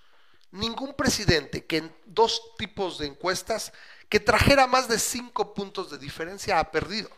ningún 0.51 0.95
presidente 0.95 1.67
que 1.67 1.79
en 1.79 1.97
dos 2.05 2.55
tipos 2.57 2.99
de 2.99 3.07
encuestas 3.07 3.73
que 4.09 4.21
trajera 4.21 4.67
más 4.67 4.89
de 4.89 4.99
cinco 4.99 5.55
puntos 5.55 5.91
de 5.91 5.99
diferencia 5.99 6.59
ha 6.59 6.71
perdido. 6.71 7.11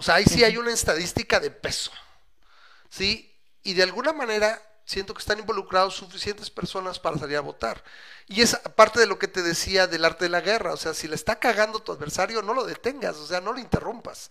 O 0.00 0.02
sea, 0.02 0.14
ahí 0.14 0.24
sí 0.24 0.42
hay 0.42 0.56
una 0.56 0.72
estadística 0.72 1.38
de 1.40 1.50
peso. 1.50 1.92
¿Sí? 2.88 3.38
Y 3.62 3.74
de 3.74 3.82
alguna 3.82 4.14
manera, 4.14 4.58
siento 4.86 5.12
que 5.12 5.20
están 5.20 5.38
involucrados 5.38 5.94
suficientes 5.94 6.48
personas 6.48 6.98
para 6.98 7.18
salir 7.18 7.36
a 7.36 7.42
votar. 7.42 7.84
Y 8.26 8.40
es 8.40 8.56
parte 8.76 8.98
de 8.98 9.06
lo 9.06 9.18
que 9.18 9.28
te 9.28 9.42
decía 9.42 9.86
del 9.86 10.06
arte 10.06 10.24
de 10.24 10.30
la 10.30 10.40
guerra, 10.40 10.72
o 10.72 10.78
sea, 10.78 10.94
si 10.94 11.06
le 11.06 11.16
está 11.16 11.38
cagando 11.38 11.80
tu 11.80 11.92
adversario, 11.92 12.40
no 12.40 12.54
lo 12.54 12.64
detengas, 12.64 13.16
o 13.16 13.26
sea, 13.26 13.42
no 13.42 13.52
lo 13.52 13.58
interrumpas. 13.58 14.30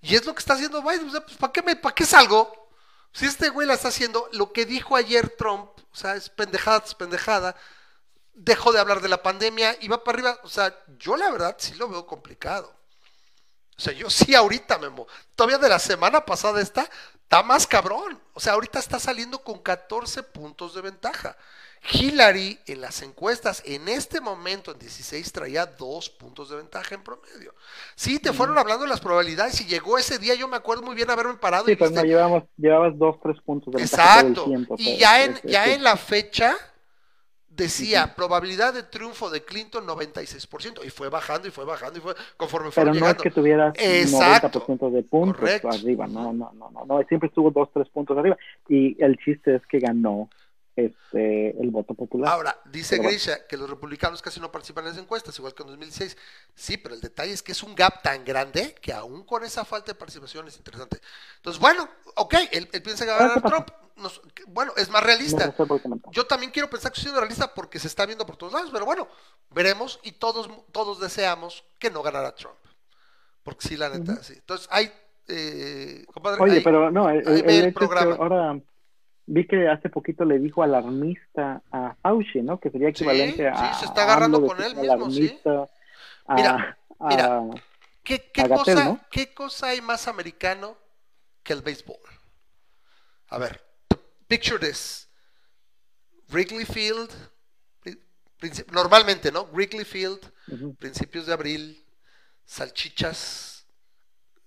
Y 0.00 0.14
es 0.14 0.24
lo 0.24 0.32
que 0.32 0.38
está 0.38 0.54
haciendo 0.54 0.80
Biden, 0.80 1.06
o 1.06 1.12
sea, 1.12 1.26
pues 1.26 1.36
¿para 1.36 1.52
qué, 1.52 1.60
me, 1.60 1.76
¿para 1.76 1.94
qué 1.94 2.06
salgo? 2.06 2.70
Si 3.12 3.26
este 3.26 3.50
güey 3.50 3.68
la 3.68 3.74
está 3.74 3.88
haciendo, 3.88 4.30
lo 4.32 4.50
que 4.54 4.64
dijo 4.64 4.96
ayer 4.96 5.28
Trump, 5.36 5.68
o 5.92 5.94
sea, 5.94 6.16
es 6.16 6.30
pendejada, 6.30 6.82
es 6.86 6.94
pendejada, 6.94 7.54
dejó 8.32 8.72
de 8.72 8.80
hablar 8.80 9.02
de 9.02 9.08
la 9.08 9.22
pandemia 9.22 9.76
y 9.78 9.88
va 9.88 10.02
para 10.02 10.16
arriba, 10.16 10.40
o 10.42 10.48
sea, 10.48 10.74
yo 10.98 11.18
la 11.18 11.30
verdad 11.30 11.56
sí 11.58 11.74
lo 11.74 11.90
veo 11.90 12.06
complicado. 12.06 12.81
O 13.82 13.84
sea, 13.84 13.92
yo 13.94 14.08
sí 14.08 14.32
ahorita, 14.32 14.78
Memo. 14.78 15.08
Todavía 15.34 15.58
de 15.58 15.68
la 15.68 15.80
semana 15.80 16.24
pasada 16.24 16.60
está, 16.60 16.88
está 17.14 17.42
más 17.42 17.66
cabrón. 17.66 18.16
O 18.32 18.38
sea, 18.38 18.52
ahorita 18.52 18.78
está 18.78 19.00
saliendo 19.00 19.40
con 19.42 19.58
14 19.58 20.22
puntos 20.22 20.72
de 20.74 20.82
ventaja. 20.82 21.36
Hillary 21.90 22.60
en 22.66 22.80
las 22.80 23.02
encuestas 23.02 23.60
en 23.66 23.88
este 23.88 24.20
momento 24.20 24.70
en 24.70 24.78
16 24.78 25.32
traía 25.32 25.66
dos 25.66 26.10
puntos 26.10 26.48
de 26.50 26.54
ventaja 26.58 26.94
en 26.94 27.02
promedio. 27.02 27.56
Sí, 27.96 28.20
te 28.20 28.32
fueron 28.32 28.56
hablando 28.56 28.84
de 28.84 28.88
las 28.90 29.00
probabilidades 29.00 29.60
y 29.60 29.66
llegó 29.66 29.98
ese 29.98 30.20
día, 30.20 30.36
yo 30.36 30.46
me 30.46 30.56
acuerdo 30.58 30.84
muy 30.84 30.94
bien 30.94 31.10
haberme 31.10 31.34
parado 31.34 31.64
Sí, 31.64 31.72
y 31.72 31.76
pues 31.76 31.90
no, 31.90 32.02
viste- 32.02 32.06
llevamos, 32.06 32.44
llevabas 32.56 32.96
dos, 32.96 33.16
tres 33.20 33.36
puntos 33.44 33.72
de 33.74 33.80
ventaja 33.80 34.20
Exacto. 34.20 34.44
tiempo, 34.44 34.76
Y 34.78 34.96
ya 34.96 35.24
en, 35.24 35.40
ya 35.42 35.66
en 35.72 35.82
la 35.82 35.96
fecha 35.96 36.56
decía 37.56 38.14
probabilidad 38.14 38.72
de 38.74 38.82
triunfo 38.82 39.28
de 39.30 39.44
Clinton 39.44 39.86
96% 39.86 40.84
y 40.84 40.90
fue 40.90 41.08
bajando 41.08 41.48
y 41.48 41.50
fue 41.50 41.64
bajando 41.64 41.98
y 41.98 42.02
fue 42.02 42.14
conforme 42.36 42.70
Pero 42.70 42.72
fueron 42.72 42.92
no 42.92 42.96
es 42.98 43.00
llegando. 43.02 43.22
que 43.22 43.30
tuvieras 43.30 43.74
Exacto. 43.78 44.64
90% 44.66 44.90
de 44.90 45.02
puntos 45.02 45.36
Correcto. 45.40 45.68
arriba, 45.68 46.06
no, 46.06 46.32
no, 46.32 46.52
no, 46.54 46.70
no, 46.70 46.84
no, 46.86 47.02
siempre 47.08 47.28
estuvo 47.28 47.50
dos, 47.50 47.68
tres 47.72 47.88
puntos 47.90 48.16
arriba. 48.16 48.36
Y 48.68 49.02
el 49.02 49.16
chiste 49.18 49.56
es 49.56 49.66
que 49.66 49.78
ganó 49.80 50.28
este 50.76 51.50
el 51.60 51.70
voto 51.70 51.94
popular. 51.94 52.32
Ahora, 52.32 52.58
dice 52.66 52.96
Pero 52.96 53.02
bueno. 53.04 53.10
Grisha 53.18 53.46
que 53.46 53.56
los 53.56 53.68
republicanos 53.68 54.22
casi 54.22 54.40
no 54.40 54.50
participan 54.50 54.84
en 54.84 54.90
las 54.92 54.98
encuestas, 54.98 55.38
igual 55.38 55.54
que 55.54 55.62
en 55.62 55.68
2016. 55.68 56.16
Sí, 56.54 56.76
pero 56.78 56.94
el 56.94 57.00
detalle 57.00 57.32
es 57.32 57.42
que 57.42 57.52
es 57.52 57.62
un 57.62 57.74
gap 57.74 58.02
tan 58.02 58.24
grande 58.24 58.74
que 58.80 58.92
aún 58.92 59.24
con 59.24 59.44
esa 59.44 59.64
falta 59.64 59.92
de 59.92 59.94
participación 59.98 60.48
es 60.48 60.56
interesante. 60.56 60.98
Entonces, 61.36 61.60
bueno, 61.60 61.88
ok, 62.16 62.34
él, 62.52 62.68
él 62.72 62.82
piensa 62.82 63.04
que 63.04 63.10
va 63.10 63.16
a 63.16 63.20
ganar 63.20 63.34
¿qué 63.36 63.40
pasa? 63.42 63.54
Trump. 63.64 63.70
Nos- 63.96 64.22
bueno, 64.48 64.72
es 64.76 64.88
más 64.88 65.02
realista. 65.02 65.54
Yo 66.12 66.26
también 66.26 66.50
quiero 66.50 66.70
pensar 66.70 66.90
que 66.90 66.96
estoy 66.96 67.10
siendo 67.10 67.20
realista 67.20 67.52
porque 67.54 67.78
se 67.78 67.88
está 67.88 68.06
viendo 68.06 68.24
por 68.24 68.36
todos 68.36 68.54
lados, 68.54 68.70
pero 68.72 68.86
bueno, 68.86 69.06
veremos 69.50 70.00
y 70.02 70.12
todos, 70.12 70.48
todos 70.72 70.98
deseamos 70.98 71.62
que 71.78 71.90
no 71.90 72.02
ganara 72.02 72.34
Trump. 72.34 72.56
Porque 73.42 73.68
sí, 73.68 73.76
la 73.76 73.90
neta, 73.90 74.22
sí. 74.22 74.32
Entonces, 74.34 74.66
hay, 74.70 74.90
eh, 75.28 76.04
compadre, 76.12 76.40
Oye, 76.42 76.54
hay- 76.54 76.60
pero 76.64 76.90
no, 76.90 77.10
el, 77.10 77.26
el 77.28 77.50
el 77.50 77.74
programa. 77.74 78.14
ahora 78.16 78.58
vi 79.26 79.46
que 79.46 79.68
hace 79.68 79.88
poquito 79.88 80.24
le 80.24 80.38
dijo 80.38 80.62
alarmista 80.62 81.62
a 81.70 81.94
Fauci, 82.02 82.42
¿no? 82.42 82.58
Que 82.60 82.70
sería 82.70 82.88
Sí, 82.88 82.90
equivalente 82.90 83.48
a. 83.48 83.56
sí, 83.56 83.78
se 83.80 83.84
está 83.86 84.02
agarrando 84.04 84.44
con 84.46 84.60
él 84.62 84.74
mismo, 84.76 85.10
sí. 85.10 85.40
a- 85.44 86.34
Mira, 86.34 86.78
a- 86.98 87.08
mira. 87.08 87.40
¿Qué, 88.02 88.30
cosa, 88.48 88.84
¿no? 88.84 89.00
¿Qué 89.10 89.32
cosa 89.32 89.68
hay 89.68 89.80
más 89.80 90.08
americano 90.08 90.76
que 91.42 91.52
el 91.52 91.62
béisbol? 91.62 91.96
A 93.28 93.38
ver, 93.38 93.60
picture 94.26 94.58
this. 94.58 95.08
Wrigley 96.28 96.64
Field, 96.64 97.10
normalmente, 98.72 99.30
¿no? 99.30 99.44
Wrigley 99.52 99.84
Field, 99.84 100.20
principios 100.78 101.26
de 101.26 101.32
abril, 101.32 101.86
salchichas, 102.44 103.66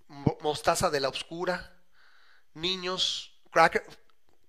mo- 0.07 0.37
mostaza 0.41 0.89
de 0.89 0.99
la 0.99 1.09
oscura, 1.09 1.73
niños, 2.53 3.39
cracker, 3.51 3.83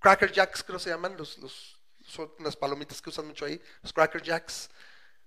cracker 0.07 0.31
jacks 0.31 0.63
creo 0.63 0.79
se 0.79 0.91
llaman, 0.91 1.17
los, 1.17 1.37
los, 1.39 1.77
son 2.07 2.31
unas 2.39 2.55
palomitas 2.55 3.03
que 3.03 3.11
usan 3.11 3.27
mucho 3.27 3.45
ahí, 3.45 3.61
los 3.83 3.93
cracker 3.93 4.23
jacks, 4.23 4.71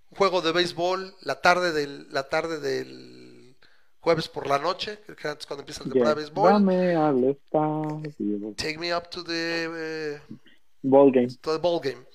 un 0.09 0.17
juego 0.17 0.41
de 0.41 0.53
béisbol, 0.53 1.13
la 1.21 1.41
tarde 1.41 1.73
del, 1.73 2.07
la 2.13 2.29
tarde 2.29 2.61
del 2.61 3.57
jueves 3.99 4.29
por 4.29 4.47
la 4.47 4.57
noche, 4.57 4.99
que 5.05 5.27
es 5.27 5.45
cuando 5.45 5.63
empieza 5.63 5.81
la 5.83 5.91
temporada 5.91 6.15
de 6.15 6.21
béisbol, 6.21 6.47
Llévame 6.47 6.95
al 6.95 7.23
estadio. 7.25 8.53
take 8.55 8.77
me 8.77 8.95
up 8.95 9.09
to 9.09 9.21
the, 9.21 9.67
eh, 9.69 10.21
Ball 10.81 11.11
game. 11.11 11.27
to 11.41 11.51
the 11.51 11.57
ball 11.57 11.81
game. 11.81 12.05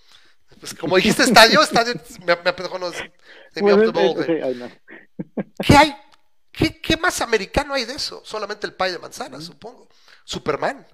Pues 0.58 0.72
como 0.72 0.96
dijiste 0.96 1.22
estadio, 1.24 1.60
estadio, 1.60 1.92
me, 2.20 2.36
me 2.36 2.50
apendejó, 2.50 2.78
no, 2.78 2.90
take 2.90 3.62
me 3.62 3.74
up 3.74 3.84
to 3.84 3.92
the 3.92 4.00
ball 4.00 4.14
game. 4.14 4.80
¿Qué 5.62 5.76
hay? 5.76 5.94
¿Qué, 6.50 6.80
qué 6.80 6.96
más 6.96 7.20
americano 7.20 7.74
hay 7.74 7.84
de 7.84 7.94
eso? 7.94 8.22
Solamente 8.24 8.66
el 8.66 8.72
pay 8.72 8.92
de 8.92 8.98
manzana, 8.98 9.38
supongo. 9.40 9.88
Superman. 10.24 10.86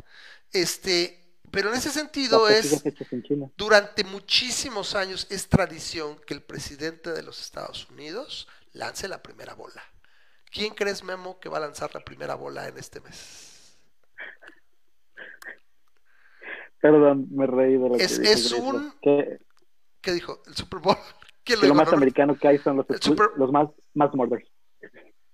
Este, 0.53 1.21
pero 1.51 1.69
en 1.71 1.75
ese 1.77 1.91
sentido 1.91 2.49
es, 2.49 2.85
en 2.85 3.53
durante 3.57 4.05
muchísimos 4.05 4.95
años 4.95 5.27
es 5.31 5.49
tradición 5.49 6.19
que 6.27 6.35
el 6.35 6.43
presidente 6.43 7.13
de 7.13 7.23
los 7.23 7.41
Estados 7.41 7.89
Unidos 7.91 8.49
lance 8.73 9.09
la 9.09 9.23
primera 9.23 9.55
bola. 9.55 9.83
¿Quién 10.53 10.75
crees, 10.75 11.03
Memo, 11.05 11.39
que 11.41 11.49
va 11.49 11.59
a 11.59 11.61
lanzar 11.61 11.95
la 11.95 12.01
primera 12.01 12.35
bola 12.35 12.67
en 12.69 12.77
este 12.79 13.01
mes? 13.01 13.77
Perdón, 16.81 17.27
me 17.31 17.47
reí 17.47 17.73
de 17.75 17.89
lo 17.89 17.97
que 17.97 18.05
Es- 18.05 18.21
dijo 18.21 18.33
es 18.33 18.53
un- 18.53 18.95
Que, 19.03 19.39
¿Qué 20.01 20.13
dijo? 20.13 20.43
¿El 20.47 20.55
Super 20.57 20.81
Bowl? 20.81 20.97
¿Quién 21.45 21.59
lo 21.59 21.63
que 21.63 21.69
lo 21.69 21.75
más 21.75 21.85
Norbert? 21.87 21.97
americano 21.99 22.39
que 22.39 22.49
hay 22.49 22.59
son 22.59 22.77
los, 22.79 22.87
Super- 23.01 23.31
los 23.37 23.53
más, 23.53 23.69
más 23.95 24.15
murders. 24.15 24.49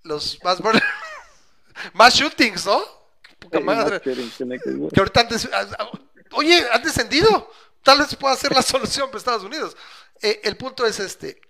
Los 0.03 0.39
más, 0.43 0.59
más 1.95 2.15
shootings, 2.15 2.67
¿no? 2.67 2.81
Qué 3.23 3.37
Poca 3.39 3.61
madre. 3.61 4.01
que- 4.01 4.15
que 4.15 5.01
ahorita 5.01 5.21
han 5.21 5.29
des- 5.29 5.49
ah, 5.53 5.67
ah, 5.79 5.91
oye, 6.33 6.67
han 6.73 6.83
descendido. 6.83 7.51
Tal 7.83 7.99
vez 7.99 8.15
pueda 8.17 8.35
ser 8.37 8.53
la 8.53 8.63
solución 8.63 9.09
para 9.09 9.19
Estados 9.19 9.45
Unidos. 9.45 9.77
Eh, 10.23 10.41
el 10.45 10.57
punto 10.57 10.87
es 10.87 10.99
este, 10.99 11.41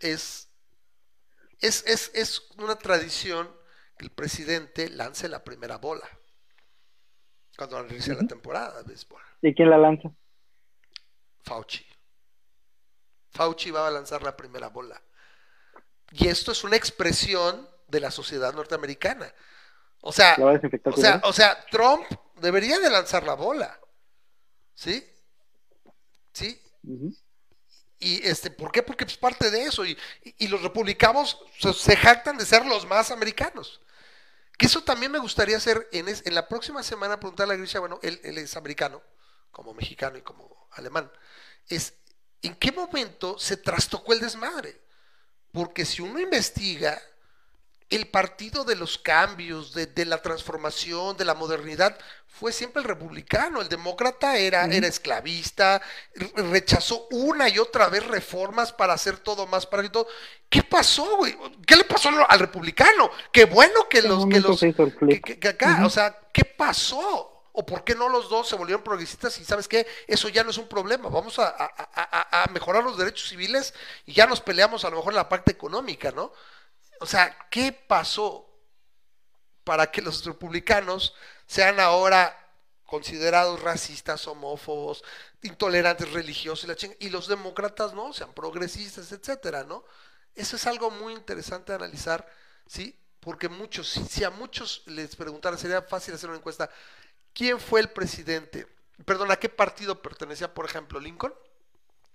es, 0.00 0.48
es, 1.60 1.84
es, 1.86 2.10
es 2.14 2.42
una 2.58 2.76
tradición 2.76 3.50
que 3.96 4.04
el 4.04 4.10
presidente 4.10 4.90
lance 4.90 5.28
la 5.28 5.42
primera 5.42 5.78
bola 5.78 6.06
cuando 7.56 7.86
inicia 7.86 8.14
la 8.14 8.26
temporada 8.26 8.82
de 8.82 8.88
béisbol. 8.88 9.20
¿Y 9.42 9.54
quién 9.54 9.70
la 9.70 9.78
lanza? 9.78 10.10
Fauci. 11.42 11.86
Fauci 13.30 13.70
va 13.70 13.88
a 13.88 13.90
lanzar 13.90 14.22
la 14.22 14.36
primera 14.36 14.68
bola. 14.68 15.00
Y 16.12 16.28
esto 16.28 16.52
es 16.52 16.64
una 16.64 16.76
expresión 16.76 17.68
de 17.88 18.00
la 18.00 18.10
sociedad 18.10 18.52
norteamericana. 18.54 19.32
O 20.00 20.12
sea, 20.12 20.36
o 21.22 21.32
sea, 21.32 21.66
Trump 21.70 22.06
debería 22.36 22.78
de 22.78 22.90
lanzar 22.90 23.24
la 23.24 23.34
bola. 23.34 23.80
¿Sí? 24.76 25.04
¿Sí? 26.32 26.60
Y 27.98 28.26
este, 28.26 28.50
¿por 28.50 28.70
qué? 28.72 28.82
Porque 28.82 29.04
es 29.04 29.16
parte 29.16 29.50
de 29.50 29.64
eso. 29.64 29.84
Y, 29.84 29.96
y- 30.22 30.34
y 30.38 30.48
los 30.48 30.62
republicanos 30.62 31.38
se, 31.58 31.72
se 31.72 31.96
jactan 31.96 32.36
de 32.36 32.44
ser 32.46 32.66
los 32.66 32.86
más 32.86 33.10
americanos. 33.10 33.80
Que 34.58 34.66
eso 34.66 34.82
también 34.84 35.12
me 35.12 35.18
gustaría 35.18 35.56
hacer 35.56 35.88
en, 35.92 36.08
es- 36.08 36.24
en 36.26 36.34
la 36.34 36.48
próxima 36.48 36.82
semana, 36.82 37.20
preguntarle 37.20 37.54
a 37.54 37.56
Grisha, 37.58 37.80
bueno, 37.80 37.98
él, 38.02 38.20
él 38.24 38.38
es 38.38 38.56
americano, 38.56 39.02
como 39.52 39.74
mexicano 39.74 40.18
y 40.18 40.22
como 40.22 40.68
alemán. 40.72 41.10
Es, 41.68 41.94
¿en 42.42 42.54
qué 42.56 42.72
momento 42.72 43.38
se 43.38 43.56
trastocó 43.58 44.12
el 44.12 44.20
desmadre? 44.20 44.80
Porque 45.52 45.84
si 45.86 46.02
uno 46.02 46.20
investiga, 46.20 47.00
el 47.90 48.08
partido 48.08 48.64
de 48.64 48.74
los 48.76 48.98
cambios, 48.98 49.72
de, 49.72 49.86
de 49.86 50.04
la 50.06 50.20
transformación, 50.22 51.16
de 51.16 51.24
la 51.24 51.34
modernidad, 51.34 51.96
fue 52.26 52.52
siempre 52.52 52.82
el 52.82 52.88
republicano. 52.88 53.60
El 53.62 53.68
demócrata 53.68 54.36
era, 54.36 54.64
era 54.66 54.86
esclavista, 54.88 55.80
re- 56.14 56.32
rechazó 56.50 57.06
una 57.10 57.48
y 57.48 57.58
otra 57.58 57.88
vez 57.88 58.04
reformas 58.06 58.72
para 58.72 58.92
hacer 58.94 59.18
todo 59.18 59.46
más 59.46 59.66
para 59.66 59.84
y 59.84 59.88
todo. 59.90 60.06
¿Qué 60.50 60.62
pasó, 60.62 61.16
güey? 61.16 61.36
¿Qué 61.66 61.76
le 61.76 61.84
pasó 61.84 62.10
al 62.28 62.38
republicano? 62.40 63.10
Qué 63.32 63.44
bueno 63.44 63.88
que 63.88 64.02
los, 64.02 64.26
que 64.26 64.40
los, 64.40 64.60
que, 64.60 65.20
que- 65.20 65.38
que 65.38 65.48
acá, 65.48 65.78
o 65.86 65.90
sea, 65.90 66.18
¿qué 66.32 66.44
pasó? 66.44 67.32
¿O 67.58 67.64
por 67.64 67.84
qué 67.84 67.94
no 67.94 68.10
los 68.10 68.28
dos 68.28 68.48
se 68.48 68.56
volvieron 68.56 68.84
progresistas? 68.84 69.38
Y 69.38 69.44
sabes 69.44 69.66
qué, 69.66 69.86
eso 70.06 70.28
ya 70.28 70.44
no 70.44 70.50
es 70.50 70.58
un 70.58 70.68
problema. 70.68 71.08
Vamos 71.08 71.38
a, 71.38 71.46
a- 71.48 71.64
a- 71.74 71.88
a- 71.94 72.42
a 72.42 72.46
mejorar 72.52 72.84
los 72.84 72.98
derechos 72.98 73.28
civiles 73.30 73.72
y 74.04 74.12
ya 74.12 74.26
nos 74.26 74.42
peleamos 74.42 74.84
a 74.84 74.90
lo 74.90 74.96
mejor 74.96 75.12
en 75.12 75.16
la 75.16 75.28
parte 75.28 75.52
económica, 75.52 76.10
¿no? 76.10 76.32
O 77.00 77.06
sea, 77.06 77.48
¿qué 77.50 77.72
pasó 77.72 78.46
para 79.64 79.90
que 79.90 80.00
los 80.00 80.24
republicanos 80.24 81.14
sean 81.46 81.80
ahora 81.80 82.46
considerados 82.86 83.60
racistas, 83.60 84.26
homófobos, 84.28 85.02
intolerantes 85.42 86.12
religiosos 86.12 86.64
y 86.64 86.68
la 86.68 86.76
chinga, 86.76 86.94
y 87.00 87.10
los 87.10 87.26
demócratas 87.26 87.92
no, 87.92 88.12
sean 88.12 88.32
progresistas, 88.32 89.10
etcétera, 89.10 89.64
¿no? 89.64 89.84
Eso 90.34 90.56
es 90.56 90.66
algo 90.66 90.90
muy 90.90 91.12
interesante 91.12 91.72
de 91.72 91.76
analizar, 91.76 92.26
¿sí? 92.66 92.96
Porque 93.20 93.48
muchos, 93.48 93.88
si, 93.88 94.22
a 94.22 94.30
muchos 94.30 94.84
les 94.86 95.16
preguntaran, 95.16 95.58
sería 95.58 95.82
fácil 95.82 96.14
hacer 96.14 96.30
una 96.30 96.38
encuesta, 96.38 96.70
¿quién 97.32 97.58
fue 97.58 97.80
el 97.80 97.90
presidente? 97.90 98.68
Perdón, 99.04 99.32
¿a 99.32 99.36
qué 99.36 99.48
partido 99.48 100.00
pertenecía, 100.00 100.54
por 100.54 100.64
ejemplo, 100.64 101.00
Lincoln? 101.00 101.34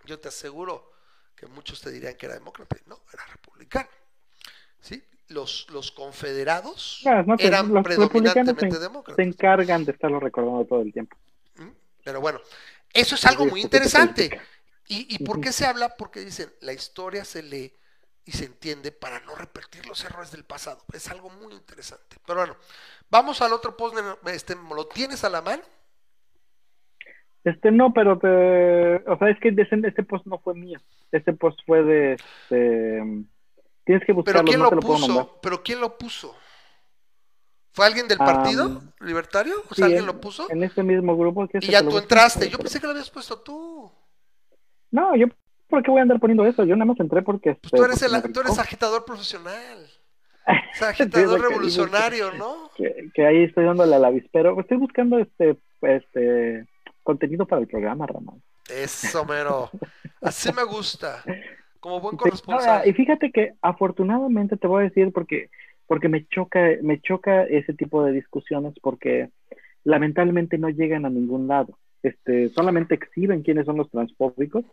Yo 0.06 0.20
te 0.20 0.30
aseguro 0.30 0.94
que 1.36 1.48
muchos 1.48 1.82
te 1.82 1.92
dirían 1.92 2.16
que 2.16 2.28
era 2.28 2.36
demócrata, 2.36 2.78
no, 2.86 3.02
era 3.12 3.26
republicano. 3.26 3.90
¿Sí? 4.82 5.02
Los, 5.30 5.68
los 5.70 5.92
confederados 5.92 7.02
no, 7.26 7.36
eran 7.40 7.74
los 7.74 7.84
predominantemente 7.84 8.70
se, 8.70 8.80
demócratas. 8.80 9.16
se 9.16 9.24
encargan 9.24 9.86
de 9.86 9.94
estarlo 9.94 10.20
recordando 10.20 10.66
todo 10.66 10.82
el 10.82 10.92
tiempo. 10.92 11.16
¿Mm? 11.56 11.70
Pero 12.04 12.20
bueno, 12.20 12.42
Eso 12.94 13.16
es 13.16 13.26
algo 13.26 13.46
muy 13.46 13.62
interesante. 13.62 14.42
¿Y, 14.88 15.16
y 15.16 15.24
por 15.24 15.40
qué 15.40 15.54
se 15.54 15.66
habla? 15.66 15.96
Porque 15.96 16.20
dicen, 16.20 16.50
la 16.60 16.74
historia 16.74 17.24
se 17.24 17.44
lee 17.44 17.74
y 18.26 18.32
se 18.32 18.46
entiende 18.46 18.92
para 18.92 19.20
no 19.22 19.36
repetir 19.36 19.86
los 19.88 20.04
errores 20.04 20.32
del 20.32 20.44
pasado. 20.44 20.80
Es 20.94 21.10
algo 21.10 21.30
muy 21.30 21.54
interesante. 21.54 22.18
Pero 22.26 22.40
bueno, 22.40 22.56
vamos 23.10 23.42
al 23.42 23.54
otro 23.54 23.76
post. 23.76 23.96
Este, 24.28 24.56
¿Lo 24.56 24.88
tienes 24.88 25.24
a 25.24 25.30
la 25.30 25.42
mano? 25.42 25.64
Este 27.44 27.72
no, 27.72 27.92
pero 27.92 28.20
te, 28.20 28.98
o 29.10 29.18
sea, 29.18 29.30
es 29.30 29.40
que 29.40 29.56
este 29.58 30.04
post 30.04 30.26
no 30.28 30.38
fue 30.40 30.54
mío. 30.54 30.80
Este 31.12 31.34
post 31.34 31.60
fue 31.66 31.82
de, 31.84 32.14
este, 32.14 33.02
tienes 33.92 34.06
que 34.06 34.14
¿Pero 34.14 34.16
buscarlo, 34.16 34.44
quién 34.46 34.60
no 34.60 34.72
lo 34.72 34.80
puso? 34.80 35.40
¿Pero 35.42 35.64
quién 35.64 35.80
lo 35.82 35.98
puso? 35.98 36.36
¿Fue 37.74 37.86
alguien 37.86 38.08
del 38.08 38.18
Ah, 38.22 38.26
partido 38.26 38.82
libertario? 39.00 39.56
O 39.70 39.74
Sí, 39.74 39.76
sea, 39.76 39.86
¿alguien 39.86 40.02
en- 40.02 40.08
lo 40.08 40.20
puso? 40.20 40.50
En 40.50 40.64
este 40.64 40.84
mismo 40.84 41.16
grupo. 41.18 41.48
¿quieres 41.48 41.68
Y 41.68 41.72
ya 41.72 41.82
tú 41.88 41.98
entraste. 41.98 42.50
Yo 42.50 42.58
pensé 42.58 42.80
que 42.80 42.86
lo 42.88 42.92
habías 42.92 43.10
puesto 43.10 43.40
tú. 43.40 43.92
No, 44.92 45.16
yo, 45.16 45.28
¿por 45.70 45.82
qué 45.82 45.90
voy 45.90 46.00
a 46.00 46.02
andar 46.04 46.20
poniendo 46.20 46.46
eso? 46.46 46.64
Yo 46.66 46.76
nada 46.76 46.86
más 46.86 47.00
entré 47.00 47.22
porque... 47.22 47.56
Pues 47.56 47.66
este, 47.66 47.78
tú 47.78 47.84
eres, 47.86 48.00
porque 48.04 48.28
el, 48.28 48.34
tú 48.34 48.40
eres 48.42 48.60
agitador 48.60 49.06
profesional. 49.06 49.88
O 50.48 50.76
sea, 50.78 50.94
Sí, 50.94 51.04
agitador 51.04 51.40
que 51.40 51.48
revolucionario, 51.48 52.32
¿no? 52.34 52.72
que, 52.76 53.10
que 53.14 53.26
ahí 53.28 53.44
estoy 53.44 53.64
dándole 53.66 53.96
al 53.96 54.04
avispero. 54.04 54.60
Estoy 54.60 54.78
buscando 54.78 55.20
este, 55.20 55.56
este 55.84 56.68
contenido 57.04 57.46
para 57.46 57.62
el 57.62 57.68
programa, 57.68 58.08
Ramón. 58.08 58.42
Eso, 58.68 59.24
mero. 59.26 59.70
Así 60.20 60.52
me 60.52 60.64
gusta. 60.64 61.24
Como 61.82 62.00
buen 62.00 62.16
corresponsal. 62.16 62.88
y 62.88 62.94
fíjate 62.94 63.32
que 63.32 63.54
afortunadamente 63.62 64.56
te 64.56 64.68
voy 64.68 64.82
a 64.82 64.90
decir 64.90 65.12
porque 65.12 65.50
porque 65.88 66.08
me 66.08 66.26
choca 66.28 66.70
me 66.82 67.02
choca 67.02 67.44
ese 67.44 67.74
tipo 67.74 68.04
de 68.06 68.14
discusiones 68.14 68.74
porque 68.82 69.30
lamentablemente 69.84 70.58
no 70.58 70.70
llegan 70.70 71.06
a 71.06 71.10
ningún 71.10 71.48
lado. 71.48 71.78
Este, 72.04 72.50
solamente 72.50 72.96
exhiben 72.96 73.44
quiénes 73.44 73.66
son 73.66 73.78
los 73.78 73.90
transfóbicos 73.92 74.64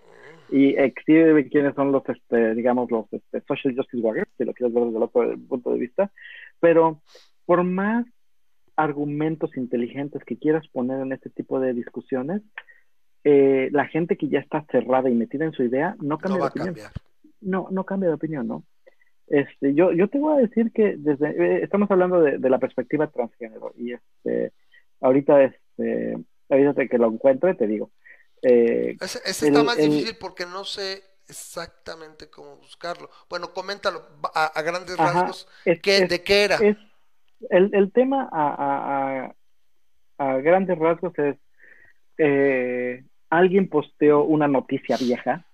y 0.50 0.76
exhiben 0.76 1.48
quiénes 1.48 1.74
son 1.74 1.92
los 1.92 2.02
este, 2.08 2.54
digamos 2.54 2.90
los 2.90 3.06
este, 3.12 3.40
social 3.42 3.74
justice 3.76 4.02
warriors, 4.02 4.30
si 4.38 4.44
lo 4.44 4.54
quieres 4.54 4.74
ver 4.74 4.84
desde 4.84 4.96
el 4.96 5.02
otro 5.02 5.36
punto 5.48 5.72
de 5.72 5.78
vista, 5.78 6.10
pero 6.60 7.02
por 7.44 7.64
más 7.64 8.06
argumentos 8.76 9.56
inteligentes 9.56 10.24
que 10.24 10.38
quieras 10.38 10.66
poner 10.68 11.00
en 11.00 11.12
este 11.12 11.30
tipo 11.30 11.60
de 11.60 11.74
discusiones, 11.74 12.42
eh, 13.24 13.68
la 13.72 13.86
gente 13.86 14.16
que 14.16 14.28
ya 14.28 14.38
está 14.40 14.64
cerrada 14.70 15.10
y 15.10 15.14
metida 15.14 15.44
en 15.44 15.52
su 15.52 15.62
idea 15.64 15.96
no 16.00 16.18
cambia 16.18 16.40
de 16.42 16.48
opinión 16.48 16.74
cambiar. 16.74 16.92
no, 17.40 17.68
no 17.70 17.84
cambia 17.84 18.08
de 18.08 18.14
opinión, 18.14 18.46
¿no? 18.48 18.64
Este, 19.26 19.74
yo, 19.74 19.92
yo 19.92 20.08
te 20.08 20.18
voy 20.18 20.38
a 20.38 20.46
decir 20.46 20.72
que 20.72 20.94
desde, 20.96 21.28
eh, 21.30 21.62
estamos 21.62 21.90
hablando 21.90 22.20
de, 22.22 22.38
de 22.38 22.50
la 22.50 22.58
perspectiva 22.58 23.08
transgénero 23.08 23.72
y 23.76 23.92
este, 23.92 24.52
ahorita, 25.00 25.42
este, 25.44 26.16
ahorita 26.48 26.86
que 26.88 26.98
lo 26.98 27.08
encuentre, 27.12 27.54
te 27.54 27.66
digo. 27.66 27.90
Eh, 28.42 28.96
Ese, 29.00 29.18
ese 29.24 29.48
está 29.48 29.62
más 29.62 29.78
el- 29.78 29.90
difícil 29.90 30.16
porque 30.18 30.46
no 30.46 30.64
sé 30.64 31.02
exactamente 31.28 32.30
cómo 32.30 32.56
buscarlo. 32.56 33.10
Bueno, 33.28 33.52
coméntalo 33.52 34.02
a, 34.34 34.46
a 34.46 34.62
grandes 34.62 34.98
Ajá, 34.98 35.12
rasgos. 35.12 35.48
es, 35.66 35.80
¿Qué, 35.82 35.98
es- 35.98 36.08
¿De 36.08 36.22
qué 36.22 36.44
era? 36.44 36.56
es- 36.56 36.76
el, 37.50 37.70
el 37.74 37.92
tema 37.92 38.28
a, 38.32 38.48
a- 38.54 39.26
a- 39.26 39.34
a 40.34 40.36
grandes 40.38 40.78
rasgos 40.78 41.12
es, 41.18 41.36
eh, 42.18 43.04
alguien 43.30 43.68
posteó 43.68 44.24
una 44.24 44.48
noticia 44.48 44.96
vieja 44.96 45.44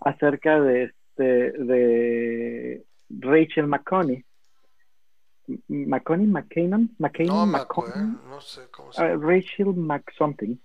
acerca 0.00 0.60
de, 0.60 0.84
este, 0.84 1.22
de 1.22 2.84
Rachel 3.10 3.66
McConney. 3.66 4.24
M- 5.48 5.86
McConney, 5.86 6.26
McCannon, 6.26 6.90
McCannon, 6.98 7.52
No 8.28 8.40
sé 8.40 8.62
cómo 8.70 8.92
se 8.92 9.02
Ah, 9.02 9.08
llama. 9.10 9.26
Rachel 9.26 9.66
McSomething, 9.74 10.56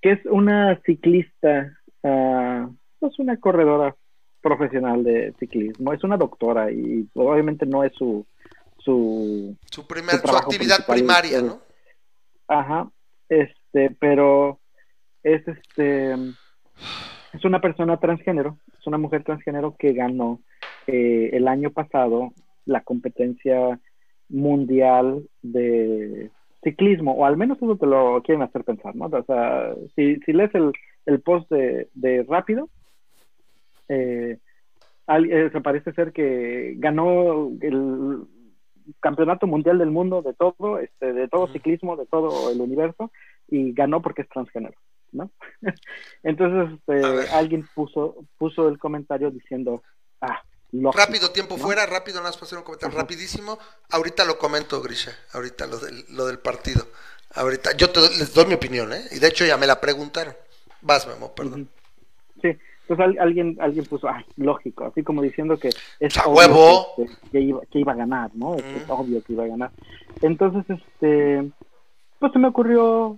que 0.00 0.12
es 0.12 0.24
una 0.26 0.80
ciclista, 0.84 1.78
ah, 2.02 2.68
es 3.00 3.18
una 3.18 3.38
corredora 3.38 3.94
profesional 4.40 5.04
de 5.04 5.32
ciclismo, 5.38 5.92
es 5.92 6.02
una 6.04 6.16
doctora 6.16 6.70
y 6.70 7.08
obviamente 7.14 7.66
no 7.66 7.82
es 7.84 7.92
su, 7.94 8.26
su, 8.78 9.56
Su, 9.70 9.86
primer, 9.86 10.16
su 10.16 10.36
actividad 10.36 10.84
primaria, 10.86 11.40
¿no? 11.40 11.60
ajá, 12.48 12.90
este, 13.28 13.54
pero 13.98 14.60
es 15.22 15.46
este, 15.48 16.12
es 17.32 17.44
una 17.44 17.60
persona 17.60 17.98
transgénero, 17.98 18.58
es 18.78 18.86
una 18.86 18.98
mujer 18.98 19.24
transgénero 19.24 19.76
que 19.78 19.92
ganó 19.92 20.40
eh, 20.86 21.30
el 21.32 21.48
año 21.48 21.70
pasado 21.70 22.32
la 22.66 22.82
competencia 22.82 23.80
mundial 24.28 25.22
de 25.42 26.30
ciclismo, 26.62 27.12
o 27.12 27.24
al 27.26 27.36
menos 27.36 27.58
eso 27.58 27.76
te 27.76 27.86
lo 27.86 28.22
quieren 28.22 28.42
hacer 28.42 28.64
pensar, 28.64 28.94
¿no? 28.96 29.06
O 29.06 29.24
sea, 29.24 29.74
si, 29.94 30.16
si 30.20 30.32
lees 30.32 30.54
el, 30.54 30.72
el 31.06 31.20
post 31.20 31.50
de, 31.50 31.88
de 31.94 32.22
Rápido, 32.28 32.70
eh, 33.88 34.38
al- 35.06 35.30
eh, 35.30 35.50
se 35.50 35.60
parece 35.60 35.92
ser 35.92 36.12
que 36.12 36.74
ganó 36.78 37.50
el 37.60 38.22
campeonato 39.00 39.46
mundial 39.46 39.78
del 39.78 39.90
mundo 39.90 40.22
de 40.22 40.32
todo, 40.34 40.78
este, 40.78 41.12
de 41.12 41.28
todo 41.28 41.52
ciclismo, 41.52 41.96
de 41.96 42.06
todo 42.06 42.50
el 42.50 42.60
universo, 42.60 43.10
y 43.48 43.72
ganó 43.72 44.00
porque 44.02 44.22
es 44.22 44.28
transgénero, 44.28 44.74
¿no? 45.12 45.30
Entonces, 46.22 46.78
este, 46.78 47.28
alguien 47.30 47.68
puso, 47.74 48.24
puso 48.38 48.68
el 48.68 48.78
comentario 48.78 49.30
diciendo, 49.30 49.82
ah, 50.20 50.42
lógico, 50.72 51.04
Rápido, 51.04 51.30
tiempo 51.30 51.56
¿no? 51.56 51.62
fuera, 51.62 51.86
rápido, 51.86 52.16
nada 52.16 52.28
más 52.28 52.36
para 52.36 52.46
hacer 52.46 52.58
un 52.58 52.64
comentario 52.64 52.92
Ajá. 52.94 53.02
rapidísimo. 53.02 53.58
Ahorita 53.90 54.24
lo 54.24 54.38
comento, 54.38 54.80
Grisha, 54.82 55.12
ahorita 55.32 55.66
lo 55.66 55.78
del, 55.78 56.04
lo 56.10 56.26
del 56.26 56.38
partido. 56.38 56.86
Ahorita, 57.34 57.76
yo 57.76 57.90
te 57.90 58.00
les 58.00 58.32
doy 58.32 58.46
mi 58.46 58.54
opinión, 58.54 58.92
¿eh? 58.92 59.02
Y 59.10 59.18
de 59.18 59.28
hecho 59.28 59.44
ya 59.44 59.56
me 59.56 59.66
la 59.66 59.80
preguntaron. 59.80 60.34
Vas, 60.82 61.06
Memo, 61.08 61.34
perdón. 61.34 61.68
Sí, 62.40 62.56
al- 62.88 63.18
alguien, 63.18 63.56
alguien 63.60 63.84
puso, 63.86 64.08
ay, 64.08 64.24
lógico, 64.36 64.84
así 64.84 65.02
como 65.02 65.22
diciendo 65.22 65.58
que 65.58 65.70
es 66.00 66.16
¡A 66.18 66.26
obvio 66.26 66.36
huevo! 66.36 66.86
Que, 66.96 67.06
que 67.32 67.40
iba, 67.40 67.60
que 67.70 67.78
iba 67.80 67.92
a 67.92 67.96
ganar, 67.96 68.30
¿no? 68.34 68.56
Mm. 68.56 68.76
es 68.76 68.82
obvio 68.88 69.22
que 69.22 69.32
iba 69.32 69.44
a 69.44 69.48
ganar. 69.48 69.70
Entonces, 70.20 70.78
este, 70.78 71.50
pues 72.18 72.32
se 72.32 72.38
me 72.38 72.48
ocurrió 72.48 73.16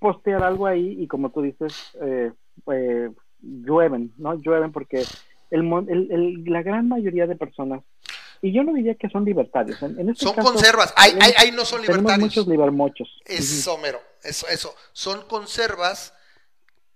postear 0.00 0.42
algo 0.42 0.66
ahí 0.66 0.96
y 1.00 1.06
como 1.06 1.30
tú 1.30 1.42
dices, 1.42 1.72
eh, 2.02 2.32
eh, 2.72 3.10
llueven, 3.40 4.12
¿no? 4.18 4.34
Llueven 4.34 4.72
porque 4.72 5.04
el, 5.50 5.62
mon- 5.62 5.88
el- 5.88 6.10
el- 6.10 6.44
la 6.46 6.62
gran 6.62 6.88
mayoría 6.88 7.26
de 7.28 7.36
personas, 7.36 7.82
y 8.42 8.52
yo 8.52 8.64
no 8.64 8.72
diría 8.72 8.94
que 8.94 9.08
son 9.10 9.24
libertarios, 9.24 9.80
en, 9.82 10.00
en 10.00 10.08
este 10.10 10.24
Son 10.24 10.34
caso, 10.34 10.52
conservas. 10.52 10.92
Ahí, 10.96 11.12
ahí 11.38 11.52
no 11.52 11.64
son 11.64 11.82
libertarios. 11.82 12.18
muchos 12.20 12.48
libermochos. 12.48 13.08
Eso, 13.26 13.76
mero. 13.78 14.00
Eso, 14.24 14.48
eso. 14.48 14.74
Son 14.92 15.22
conservas 15.28 16.14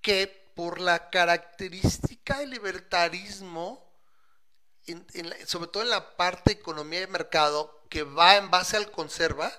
que 0.01 0.29
por 0.55 0.81
la 0.81 1.11
característica 1.11 2.39
del 2.39 2.51
libertarismo, 2.51 3.85
en- 4.87 5.05
en 5.15 5.29
la- 5.31 5.37
sobre 5.47 5.69
todo 5.69 5.83
en 5.83 5.91
la 5.91 6.17
parte 6.17 6.55
de 6.55 6.61
economía 6.61 7.01
de 7.01 7.07
mercado, 7.09 7.83
que 7.91 8.03
va 8.05 8.37
en 8.37 8.51
base 8.51 8.77
al 8.79 8.91
conserva, 8.91 9.51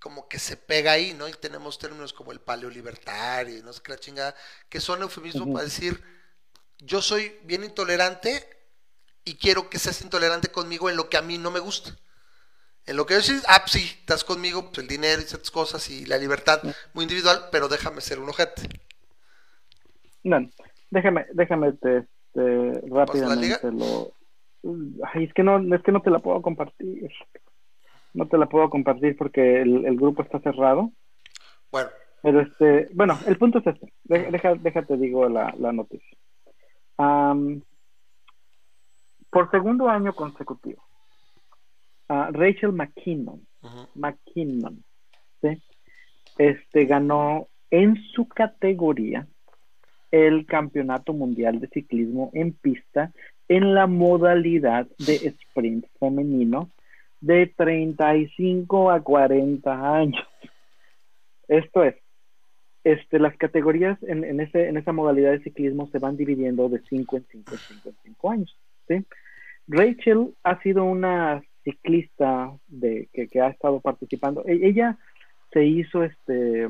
como 0.00 0.28
que 0.28 0.38
se 0.38 0.56
pega 0.56 0.92
ahí, 0.92 1.14
¿no? 1.14 1.28
Y 1.28 1.32
tenemos 1.32 1.78
términos 1.78 2.12
como 2.12 2.32
el 2.32 2.40
paleolibertario 2.40 3.58
y 3.58 3.62
no 3.62 3.72
sé 3.72 3.82
qué 3.84 3.92
la 3.92 3.98
chingada, 3.98 4.34
que 4.68 4.80
son 4.80 5.02
eufemismos 5.02 5.48
para 5.48 5.64
decir, 5.64 6.02
yo 6.78 7.02
soy 7.02 7.32
bien 7.44 7.62
intolerante 7.62 8.44
y 9.24 9.34
quiero 9.34 9.68
que 9.68 9.78
seas 9.78 10.00
intolerante 10.00 10.48
conmigo 10.48 10.88
en 10.88 10.96
lo 10.96 11.08
que 11.08 11.18
a 11.18 11.22
mí 11.22 11.38
no 11.38 11.50
me 11.50 11.60
gusta. 11.60 11.90
En 12.86 12.96
lo 12.96 13.04
que 13.04 13.14
yo 13.14 13.20
sí, 13.20 13.38
ah, 13.46 13.60
pues 13.60 13.72
sí, 13.72 13.96
estás 14.00 14.24
conmigo, 14.24 14.64
pues 14.64 14.78
el 14.78 14.88
dinero 14.88 15.20
y 15.20 15.24
ciertas 15.24 15.50
cosas 15.50 15.88
y 15.90 16.06
la 16.06 16.16
libertad 16.16 16.60
muy 16.94 17.04
individual, 17.04 17.48
pero 17.52 17.68
déjame 17.68 18.00
ser 18.00 18.18
un 18.18 18.30
ojete. 18.30 18.62
No, 20.24 20.50
déjame, 20.90 21.26
déjame 21.32 21.72
te, 21.74 22.06
este, 22.34 22.80
rápidamente 22.88 23.70
lo. 23.72 24.12
Ay, 25.12 25.24
es 25.24 25.34
que 25.34 25.42
no, 25.42 25.74
es 25.74 25.82
que 25.82 25.92
no 25.92 26.02
te 26.02 26.10
la 26.10 26.18
puedo 26.18 26.40
compartir. 26.42 27.10
No 28.14 28.26
te 28.26 28.38
la 28.38 28.46
puedo 28.46 28.68
compartir 28.70 29.16
porque 29.16 29.62
el, 29.62 29.84
el 29.86 29.96
grupo 29.96 30.22
está 30.22 30.40
cerrado. 30.40 30.92
Bueno, 31.70 31.88
Pero 32.22 32.40
este, 32.40 32.88
bueno, 32.94 33.18
el 33.26 33.36
punto 33.38 33.58
es 33.58 33.66
este. 33.68 33.92
De- 34.04 34.30
Deja, 34.30 34.54
déjate 34.56 34.96
digo 34.96 35.28
la, 35.28 35.54
la 35.58 35.72
noticia. 35.72 36.16
Am, 36.98 37.62
por 39.30 39.50
segundo 39.50 39.88
año 39.88 40.12
consecutivo, 40.12 40.82
ah, 42.08 42.30
Rachel 42.32 42.72
McKinnon, 42.72 43.46
ujú, 43.62 43.88
McKinnon, 43.94 44.82
¿sí? 45.40 45.62
este 46.36 46.84
ganó 46.86 47.48
en 47.70 47.96
su 48.12 48.28
categoría 48.28 49.26
el 50.10 50.44
Campeonato 50.46 51.12
Mundial 51.12 51.60
de 51.60 51.68
Ciclismo 51.68 52.30
en 52.34 52.52
pista 52.52 53.12
en 53.48 53.74
la 53.74 53.86
modalidad 53.86 54.88
de 54.98 55.14
sprint 55.28 55.86
femenino 56.00 56.70
de 57.20 57.46
35 57.56 58.90
a 58.90 59.00
40 59.02 59.96
años. 59.96 60.26
Esto 61.48 61.84
es, 61.84 61.96
este, 62.84 63.18
las 63.18 63.36
categorías 63.36 63.98
en, 64.02 64.40
esa 64.40 64.92
modalidad 64.92 65.32
de 65.32 65.42
ciclismo 65.42 65.88
se 65.88 65.98
van 65.98 66.16
dividiendo 66.16 66.68
de 66.68 66.80
5 66.88 67.16
en 67.18 67.26
5 67.30 67.52
en 67.52 67.58
5 67.58 67.88
en 67.90 67.96
5 68.04 68.30
años. 68.30 68.56
Rachel 69.68 70.34
ha 70.42 70.60
sido 70.62 70.84
una 70.84 71.42
ciclista 71.62 72.52
de, 72.66 73.08
que, 73.12 73.40
ha 73.40 73.48
estado 73.48 73.80
participando. 73.80 74.42
E- 74.46 74.66
Ella 74.66 74.98
se 75.52 75.64
hizo 75.64 76.04
este 76.04 76.68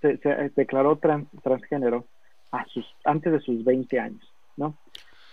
se, 0.00 0.18
declaró 0.56 0.96
trans- 0.96 1.28
transgénero 1.42 2.06
antes 3.04 3.32
de 3.32 3.40
sus 3.40 3.64
20 3.64 4.00
años. 4.00 4.32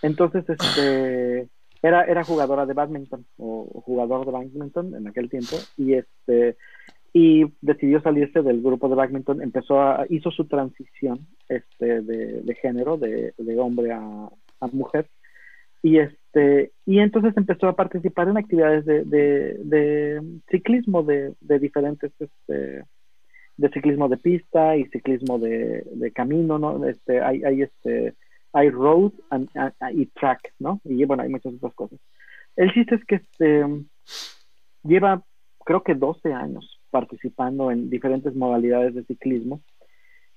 Entonces, 0.02 0.44
este, 0.48 1.48
era, 1.84 2.04
era 2.04 2.24
jugadora 2.24 2.64
de 2.64 2.72
badminton 2.72 3.26
o, 3.36 3.82
jugador 3.84 4.24
de 4.24 4.32
badminton 4.32 4.94
en 4.94 5.06
aquel 5.06 5.28
tiempo 5.28 5.56
y 5.76 5.94
este 5.94 6.56
y 7.12 7.44
decidió 7.60 8.00
salirse 8.00 8.42
del 8.42 8.60
grupo 8.60 8.88
de 8.88 8.96
badminton, 8.96 9.40
empezó 9.40 9.80
a, 9.80 10.04
hizo 10.08 10.32
su 10.32 10.46
transición 10.46 11.28
este, 11.48 12.00
de, 12.00 12.42
de 12.42 12.54
género, 12.56 12.96
de, 12.96 13.34
de 13.38 13.58
hombre 13.60 13.92
a, 13.92 14.30
mujer, 14.72 15.06
y 15.82 15.98
este 15.98 16.72
y 16.86 16.98
entonces 17.00 17.36
empezó 17.36 17.68
a 17.68 17.76
participar 17.76 18.28
en 18.28 18.38
actividades 18.38 18.86
de, 18.86 19.04
de, 19.04 19.58
de 19.62 20.22
ciclismo 20.50 21.02
de, 21.02 21.34
diferentes 21.60 22.10
este, 22.18 22.82
de 23.58 23.68
ciclismo 23.74 24.08
de 24.08 24.16
pista 24.16 24.74
y 24.74 24.86
ciclismo 24.86 25.38
de 25.38 26.12
camino 26.14 26.58
no 26.58 26.88
este 26.88 27.20
hay, 27.20 27.44
hay 27.44 27.60
este 27.60 28.14
hay 28.54 28.70
road 28.70 29.12
and- 29.30 29.50
and- 29.54 29.98
y 30.00 30.06
track 30.06 30.54
no 30.58 30.80
y 30.84 31.04
bueno 31.04 31.22
hay 31.22 31.28
muchas 31.28 31.52
otras 31.54 31.74
cosas 31.74 31.98
el 32.56 32.72
chiste 32.72 32.94
es 32.94 33.04
que 33.04 33.16
este 33.16 33.64
lleva 34.82 35.22
creo 35.64 35.82
que 35.82 35.94
12 35.94 36.32
años 36.32 36.80
participando 36.90 37.70
en 37.70 37.90
diferentes 37.90 38.34
modalidades 38.34 38.94
de 38.94 39.04
ciclismo 39.04 39.60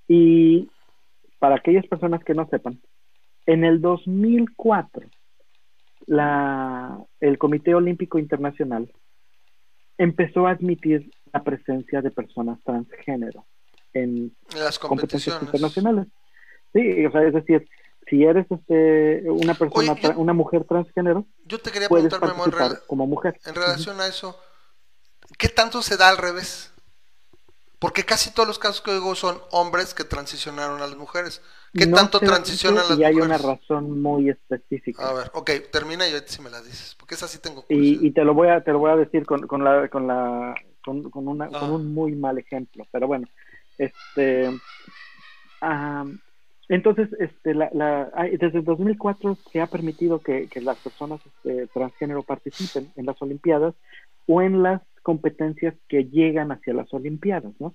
y 0.07 0.69
para 1.39 1.55
aquellas 1.55 1.85
personas 1.87 2.23
que 2.23 2.33
no 2.33 2.47
sepan 2.49 2.81
en 3.45 3.63
el 3.63 3.79
2004 3.81 5.07
la, 6.07 6.99
el 7.19 7.37
Comité 7.37 7.75
Olímpico 7.75 8.17
Internacional 8.19 8.89
empezó 9.97 10.47
a 10.47 10.51
admitir 10.51 11.11
la 11.33 11.43
presencia 11.43 12.01
de 12.01 12.11
personas 12.11 12.59
transgénero 12.63 13.45
en 13.93 14.31
las 14.55 14.79
competencias 14.79 15.37
competiciones. 15.37 15.41
internacionales. 15.43 16.07
Sí, 16.73 17.05
o 17.05 17.11
sea, 17.11 17.23
es 17.23 17.33
decir, 17.33 17.67
si 18.09 18.23
eres 18.23 18.45
este, 18.49 19.23
una 19.29 19.53
persona, 19.53 19.91
Oye, 19.93 20.01
yo- 20.01 20.13
una 20.17 20.33
mujer 20.33 20.63
transgénero, 20.65 21.25
Yo 21.45 21.59
te 21.59 21.71
quería 21.71 21.89
puedes 21.89 22.13
preguntar, 22.13 22.51
rela- 22.71 22.81
como 22.87 23.05
mujer. 23.07 23.39
en 23.45 23.55
relación 23.55 23.99
a 24.01 24.07
eso, 24.07 24.39
¿qué 25.37 25.49
tanto 25.49 25.81
se 25.81 25.97
da 25.97 26.09
al 26.09 26.17
revés? 26.17 26.71
Porque 27.79 28.03
casi 28.05 28.31
todos 28.33 28.47
los 28.47 28.57
casos 28.57 28.81
que 28.81 28.89
oigo 28.89 29.13
son 29.13 29.39
hombres 29.51 29.93
que 29.93 30.03
transicionaron 30.03 30.81
a 30.81 30.87
las 30.87 30.95
mujeres. 30.95 31.43
¿Qué 31.73 31.85
No 31.85 31.95
tanto 31.97 32.19
transicionan 32.19 32.89
las 32.89 32.97
Y 32.97 33.03
hay 33.03 33.13
mujeres? 33.13 33.39
una 33.41 33.53
razón 33.53 34.01
muy 34.01 34.29
específica. 34.29 35.07
A 35.07 35.13
ver, 35.13 35.29
ok, 35.33 35.51
termina 35.71 36.07
y 36.07 36.13
ahorita 36.13 36.31
sí 36.31 36.41
me 36.41 36.49
la 36.49 36.59
dices, 36.61 36.95
porque 36.97 37.13
esa 37.13 37.27
sí 37.27 37.37
tengo 37.39 37.61
curiosidad. 37.63 38.01
y, 38.01 38.07
y 38.07 38.11
te 38.11 38.23
lo 38.23 38.33
voy 38.33 38.47
a 38.47 38.63
te 38.63 38.71
lo 38.71 38.79
voy 38.79 38.89
a 38.91 38.95
decir 38.95 39.25
con, 39.27 39.45
con 39.45 39.63
la 39.63 39.87
con 39.89 40.07
la 40.07 40.55
con, 40.83 41.03
con 41.11 41.27
una 41.27 41.45
Ah. 41.53 41.59
con 41.59 41.71
un 41.71 41.93
muy 41.93 42.13
mal 42.15 42.39
ejemplo 42.39 42.83
pero 42.91 43.05
bueno 43.07 43.27
este 43.77 44.49
am, 45.61 46.19
entonces 46.69 47.09
este 47.19 47.53
la, 47.53 48.11
desde 48.39 48.59
el 48.59 48.65
2004 48.65 49.35
se 49.51 49.61
ha 49.61 49.67
permitido 49.67 50.19
que, 50.19 50.49
las 50.61 50.77
personas 50.77 51.21
este, 51.25 51.67
transgénero 51.67 52.23
participen 52.23 52.91
en 52.95 53.05
las 53.05 53.21
olimpiadas 53.21 53.73
o 54.25 54.41
en 54.41 54.63
las 54.63 54.81
competencias 55.01 55.75
que 55.87 56.05
llegan 56.05 56.51
hacia 56.51 56.73
las 56.73 56.93
olimpiadas 56.93 57.53
no 57.59 57.73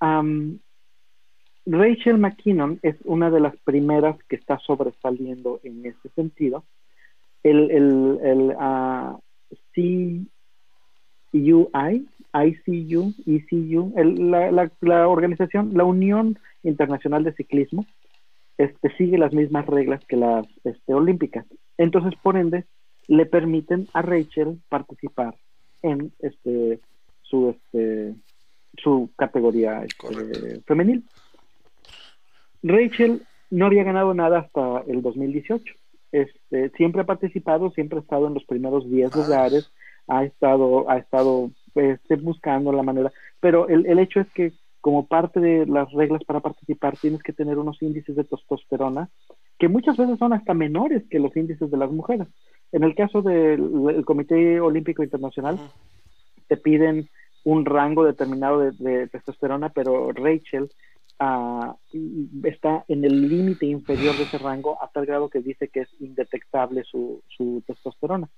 Am, 0.00 0.58
Rachel 1.64 2.18
McKinnon 2.18 2.80
es 2.82 2.96
una 3.04 3.30
de 3.30 3.40
las 3.40 3.56
primeras 3.58 4.16
que 4.28 4.36
está 4.36 4.58
sobresaliendo 4.58 5.60
en 5.62 5.86
ese 5.86 6.08
sentido. 6.16 6.64
El, 7.44 7.70
el, 7.70 8.18
el 8.22 8.56
ah, 8.58 9.16
CUI, 9.74 10.26
ICU, 11.32 11.70
ECU, 13.26 13.92
el- 13.96 14.30
la, 14.30 14.70
la 14.80 15.08
organización, 15.08 15.70
la 15.74 15.84
Unión 15.84 16.38
Internacional 16.64 17.22
de 17.24 17.32
Ciclismo, 17.32 17.86
este, 18.58 18.90
sigue 18.96 19.18
las 19.18 19.32
mismas 19.32 19.66
reglas 19.66 20.04
que 20.04 20.16
las 20.16 20.46
este, 20.64 20.94
olímpicas. 20.94 21.46
Entonces, 21.78 22.14
por 22.22 22.36
ende, 22.36 22.64
le 23.08 23.26
permiten 23.26 23.88
a 23.92 24.02
Rachel 24.02 24.60
participar 24.68 25.34
en 25.82 26.12
este 26.20 26.80
su 27.22 27.50
este 27.50 28.14
su 28.78 29.10
categoría 29.16 29.84
este, 29.84 30.60
femenil. 30.62 31.04
Rachel 32.62 33.22
no 33.50 33.66
había 33.66 33.84
ganado 33.84 34.14
nada 34.14 34.40
hasta 34.40 34.82
el 34.86 35.02
2018. 35.02 35.74
Este, 36.12 36.70
siempre 36.70 37.02
ha 37.02 37.06
participado, 37.06 37.70
siempre 37.70 37.98
ha 37.98 38.02
estado 38.02 38.26
en 38.26 38.34
los 38.34 38.44
primeros 38.44 38.88
10 38.90 39.10
Ah. 39.14 39.18
lugares, 39.18 39.72
ha 40.08 40.24
estado, 40.24 40.88
ha 40.90 40.98
estado 40.98 41.50
pues, 41.72 42.00
buscando 42.22 42.72
la 42.72 42.82
manera, 42.82 43.10
pero 43.40 43.68
el, 43.68 43.86
el 43.86 43.98
hecho 43.98 44.20
es 44.20 44.30
que 44.32 44.52
como 44.82 45.06
parte 45.06 45.40
de 45.40 45.64
las 45.64 45.90
reglas 45.92 46.24
para 46.24 46.40
participar 46.40 46.98
tienes 46.98 47.22
que 47.22 47.32
tener 47.32 47.56
unos 47.56 47.80
índices 47.80 48.16
de 48.16 48.24
testosterona 48.24 49.08
que 49.58 49.68
muchas 49.68 49.96
veces 49.96 50.18
son 50.18 50.32
hasta 50.32 50.54
menores 50.54 51.04
que 51.08 51.20
los 51.20 51.34
índices 51.36 51.70
de 51.70 51.76
las 51.76 51.90
mujeres. 51.90 52.26
En 52.72 52.82
el 52.82 52.96
caso 52.96 53.22
del 53.22 53.88
el 53.90 54.04
Comité 54.04 54.60
Olímpico 54.60 55.04
Internacional, 55.04 55.56
te 56.48 56.56
piden 56.56 57.08
un 57.44 57.64
rango 57.64 58.04
determinado 58.04 58.58
de, 58.58 58.72
de 58.72 59.06
testosterona, 59.06 59.68
pero 59.68 60.10
Rachel 60.10 60.68
ah, 61.20 61.76
está 62.42 62.84
en 62.88 63.04
el 63.04 63.28
límite 63.28 63.66
inferior 63.66 64.16
de 64.16 64.24
ese 64.24 64.38
rango 64.38 64.82
a 64.82 64.88
tal 64.88 65.06
grado 65.06 65.28
que 65.28 65.40
dice 65.40 65.68
que 65.68 65.82
es 65.82 65.88
indetectable 66.00 66.82
su, 66.82 67.22
su 67.28 67.62
testosterona. 67.64 68.28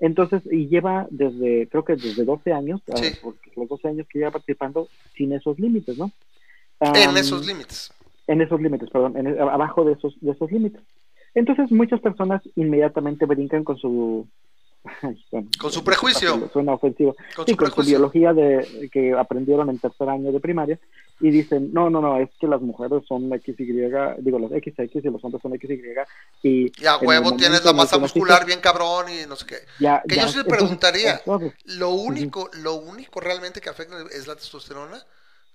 Entonces, 0.00 0.42
y 0.50 0.68
lleva 0.68 1.06
desde, 1.10 1.66
creo 1.68 1.84
que 1.84 1.96
desde 1.96 2.24
12 2.24 2.52
años, 2.52 2.80
Sí. 2.94 3.10
porque 3.20 3.50
los 3.56 3.68
12 3.68 3.88
años 3.88 4.06
que 4.08 4.20
lleva 4.20 4.30
participando 4.30 4.88
sin 5.16 5.32
esos 5.32 5.58
límites, 5.58 5.98
¿no? 5.98 6.10
En 6.80 7.16
esos 7.16 7.44
límites. 7.46 7.92
en 8.28 8.40
esos 8.42 8.60
límites, 8.60 8.88
perdón, 8.90 9.16
en 9.16 9.40
abajo 9.40 9.84
de 9.84 9.94
esos, 9.94 10.14
de 10.20 10.32
esos 10.32 10.52
límites. 10.52 10.82
Entonces 11.34 11.70
muchas 11.72 12.00
personas 12.00 12.42
inmediatamente 12.56 13.26
brincan 13.26 13.64
con 13.64 13.76
su... 13.78 14.26
ay, 15.02 15.18
bueno, 15.32 15.48
Con 15.60 15.72
su 15.72 15.82
prejuicio. 15.82 16.48
Suena 16.52 16.74
ofensivo. 16.74 17.16
Con 17.34 17.46
sí, 17.46 17.52
su 17.52 17.56
con 17.56 17.72
su 17.72 17.82
biología 17.82 18.32
de, 18.32 18.88
que 18.92 19.12
aprendieron 19.14 19.68
en 19.70 19.78
tercer 19.78 20.08
año 20.08 20.30
de 20.30 20.40
primaria 20.40 20.78
y 21.20 21.30
dicen, 21.30 21.72
no, 21.72 21.90
no, 21.90 22.00
no, 22.00 22.18
es 22.18 22.30
que 22.40 22.46
las 22.46 22.60
mujeres 22.60 23.02
son 23.08 23.28
XY, 23.30 23.56
digo, 24.20 24.38
los 24.38 24.50
XX 24.50 24.94
y 24.94 25.00
los 25.10 25.24
hombres 25.24 25.42
son 25.42 25.52
XY 25.58 25.82
y... 26.42 26.86
A 26.86 26.98
huevo 26.98 27.34
tienes 27.36 27.64
la 27.64 27.72
masa 27.72 27.98
muscular 27.98 28.46
bien 28.46 28.60
cabrón 28.60 29.06
y 29.08 29.26
no 29.28 29.34
sé 29.36 29.46
qué. 29.46 29.56
ya- 29.80 30.02
Que 30.08 30.16
ya- 30.16 30.22
yo 30.22 30.28
sí 30.28 30.38
le 30.38 30.44
preguntaría, 30.44 31.16
entonces, 31.18 31.52
Lo 31.64 31.90
único, 31.90 32.48
lo 32.62 32.74
único 32.76 33.20
realmente 33.20 33.60
que 33.60 33.68
afecta 33.68 33.96
es 34.12 34.26
la 34.26 34.36
testosterona. 34.36 34.98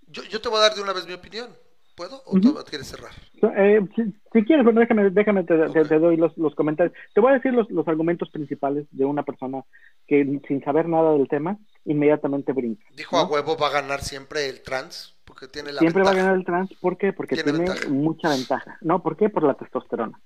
Yo, 0.08 0.24
yo 0.24 0.42
te 0.42 0.50
voy 0.50 0.58
a 0.60 0.62
dar 0.64 0.76
de 0.76 0.82
una 0.82 0.94
vez 0.94 1.08
mi 1.08 1.14
opinión. 1.14 1.50
¿Puedo? 1.96 2.24
¿O 2.26 2.40
todavía 2.40 2.64
quieres 2.68 2.88
cerrar? 2.88 3.12
Eh, 3.56 3.80
si, 3.96 4.02
si 4.34 4.44
quieres, 4.46 4.64
bueno, 4.66 4.80
déjame, 4.80 5.12
déjame 5.12 5.44
te, 5.44 5.56
te- 5.56 5.80
Ok. 5.82 5.88
te 5.90 6.00
doy 6.00 6.18
los, 6.18 6.36
los 6.40 6.56
comentarios. 6.56 6.92
Te 7.14 7.22
voy 7.22 7.30
a 7.30 7.36
decir 7.36 7.54
los, 7.54 7.70
los 7.70 7.88
argumentos 7.88 8.32
principales 8.32 8.88
de 8.90 9.06
una 9.06 9.22
persona 9.22 9.62
que 10.08 10.40
sin 10.48 10.64
saber 10.64 10.90
nada 10.90 11.14
del 11.14 11.28
tema, 11.28 11.56
inmediatamente 11.86 12.52
brinca. 12.52 12.84
Dijo 12.96 13.16
¿no? 13.16 13.22
a 13.22 13.26
huevo 13.28 13.58
va 13.58 13.68
a 13.68 13.72
ganar 13.74 14.02
siempre 14.02 14.50
el 14.50 14.64
trans, 14.64 15.16
porque 15.44 15.52
tiene 15.52 15.74
la 15.74 15.80
Siempre 15.80 16.04
va 16.04 16.12
a 16.12 16.16
ganar 16.16 16.36
el 16.36 16.46
trans, 16.46 16.74
¿por 16.76 16.98
qué? 16.98 17.14
Porque 17.14 17.36
Tiene 17.36 17.52
tiene, 17.52 17.66
ventaja. 17.70 17.90
mucha 17.90 18.30
ventaja. 18.30 18.78
¿No? 18.82 19.02
¿Por 19.02 19.18
qué? 19.18 19.30
Por 19.30 19.44
la 19.44 19.56
testosterona. 19.56 20.20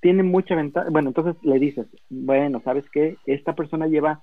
Tiene 0.00 0.22
mucha 0.22 0.54
ventaja. 0.54 0.88
Bueno, 0.90 1.08
entonces 1.08 1.36
le 1.42 1.58
dices, 1.58 1.86
bueno, 2.08 2.60
¿sabes 2.64 2.84
qué? 2.90 3.16
Esta 3.26 3.54
persona 3.54 3.86
lleva 3.86 4.22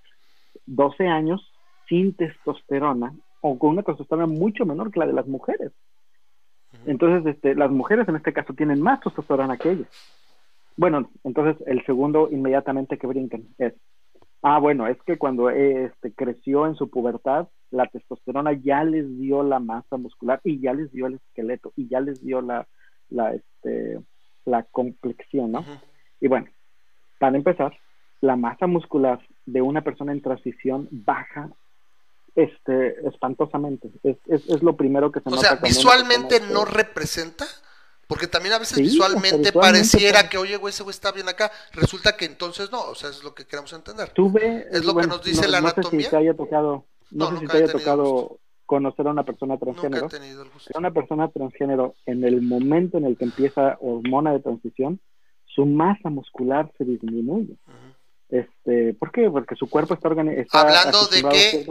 12 0.65 1.07
años 1.07 1.51
sin 1.87 2.13
testosterona 2.15 3.13
o 3.41 3.59
con 3.59 3.71
una 3.71 3.83
testosterona 3.83 4.27
mucho 4.27 4.65
menor 4.65 4.91
que 4.91 4.99
la 4.99 5.07
de 5.07 5.13
las 5.13 5.27
mujeres. 5.27 5.71
Entonces, 6.85 7.35
este, 7.35 7.53
las 7.53 7.69
mujeres 7.69 8.07
en 8.07 8.15
este 8.15 8.33
caso 8.33 8.53
tienen 8.53 8.81
más 8.81 8.99
testosterona 9.01 9.57
que 9.57 9.71
ellas. 9.71 9.87
Bueno, 10.75 11.11
entonces 11.23 11.65
el 11.67 11.85
segundo 11.85 12.29
inmediatamente 12.31 12.97
que 12.97 13.05
brincan 13.05 13.43
es, 13.59 13.73
ah, 14.43 14.59
bueno, 14.59 14.87
es 14.87 14.97
que 15.05 15.17
cuando 15.17 15.49
eh, 15.49 15.85
este, 15.85 16.13
creció 16.13 16.67
en 16.67 16.75
su 16.75 16.89
pubertad, 16.89 17.47
la 17.71 17.87
testosterona 17.87 18.53
ya 18.53 18.83
les 18.83 19.17
dio 19.17 19.41
la 19.41 19.59
masa 19.59 19.97
muscular 19.97 20.39
y 20.43 20.59
ya 20.59 20.73
les 20.73 20.91
dio 20.91 21.07
el 21.07 21.15
esqueleto 21.15 21.73
y 21.75 21.87
ya 21.87 21.99
les 21.99 22.23
dio 22.23 22.41
la, 22.41 22.67
la, 23.09 23.33
este, 23.33 23.99
la 24.45 24.63
complexión, 24.63 25.51
¿no? 25.51 25.65
Y 26.21 26.27
bueno, 26.27 26.47
para 27.19 27.35
empezar, 27.35 27.73
la 28.21 28.35
masa 28.35 28.67
muscular 28.67 29.19
de 29.45 29.61
una 29.61 29.81
persona 29.81 30.11
en 30.11 30.21
transición 30.21 30.87
baja 30.91 31.49
este, 32.35 33.07
espantosamente. 33.07 33.89
Es, 34.03 34.17
es, 34.27 34.47
es 34.49 34.63
lo 34.63 34.75
primero 34.75 35.11
que 35.11 35.19
se 35.19 35.29
O 35.29 35.31
nota. 35.31 35.41
sea, 35.41 35.59
cuando 35.59 35.67
una 35.67 35.69
visualmente 35.69 36.39
no 36.53 36.63
este, 36.63 36.77
representa, 36.77 37.45
porque 38.13 38.27
también 38.27 38.53
a 38.53 38.59
veces 38.59 38.77
Sí, 38.77 38.83
visualmente, 38.83 39.51
pareciera 39.51 40.29
que, 40.29 40.37
oye, 40.37 40.55
güey, 40.57 40.71
ese 40.71 40.83
güey 40.83 40.91
está 40.93 41.11
bien 41.11 41.27
acá, 41.27 41.51
resulta 41.71 42.15
que 42.15 42.25
entonces 42.25 42.71
no, 42.71 42.81
o 42.83 42.93
sea, 42.95 43.09
es 43.09 43.23
lo 43.23 43.33
que 43.33 43.45
queremos 43.45 43.73
entender. 43.73 44.09
Tuve, 44.11 44.67
Es 44.71 44.85
lo 44.85 44.95
que 44.95 45.07
nos 45.07 45.23
dice 45.23 45.47
la 45.47 45.61
no 45.61 45.69
sé 45.69 45.73
anatomía. 45.77 46.05
si 46.05 46.09
te 46.11 46.17
haya 46.17 46.33
tocado, 46.35 46.85
no, 47.09 47.25
No, 47.25 47.25
sé 47.31 47.33
si 47.35 47.41
nunca 47.41 47.53
te 47.57 47.63
haya 47.63 47.71
tocado 47.73 48.39
conocer 48.67 49.07
a 49.07 49.11
una 49.11 49.23
persona 49.23 49.53
Nunca 49.55 49.65
transgénero. 49.65 50.05
he 50.05 50.09
tenido 50.09 50.43
el 50.43 50.49
gusto. 50.49 50.67
Pero 50.67 50.79
una 50.79 50.91
persona 50.91 51.27
transgénero, 51.29 51.95
en 52.05 52.23
el 52.23 52.41
momento 52.43 52.97
en 52.97 53.05
el 53.05 53.17
que 53.17 53.23
empieza 53.25 53.77
hormona 53.81 54.31
de 54.33 54.39
transición, 54.41 54.99
su 55.45 55.65
masa 55.65 56.09
muscular 56.09 56.71
se 56.77 56.83
disminuye. 56.85 57.55
Este, 58.29 58.93
¿Por 58.95 59.11
qué? 59.11 59.29
Porque 59.29 59.55
su 59.55 59.69
cuerpo 59.69 59.93
está 59.93 60.07
organizado. 60.07 60.67
Hablando 60.67 61.05
de 61.07 61.21
que- 61.23 61.65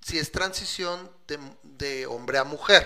Si 0.00 0.18
es 0.18 0.32
transición 0.32 0.98
de, 1.28 1.38
de 1.78 2.06
hombre 2.06 2.38
a 2.38 2.44
mujer, 2.44 2.84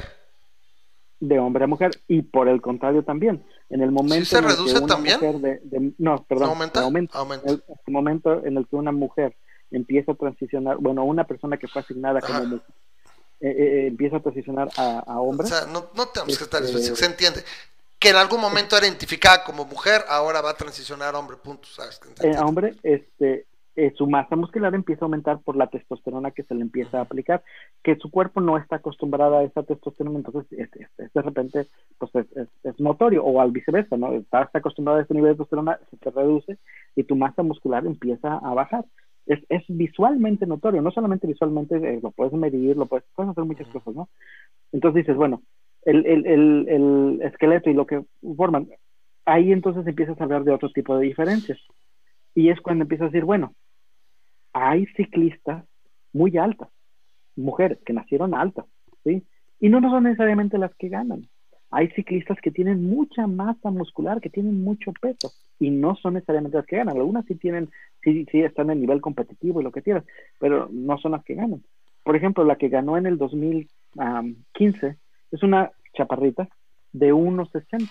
de 1.21 1.39
hombre 1.39 1.65
a 1.65 1.67
mujer 1.67 1.91
y 2.09 2.23
por 2.23 2.49
el 2.49 2.61
contrario 2.63 3.03
también 3.05 3.45
en 3.69 3.83
el 3.83 3.91
momento 3.93 4.25
se 4.25 4.39
en 4.39 4.45
el 4.45 4.51
reduce 4.51 4.73
que 4.75 4.79
una 4.81 4.87
también? 4.95 5.17
mujer 5.21 5.37
de, 5.41 5.61
de- 5.65 5.93
no 5.99 6.25
perdón 6.25 6.47
¿No 6.47 6.53
aumenta? 6.53 6.81
aumenta. 6.81 7.19
Aumenta. 7.19 7.47
En 7.49 7.55
el, 7.55 7.63
el 7.87 7.93
momento 7.93 8.45
en 8.47 8.57
el 8.57 8.67
que 8.67 8.77
una 8.77 8.91
mujer 8.93 9.37
empieza 9.71 10.13
a 10.13 10.15
transicionar 10.15 10.79
bueno 10.79 11.05
una 11.05 11.25
persona 11.25 11.57
que 11.59 11.69
fue 11.69 11.83
asignada 11.83 12.21
como 12.21 12.41
mujer 12.45 12.63
eh, 13.43 13.49
eh, 13.51 13.87
empieza 13.87 14.17
a 14.17 14.21
transicionar 14.21 14.69
a, 14.77 14.99
a 15.07 15.21
O 15.21 15.29
hombre 15.31 15.47
sea, 15.47 15.67
no, 15.67 15.87
no 15.95 16.07
tenemos 16.09 16.37
que 16.37 16.45
estar 16.45 16.61
Este- 16.63 16.73
específicos, 16.73 16.99
se 16.99 17.07
entiende. 17.07 17.41
Que 17.99 18.09
en 18.11 18.17
algún 18.17 18.41
momento 18.41 18.77
era 18.79 18.87
identificada 18.87 19.45
como 19.45 19.65
mujer, 19.67 20.03
ahora 20.09 20.41
va 20.41 20.51
a 20.51 20.55
transicionar 20.55 21.15
a 21.15 21.19
hombre, 21.19 21.37
punto. 21.37 21.69
¿sabes? 21.69 22.01
eh, 22.23 22.35
a 22.35 22.45
hombre 22.47 22.75
este 22.83 23.45
eh, 23.77 23.93
su 23.97 24.07
masa 24.07 24.37
muscular 24.37 24.75
empieza 24.75 25.05
a 25.05 25.07
aumentar 25.07 25.41
por 25.43 25.57
la 25.57 25.69
testosterona 25.69 26.33
que 26.33 26.43
se 26.45 26.55
le 26.55 26.63
empieza 26.63 26.99
a 26.99 27.03
aplicar, 27.03 27.43
que 27.83 27.97
su 27.97 28.11
cuerpo 28.11 28.41
no 28.41 28.57
está 28.59 28.77
acostumbrado 28.77 29.39
a 29.39 29.45
esa 29.45 29.63
testosterona, 29.63 30.19
entonces 30.19 30.47
este, 30.59 30.83
este, 30.85 31.09
de 31.15 31.23
repente 31.23 31.67
pues 31.99 32.15
es, 32.15 32.37
es- 32.37 32.49
es 32.65 32.81
notorio, 32.81 33.25
o 33.25 33.41
al 33.41 33.53
viceversa, 33.53 33.97
¿no? 33.97 34.13
Estás 34.15 34.49
acostumbrado 34.55 34.99
a 34.99 35.03
este 35.03 35.15
nivel 35.15 35.31
de 35.33 35.35
testosterona, 35.37 35.79
se 35.91 35.97
te 35.97 36.11
reduce 36.11 36.59
y 36.97 37.05
tu 37.05 37.17
masa 37.17 37.43
muscular 37.43 37.87
empieza 37.87 38.35
a 38.39 38.55
bajar. 38.55 38.85
Es, 39.27 39.41
es 39.49 39.63
visualmente 39.69 40.47
notorio, 40.47 40.83
no 40.83 40.91
solamente 40.91 41.27
visualmente, 41.27 41.77
eh, 41.77 42.01
lo 42.03 42.11
puedes 42.11 42.33
medir, 42.33 42.77
lo 42.77 42.87
puedes, 42.87 43.05
puedes 43.15 43.31
hacer 43.31 43.45
muchas 43.45 43.69
cosas, 43.69 43.95
¿no? 43.95 44.09
Entonces 44.73 45.03
dices, 45.03 45.17
bueno, 45.17 45.43
el, 45.85 46.05
el, 46.07 46.27
el, 46.27 46.69
el 46.69 47.23
esqueleto 47.23 47.71
y 47.71 47.75
lo 47.75 47.87
que 47.87 48.03
forman, 48.37 48.69
ahí 49.27 49.53
entonces 49.53 49.87
empiezas 49.87 50.21
a 50.21 50.25
hablar 50.25 50.45
de 50.45 50.53
otro 50.53 50.71
tipo 50.71 50.97
de 50.97 51.07
diferencias. 51.07 51.59
Y 52.35 52.51
es 52.51 52.61
cuando 52.61 52.83
empiezas 52.83 53.07
a 53.07 53.11
decir, 53.11 53.25
bueno, 53.25 53.55
hay 54.53 54.87
ciclistas 54.97 55.65
muy 56.13 56.37
altas, 56.37 56.69
mujeres 57.37 57.79
que 57.85 57.93
nacieron 57.93 58.35
altas, 58.35 58.67
¿sí? 59.05 59.23
Y 59.61 59.69
no, 59.69 59.81
no 59.81 59.91
son 59.91 60.05
necesariamente 60.05 60.59
las 60.59 60.75
que 60.77 60.89
ganan. 60.89 61.29
Hay 61.71 61.89
ciclistas 61.91 62.39
que 62.41 62.51
tienen 62.51 62.89
mucha 62.89 63.27
masa 63.27 63.71
muscular, 63.71 64.21
que 64.21 64.31
tienen 64.31 64.63
mucho 64.63 64.93
peso, 65.01 65.31
y 65.61 65.71
no 65.71 65.95
son 65.97 66.15
necesariamente 66.15 66.57
las 66.57 66.67
que 66.67 66.77
ganan. 66.77 66.97
Algunas 66.97 67.25
sí 67.27 67.37
tienen, 67.37 67.71
sí, 68.03 68.27
sí 68.33 68.41
están 68.41 68.71
en 68.71 68.81
nivel 68.81 69.01
competitivo 69.01 69.61
y 69.61 69.65
lo 69.65 69.71
que 69.71 69.83
quieras, 69.83 70.05
pero 70.39 70.69
no 70.73 70.99
son 70.99 71.13
las 71.13 71.23
que 71.23 71.35
ganan. 71.35 71.63
Por 72.03 72.17
ejemplo, 72.17 72.45
la 72.45 72.57
que 72.57 72.69
ganó 72.69 72.97
en 72.97 73.07
el 73.07 73.19
2015 73.19 74.97
es 75.31 75.43
una 75.43 75.71
chaparrita 75.95 76.49
de 76.93 77.13
1,60. 77.13 77.89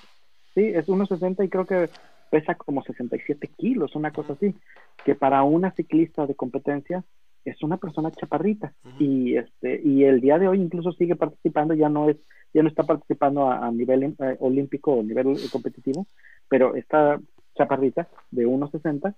Sí, 0.53 0.61
es 0.61 0.87
1,60 0.87 1.45
y 1.45 1.49
creo 1.49 1.65
que 1.65 1.89
pesa 2.29 2.55
como 2.55 2.83
67 2.83 3.49
kilos, 3.57 3.95
una 3.95 4.11
cosa 4.11 4.33
así, 4.33 4.55
que 5.03 5.15
para 5.15 5.43
una 5.43 5.71
ciclista 5.71 6.25
de 6.25 6.35
competencia 6.35 7.03
es 7.45 7.61
una 7.63 7.77
persona 7.77 8.11
chaparrita. 8.11 8.73
Y 8.99 9.35
este 9.35 9.81
y 9.83 10.03
el 10.03 10.21
día 10.21 10.37
de 10.37 10.47
hoy 10.47 10.61
incluso 10.61 10.91
sigue 10.93 11.15
participando, 11.15 11.73
ya 11.73 11.89
no 11.89 12.09
es 12.09 12.17
ya 12.53 12.63
no 12.63 12.69
está 12.69 12.83
participando 12.83 13.49
a, 13.49 13.67
a 13.67 13.71
nivel 13.71 14.03
eh, 14.03 14.37
olímpico 14.39 14.93
o 14.93 15.03
nivel 15.03 15.27
eh, 15.27 15.49
competitivo, 15.51 16.05
pero 16.47 16.75
esta 16.75 17.19
chaparrita 17.55 18.07
de 18.31 18.47
1.60 18.47 19.13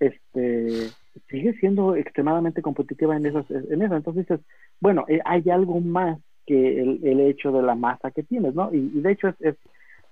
este 0.00 0.90
sigue 1.28 1.54
siendo 1.54 1.96
extremadamente 1.96 2.62
competitiva 2.62 3.16
en 3.16 3.26
esas 3.26 3.50
en 3.50 3.82
eso 3.82 3.96
entonces 3.96 4.28
dices 4.28 4.46
bueno 4.80 5.04
eh, 5.08 5.20
hay 5.24 5.50
algo 5.50 5.80
más 5.80 6.20
que 6.46 6.80
el, 6.80 7.00
el 7.02 7.20
hecho 7.20 7.50
de 7.50 7.62
la 7.62 7.74
masa 7.74 8.12
que 8.12 8.22
tienes 8.22 8.54
no 8.54 8.72
y, 8.72 8.92
y 8.94 9.00
de 9.00 9.12
hecho 9.12 9.28
es, 9.28 9.40
es 9.40 9.56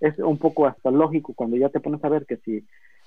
es 0.00 0.18
un 0.18 0.38
poco 0.38 0.66
hasta 0.66 0.90
lógico 0.90 1.32
cuando 1.34 1.56
ya 1.56 1.68
te 1.68 1.80
pones 1.80 2.02
a 2.04 2.08
ver 2.08 2.26
que 2.26 2.36
si 2.38 2.66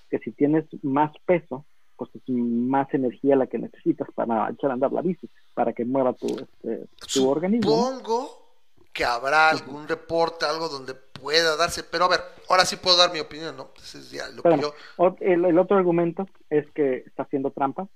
que 0.09 0.19
si 0.19 0.31
tienes 0.31 0.65
más 0.81 1.11
peso 1.25 1.65
pues 1.95 2.09
es 2.15 2.21
más 2.29 2.91
energía 2.93 3.35
la 3.35 3.47
que 3.47 3.59
necesitas 3.59 4.07
para 4.15 4.49
echar 4.49 4.71
a 4.71 4.73
andar 4.73 4.91
la 4.91 5.01
bici 5.01 5.29
para 5.53 5.73
que 5.73 5.83
mueva 5.85 6.13
tu 6.13 6.27
este, 6.27 6.87
tu 7.13 7.29
organismo. 7.29 7.69
Supongo 7.69 8.49
que 8.93 9.03
habrá 9.03 9.49
algún 9.49 9.87
reporte, 9.87 10.45
algo 10.45 10.69
donde 10.69 10.93
pueda 10.93 11.55
darse, 11.57 11.83
pero 11.83 12.05
a 12.05 12.09
ver, 12.09 12.21
ahora 12.49 12.65
sí 12.65 12.77
puedo 12.77 12.97
dar 12.97 13.11
mi 13.11 13.19
opinión, 13.19 13.55
¿no? 13.55 13.69
Ese 13.77 13.99
es 13.99 14.11
ya 14.11 14.29
lo 14.29 14.41
que 14.41 14.59
yo... 14.59 14.73
el, 15.19 15.45
el 15.45 15.59
otro 15.59 15.77
argumento 15.77 16.27
es 16.49 16.69
que 16.71 17.03
está 17.05 17.23
haciendo 17.23 17.51
trampa 17.51 17.87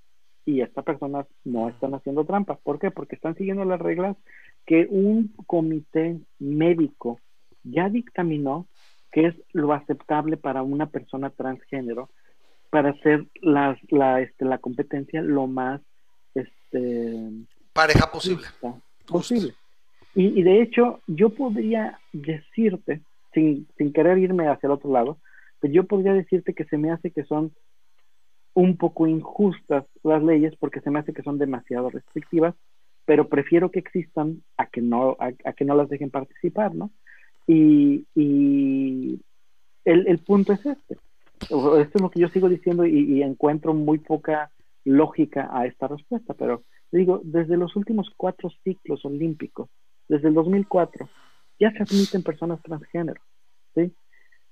y 0.45 0.61
estas 0.61 0.83
personas 0.83 1.25
no 1.43 1.69
están 1.69 1.95
haciendo 1.95 2.25
trampa. 2.25 2.57
¿Por 2.61 2.79
qué? 2.79 2.91
Porque 2.91 3.15
están 3.15 3.35
siguiendo 3.35 3.65
las 3.65 3.79
reglas 3.79 4.17
que 4.65 4.87
un 4.89 5.33
comité 5.47 6.19
médico 6.39 7.19
ya 7.63 7.89
dictaminó 7.89 8.67
que 9.13 9.27
es 9.27 9.35
lo 9.53 9.71
aceptable 9.73 10.37
para 10.37 10.63
una 10.63 10.87
persona 10.87 11.29
transgénero 11.29 12.09
para 12.71 12.89
hacer 12.89 13.27
las, 13.41 13.77
la, 13.91 14.19
este, 14.21 14.43
la 14.43 14.57
competencia 14.57 15.21
lo 15.21 15.45
más 15.45 15.79
este, 16.33 17.29
Pareja 17.71 18.11
posible. 18.11 18.47
posible. 19.07 19.53
Y, 20.15 20.39
y 20.39 20.43
de 20.43 20.63
hecho, 20.63 20.99
yo 21.05 21.29
podría 21.29 21.99
decirte, 22.11 23.01
sin, 23.33 23.67
sin 23.77 23.93
querer 23.93 24.17
irme 24.17 24.47
hacia 24.47 24.67
el 24.67 24.73
otro 24.73 24.91
lado, 24.91 25.19
pero 25.59 25.71
yo 25.71 25.83
podría 25.85 26.13
decirte 26.13 26.55
que 26.55 26.65
se 26.65 26.79
me 26.79 26.91
hace 26.91 27.11
que 27.11 27.23
son 27.23 27.53
un 28.55 28.77
poco 28.77 29.05
injustas 29.05 29.85
las 30.03 30.23
leyes 30.23 30.55
porque 30.59 30.81
se 30.81 30.89
me 30.89 30.99
hace 30.99 31.13
que 31.13 31.23
son 31.23 31.37
demasiado 31.37 31.91
restrictivas, 31.91 32.55
pero 33.05 33.29
prefiero 33.29 33.69
que 33.69 33.79
existan 33.79 34.41
a 34.57 34.65
que 34.65 34.81
no, 34.81 35.15
a, 35.19 35.31
a 35.45 35.53
que 35.53 35.65
no 35.65 35.75
las 35.75 35.89
dejen 35.89 36.09
participar, 36.09 36.73
¿no? 36.73 36.89
Y, 37.47 38.05
el, 39.85 40.19
punto 40.19 40.53
es 40.53 40.65
este. 40.65 40.97
Esto 41.41 41.77
es 41.77 42.01
lo 42.01 42.09
que 42.09 42.21
yo 42.21 42.29
sigo 42.29 42.47
diciendo 42.47 42.85
y, 42.85 43.17
y 43.17 43.23
encuentro 43.23 43.73
muy 43.73 43.99
poca 43.99 44.51
lógica 44.85 45.49
a 45.51 45.65
esta 45.65 45.87
respuesta, 45.87 46.33
pero 46.33 46.63
digo, 46.91 47.21
desde 47.23 47.57
los 47.57 47.75
últimos 47.75 48.09
cuatro 48.15 48.49
ciclos 48.63 49.03
olímpicos, 49.05 49.69
desde 50.07 50.27
el 50.27 50.33
2004, 50.33 51.09
ya 51.59 51.71
se 51.71 51.83
admiten 51.83 52.23
personas 52.23 52.61
transgénero, 52.61 53.21
¿sí? 53.75 53.91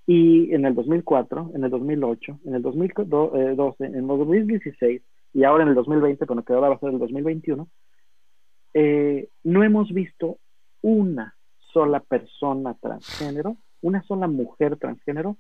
Y 0.08 0.54
en 0.54 0.66
el 0.66 0.74
2004, 0.74 1.52
en 1.54 1.64
el 1.64 1.70
2008, 1.70 2.40
en 2.46 2.56
el 2.56 2.62
2012, 2.62 3.86
en 3.86 3.96
el 3.96 4.08
2016 4.08 5.02
y 5.34 5.44
ahora 5.44 5.64
en 5.64 5.70
el 5.70 5.76
2020, 5.76 6.26
bueno, 6.26 6.44
que 6.44 6.54
ahora 6.54 6.70
va 6.70 6.76
a 6.76 6.80
ser 6.80 6.90
el 6.90 7.00
2021, 7.00 7.68
eh, 8.74 9.30
no 9.44 9.64
hemos 9.64 9.92
visto 9.94 10.38
una 10.82 11.36
sola 11.74 12.00
persona 12.00 12.76
transgénero, 12.76 13.58
una 13.82 14.04
sola 14.04 14.28
mujer 14.28 14.78
transgénero 14.78 15.38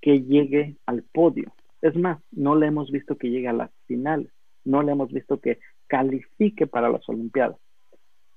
que 0.00 0.22
llegue 0.22 0.76
al 0.86 1.02
podio. 1.02 1.52
Es 1.82 1.96
más, 1.96 2.18
no 2.30 2.56
le 2.56 2.66
hemos 2.66 2.90
visto 2.90 3.16
que 3.16 3.30
llegue 3.30 3.48
a 3.48 3.52
las 3.52 3.70
finales, 3.86 4.30
no 4.64 4.82
le 4.82 4.92
hemos 4.92 5.12
visto 5.12 5.40
que 5.40 5.58
califique 5.86 6.66
para 6.66 6.88
las 6.88 7.08
Olimpiadas. 7.08 7.56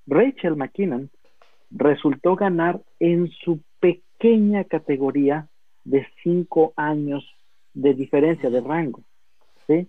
Rachel 0.07 0.55
McKinnon 0.55 1.09
resultó 1.71 2.35
ganar 2.35 2.81
en 2.99 3.29
su 3.29 3.59
pequeña 3.79 4.63
categoría 4.65 5.47
de 5.83 6.07
cinco 6.23 6.73
años 6.75 7.25
de 7.73 7.93
diferencia 7.93 8.49
de 8.49 8.61
rango, 8.61 9.01
¿sí? 9.67 9.87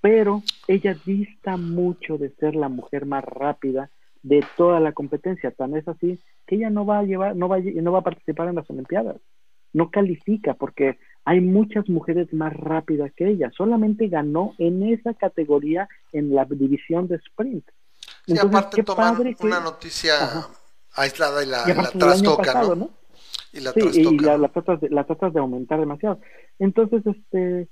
Pero 0.00 0.42
ella 0.68 0.96
dista 1.04 1.56
mucho 1.56 2.18
de 2.18 2.30
ser 2.30 2.54
la 2.54 2.68
mujer 2.68 3.06
más 3.06 3.24
rápida 3.24 3.90
de 4.22 4.44
toda 4.56 4.80
la 4.80 4.92
competencia, 4.92 5.50
tan 5.50 5.76
es 5.76 5.86
así 5.86 6.18
que 6.46 6.56
ella 6.56 6.70
no 6.70 6.86
va 6.86 7.00
a 7.00 7.02
llevar, 7.02 7.36
no 7.36 7.48
va 7.48 7.56
a, 7.56 7.60
no 7.60 7.92
va 7.92 7.98
a 8.00 8.04
participar 8.04 8.48
en 8.48 8.54
las 8.56 8.68
Olimpiadas, 8.70 9.16
no 9.72 9.90
califica 9.90 10.54
porque 10.54 10.98
hay 11.24 11.40
muchas 11.40 11.88
mujeres 11.88 12.32
más 12.32 12.52
rápidas 12.54 13.12
que 13.14 13.28
ella, 13.28 13.50
solamente 13.56 14.08
ganó 14.08 14.54
en 14.58 14.82
esa 14.84 15.14
categoría 15.14 15.88
en 16.12 16.34
la 16.34 16.44
división 16.44 17.08
de 17.08 17.16
sprint. 17.16 17.64
Sí, 18.24 18.32
Entonces, 18.32 18.58
aparte 18.58 18.76
qué 18.76 18.82
toman 18.84 19.14
padre 19.16 19.34
que- 19.34 19.46
una 19.46 19.60
noticia 19.60 20.14
Ajá. 20.22 20.48
aislada 20.94 21.42
y 21.42 21.46
la, 21.46 21.64
y 21.68 21.74
la 21.74 21.90
trastoca, 21.90 22.44
pasado, 22.52 22.74
¿no? 22.76 22.84
¿no? 22.86 22.90
Y 23.52 23.60
la 23.60 23.72
Sí, 23.72 23.80
trastoca. 23.80 24.10
y 24.10 24.18
la, 24.18 24.38
la 24.38 24.48
tratas 24.48 24.80
de, 24.80 24.90
la 24.90 25.04
tratas 25.04 25.32
de 25.34 25.40
aumentar 25.40 25.80
demasiado. 25.80 26.20
Entonces, 26.58 27.02
este, 27.06 27.68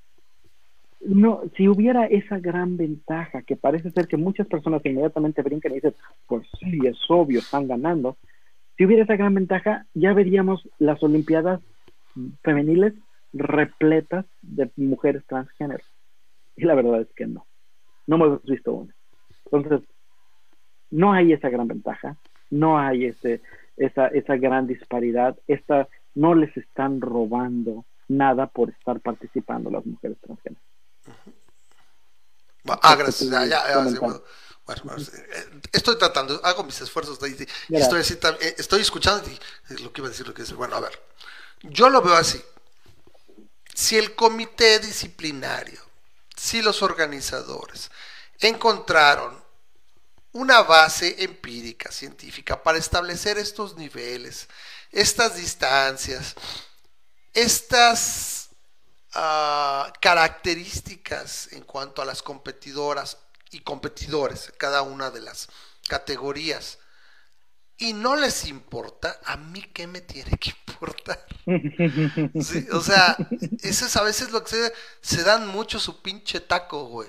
no, 1.01 1.43
si 1.57 1.69
hubiera 1.69 2.07
esa 2.07 2.39
gran 2.39 2.77
ventaja, 2.77 3.43
que 3.43 3.57
parece 3.57 3.91
ser 3.91 4.07
que 4.09 4.17
muchas 4.17 4.47
personas 4.47 4.81
inmediatamente 4.85 5.43
brincan 5.43 5.73
y 5.73 5.77
dicen, 5.77 5.95
pues 6.27 6.47
sí, 6.59 6.81
es 6.87 6.97
obvio, 7.09 7.41
están 7.41 7.69
ganando. 7.69 8.17
Si 8.77 8.85
hubiera 8.85 9.05
esa 9.05 9.17
gran 9.17 9.35
ventaja, 9.35 9.87
ya 9.95 10.13
veríamos 10.13 10.69
las 10.79 11.03
Olimpiadas 11.03 11.61
femeniles 12.43 12.95
repletas 13.33 14.27
de 14.43 14.71
mujeres 14.77 15.25
transgénero. 15.27 15.85
Y 16.57 16.65
la 16.65 16.75
verdad 16.75 17.01
es 17.01 17.13
que 17.15 17.27
no. 17.27 17.47
No 18.07 18.17
hemos 18.17 18.43
visto 18.45 18.73
una. 18.73 18.95
Entonces, 19.51 19.89
no 20.91 21.13
hay 21.13 21.33
esa 21.33 21.49
gran 21.49 21.69
ventaja, 21.69 22.17
no 22.51 22.79
hay 22.79 23.07
ese, 23.07 23.43
esa, 23.77 24.09
esa 24.09 24.37
gran 24.37 24.67
disparidad, 24.67 25.37
esta, 25.49 25.89
no 26.15 26.35
les 26.35 26.57
están 26.57 27.01
robando 27.01 27.85
nada 28.09 28.47
por 28.47 28.71
estar 28.71 29.01
participando 29.01 29.71
las 29.71 29.85
mujeres 29.87 30.19
transgénero. 30.21 30.63
Ah, 32.67 32.97
gracias. 32.97 33.31
Ya, 33.31 33.45
ya, 33.45 33.63
ya, 33.69 33.85
sí, 33.85 33.99
bueno. 33.99 34.21
Sí, 34.97 35.11
eh, 35.17 35.61
estoy 35.73 35.99
tratando, 35.99 36.41
hago 36.45 36.65
mis 36.65 36.81
esfuerzos. 36.81 37.19
de- 37.21 37.47
estoy, 37.75 38.01
así 38.01 38.19
eh, 38.41 38.55
estoy 38.59 38.81
escuchando 38.83 39.29
y 39.31 39.83
lo 39.83 39.93
que 39.93 40.01
iba 40.01 40.09
a 40.09 40.11
decir, 40.11 40.27
lo 40.27 40.35
que 40.35 40.43
decir. 40.43 40.57
Bueno, 40.57 40.77
a 40.77 40.81
ver, 40.81 41.01
yo 41.63 41.91
lo 41.91 42.03
veo 42.03 42.15
así. 42.17 42.43
Si 43.75 43.97
el 43.99 44.15
comité 44.15 44.79
disciplinario, 44.79 45.81
si 46.37 46.63
los 46.63 46.83
organizadores 46.83 47.91
encontraron 48.41 49.43
una 50.33 50.63
base 50.63 51.25
empírica, 51.25 51.93
científica, 51.93 52.63
para 52.63 52.79
establecer 52.79 53.39
estos 53.39 53.77
niveles 53.77 54.49
estas 54.93 55.37
distancias, 55.37 56.35
estas 57.33 58.51
ah, 59.15 59.93
características 60.01 61.53
en 61.53 61.63
cuanto 61.65 62.03
a 62.03 62.05
las 62.05 62.23
competidoras 62.23 63.19
y 63.55 63.61
competidores, 63.61 64.53
cada 64.59 64.83
una 64.83 65.11
de 65.11 65.21
las 65.21 65.49
categorías, 65.89 66.79
y 67.77 67.93
no 67.93 68.17
les 68.17 68.47
importa, 68.47 69.21
a 69.25 69.37
mí 69.37 69.63
qué 69.73 69.87
me 69.87 70.01
tiene 70.01 70.37
que 70.39 70.51
importar. 70.51 71.25
Sí, 72.43 72.67
o 72.73 72.81
sea, 72.81 73.17
eso 73.63 73.87
es 73.87 73.97
a 73.97 74.03
veces 74.03 74.31
lo 74.31 74.43
que 74.43 74.51
se, 74.51 74.73
se 75.03 75.23
dan 75.23 75.47
mucho 75.47 75.79
su 75.79 76.01
pinche 76.01 76.41
taco, 76.41 76.87
güey. 76.87 77.09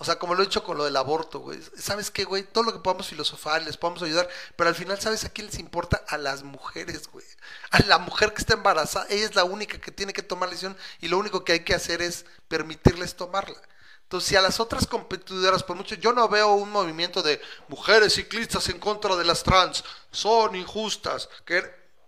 O 0.00 0.04
sea, 0.04 0.16
como 0.16 0.34
lo 0.34 0.42
he 0.42 0.46
dicho 0.46 0.62
con 0.62 0.78
lo 0.78 0.84
del 0.84 0.96
aborto, 0.96 1.40
güey. 1.40 1.58
¿Sabes 1.76 2.10
qué, 2.10 2.24
güey? 2.24 2.44
Todo 2.44 2.62
lo 2.64 2.72
que 2.72 2.78
podamos 2.78 3.08
filosofar, 3.08 3.62
les 3.62 3.76
podamos 3.76 4.02
ayudar, 4.02 4.28
pero 4.54 4.68
al 4.68 4.76
final, 4.76 5.00
¿sabes 5.00 5.24
a 5.24 5.30
quién 5.30 5.48
les 5.48 5.58
importa? 5.58 6.04
A 6.08 6.18
las 6.18 6.44
mujeres, 6.44 7.08
güey. 7.08 7.26
A 7.70 7.80
la 7.80 7.98
mujer 7.98 8.32
que 8.32 8.40
está 8.40 8.54
embarazada, 8.54 9.06
ella 9.10 9.24
es 9.24 9.34
la 9.34 9.44
única 9.44 9.80
que 9.80 9.90
tiene 9.90 10.12
que 10.12 10.22
tomar 10.22 10.48
la 10.48 10.52
decisión 10.52 10.76
y 11.00 11.08
lo 11.08 11.18
único 11.18 11.44
que 11.44 11.52
hay 11.52 11.60
que 11.64 11.74
hacer 11.74 12.00
es 12.00 12.26
permitirles 12.46 13.16
tomarla. 13.16 13.60
Entonces, 14.08 14.30
si 14.30 14.36
a 14.36 14.40
las 14.40 14.58
otras 14.58 14.86
competidoras, 14.86 15.62
por 15.62 15.76
mucho, 15.76 15.94
yo 15.96 16.14
no 16.14 16.26
veo 16.30 16.54
un 16.54 16.70
movimiento 16.70 17.22
de 17.22 17.42
mujeres 17.68 18.14
ciclistas 18.14 18.66
en 18.70 18.78
contra 18.78 19.14
de 19.16 19.24
las 19.24 19.42
trans, 19.42 19.84
son 20.10 20.56
injustas, 20.56 21.28
que 21.44 21.62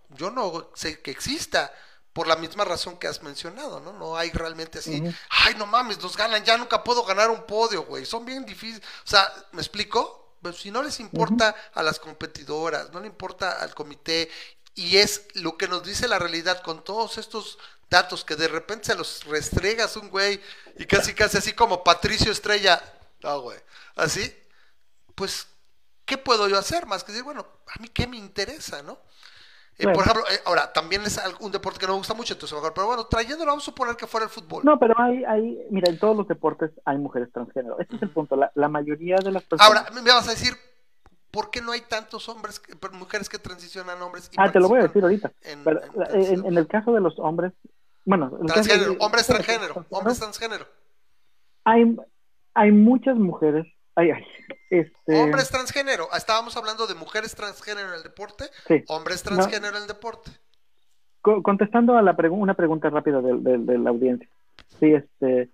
yo 0.09 0.31
no 0.31 0.71
sé 0.73 0.99
que 0.99 1.11
exista 1.11 1.71
por 2.11 2.25
la 2.25 2.37
misma 2.37 2.65
razón 2.65 2.97
que 2.97 3.07
has 3.07 3.21
mencionado, 3.21 3.79
¿no? 3.81 3.93
No 3.93 4.17
hay 4.17 4.31
realmente 4.31 4.79
así, 4.79 5.03
ay, 5.29 5.53
no 5.59 5.67
mames, 5.67 6.01
nos 6.01 6.17
ganan, 6.17 6.43
ya 6.43 6.57
nunca 6.57 6.83
puedo 6.83 7.03
ganar 7.03 7.29
un 7.29 7.43
podio, 7.43 7.83
güey, 7.83 8.03
son 8.03 8.25
bien 8.25 8.47
difíciles. 8.47 8.81
O 9.05 9.07
sea, 9.07 9.31
¿me 9.51 9.61
explico? 9.61 10.37
Pues 10.41 10.57
si 10.57 10.71
no 10.71 10.81
les 10.81 10.99
importa 10.99 11.55
a 11.75 11.83
las 11.83 11.99
competidoras, 11.99 12.89
no 12.89 12.99
le 12.99 13.05
importa 13.05 13.61
al 13.61 13.75
comité, 13.75 14.27
y 14.73 14.97
es 14.97 15.27
lo 15.35 15.55
que 15.55 15.67
nos 15.67 15.83
dice 15.83 16.07
la 16.07 16.17
realidad 16.17 16.63
con 16.63 16.83
todos 16.83 17.19
estos 17.19 17.59
datos 17.91 18.23
que 18.25 18.35
de 18.37 18.47
repente 18.47 18.85
se 18.85 18.95
los 18.95 19.25
restregas 19.25 19.95
un 19.97 20.09
güey 20.09 20.39
y 20.79 20.85
casi 20.85 21.13
casi 21.13 21.37
así 21.37 21.53
como 21.53 21.83
Patricio 21.83 22.31
Estrella, 22.31 22.81
no, 23.21 23.41
güey, 23.41 23.59
así, 23.97 24.33
pues, 25.13 25.47
¿qué 26.05 26.17
puedo 26.17 26.47
yo 26.47 26.57
hacer? 26.57 26.85
Más 26.87 27.03
que 27.03 27.11
decir, 27.11 27.25
bueno, 27.25 27.45
a 27.67 27.79
mí 27.81 27.89
qué 27.89 28.07
me 28.07 28.15
interesa, 28.17 28.81
¿no? 28.81 28.93
Eh, 29.77 29.83
Bueno. 29.85 29.93
Por 29.93 30.03
ejemplo, 30.07 30.23
eh, 30.31 30.39
ahora, 30.45 30.71
también 30.71 31.01
es 31.03 31.19
un 31.41 31.51
deporte 31.51 31.79
que 31.79 31.85
no 31.87 31.93
me 31.93 31.97
gusta 31.99 32.13
mucho, 32.13 32.33
entonces 32.33 32.55
mejor, 32.55 32.73
pero 32.73 32.87
bueno, 32.87 33.05
trayéndolo, 33.07 33.51
vamos 33.51 33.63
a 33.63 33.71
suponer 33.71 33.95
que 33.97 34.07
fuera 34.07 34.25
el 34.25 34.29
fútbol. 34.31 34.63
No, 34.63 34.79
pero 34.79 34.95
hay, 34.97 35.23
hay, 35.25 35.59
mira, 35.69 35.89
en 35.91 35.99
todos 35.99 36.15
los 36.15 36.27
deportes 36.29 36.71
hay 36.85 36.97
mujeres 36.97 37.29
transgénero. 37.33 37.77
Ese 37.79 37.95
es 37.97 38.01
el 38.01 38.09
punto. 38.09 38.35
La, 38.37 38.51
la 38.55 38.69
mayoría 38.69 39.17
de 39.17 39.31
las 39.31 39.43
personas. 39.43 39.67
Ahora, 39.85 40.01
me 40.01 40.09
vas 40.11 40.27
a 40.27 40.31
decir, 40.31 40.53
¿por 41.31 41.49
qué 41.51 41.61
no 41.61 41.71
hay 41.71 41.81
tantos 41.81 42.29
hombres, 42.29 42.59
que- 42.59 42.73
mujeres 42.91 43.27
que 43.29 43.39
transicionan 43.39 43.99
a 44.01 44.05
hombres? 44.05 44.29
y 44.31 44.35
ah, 44.37 44.51
te 44.51 44.59
lo 44.59 44.67
voy 44.69 44.79
a 44.79 44.83
decir 44.83 45.03
ahorita. 45.03 45.31
en- 45.41 45.63
Pero, 45.63 45.81
en 45.81 45.85
en, 45.87 45.93
transición? 45.93 46.45
en 46.45 46.57
el 46.57 46.67
caso 46.67 46.93
de 46.93 47.01
los 47.01 47.17
hombres, 47.19 47.53
bueno, 48.05 48.37
en 48.39 48.47
Transgénero, 48.47 48.95
hombres 48.99 49.27
transgénero, 49.27 49.85
hombres 49.89 50.19
transgénero. 50.19 50.65
hay, 51.63 51.95
hay 52.53 52.71
muchas 52.71 53.17
mujeres. 53.17 53.65
Ay, 53.95 54.11
ay, 54.11 54.23
este, 54.69 55.21
Hombres 55.21 55.49
transgénero. 55.49 56.07
Estábamos 56.15 56.55
hablando 56.55 56.87
de 56.87 56.95
mujeres 56.95 57.35
transgénero 57.35 57.89
en 57.89 57.95
el 57.95 58.03
deporte, 58.03 58.45
sí. 58.67 58.83
hombres 58.87 59.21
transgénero 59.21 59.75
en 59.75 59.81
el 59.83 59.87
deporte. 59.87 60.31
Co- 61.21 61.43
contestando 61.43 61.97
a 61.97 62.01
la 62.01 62.15
pregu- 62.15 62.39
una 62.39 62.53
pregunta 62.55 62.89
rápida 62.89 63.21
de, 63.21 63.37
de- 63.37 63.57
de 63.57 63.77
la 63.77 63.89
audiencia. 63.89 64.27
Sí, 64.79 64.93
este, 64.93 65.49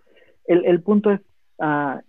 el, 0.45 0.65
el 0.65 0.81
punto 0.83 1.11
es, 1.11 1.19
ah, 1.59 2.01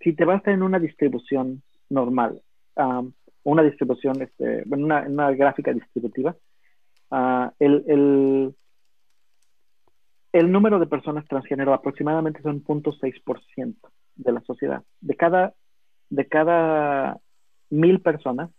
si 0.00 0.14
te 0.14 0.24
vas 0.24 0.44
en 0.46 0.62
una 0.62 0.78
distribución 0.78 1.62
normal, 1.90 2.42
ah, 2.76 3.02
una 3.44 3.62
distribución, 3.62 4.22
este, 4.22 4.62
bueno, 4.66 4.86
una, 4.86 5.02
una 5.02 5.30
gráfica 5.32 5.72
distributiva, 5.72 6.34
ah, 7.10 7.52
el, 7.58 7.84
el, 7.88 8.54
el 10.38 10.52
número 10.52 10.78
de 10.78 10.86
personas 10.86 11.26
transgénero 11.26 11.74
aproximadamente 11.74 12.42
son 12.42 12.62
0.6% 12.62 13.76
de 14.16 14.32
la 14.32 14.40
sociedad. 14.42 14.82
De 15.00 15.16
cada, 15.16 15.54
de 16.10 16.26
cada 16.26 17.18
mil 17.70 18.00
personas, 18.00 18.50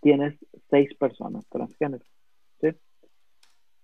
tienes 0.00 0.34
seis 0.70 0.94
personas 0.96 1.46
transgénero. 1.48 2.04
¿sí? 2.60 2.68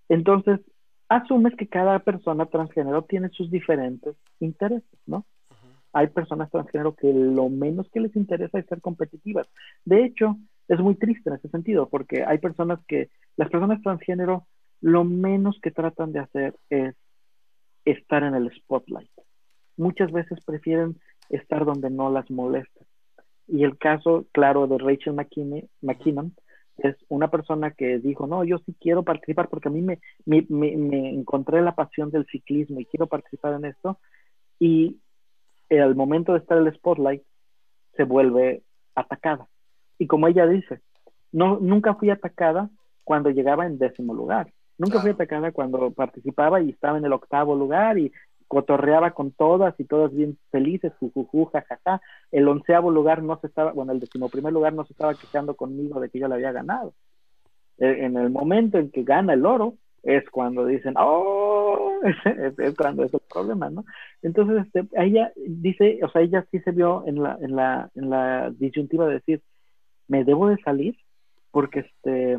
Entonces, 0.09 0.61
asumes 1.09 1.55
que 1.57 1.69
cada 1.69 1.99
persona 2.01 2.47
transgénero 2.47 3.03
tiene 3.03 3.29
sus 3.31 3.51
diferentes 3.51 4.17
intereses, 4.41 4.99
¿no? 5.07 5.25
Hay 5.93 6.09
personas 6.09 6.51
transgénero 6.51 6.95
que 6.95 7.13
lo 7.13 7.49
menos 7.49 7.89
que 7.91 8.01
les 8.01 8.15
interesa 8.17 8.59
es 8.59 8.67
ser 8.67 8.81
competitivas. 8.81 9.49
De 9.85 10.05
hecho, 10.05 10.37
es 10.69 10.79
muy 10.81 10.97
triste 10.97 11.31
en 11.31 11.37
ese 11.37 11.49
sentido, 11.49 11.89
porque 11.89 12.25
hay 12.25 12.39
personas 12.39 12.81
que, 12.87 13.09
las 13.37 13.49
personas 13.51 13.81
transgénero, 13.83 14.47
lo 14.81 15.05
menos 15.05 15.59
que 15.63 15.71
tratan 15.71 16.13
de 16.13 16.19
hacer 16.19 16.55
es 16.69 16.95
estar 17.87 18.23
en 18.23 18.35
el 18.35 18.51
spotlight. 18.55 19.11
Muchas 19.79 20.13
veces 20.13 20.39
prefieren 20.45 21.01
estar 21.31 21.65
donde 21.65 21.89
no 21.91 22.11
las 22.11 22.31
molesta. 22.31 22.85
Y 23.49 23.65
el 23.65 23.79
caso, 23.79 24.27
claro, 24.33 24.67
de 24.67 24.79
Rachel 24.79 25.15
McKinnon 25.15 26.35
es 26.79 26.97
una 27.09 27.31
persona 27.31 27.71
que 27.71 27.99
dijo, 27.99 28.27
no, 28.27 28.45
yo 28.45 28.59
sí 28.59 28.75
quiero 28.79 29.03
participar 29.03 29.49
porque 29.49 29.69
a 29.69 29.73
mí 29.73 29.81
me, 29.81 29.99
me, 30.27 30.45
me- 30.51 30.77
me 30.77 31.11
encontré 31.11 31.63
la 31.63 31.75
pasión 31.75 32.11
del 32.11 32.27
ciclismo 32.27 32.81
y 32.81 32.85
quiero 32.87 33.07
participar 33.07 33.55
en 33.55 33.65
esto. 33.67 33.99
Y 34.59 34.99
al 35.71 35.95
momento 35.95 36.33
de 36.33 36.41
estar 36.41 36.59
en 36.59 36.67
el 36.67 36.75
spotlight, 36.75 37.23
se 37.97 38.05
vuelve 38.05 38.63
atacada. 38.95 39.49
Y 39.99 40.07
como 40.07 40.29
ella 40.29 40.47
dice, 40.47 40.81
no, 41.33 41.59
nunca 41.61 41.95
fui 41.95 42.11
atacada 42.11 42.69
cuando 43.05 43.31
llegaba 43.31 43.67
en 43.67 43.79
décimo 43.79 44.13
lugar. 44.15 44.53
Nunca 44.79 45.01
fui 45.01 45.11
Claro. 45.11 45.15
atacada 45.15 45.53
cuando 45.53 45.91
participaba 45.91 46.61
y 46.61 46.71
estaba 46.71 46.99
en 46.99 47.05
el 47.05 47.13
octavo 47.13 47.55
lugar 47.55 47.99
y 47.99 48.13
cotorreaba 48.49 49.11
con 49.13 49.33
todas 49.33 49.75
y 49.81 49.85
todas 49.85 50.15
bien 50.15 50.39
felices, 50.51 50.93
jujuju, 51.01 51.47
jajaja. 51.47 52.01
El 52.31 52.47
onceavo 52.49 52.91
lugar 52.91 53.23
no 53.23 53.39
se 53.41 53.49
estaba, 53.49 53.73
bueno, 53.73 53.93
el 53.93 54.01
decimoprimer 54.01 54.53
lugar 54.53 54.73
no 54.73 54.85
se 54.85 54.93
estaba 54.93 55.15
quejando 55.15 55.55
conmigo 55.55 55.99
de 56.01 56.09
que 56.11 56.19
yo 56.19 56.29
le 56.29 56.35
había 56.35 56.53
ganado. 56.53 56.93
Eh, 57.79 58.05
En 58.05 58.17
el 58.17 58.31
momento 58.31 58.79
en 58.79 58.91
que 58.91 59.03
gana 59.03 59.33
el 59.35 59.45
oro, 59.45 59.75
es 60.03 60.23
cuando 60.31 60.65
dicen, 60.65 60.95
oh, 60.97 61.99
es, 62.05 62.59
es 62.59 62.77
cuando 62.77 63.03
es 63.03 63.13
el 63.13 63.21
problema, 63.29 63.69
¿no? 63.71 63.85
Entonces, 64.23 64.65
este, 64.65 64.87
ella 64.93 65.33
dice, 65.37 65.99
o 66.05 66.09
sea, 66.09 66.23
ella 66.23 66.47
sí 66.53 66.61
se 66.61 66.71
vio 66.71 67.03
en 67.07 67.21
la, 67.23 67.37
en 67.41 67.57
la, 67.57 67.91
en 67.97 68.11
la 68.11 68.51
disyuntiva 68.57 69.07
de 69.09 69.15
decir, 69.15 69.43
me 70.07 70.23
debo 70.23 70.49
de 70.49 70.59
salir 70.63 70.97
porque 71.51 71.81
este 71.81 72.39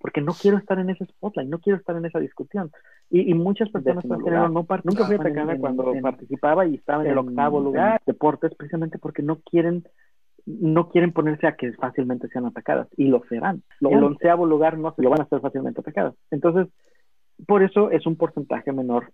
porque 0.00 0.20
no 0.20 0.32
quiero 0.32 0.58
estar 0.58 0.78
en 0.78 0.90
ese 0.90 1.04
spotlight, 1.06 1.48
no 1.48 1.58
quiero 1.58 1.78
estar 1.78 1.96
en 1.96 2.04
esa 2.04 2.18
discusión. 2.18 2.70
Y, 3.10 3.30
y 3.30 3.34
muchas 3.34 3.70
personas 3.70 4.04
lugar. 4.04 4.50
no 4.50 4.66
nunca 4.84 5.06
fui 5.06 5.16
atacada 5.16 5.54
En- 5.54 5.60
cuando 5.60 5.94
en- 5.94 6.02
participaba 6.02 6.66
y 6.66 6.74
estaba 6.76 7.04
en, 7.04 7.10
el 7.10 7.18
octavo 7.18 7.60
lugar. 7.60 8.00
Deportes 8.06 8.54
precisamente 8.54 8.98
porque 8.98 9.22
no 9.22 9.40
quieren 9.40 9.84
no 10.46 10.90
quieren 10.90 11.12
ponerse 11.12 11.48
a 11.48 11.56
que 11.56 11.72
fácilmente 11.72 12.28
sean 12.28 12.46
atacadas 12.46 12.86
y 12.96 13.06
lo 13.08 13.22
serán. 13.28 13.62
Lo 13.80 13.90
el 13.90 14.04
onceavo 14.04 14.46
lugar 14.46 14.78
no 14.78 14.94
se 14.94 15.02
lo 15.02 15.10
van 15.10 15.22
a 15.22 15.28
ser 15.28 15.40
fácilmente 15.40 15.80
atacadas. 15.80 16.14
Entonces, 16.30 16.68
por 17.48 17.64
eso 17.64 17.90
es 17.90 18.06
un 18.06 18.14
porcentaje 18.14 18.70
menor 18.72 19.10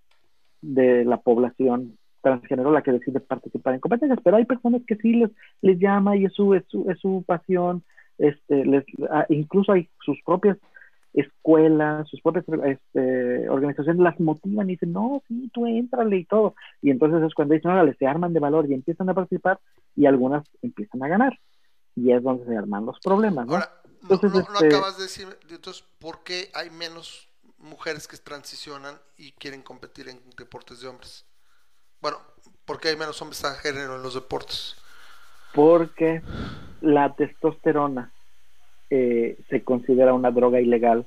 de 0.61 1.07
la 1.07 1.17
población 1.17 1.97
transgénero 2.21 2.71
la 2.71 2.83
que 2.83 2.93
decide 2.93 3.21
participar 3.21 3.75
en 3.75 3.81
competencias, 3.81 4.21
pero 4.23 4.37
hay 4.37 4.45
personas 4.45 4.83
que 4.87 4.97
sí 4.97 5.15
les, 5.15 5.31
les 5.61 5.79
llama 5.79 6.17
y 6.17 6.27
es 6.27 6.33
su, 6.35 6.55
es 6.55 6.65
su, 6.69 6.89
es 6.91 6.99
su 7.01 7.25
pasión, 7.27 7.83
este, 8.19 8.65
les, 8.65 8.85
ah, 9.11 9.27
incluso 9.29 9.73
hay 9.73 9.89
sus 10.05 10.19
propias 10.25 10.59
escuelas, 11.15 12.09
sus 12.09 12.21
propias 12.23 12.45
este, 12.65 13.49
organizaciones 13.49 14.01
las 14.03 14.19
motivan 14.21 14.69
y 14.71 14.73
dicen, 14.75 14.93
no, 14.93 15.23
sí, 15.29 15.51
tú 15.53 15.67
éntrale 15.67 16.17
y 16.17 16.25
todo. 16.25 16.55
Y 16.81 16.91
entonces 16.91 17.23
es 17.23 17.35
cuando 17.35 17.55
dicen, 17.55 17.71
órale, 17.71 17.95
se 17.99 18.07
arman 18.07 18.33
de 18.33 18.41
valor 18.41 18.67
y 18.71 18.75
empiezan 18.75 19.09
a 19.11 19.15
participar 19.15 19.61
y 19.95 20.07
algunas 20.07 20.45
empiezan 20.63 21.03
a 21.03 21.09
ganar. 21.09 21.39
Y 21.95 22.13
es 22.13 22.23
donde 22.23 22.47
se 22.47 22.57
arman 22.57 22.87
los 22.87 22.99
problemas, 23.01 23.47
¿no? 23.47 23.55
Ahora, 23.55 23.71
Entonces, 24.03 24.33
no- 24.33 24.39
no 24.39 24.55
este- 24.55 24.67
acabas 24.69 24.97
de 24.97 25.03
decir, 25.05 25.29
entonces, 25.51 25.85
¿por 26.01 26.23
qué 26.25 26.49
hay 26.55 26.71
menos 26.71 27.29
mujeres 27.59 28.09
que 28.09 28.17
transicionan 28.17 28.97
y 29.17 29.33
quieren 29.33 29.63
competir 29.63 30.09
en 30.09 30.19
deportes 30.37 30.81
de 30.81 30.89
hombres? 30.89 31.25
Bueno, 32.01 32.17
¿por 32.65 32.81
qué 32.81 32.89
hay 32.89 32.97
menos 32.97 33.21
hombres 33.23 33.41
transgénero 33.41 33.97
en 33.97 34.03
los 34.03 34.15
deportes? 34.15 34.77
porque 35.55 36.23
la 36.81 37.15
testosterona 37.15 38.11
eh, 38.95 39.39
se 39.49 39.63
considera 39.65 40.13
una 40.13 40.31
droga 40.31 40.61
ilegal 40.61 41.07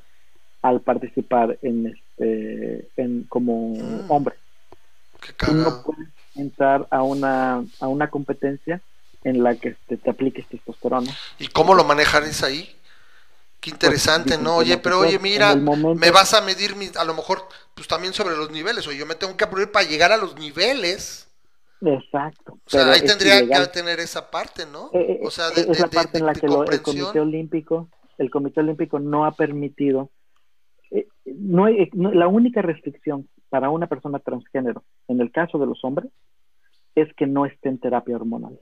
al 0.63 0.81
participar 0.81 1.59
en 1.61 1.85
este 1.93 2.87
en 2.97 3.23
como 3.29 3.75
Mm. 3.75 4.11
hombre. 4.11 4.35
No 5.53 5.83
puedes 5.83 6.09
entrar 6.35 6.87
a 6.89 7.03
una 7.03 7.63
a 7.79 7.87
una 7.87 8.09
competencia 8.09 8.81
en 9.23 9.43
la 9.43 9.55
que 9.55 9.69
este, 9.69 9.97
te 9.97 10.09
apliques 10.09 10.47
testosterona. 10.47 11.11
¿Y 11.39 11.47
cómo 11.47 11.73
lo 11.75 11.83
manejaréis 11.83 12.41
ahí? 12.43 12.75
Qué 13.59 13.69
interesante, 13.71 14.29
dicen 14.31 14.43
¿no? 14.43 14.57
Oye, 14.57 14.77
pero 14.77 14.99
oye, 14.99 15.17
mira, 15.19 15.55
momento- 15.55 15.95
me 15.95 16.11
vas 16.11 16.33
a 16.33 16.41
medir 16.41 16.75
mi, 16.75 16.89
a 16.97 17.03
lo 17.03 17.13
mejor, 17.15 17.47
pues 17.75 17.87
también 17.87 18.13
sobre 18.13 18.35
los 18.35 18.49
niveles, 18.51 18.87
o 18.87 18.91
yo 18.91 19.05
me 19.05 19.15
tengo 19.15 19.35
que 19.37 19.43
apurar 19.43 19.71
para 19.71 19.87
llegar 19.87 20.11
a 20.11 20.17
los 20.17 20.35
niveles. 20.37 21.24
Exacto. 21.81 22.53
O 22.53 22.69
sea, 22.69 22.91
ahí 22.91 23.01
tendría 23.01 23.39
ilegal. 23.39 23.65
que 23.67 23.73
tener 23.73 23.99
esa 23.99 24.29
parte, 24.31 24.65
¿no? 24.65 24.89
Eh, 24.93 25.13
eh, 25.13 25.19
O 25.23 25.29
sea, 25.31 25.49
es 25.49 25.79
la 25.79 25.87
parte 25.87 26.17
en 26.17 26.25
la 26.25 26.33
de 26.33 26.39
que 26.41 26.47
lo- 26.47 26.63
el. 26.65 26.81
Comité 26.81 27.19
Olímpico, 27.19 27.89
el 28.17 28.29
Comité 28.29 28.61
Olímpico 28.61 28.99
no 28.99 29.25
ha 29.25 29.31
permitido 29.33 30.09
no 31.25 31.65
hay, 31.65 31.89
no- 31.93 32.11
la 32.11 32.27
única 32.27 32.61
restricción 32.61 33.27
para 33.49 33.69
una 33.69 33.87
persona 33.87 34.19
transgénero, 34.19 34.83
en 35.07 35.19
el 35.21 35.31
caso 35.31 35.57
de 35.57 35.65
los 35.65 35.83
hombres, 35.83 36.09
es 36.93 37.13
que 37.15 37.27
no 37.27 37.45
esté 37.45 37.69
en 37.69 37.79
terapia 37.79 38.15
hormonal. 38.15 38.59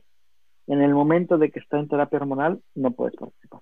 En 0.67 0.81
el 0.81 0.93
momento 0.93 1.37
de 1.37 1.51
que 1.51 1.59
está 1.59 1.77
en 1.77 1.87
terapia 1.89 2.17
hormonal, 2.19 2.61
no 2.73 2.91
puedes 2.91 3.15
participar. 3.15 3.59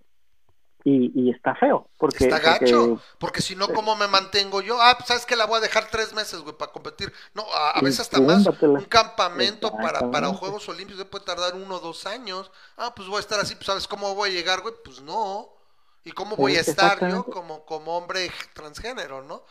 Y, 0.83 1.11
y 1.19 1.29
está 1.29 1.53
feo, 1.55 1.87
porque... 1.97 2.23
Está 2.23 2.39
gacho, 2.39 2.99
porque 3.19 3.41
si 3.41 3.55
no, 3.55 3.67
¿cómo 3.67 3.95
me 3.95 4.07
mantengo 4.07 4.61
yo? 4.61 4.81
Ah, 4.81 4.95
pues 4.97 5.07
sabes 5.07 5.25
que 5.25 5.35
la 5.35 5.45
voy 5.45 5.57
a 5.57 5.61
dejar 5.61 5.89
tres 5.91 6.13
meses, 6.13 6.39
güey, 6.41 6.57
para 6.57 6.71
competir. 6.71 7.13
No, 7.33 7.43
a, 7.53 7.79
veces 7.81 8.01
hasta 8.01 8.19
más. 8.19 8.45
Un 8.47 8.85
campamento 8.85 9.71
para, 9.71 10.11
para. 10.11 10.29
Juegos 10.29 10.67
Olímpicos 10.69 11.05
puede 11.05 11.25
tardar 11.25 11.55
uno 11.55 11.75
o 11.75 11.79
dos 11.79 12.05
años. 12.05 12.51
Ah, 12.77 12.93
pues 12.95 13.07
voy 13.07 13.17
a 13.17 13.19
estar 13.21 13.39
así, 13.39 13.55
pues 13.55 13.67
sabes 13.67 13.87
cómo 13.87 14.15
voy 14.15 14.29
a 14.29 14.33
llegar, 14.33 14.61
güey, 14.61 14.73
pues 14.83 15.01
no. 15.01 15.49
¿Y 16.03 16.11
cómo 16.11 16.35
voy 16.35 16.55
a 16.55 16.61
estar 16.61 16.99
yo 17.11 17.25
como, 17.25 17.63
como 17.65 17.95
hombre 17.95 18.31
transgénero, 18.53 19.21
no? 19.21 19.43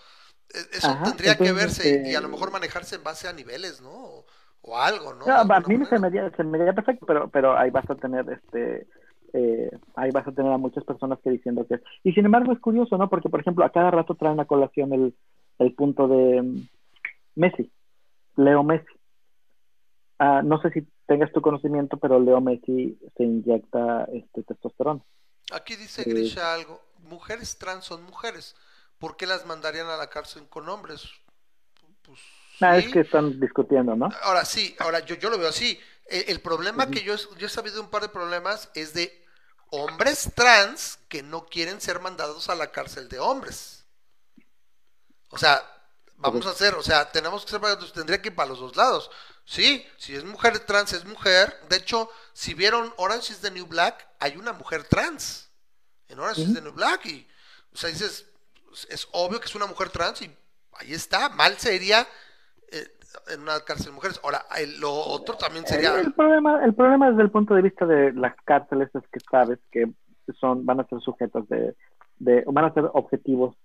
E- 0.52 0.76
Eso 0.78 0.90
Ajá, 0.90 1.04
tendría 1.04 1.36
que 1.36 1.52
verse 1.52 2.02
y, 2.04 2.10
y 2.10 2.14
a 2.14 2.18
eh, 2.18 2.22
lo 2.22 2.28
mejor 2.28 2.50
manejarse 2.50 2.96
en 2.96 3.04
base 3.04 3.28
a 3.28 3.32
niveles, 3.32 3.80
¿no? 3.80 3.90
O, 3.90 4.26
o 4.62 4.76
algo, 4.78 5.14
¿no? 5.14 5.26
A 5.32 5.60
mí 5.60 5.76
me 5.76 5.86
se 5.86 5.98
me, 5.98 6.10
se 6.10 6.44
me 6.44 6.72
perfecto, 6.72 7.06
pero, 7.06 7.28
pero 7.28 7.56
ahí 7.56 7.70
vas 7.70 7.88
a 7.88 7.94
tener 7.94 8.28
este 8.30 8.86
eh, 9.32 9.70
ahí 9.96 10.10
vas 10.10 10.26
a 10.26 10.32
tener 10.32 10.52
a 10.52 10.58
muchas 10.58 10.84
personas 10.84 11.18
que 11.22 11.30
diciendo 11.30 11.66
que 11.66 11.80
y 12.04 12.12
sin 12.12 12.24
embargo 12.26 12.52
es 12.52 12.60
curioso, 12.60 12.96
¿no? 12.98 13.08
Porque 13.08 13.28
por 13.28 13.40
ejemplo 13.40 13.64
a 13.64 13.70
cada 13.70 13.90
rato 13.90 14.14
traen 14.14 14.40
a 14.40 14.44
colación 14.46 14.92
el, 14.92 15.14
el 15.58 15.74
punto 15.74 16.08
de 16.08 16.42
mm, 16.42 16.68
Messi, 17.36 17.70
Leo 18.36 18.62
Messi. 18.64 18.86
Ah, 20.18 20.42
no 20.44 20.60
sé 20.60 20.70
si 20.70 20.86
tengas 21.06 21.32
tu 21.32 21.40
conocimiento, 21.40 21.96
pero 21.96 22.20
Leo 22.20 22.40
Messi 22.40 22.98
se 23.16 23.24
inyecta 23.24 24.04
este 24.12 24.42
testosterona. 24.42 25.00
Aquí 25.52 25.76
dice 25.76 26.02
Eh, 26.02 26.04
Grisha 26.06 26.52
algo. 26.54 26.80
Mujeres 27.08 27.58
trans 27.58 27.84
son 27.86 28.02
mujeres. 28.04 28.54
¿Por 28.98 29.16
qué 29.16 29.26
las 29.26 29.46
mandarían 29.46 29.86
a 29.88 29.96
la 29.96 30.08
cárcel 30.10 30.46
con 30.48 30.68
hombres? 30.68 31.08
Pues 32.02 32.20
Ah, 32.60 32.78
sí. 32.78 32.86
es 32.86 32.92
que 32.92 33.00
están 33.00 33.40
discutiendo, 33.40 33.96
¿no? 33.96 34.10
Ahora 34.22 34.44
sí, 34.44 34.76
ahora 34.80 35.00
yo, 35.00 35.14
yo 35.14 35.30
lo 35.30 35.38
veo 35.38 35.48
así. 35.48 35.78
El, 36.10 36.24
el 36.28 36.40
problema 36.40 36.90
que 36.90 37.02
yo, 37.02 37.16
yo 37.36 37.46
he 37.46 37.50
sabido 37.50 37.76
de 37.76 37.80
un 37.80 37.90
par 37.90 38.02
de 38.02 38.08
problemas 38.08 38.68
es 38.74 38.92
de 38.92 39.26
hombres 39.70 40.30
trans 40.34 40.98
que 41.08 41.22
no 41.22 41.46
quieren 41.46 41.80
ser 41.80 42.00
mandados 42.00 42.48
a 42.48 42.54
la 42.54 42.70
cárcel 42.70 43.08
de 43.08 43.18
hombres. 43.18 43.84
O 45.30 45.38
sea, 45.38 45.64
vamos 46.16 46.46
a 46.46 46.50
hacer, 46.50 46.74
o 46.74 46.82
sea, 46.82 47.10
tenemos 47.10 47.44
que 47.44 47.50
ser, 47.52 47.92
tendría 47.92 48.20
que 48.20 48.28
ir 48.28 48.34
para 48.34 48.48
los 48.48 48.60
dos 48.60 48.76
lados. 48.76 49.10
Sí, 49.44 49.86
si 49.96 50.14
es 50.14 50.24
mujer 50.24 50.58
trans 50.60 50.92
es 50.92 51.04
mujer. 51.04 51.60
De 51.68 51.76
hecho, 51.76 52.10
si 52.32 52.54
vieron 52.54 52.92
Orange 52.96 53.32
is 53.32 53.40
the 53.40 53.50
New 53.50 53.66
Black, 53.66 54.06
hay 54.18 54.36
una 54.36 54.52
mujer 54.52 54.84
trans 54.84 55.48
en 56.08 56.18
Orange 56.18 56.42
is 56.42 56.54
the 56.54 56.60
New 56.60 56.72
Black 56.72 57.06
y, 57.06 57.28
o 57.72 57.76
sea, 57.76 57.90
dices, 57.90 58.26
es 58.88 59.08
obvio 59.12 59.40
que 59.40 59.46
es 59.46 59.54
una 59.54 59.66
mujer 59.66 59.90
trans 59.90 60.22
y 60.22 60.36
ahí 60.74 60.92
está. 60.92 61.28
Mal 61.30 61.58
sería 61.58 62.06
eh, 62.68 62.98
en 63.28 63.40
una 63.42 63.60
cárcel 63.60 63.86
de 63.86 63.92
mujeres. 63.92 64.20
Ahora, 64.22 64.44
el- 64.58 64.78
lo 64.80 64.92
otro 64.92 65.36
también 65.36 65.66
sería. 65.66 65.98
el 65.98 66.12
problema, 66.12 66.64
el 66.64 66.74
problema 66.74 67.10
desde 67.10 67.22
el 67.22 67.30
punto 67.30 67.54
de 67.54 67.62
vista 67.62 67.86
de 67.86 68.12
las 68.12 68.34
cárceles 68.44 68.88
es 68.94 69.02
que 69.12 69.20
sabes 69.30 69.58
que 69.72 69.86
son, 70.40 70.64
van 70.64 70.80
a 70.80 70.86
ser 70.88 71.00
sujetos 71.00 71.48
de, 71.48 71.74
de 72.18 72.44
van 72.46 72.64
a 72.66 72.72
ser 72.74 72.84
objetivos, 72.92 73.56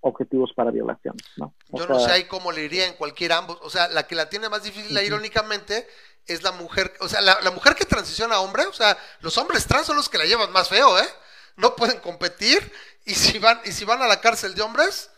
objetivos 0.00 0.52
para 0.54 0.70
violación, 0.70 1.16
¿no? 1.36 1.54
O 1.70 1.78
Yo 1.78 1.86
no 1.86 1.98
sé 2.00 2.10
ahí 2.10 2.24
cómo 2.24 2.50
le 2.52 2.62
iría 2.64 2.86
en 2.86 2.94
cualquier 2.94 3.32
ambos. 3.32 3.58
O 3.62 3.70
sea, 3.70 3.88
la 3.88 4.06
que 4.06 4.14
la 4.14 4.28
tiene 4.28 4.48
más 4.48 4.62
difícil, 4.62 4.96
irónicamente, 4.98 5.86
es 6.26 6.42
la 6.42 6.52
mujer. 6.52 6.92
O 7.00 7.08
sea, 7.08 7.20
la, 7.20 7.38
la 7.42 7.50
mujer 7.50 7.74
que 7.74 7.84
transiciona 7.84 8.36
a 8.36 8.40
hombre. 8.40 8.64
O 8.66 8.72
sea, 8.72 8.96
los 9.20 9.36
hombres 9.38 9.66
trans 9.66 9.86
son 9.86 9.96
los 9.96 10.08
que 10.08 10.18
la 10.18 10.24
llevan 10.24 10.50
más 10.52 10.68
feo, 10.70 10.98
¿eh? 10.98 11.08
No 11.56 11.76
pueden 11.76 12.00
competir. 12.00 12.72
Y 13.04 13.14
si 13.14 13.38
van, 13.38 13.60
y 13.66 13.72
si 13.72 13.84
van 13.84 14.00
a 14.00 14.06
la 14.06 14.20
cárcel 14.22 14.54
de 14.54 14.62
hombres, 14.62 15.10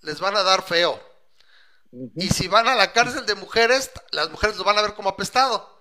les 0.00 0.20
van 0.20 0.36
a 0.36 0.42
dar 0.42 0.62
feo. 0.62 0.98
Y 2.14 2.28
si 2.28 2.48
van 2.48 2.66
a 2.68 2.74
la 2.74 2.92
cárcel 2.92 3.24
de 3.26 3.34
mujeres, 3.34 3.90
las 4.12 4.30
mujeres 4.30 4.56
lo 4.56 4.64
van 4.64 4.78
a 4.78 4.82
ver 4.82 4.94
como 4.94 5.08
apestado. 5.08 5.76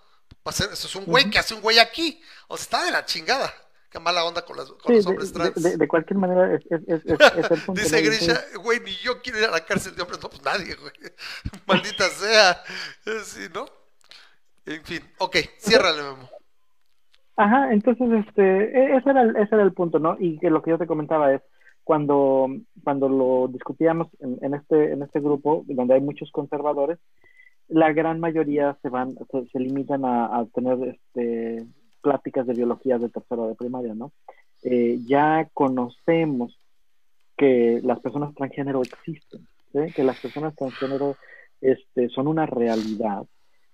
Eso 0.46 0.70
es 0.72 0.96
un 0.96 1.06
güey 1.06 1.30
que 1.30 1.40
hace 1.40 1.54
un 1.54 1.62
güey 1.62 1.80
aquí. 1.80 2.22
O 2.48 2.58
sea, 2.58 2.64
está 2.64 2.86
de 2.86 2.92
la 2.92 3.06
chingada. 3.06 3.52
Qué 3.90 4.00
mala 4.00 4.26
onda 4.26 4.44
con, 4.44 4.58
las- 4.58 4.70
con 4.72 4.80
Sí, 4.88 4.96
los 4.98 5.06
hombres 5.08 5.34
de- 5.34 5.40
trans. 5.40 5.64
de- 5.64 5.78
de 5.78 5.88
cualquier 5.88 6.18
manera 6.20 6.54
es, 6.54 6.62
es, 6.70 6.82
es, 6.88 7.06
es- 7.06 7.20
es 7.38 7.52
el 7.52 7.62
punto. 7.62 7.82
Dice. 7.82 8.02
Grisha, 8.02 8.44
güey, 8.62 8.80
ni 8.82 8.92
yo 8.98 9.22
quiero 9.22 9.40
ir 9.40 9.46
a 9.46 9.52
la 9.52 9.66
cárcel 9.66 9.96
de 9.96 10.02
hombres. 10.02 10.22
No, 10.22 10.30
pues 10.30 10.44
nadie, 10.44 10.76
güey. 10.76 10.92
Maldita 11.68 12.10
sea. 12.10 12.62
Sí, 13.24 13.48
¿no? 13.54 13.66
En 14.66 14.84
fin, 14.84 15.00
ok, 15.20 15.38
ciérrale, 15.60 16.02
Memo. 16.04 16.30
Ajá, 17.38 17.72
entonces 17.74 18.08
este, 18.28 18.42
e- 18.42 18.98
ese 18.98 19.10
era 19.10 19.22
el, 19.24 19.36
ese 19.38 19.56
era 19.56 19.64
el 19.64 19.74
punto, 19.74 20.00
¿no? 20.00 20.16
Y 20.20 20.40
que 20.40 20.50
lo 20.50 20.62
que 20.62 20.72
yo 20.72 20.78
te 20.78 20.88
comentaba 20.88 21.34
es 21.34 21.42
cuando, 21.86 22.48
cuando 22.84 23.08
lo 23.08 23.48
discutíamos 23.48 24.08
en, 24.20 24.40
en 24.42 24.56
este, 24.56 24.92
en 24.92 25.04
este 25.04 25.20
grupo, 25.22 25.64
donde 25.68 25.94
hay 25.94 26.02
muchos 26.02 26.32
conservadores, 26.32 26.98
la 27.68 27.94
gran 27.94 28.20
mayoría 28.20 28.78
se 28.82 28.90
van, 28.90 29.16
se, 29.52 29.60
limitan 29.60 30.04
a, 30.04 30.46
tener 30.54 30.78
este 30.90 31.66
pláticas 32.02 32.46
de 32.48 32.54
biología 32.54 32.98
de 32.98 33.10
tercero 33.10 33.48
de 33.48 33.56
primaria, 33.56 33.94
¿no? 33.96 34.12
Eh, 34.64 35.00
ya 35.08 35.48
conocemos 35.54 36.58
que 37.38 37.82
las 37.84 38.00
personas 38.00 38.34
transgénero 38.36 38.82
existen, 38.82 39.48
que 39.96 40.04
las 40.04 40.20
personas 40.20 40.56
transgénero 40.56 41.16
este, 41.62 42.10
son 42.10 42.28
una 42.28 42.46
realidad 42.46 43.26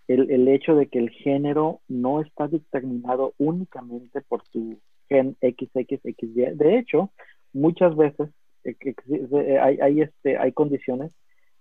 el, 0.07 0.31
el 0.31 0.47
hecho 0.47 0.75
de 0.75 0.87
que 0.87 0.99
el 0.99 1.09
género 1.11 1.79
no 1.87 2.21
está 2.21 2.47
determinado 2.47 3.33
únicamente 3.37 4.21
por 4.21 4.43
tu 4.49 4.79
gen 5.07 5.37
XXXY. 5.41 6.55
De 6.55 6.77
hecho, 6.77 7.11
muchas 7.53 7.95
veces 7.95 8.29
eh, 8.63 8.75
exi- 8.79 9.27
eh, 9.45 9.59
hay, 9.59 9.79
hay, 9.81 10.01
este, 10.01 10.37
hay 10.37 10.51
condiciones 10.51 11.13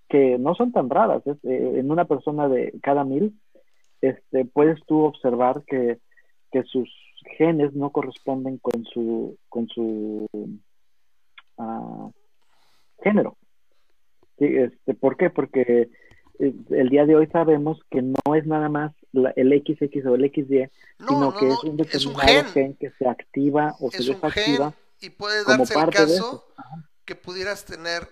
que 0.09 0.39
no 0.39 0.55
son 0.55 0.73
tan 0.73 0.91
raras. 0.91 1.23
eh, 1.27 1.37
en 1.45 1.91
una 1.91 2.05
persona 2.05 2.49
de 2.49 2.73
cada 2.83 3.05
mil, 3.05 3.39
este, 4.01 4.45
puedes 4.45 4.79
tú 4.87 5.03
observar 5.05 5.63
que, 5.67 5.99
que 6.53 6.63
sus 6.65 6.89
genes 7.39 7.73
no 7.75 7.91
corresponden 7.91 8.59
con 8.59 8.85
su, 8.85 9.37
con 9.49 9.69
su 9.69 10.27
ah, 11.59 12.11
género. 13.03 13.37
Sí, 14.39 14.47
este, 14.47 14.95
¿Por 14.95 15.17
qué? 15.17 15.29
Porque 15.31 15.91
eh, 16.39 16.55
el 16.71 16.89
día 16.89 17.05
de 17.07 17.15
hoy 17.17 17.27
sabemos 17.27 17.79
que 17.91 18.01
no 18.03 18.35
es 18.35 18.47
nada 18.47 18.69
más 18.69 18.93
la- 19.13 19.33
el 19.37 19.53
XX 19.53 20.07
o 20.07 20.15
el 20.15 20.25
XY, 20.25 20.69
No, 20.99 21.07
sino 21.09 21.21
no, 21.21 21.37
que 21.37 21.53
es 21.53 21.63
un 21.65 21.69
es 21.69 21.71
un 21.73 21.77
determinado 21.77 22.45
gen. 22.45 22.53
gen 22.53 22.75
que 22.77 22.91
se 22.99 23.07
activa 23.07 23.77
o 23.81 23.91
se 23.91 24.03
gen 24.03 24.15
desactiva 24.15 24.75
y 25.01 25.11
puede 25.11 25.45
darse 25.45 25.75
el 25.75 25.91
caso 25.91 26.47
que 27.05 27.15
pudieras 27.17 27.65
tener 27.65 28.09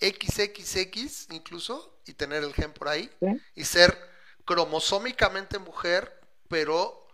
XXX 0.00 1.28
incluso 1.32 2.00
y 2.06 2.14
tener 2.14 2.42
el 2.44 2.52
gen 2.54 2.72
por 2.72 2.88
ahí 2.88 3.10
¿sí? 3.20 3.40
y 3.54 3.64
ser 3.64 3.96
cromosómicamente 4.44 5.58
mujer, 5.58 6.10
pero 6.48 7.06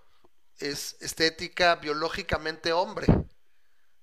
es 0.59 0.97
estética 1.01 1.77
biológicamente 1.77 2.73
hombre. 2.73 3.07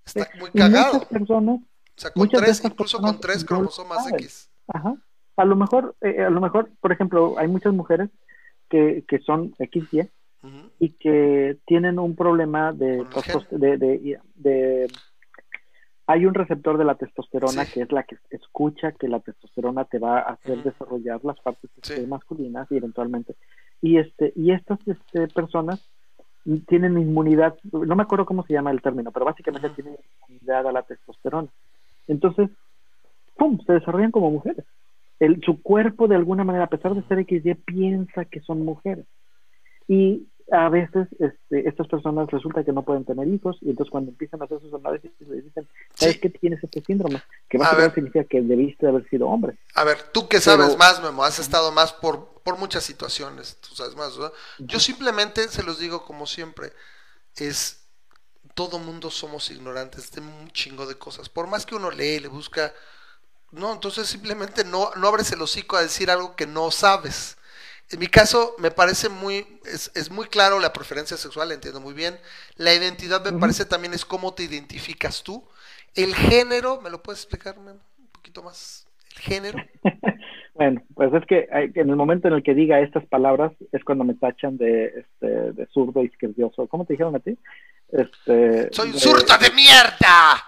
Está 0.05 0.27
muy 0.39 0.51
cagado. 0.51 0.93
muchas 0.93 1.07
personas, 1.07 1.59
O 1.61 2.01
sea, 2.01 2.11
con 2.11 2.29
tres, 2.29 2.63
incluso 2.63 2.99
con 2.99 3.19
tres 3.19 3.45
cromosomas. 3.45 4.07
X. 4.13 4.49
ajá, 4.67 4.95
a 5.37 5.45
lo 5.45 5.55
mejor, 5.55 5.95
eh, 6.01 6.21
a 6.23 6.29
lo 6.29 6.41
mejor, 6.41 6.69
por 6.81 6.91
ejemplo, 6.91 7.37
hay 7.37 7.47
muchas 7.47 7.73
mujeres 7.73 8.09
que, 8.69 9.05
que 9.07 9.19
son 9.19 9.53
XY 9.59 10.09
y 10.79 10.89
que 10.93 11.59
tienen 11.67 11.99
un 11.99 12.15
problema 12.15 12.73
de- 12.73 13.05
hay 16.07 16.25
un 16.25 16.33
receptor 16.33 16.77
de 16.77 16.85
la 16.85 16.95
testosterona 16.95 17.65
Sí. 17.65 17.73
que 17.73 17.81
es 17.81 17.91
la 17.91 18.03
que 18.03 18.17
escucha 18.31 18.91
que 18.93 19.07
la 19.07 19.19
testosterona 19.19 19.85
te 19.85 19.99
va 19.99 20.19
a 20.19 20.33
hacer 20.33 20.63
desarrollar 20.63 21.23
las 21.23 21.39
partes 21.39 21.69
Sí. 21.83 21.93
este, 21.93 22.07
masculinas 22.07 22.69
y 22.71 22.77
eventualmente. 22.77 23.35
Y 23.81 23.97
este 23.97 24.33
y 24.35 24.51
estas 24.51 24.79
este, 24.87 25.27
personas 25.27 25.79
tienen 26.67 26.97
inmunidad 26.97 27.55
no 27.71 27.95
me 27.95 28.03
acuerdo 28.03 28.25
cómo 28.25 28.43
se 28.43 28.53
llama 28.53 28.71
el 28.71 28.81
término 28.81 29.11
pero 29.11 29.25
básicamente 29.25 29.69
tienen 29.69 29.95
inmunidad 30.27 30.67
a 30.67 30.71
la 30.71 30.83
testosterona. 30.83 31.49
Entonces 32.07 32.49
pum 33.37 33.59
se 33.65 33.73
desarrollan 33.73 34.11
como 34.11 34.31
mujeres. 34.31 34.65
El, 35.19 35.39
su 35.43 35.61
cuerpo 35.61 36.07
de 36.07 36.15
alguna 36.15 36.43
manera 36.43 36.65
a 36.65 36.69
pesar 36.69 36.95
de 36.95 37.03
ser 37.03 37.23
XY 37.25 37.53
piensa 37.63 38.25
que 38.25 38.41
son 38.41 38.65
mujeres. 38.65 39.05
Y 39.87 40.27
a 40.51 40.69
veces 40.69 41.07
este, 41.19 41.67
estas 41.67 41.87
personas 41.87 42.29
resulta 42.29 42.63
que 42.63 42.73
no 42.73 42.83
pueden 42.83 43.05
tener 43.05 43.27
hijos 43.27 43.57
y 43.61 43.69
entonces 43.69 43.89
cuando 43.91 44.11
empiezan 44.11 44.41
a 44.41 44.45
hacer 44.45 44.59
sus 44.59 44.73
análisis 44.73 45.09
les 45.19 45.45
dicen, 45.45 45.67
¿sabes 45.95 46.15
Sí. 46.15 46.19
qué 46.21 46.29
tienes 46.29 46.63
este 46.63 46.81
síndrome? 46.81 47.21
Que 47.49 47.57
básicamente 47.57 47.95
significa 47.95 48.25
que 48.25 48.41
debiste 48.41 48.87
haber 48.87 49.07
sido 49.09 49.27
hombre. 49.27 49.57
A 49.75 49.83
ver, 49.83 49.97
tú 50.11 50.27
que 50.27 50.39
Pero- 50.39 50.57
sabes 50.63 50.77
más, 50.77 51.01
Memo, 51.01 51.23
has 51.23 51.39
estado 51.39 51.71
más 51.71 51.93
por, 51.93 52.33
por 52.43 52.57
muchas 52.57 52.83
situaciones, 52.83 53.57
tú 53.61 53.75
sabes 53.75 53.95
más, 53.95 54.17
¿verdad? 54.17 54.33
Yo 54.59 54.79
simplemente 54.79 55.47
se 55.47 55.63
los 55.63 55.79
digo 55.79 56.03
como 56.05 56.25
siempre, 56.27 56.73
es 57.37 57.77
todo 58.53 58.77
mundo 58.79 59.09
somos 59.09 59.49
ignorantes 59.51 60.11
de 60.11 60.19
un 60.21 60.49
chingo 60.51 60.85
de 60.85 60.95
cosas. 60.95 61.29
Por 61.29 61.47
más 61.47 61.65
que 61.65 61.75
uno 61.75 61.89
lee 61.89 62.15
y 62.15 62.19
le 62.19 62.27
busca, 62.27 62.73
no, 63.51 63.71
entonces 63.71 64.07
simplemente 64.07 64.65
no, 64.65 64.91
no 64.97 65.07
abres 65.07 65.31
el 65.31 65.41
hocico 65.41 65.77
a 65.77 65.81
decir 65.81 66.11
algo 66.11 66.35
que 66.35 66.45
no 66.47 66.69
sabes. 66.71 67.37
En 67.91 67.99
mi 67.99 68.07
caso, 68.07 68.55
me 68.57 68.71
parece 68.71 69.09
muy, 69.09 69.45
es, 69.65 69.91
es 69.95 70.09
muy 70.09 70.27
claro 70.27 70.59
la 70.59 70.71
preferencia 70.73 71.17
sexual, 71.17 71.49
la 71.49 71.55
entiendo 71.55 71.81
muy 71.81 71.93
bien. 71.93 72.17
La 72.55 72.73
identidad 72.73 73.23
me 73.29 73.37
parece 73.39 73.65
también 73.65 73.93
es 73.93 74.05
cómo 74.05 74.33
te 74.33 74.43
identificas 74.43 75.23
tú. 75.23 75.43
El 75.95 76.15
género, 76.15 76.79
¿me 76.81 76.89
lo 76.89 77.01
puedes 77.03 77.21
explicar? 77.21 77.57
Un 77.57 77.79
poquito 78.13 78.43
más 78.43 78.87
el 79.15 79.17
género. 79.21 79.59
Bueno, 80.53 80.83
pues 80.93 81.11
es 81.13 81.25
que 81.27 81.47
en 81.49 81.89
el 81.89 81.95
momento 81.95 82.27
en 82.27 82.35
el 82.35 82.43
que 82.43 82.53
diga 82.53 82.81
estas 82.81 83.03
palabras 83.07 83.51
es 83.71 83.83
cuando 83.85 84.03
me 84.03 84.13
tachan 84.15 84.57
de, 84.57 84.85
este, 84.99 85.25
de 85.53 85.65
zurdo 85.73 86.03
izquierdioso. 86.03 86.67
¿Cómo 86.67 86.85
te 86.85 86.93
dijeron 86.93 87.15
a 87.15 87.19
ti? 87.19 87.35
Este, 87.87 88.69
¡Soy 88.71 88.87
un 88.89 88.93
de- 88.93 88.99
zurdo 88.99 89.37
de 89.39 89.49
mierda! 89.51 90.43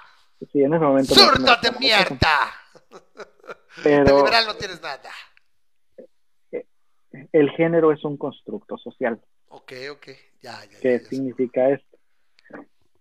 Sí, 0.52 0.62
en 0.62 0.74
ese 0.74 0.84
momento. 0.84 1.16
me- 1.16 1.22
¡Zurdo 1.22 1.40
me- 1.40 1.58
de 1.62 1.72
me- 1.72 1.80
mierda! 1.80 2.52
De 3.78 4.04
Pero 4.04 4.18
liberal 4.18 4.46
no 4.46 4.56
tienes 4.56 4.82
nada. 4.82 5.10
El 7.32 7.50
género 7.52 7.92
es 7.92 8.04
un 8.04 8.18
constructo 8.18 8.78
social. 8.78 9.20
Ok, 9.50 9.74
ok. 9.92 10.08
Ya, 10.42 10.60
ya, 10.66 10.80
¿Qué 10.82 10.98
ya, 10.98 11.04
ya. 11.04 11.10
significa 11.10 11.70
esto? 11.70 11.98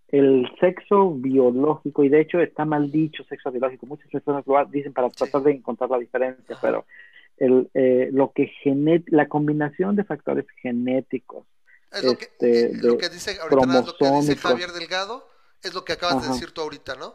El 0.08 0.46
sexo 0.60 1.12
biológico, 1.14 2.04
y 2.04 2.10
de 2.10 2.20
hecho 2.20 2.38
está 2.40 2.66
mal 2.66 2.90
dicho 2.92 3.24
sexo 3.24 3.50
biológico, 3.50 3.86
muchas 3.86 4.10
personas 4.10 4.46
lo 4.46 4.62
dicen 4.66 4.92
para 4.92 5.08
tratar 5.08 5.42
de 5.42 5.52
encontrar 5.52 5.88
la 5.88 5.98
diferencia, 5.98 6.54
Ajá. 6.56 6.60
pero 6.60 6.86
el, 7.38 7.70
eh, 7.74 8.10
lo 8.12 8.32
que 8.32 8.48
genet 8.62 9.04
la 9.08 9.26
combinación 9.28 9.96
de 9.96 10.04
factores 10.04 10.46
genéticos, 10.60 11.46
Es 11.90 12.04
lo 12.04 12.16
que, 12.16 12.26
este, 12.26 12.66
eh, 12.66 12.72
lo 12.82 12.98
que 12.98 13.08
dice 13.08 13.38
ahorita 13.40 13.66
nada 13.66 13.80
lo 13.86 13.96
que 13.96 14.10
dice. 14.10 14.36
Javier 14.36 14.72
Delgado, 14.72 15.26
es 15.62 15.72
lo 15.74 15.84
que 15.84 15.94
acabas 15.94 16.22
de 16.22 16.28
decir 16.28 16.52
tú 16.52 16.60
ahorita, 16.60 16.94
¿no? 16.96 17.14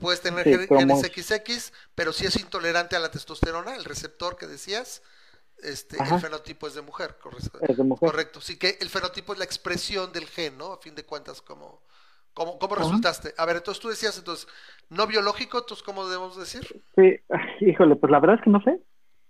Puedes 0.00 0.20
tener 0.20 0.42
Sí, 0.42 0.66
genes 0.68 1.00
XX, 1.00 1.72
pero 1.94 2.12
si 2.12 2.26
es 2.26 2.36
intolerante 2.36 2.96
a 2.96 2.98
la 2.98 3.12
testosterona, 3.12 3.76
el 3.76 3.84
receptor 3.84 4.36
que 4.36 4.48
decías, 4.48 5.02
este, 5.64 5.96
Ajá. 6.00 6.14
el 6.16 6.20
fenotipo 6.20 6.66
es 6.66 6.74
de 6.74 6.82
mujer, 6.82 7.16
correcto. 7.20 7.58
es 7.60 7.76
de 7.76 7.82
mujer. 7.84 8.10
Correcto, 8.10 8.40
sí 8.40 8.58
que 8.58 8.76
el 8.80 8.88
fenotipo 8.88 9.32
es 9.32 9.38
la 9.38 9.44
expresión 9.44 10.12
del 10.12 10.26
gen, 10.26 10.58
¿no? 10.58 10.72
A 10.72 10.78
fin 10.78 10.94
de 10.94 11.04
cuentas, 11.04 11.40
como, 11.42 11.80
¿cómo 12.34 12.58
Ajá. 12.62 12.74
resultaste? 12.76 13.32
A 13.38 13.46
ver, 13.46 13.56
entonces 13.56 13.80
tú 13.82 13.88
decías, 13.88 14.16
entonces, 14.18 14.46
no 14.90 15.06
biológico, 15.06 15.58
entonces, 15.58 15.82
¿cómo 15.84 16.06
debemos 16.06 16.36
decir? 16.38 16.82
Sí, 16.94 17.16
híjole, 17.60 17.96
pues 17.96 18.10
la 18.10 18.20
verdad 18.20 18.36
es 18.36 18.42
que 18.42 18.50
no 18.50 18.62
sé. 18.62 18.78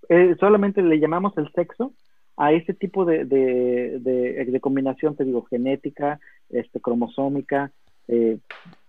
Eh, 0.08 0.36
solamente 0.38 0.82
le 0.82 0.98
llamamos 1.00 1.32
el 1.38 1.50
sexo 1.52 1.94
a 2.36 2.52
ese 2.52 2.74
tipo 2.74 3.04
de, 3.04 3.24
de, 3.24 3.98
de- 4.00 4.44
de 4.44 4.60
combinación, 4.60 5.16
te 5.16 5.24
digo, 5.24 5.44
genética, 5.44 6.18
este, 6.50 6.80
cromosómica, 6.80 7.70
eh, 8.08 8.38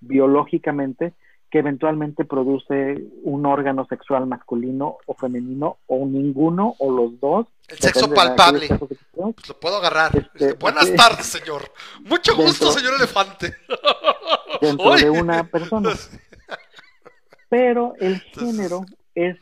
biológicamente, 0.02 1.14
que 1.56 1.60
eventualmente 1.60 2.26
produce 2.26 2.98
un 3.24 3.46
órgano 3.46 3.86
sexual 3.88 4.28
masculino 4.28 4.98
o 5.06 5.14
femenino, 5.14 5.78
o 5.88 6.06
ninguno, 6.06 6.76
o 6.80 6.92
los 6.92 7.18
dos. 7.22 7.48
El 7.70 7.78
sexo 7.80 8.14
palpable. 8.14 8.68
Pues 8.78 9.48
lo 9.48 9.58
puedo 9.58 9.78
agarrar. 9.78 10.12
Este, 10.18 10.52
Buenas 10.56 10.94
tardes, 10.96 11.26
señor. 11.28 11.62
Mucho 12.02 12.36
gusto, 12.36 12.74
señor 12.74 12.96
elefante. 12.96 13.56
Dentro 14.62 14.96
de 14.96 15.10
una 15.10 15.46
persona. 15.46 15.94
Pero 17.50 17.94
el 18.02 18.20
género 18.20 18.82
es 19.14 19.38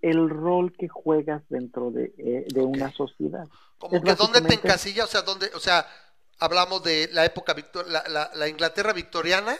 el 0.00 0.28
rol 0.30 0.72
que 0.76 0.88
juegas 0.88 1.42
dentro 1.48 1.92
de, 1.92 2.12
eh, 2.18 2.46
de 2.52 2.60
una 2.60 2.90
sociedad. 2.90 3.46
Como 3.78 3.94
Es 3.98 4.02
que 4.02 4.16
dónde 4.16 4.40
te 4.40 4.54
encasilla, 4.54 5.04
o 5.04 5.06
sea, 5.06 5.22
dónde, 5.22 5.48
o 5.54 5.60
sea, 5.60 5.86
hablamos 6.40 6.82
de 6.82 7.08
la 7.12 7.24
época 7.24 7.54
victor- 7.54 7.86
la, 7.86 8.02
la- 8.08 8.32
la 8.34 8.48
Inglaterra 8.48 8.92
victoriana, 8.92 9.54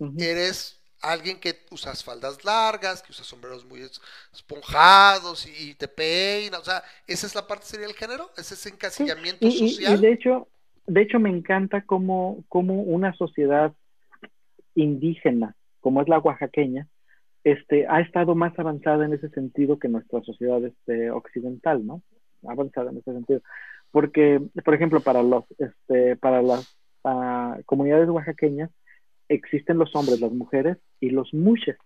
Ujú. 0.00 0.14
eres 0.18 0.75
alguien 1.02 1.38
que 1.40 1.54
usas 1.70 2.02
faldas 2.04 2.44
largas, 2.44 3.02
que 3.02 3.12
usas 3.12 3.26
sombreros 3.26 3.64
muy 3.64 3.80
es- 3.80 4.00
esponjados 4.32 5.46
y, 5.46 5.70
y 5.70 5.74
te 5.74 5.88
peina, 5.88 6.58
o 6.58 6.64
sea, 6.64 6.82
esa 7.06 7.26
es 7.26 7.34
la 7.34 7.46
parte 7.46 7.66
sería 7.66 7.86
el 7.86 7.94
género, 7.94 8.30
ese 8.36 8.54
es 8.54 8.66
encasillamiento 8.66 9.46
Y, 9.46 9.48
y- 9.50 9.64
y 9.64 9.68
social. 9.70 10.00
de 10.00 10.12
hecho, 10.12 10.48
de 10.86 11.02
hecho 11.02 11.18
me 11.18 11.30
encanta 11.30 11.82
cómo, 11.82 12.44
cómo 12.48 12.82
una 12.82 13.12
sociedad 13.14 13.72
indígena, 14.74 15.54
como 15.80 16.02
es 16.02 16.08
la 16.08 16.18
oaxaqueña, 16.18 16.86
este, 17.44 17.86
ha 17.88 18.00
estado 18.00 18.34
más 18.34 18.58
avanzada 18.58 19.04
en 19.04 19.12
ese 19.12 19.28
sentido 19.30 19.78
que 19.78 19.88
nuestra 19.88 20.20
sociedad 20.22 20.62
este, 20.64 21.10
occidental, 21.10 21.86
¿no? 21.86 22.02
Avanzada 22.46 22.90
en 22.90 22.98
ese 22.98 23.12
sentido. 23.12 23.40
Porque, 23.92 24.42
por 24.64 24.74
ejemplo, 24.74 25.00
para 25.00 25.22
los, 25.22 25.44
este, 25.58 26.16
para 26.16 26.42
las 26.42 26.76
ah, 27.04 27.58
comunidades 27.66 28.08
oaxaqueñas 28.08 28.70
existen 29.28 29.78
los 29.78 29.94
hombres, 29.94 30.20
las 30.20 30.32
mujeres 30.32 30.78
y 31.00 31.10
los 31.10 31.32
mushes, 31.34 31.76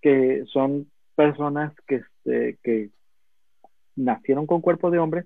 que 0.00 0.44
son 0.52 0.90
personas 1.14 1.72
que, 1.86 1.96
este, 1.96 2.58
que 2.62 2.90
nacieron 3.96 4.46
con 4.46 4.60
cuerpo 4.60 4.90
de 4.90 4.98
hombre, 4.98 5.24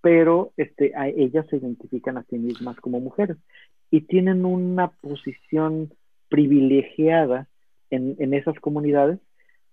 pero 0.00 0.52
este, 0.56 0.92
a 0.96 1.08
ellas 1.08 1.46
se 1.50 1.56
identifican 1.56 2.18
a 2.18 2.24
sí 2.24 2.38
mismas 2.38 2.76
como 2.76 3.00
mujeres 3.00 3.36
y 3.90 4.02
tienen 4.02 4.44
una 4.44 4.88
posición 4.88 5.92
privilegiada 6.28 7.48
en, 7.90 8.16
en 8.18 8.34
esas 8.34 8.58
comunidades. 8.60 9.18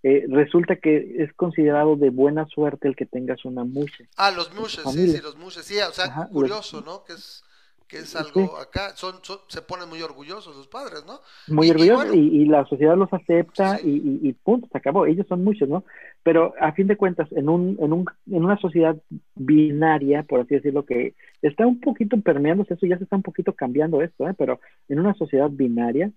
Eh, 0.03 0.25
resulta 0.29 0.75
que 0.75 1.23
es 1.23 1.33
considerado 1.33 1.95
de 1.95 2.09
buena 2.09 2.45
suerte 2.47 2.87
el 2.87 2.95
que 2.95 3.05
tengas 3.05 3.45
una 3.45 3.63
mushe. 3.63 4.07
Ah, 4.15 4.31
los 4.31 4.53
mushes, 4.53 4.83
sí, 4.91 5.09
sí, 5.09 5.21
los 5.21 5.37
mushes, 5.37 5.65
sí, 5.65 5.77
o 5.79 5.91
sea, 5.91 6.05
Ajá, 6.05 6.29
curioso, 6.29 6.81
¿no? 6.81 7.03
Que 7.03 7.13
es, 7.13 7.43
que 7.87 7.99
es 7.99 8.09
Sí. 8.09 8.17
algo 8.17 8.57
acá, 8.57 8.89
son, 8.95 9.15
son- 9.21 9.39
se 9.47 9.61
ponen 9.61 9.87
muy 9.89 10.01
orgullosos 10.01 10.55
los 10.55 10.67
padres, 10.67 11.05
¿no? 11.07 11.19
Muy 11.47 11.67
Y- 11.67 11.69
y 11.69 11.71
orgullosos 11.71 12.07
bueno. 12.07 12.21
y, 12.21 12.27
y 12.41 12.45
la 12.45 12.65
sociedad 12.65 12.97
los 12.97 13.11
acepta 13.13 13.77
Sí. 13.77 13.89
y, 13.89 14.27
y- 14.27 14.29
y 14.29 14.33
punto, 14.33 14.67
se 14.71 14.77
acabó. 14.77 15.05
Ellos 15.05 15.25
son 15.27 15.43
muchos, 15.43 15.69
¿no? 15.69 15.83
Pero 16.23 16.53
a 16.59 16.73
fin 16.73 16.87
de 16.87 16.97
cuentas, 16.97 17.31
en, 17.31 17.47
un, 17.47 17.77
en, 17.79 17.93
un, 17.93 18.05
en 18.29 18.43
una 18.43 18.57
sociedad 18.57 18.97
binaria, 19.35 20.23
por 20.23 20.41
así 20.41 20.55
decirlo, 20.55 20.85
que 20.85 21.13
está 21.41 21.65
un 21.65 21.79
poquito 21.79 22.19
permeándose, 22.19 22.73
eso 22.73 22.85
ya 22.85 22.97
se 22.97 23.05
está 23.05 23.15
un 23.15 23.23
poquito 23.23 23.53
cambiando 23.53 24.01
esto, 24.01 24.27
¿eh? 24.27 24.33
Pero 24.37 24.59
en 24.89 24.99
una 24.99 25.13
sociedad 25.13 25.49
binaria, 25.49 26.11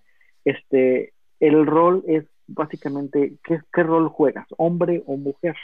este, 0.44 1.12
el 1.38 1.66
rol 1.66 2.02
es 2.08 2.24
básicamente, 2.48 3.34
¿qué, 3.44 3.60
qué 3.72 3.82
rol 3.84 4.08
juegas? 4.08 4.46
¿Hombre 4.56 5.02
o 5.06 5.16
mujer? 5.16 5.54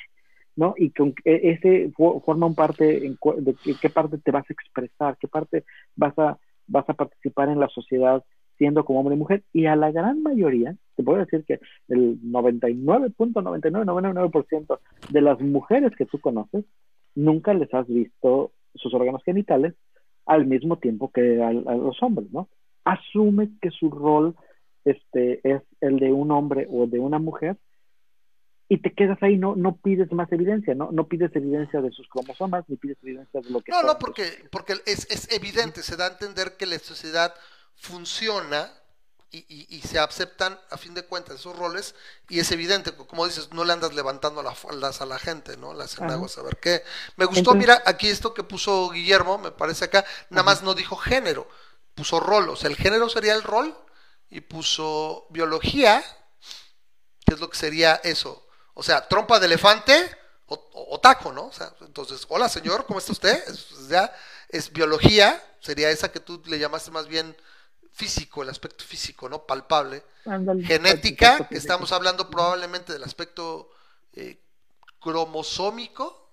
¿No? 0.57 0.75
Y 0.77 0.91
con 0.91 1.15
e- 1.25 1.51
ese 1.53 1.91
fo- 1.93 2.23
forma 2.25 2.47
un 2.47 2.55
parte 2.55 3.07
en, 3.07 3.19
de 3.39 3.55
qué- 3.81 3.91
parte 3.91 4.19
te 4.19 4.31
vas 4.31 4.45
a 4.49 4.53
expresar, 4.53 5.17
qué 5.19 5.29
parte 5.29 5.65
vas 5.95 6.19
a, 6.19 6.39
vas 6.67 6.89
a 6.89 6.95
participar 6.95 7.49
en 7.51 7.61
la 7.61 7.69
sociedad 7.69 8.25
siendo 8.59 8.85
como 8.87 9.01
hombre 9.01 9.15
y 9.15 9.19
mujer. 9.19 9.43
Y 9.53 9.67
a 9.67 9.77
la 9.77 9.93
gran 9.93 10.23
mayoría, 10.23 10.75
te 10.97 11.03
puedo 11.03 11.19
decir 11.19 11.45
que 11.45 11.61
el 11.89 12.19
99.9999% 12.23 14.79
de 15.11 15.21
las 15.21 15.41
mujeres 15.41 15.93
que 15.97 16.07
tú 16.07 16.19
conoces, 16.21 16.65
nunca 17.15 17.53
les 17.55 17.73
has 17.75 17.87
visto 17.87 18.53
sus 18.75 18.93
órganos 18.95 19.23
genitales 19.25 19.75
al 20.27 20.47
mismo 20.47 20.77
tiempo 20.79 21.11
que 21.11 21.43
al- 21.43 21.67
a, 21.69 21.75
los 21.77 22.03
hombres, 22.03 22.31
¿no? 22.33 22.49
Asume 22.85 23.51
que 23.61 23.71
su 23.71 23.91
rol 23.91 24.35
este, 24.85 25.41
es 25.49 25.63
el 25.81 25.99
de 25.99 26.13
un 26.13 26.31
hombre 26.31 26.67
o 26.71 26.87
de 26.87 26.99
una 26.99 27.19
mujer 27.19 27.57
y 28.69 28.79
te 28.83 28.93
quedas 28.95 29.23
ahí, 29.23 29.37
no, 29.37 29.55
no 29.57 29.77
pides 29.77 30.11
más 30.13 30.31
evidencia, 30.33 30.75
¿no? 30.75 30.91
No 30.91 31.07
pides 31.07 31.31
evidencia 31.37 31.81
de 31.81 31.93
sus 31.93 32.09
cromosomas, 32.09 32.65
ni 32.69 32.77
pides 32.77 32.99
evidencia 33.03 33.41
de 33.41 33.51
lo 33.51 33.61
que 33.61 33.71
No, 33.71 33.83
no, 33.83 33.99
porque, 33.99 34.49
porque 34.51 34.75
es, 34.87 35.07
es 35.11 35.31
evidente, 35.33 35.83
se 35.83 35.97
da 35.97 36.07
a 36.07 36.11
entender 36.11 36.57
que 36.57 36.67
la 36.67 36.79
sociedad 36.81 37.33
funciona 37.77 38.73
y, 39.31 39.39
y- 39.49 39.77
y 39.77 39.81
se 39.83 39.99
aceptan 39.99 40.59
a 40.71 40.77
fin 40.79 40.95
de 40.95 41.05
cuentas 41.05 41.37
esos 41.41 41.57
roles 41.57 41.95
y 42.29 42.39
es 42.41 42.51
evidente, 42.53 42.93
como 42.93 43.27
dices, 43.27 43.53
no 43.53 43.65
le 43.65 43.73
andas 43.73 43.95
levantando 43.95 44.43
las 44.43 44.59
faldas 44.59 45.01
a 45.01 45.07
la 45.07 45.19
gente, 45.19 45.57
¿no? 45.57 45.75
Las 45.75 46.01
Ajá. 46.01 46.15
a 46.15 46.29
saber 46.29 46.57
qué. 46.61 46.83
Me 47.17 47.25
gustó, 47.27 47.41
Entonces- 47.53 47.61
mira, 47.61 47.83
aquí 47.87 48.09
esto 48.09 48.35
que 48.35 48.43
puso 48.45 48.89
Guillermo, 48.91 49.39
me 49.39 49.51
parece 49.53 49.85
acá, 49.85 50.05
nada 50.31 50.43
Ajá. 50.43 50.45
más 50.45 50.63
no 50.63 50.75
dijo 50.75 50.97
género, 50.97 51.49
puso 51.95 52.19
rol, 52.21 52.49
o 52.49 52.57
sea, 52.57 52.71
el 52.71 52.77
género 52.77 53.09
sería 53.09 53.35
el 53.35 53.43
rol 53.43 53.77
y 54.31 54.41
puso 54.41 55.27
biología, 55.31 56.03
que 57.25 57.35
es 57.35 57.41
lo 57.41 57.51
que 57.51 57.59
sería 57.59 57.97
eso. 57.97 58.46
O 58.79 58.83
sea, 58.83 59.09
trompa 59.09 59.41
de 59.41 59.47
elefante 59.47 60.17
o, 60.49 61.01
taco, 61.01 61.33
¿no? 61.33 61.47
O 61.47 61.53
sea, 61.53 61.73
entonces, 61.81 62.27
hola 62.29 62.49
señor, 62.49 62.85
¿cómo 62.85 62.99
está 62.99 63.13
usted? 63.13 63.43
Es, 63.49 63.89
ya, 63.89 64.15
es 64.51 64.71
biología, 64.71 65.43
sería 65.61 65.91
esa 65.91 66.13
que 66.13 66.21
tú 66.21 66.43
le 66.45 66.59
llamaste 66.59 66.91
más 66.91 67.09
bien 67.09 67.35
físico, 67.93 68.43
el 68.43 68.51
aspecto 68.51 68.85
físico, 68.85 69.31
¿no? 69.31 69.47
Palpable. 69.47 70.05
Genética, 70.63 71.49
que 71.49 71.57
estamos 71.57 71.91
hablando 71.91 72.29
probablemente 72.29 72.93
del 72.93 73.03
aspecto 73.03 73.71
eh, 74.13 74.39
cromosómico, 75.01 76.31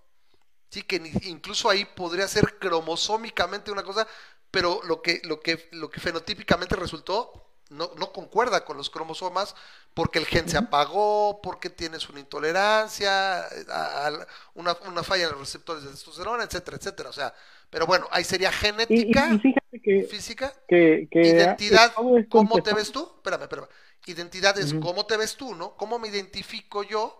sí, 0.69 0.83
que 0.83 0.97
incluso 1.23 1.69
ahí 1.69 1.85
podría 1.85 2.27
ser 2.27 2.59
cromosómicamente 2.59 3.71
una 3.71 3.83
cosa, 3.83 4.05
pero 4.51 4.81
lo 4.83 5.01
que, 5.01 5.21
lo 5.23 5.39
que, 5.39 5.69
lo 5.71 5.89
que 5.89 6.01
fenotípicamente 6.01 6.75
resultó 6.75 7.42
no, 7.69 7.91
no 7.97 8.11
concuerda 8.11 8.65
con 8.65 8.77
los 8.77 8.89
cromosomas 8.89 9.55
porque 9.93 10.19
el 10.19 10.25
gen 10.25 10.47
se 10.49 10.57
apagó, 10.57 11.39
porque 11.41 11.69
tienes 11.69 12.09
una 12.09 12.19
intolerancia, 12.19 13.47
eh, 13.47 13.65
a- 13.69 14.07
a- 14.07 14.27
una, 14.55 14.77
una 14.87 15.03
falla 15.03 15.25
en 15.25 15.31
los 15.31 15.39
receptores 15.39 15.83
de 15.83 15.91
testosterona, 15.91 16.43
etcétera, 16.43 16.77
etcétera. 16.77 17.09
O 17.09 17.13
sea, 17.13 17.33
pero 17.69 17.85
bueno, 17.85 18.07
ahí 18.11 18.23
sería 18.23 18.49
y- 18.49 18.53
genética, 18.53 19.29
y 19.29 19.39
fíjate 19.39 19.81
que, 19.81 20.03
física, 20.03 20.53
que, 20.67 21.07
que 21.11 21.21
identidad, 21.29 21.93
¿cómo 22.29 22.61
te 22.61 22.73
ves 22.73 22.91
tú? 22.91 23.11
Espérame, 23.17 23.43
espérame. 23.43 23.67
Identidad 24.05 24.57
es 24.59 24.73
cómo 24.81 25.05
te 25.05 25.17
ves 25.17 25.35
tú, 25.35 25.55
¿no? 25.55 25.75
¿Cómo 25.77 25.97
me 25.99 26.09
identifico 26.09 26.83
yo? 26.83 27.19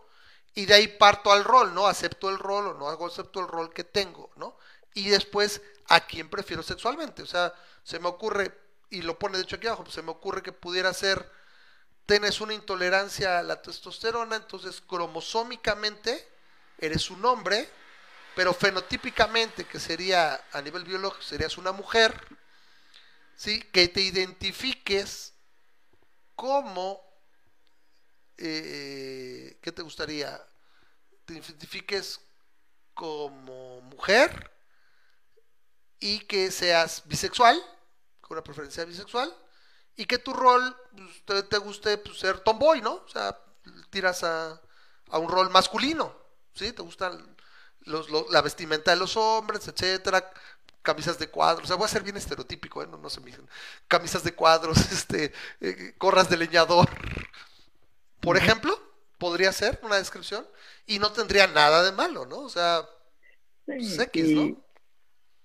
Y 0.56 0.66
de 0.66 0.74
ahí 0.76 0.88
parto 0.88 1.32
al 1.32 1.44
rol, 1.44 1.74
¿no? 1.74 1.88
Acepto 1.88 2.30
el 2.30 2.38
rol 2.38 2.68
o 2.68 2.74
no 2.76 2.90
hago 2.90 3.08
acepto 3.08 3.40
el 3.40 3.48
rol 3.48 3.74
que 3.74 3.84
tengo, 3.84 4.30
¿no? 4.36 4.58
Y 4.94 5.10
después, 5.10 5.62
¿a 5.88 6.06
quién 6.06 6.30
prefiero 6.30 6.62
sexualmente? 6.62 7.24
O 7.24 7.26
sea, 7.26 7.54
se 7.84 8.00
me 8.00 8.08
ocurre, 8.08 8.52
y 8.94 9.02
lo 9.02 9.18
pone 9.18 9.38
de 9.38 9.44
hecho 9.44 9.56
aquí 9.56 9.66
abajo, 9.66 9.84
pues 9.84 9.96
se 9.96 10.04
me 10.04 10.12
ocurre 10.12 10.44
que 10.44 10.52
pudiera 10.52 10.94
ser 10.94 11.32
tienes 12.06 12.42
una 12.42 12.54
intolerancia 12.54 13.40
a 13.40 13.44
la 13.44 13.62
testosterona, 13.62 14.36
entonces 14.36 14.82
cromosómicamente 14.82 16.28
eres 16.78 17.10
un 17.10 17.26
hombre, 17.26 17.68
pero 18.36 18.54
fenotípicamente, 18.54 19.66
que 19.66 19.80
sería 19.80 20.44
a 20.52 20.62
nivel 20.62 20.84
biológico, 20.84 21.24
serías 21.24 21.58
una 21.58 21.72
mujer, 21.72 22.14
¿sí? 23.36 23.62
que 23.72 23.88
te 23.88 24.02
identifiques 24.02 25.34
como, 26.36 27.02
eh, 28.38 29.58
¿qué 29.60 29.72
te 29.72 29.82
gustaría? 29.82 30.40
Te 31.26 31.34
identifiques 31.34 32.20
como 32.94 33.82
mujer 33.82 34.52
y 36.00 36.20
que 36.20 36.52
seas 36.52 37.02
bisexual, 37.06 37.60
con 38.24 38.38
una 38.38 38.44
preferencia 38.46 38.86
bisexual, 38.86 39.36
y 39.96 40.06
que 40.06 40.18
tu 40.20 40.34
rol 40.34 40.76
pues, 40.96 41.26
te, 41.26 41.44
te 41.44 41.60
guste 41.60 41.98
pues, 42.00 42.20
ser 42.20 42.40
tomboy, 42.42 42.82
¿no? 42.82 42.96
O 43.06 43.10
sea, 43.10 43.38
tiras 43.92 44.24
a, 44.24 44.62
a 45.12 45.20
un 45.20 45.30
rol 45.30 45.50
masculino, 45.52 46.16
¿sí? 46.56 46.74
Te 46.74 46.82
gustan 46.84 47.38
los, 47.82 48.10
los- 48.10 48.32
la 48.32 48.42
vestimenta 48.42 48.92
de 48.92 48.98
los 48.98 49.18
hombres, 49.18 49.68
etcétera, 49.68 50.32
camisas 50.82 51.20
de 51.20 51.30
cuadros, 51.30 51.66
o 51.66 51.68
sea, 51.68 51.76
voy 51.78 51.86
a 51.86 51.90
ser 51.90 52.04
bien 52.04 52.18
estereotípico, 52.18 52.84
¿eh? 52.84 52.88
no, 52.88 52.98
no 52.98 53.10
se 53.10 53.22
me 53.22 53.28
digan. 53.28 53.48
Camisas 53.88 54.24
de 54.24 54.34
cuadros, 54.36 54.78
este, 54.92 55.34
eh, 55.62 55.96
gorras 56.00 56.30
de 56.30 56.38
leñador, 56.38 56.90
por 58.20 58.38
ejemplo, 58.38 58.78
podría 59.18 59.52
ser 59.52 59.80
una 59.84 59.98
descripción, 59.98 60.48
y 60.86 61.00
no 61.00 61.12
tendría 61.12 61.48
nada 61.48 61.84
de 61.84 61.92
malo, 61.92 62.26
¿no? 62.26 62.40
O 62.40 62.50
sea, 62.50 62.88
pues, 63.78 64.00
X, 64.00 64.34
¿no? 64.34 64.54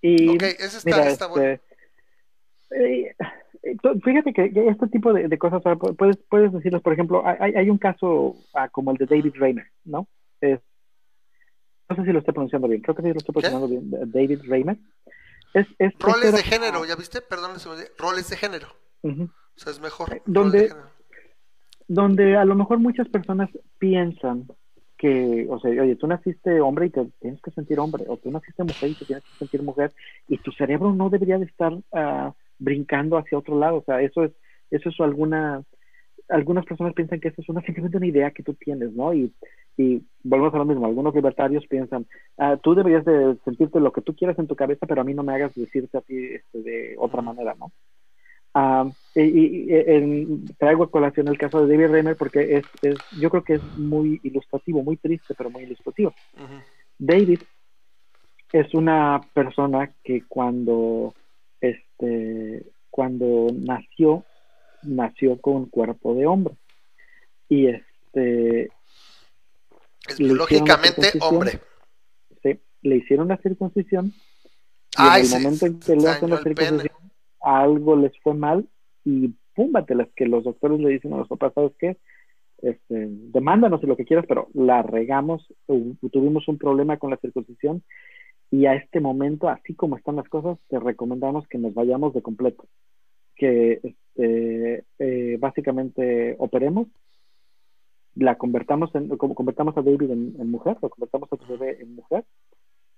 Y, 0.01 0.27
Ok, 0.27 0.43
ese 0.43 0.79
está, 0.79 0.97
mira, 0.97 1.07
está 1.07 1.27
bueno. 1.27 1.45
este, 1.47 1.61
eh, 1.68 1.68
eh, 2.71 3.15
fíjate 4.05 4.33
que, 4.33 4.53
este 4.69 4.89
tipo 4.89 5.13
de, 5.13 5.29
de 5.29 5.39
cosas, 5.39 5.63
puedes, 5.97 6.17
puedes 6.29 6.53
decirlos, 6.53 6.83
por 6.83 6.93
ejemplo, 6.93 7.23
hay, 7.27 7.55
hay 7.55 7.71
un 7.71 7.79
caso 7.79 8.37
ah, 8.55 8.69
como 8.69 8.91
el 8.93 8.97
de 8.99 9.07
David 9.07 9.35
Rayner, 9.37 9.67
¿no? 9.85 10.07
Es- 10.41 10.61
no 11.89 11.97
sé 11.97 12.05
si 12.05 12.13
lo 12.13 12.19
estoy 12.19 12.35
pronunciando 12.35 12.69
bien, 12.69 12.83
creo 12.83 12.95
que 12.95 13.03
sí 13.03 13.09
lo 13.09 13.19
estoy 13.19 13.33
pronunciando 13.33 13.69
bien, 13.69 13.91
de- 13.91 14.07
David 14.21 14.41
Rayner. 14.47 14.77
Es, 15.55 15.67
es, 15.79 15.93
Roles 15.99 16.27
este 16.27 16.37
de 16.37 16.43
género, 16.43 16.85
¿ya 16.85 16.95
viste? 16.97 17.21
Perdón, 17.23 17.53
roles 17.97 18.29
de 18.29 18.37
género. 18.37 18.69
O 19.03 19.29
sea, 19.57 19.73
es 19.73 19.81
mejor. 19.81 20.13
Eh, 20.13 20.23
roles 20.27 20.27
¿dónde- 20.27 20.59
de 20.61 20.69
género. 20.69 20.89
donde 21.89 22.37
a 22.37 22.45
lo 22.45 22.55
mejor 22.55 22.79
muchas 22.79 23.09
personas 23.09 23.49
piensan 23.79 24.47
que, 24.99 25.47
o 25.49 25.59
sea, 25.61 25.71
oye, 25.71 25.97
tú 25.97 26.07
naciste 26.07 26.61
hombre 26.61 26.87
y 26.87 26.91
te 26.91 27.07
tienes 27.21 27.41
que 27.41 27.53
sentir 27.53 27.79
hombre, 27.79 28.05
o 28.09 28.17
tú 28.19 28.31
naciste 28.31 28.65
mujer 28.65 28.91
y 28.91 28.95
te 28.97 29.07
tienes 29.07 29.25
que 29.25 29.39
sentir 29.39 29.63
mujer, 29.63 29.93
y 30.27 30.39
tu 30.39 30.51
cerebro 30.53 30.93
no 30.93 31.09
debería 31.09 31.39
de 31.39 31.47
estar 31.47 31.73
ah, 31.93 32.35
brincando 32.59 33.17
hacia 33.19 33.39
otro 33.39 33.59
lado, 33.59 33.79
o 33.79 33.85
sea, 33.85 34.01
eso 34.03 34.25
es, 34.25 34.33
eso 34.71 34.89
es 34.89 35.01
alguna, 35.01 35.63
algunas 36.29 36.65
personas 36.67 36.95
piensan 36.95 37.21
que 37.21 37.29
eso 37.29 37.41
es 37.43 37.49
una, 37.49 37.63
simplemente 37.67 37.97
una 37.97 38.07
idea 38.07 38.31
que 38.31 38.43
tú 38.43 38.55
tienes, 38.55 38.93
¿no? 38.93 39.15
Y, 39.15 39.33
y 39.77 40.03
volvemos 40.23 40.55
a 40.55 40.59
lo 40.59 40.65
mismo, 40.65 40.87
algunos 40.87 41.15
libertarios 41.15 41.67
piensan, 41.69 42.07
ah, 42.39 42.57
tú 42.63 42.75
deberías 42.75 43.05
de 43.05 43.37
sentirte 43.45 43.81
lo 43.81 43.93
que 43.93 44.03
tú 44.03 44.15
quieras 44.15 44.39
en 44.39 44.47
tu 44.49 44.57
cabeza, 44.57 44.87
pero 44.87 45.01
a 45.01 45.05
mí 45.05 45.15
no 45.15 45.23
me 45.23 45.35
hagas 45.35 45.55
decirte 45.55 45.99
a 45.99 46.01
ti 46.03 46.17
este, 46.35 46.63
de 46.63 46.97
otra 46.99 47.23
manera, 47.23 47.55
¿no? 47.59 47.73
Ah, 48.55 48.91
y, 49.15 49.23
y- 49.23 49.73
y, 49.73 50.55
traigo 50.59 50.85
a 50.85 50.91
colación 50.91 51.29
el 51.29 51.39
caso 51.39 51.65
de 51.65 51.73
David 51.77 51.91
Reimer 51.93 52.17
porque 52.17 52.57
es, 52.59 52.65
es, 52.83 53.01
yo 53.11 53.31
creo 53.31 53.45
que 53.45 53.55
es 53.57 53.63
muy 53.77 54.21
ilustrativo, 54.23 54.83
muy 54.83 54.97
triste, 54.97 55.35
pero 55.37 55.51
muy 55.51 55.65
ilustrativo. 55.65 56.15
Ujú. 56.35 56.63
David 56.99 57.43
es 58.53 58.73
una 58.75 59.27
persona 59.35 59.93
que 60.03 60.25
cuando, 60.27 61.15
este, 61.61 62.65
cuando 62.91 63.49
nació, 63.55 64.25
nació 64.83 65.41
con 65.41 65.67
cuerpo 65.67 66.15
de 66.15 66.27
hombre. 66.27 66.55
Y 67.49 67.67
este, 67.69 68.69
circuncisión. 70.97 71.35
hombre. 71.35 71.61
se, 72.43 72.61
le 72.83 72.97
hicieron 72.97 73.29
la 73.29 73.37
circuncisión 73.39 74.07
y 74.07 74.13
Ay, 74.97 75.27
en 75.27 75.33
el 75.37 75.43
momento 75.43 75.67
en 75.67 75.81
que 75.81 75.97
le 75.97 76.09
hacen 76.09 76.31
la 76.31 76.43
circuncisión, 76.43 77.01
algo 77.41 77.97
les 77.97 78.13
fue 78.21 78.35
mal 78.35 78.69
y 79.05 79.29
púmbatelas 79.55 80.09
que 80.17 80.27
los 80.27 80.45
doctores 80.45 80.79
le 80.81 80.89
dicen 80.91 81.13
a 81.13 81.19
los 81.19 81.29
papás, 81.29 81.53
¿sabes 81.55 81.73
qué? 81.79 81.97
Este, 82.63 83.07
demándanos 83.09 83.83
y 83.83 83.87
lo 83.87 83.97
que 83.97 84.05
quieras, 84.05 84.25
pero 84.29 84.49
la 84.55 84.83
regamos, 84.83 85.47
tu- 85.67 85.97
tuvimos 86.11 86.49
un 86.49 86.59
problema 86.59 86.97
con 86.97 87.11
la 87.11 87.17
circuncisión 87.19 87.83
y 88.51 88.67
a 88.67 88.75
este 88.75 89.01
momento, 89.01 89.49
así 89.49 89.75
como 89.75 89.97
están 89.97 90.17
las 90.17 90.29
cosas, 90.29 90.59
te 90.69 90.79
recomendamos 90.79 91.47
que 91.49 91.59
nos 91.59 91.75
vayamos 91.75 92.15
de 92.15 92.23
completo, 92.23 92.65
que 93.37 93.81
este, 93.83 94.85
eh, 94.99 95.37
básicamente 95.39 96.35
operemos, 96.39 96.89
la 98.15 98.37
convertamos 98.37 98.93
en, 98.95 99.09
como 99.17 99.35
convertamos 99.35 99.77
a 99.77 99.83
David 99.83 100.11
en, 100.11 100.35
en 100.41 100.51
mujer, 100.51 100.77
lo 100.83 100.91
convertamos 100.91 101.33
a 101.33 101.37
tu 101.37 101.47
bebé 101.47 101.79
en 101.81 101.95
mujer 101.95 102.25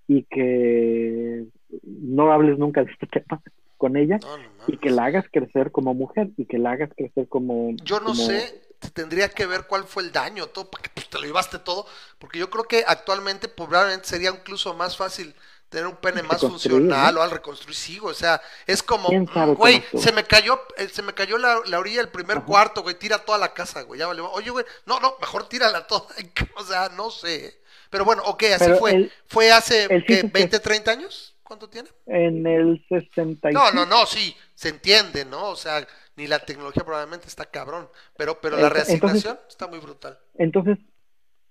y 0.09 0.23
que 0.25 1.47
no 1.83 2.33
hables 2.33 2.59
nunca 2.59 2.83
de 2.85 2.91
este 2.93 3.07
tema 3.07 3.43
con 3.77 3.97
ella 3.97 4.19
No, 4.23 4.37
no 4.39 4.45
y 4.67 4.77
que 4.79 4.91
la 4.91 5.05
hagas 5.07 5.27
crecer 5.31 5.73
como 5.73 5.95
mujer 5.95 6.31
y 6.37 6.47
que 6.47 6.59
la 6.59 6.73
hagas 6.73 6.91
crecer 6.97 7.29
como 7.29 7.71
Yo 7.85 7.99
no 8.01 8.07
como- 8.07 8.15
sé, 8.15 8.63
tendría 8.95 9.29
que 9.29 9.47
ver 9.47 9.67
cuál 9.67 9.85
fue 9.85 10.03
el 10.03 10.13
daño, 10.13 10.47
todo, 10.49 10.71
porque 10.71 10.91
pues, 10.95 11.09
te 11.09 11.19
lo 11.19 11.25
llevaste 11.25 11.59
todo, 11.59 11.87
porque 12.19 12.39
yo 12.39 12.49
creo 12.51 12.65
que 12.65 12.85
actualmente 12.87 13.49
probablemente 13.49 14.09
sería 14.09 14.31
incluso 14.31 14.75
más 14.75 14.97
fácil 14.97 15.35
tener 15.69 15.87
un 15.87 15.97
pene 15.97 16.23
más 16.25 16.41
funcional 16.41 17.15
¿no? 17.15 17.21
o 17.21 17.23
al 17.23 17.31
reconstruir, 17.31 17.77
sí, 17.77 18.01
o 18.03 18.13
sea, 18.13 18.41
es 18.67 18.83
como, 18.83 19.09
¿Quién 19.09 19.27
sabe 19.33 19.55
güey, 19.55 19.85
se 19.95 20.11
me 20.13 20.25
cayó, 20.25 20.61
eh, 20.77 20.89
se 20.89 21.03
me 21.03 21.15
cayó 21.15 21.39
la, 21.39 21.61
la 21.67 21.79
orilla 21.79 21.99
del 21.99 22.09
primer 22.11 22.39
Ajá. 22.39 22.47
cuarto, 22.47 22.83
güey, 22.83 22.99
tira 22.99 23.19
toda 23.25 23.39
la 23.39 23.55
casa, 23.55 23.83
güey, 23.83 24.01
ya 24.01 24.09
vale, 24.09 24.21
oye, 24.21 24.51
güey, 24.51 24.65
no, 24.87 24.99
no, 24.99 25.15
mejor 25.21 25.49
tírala 25.49 25.87
toda, 25.87 26.07
o 26.57 26.65
sea, 26.65 26.89
no 26.89 27.11
sé, 27.11 27.61
pero 27.89 28.05
bueno, 28.05 28.23
ok, 28.27 28.43
así 28.55 28.65
Pero 28.65 28.79
fue, 28.79 28.91
el- 28.91 29.13
fue 29.29 29.53
hace, 29.53 29.87
¿qué, 29.89 29.99
chiste 29.99 30.27
es 30.27 30.33
que- 30.37 30.39
20, 30.39 30.59
30 30.61 30.91
años? 30.91 31.37
¿Cuánto 31.45 31.69
tiene? 31.69 31.89
en 32.07 32.47
el 32.47 32.85
65 32.89 33.51
No, 33.53 33.73
no, 33.73 33.85
no, 33.87 34.07
sí, 34.07 34.37
se 34.55 34.69
entiende, 34.69 35.25
¿no? 35.25 35.51
O 35.51 35.57
sea, 35.57 35.85
ni 36.17 36.27
la 36.27 36.39
tecnología 36.41 36.83
probablemente 36.85 37.27
está 37.29 37.45
cabrón, 37.47 37.87
pero, 38.17 38.39
pero 38.43 38.57
la 38.57 38.69
entonces- 38.69 38.89
reasignación 38.89 39.37
está 39.49 39.67
muy 39.69 39.79
brutal. 39.79 40.19
entonces 40.35 40.79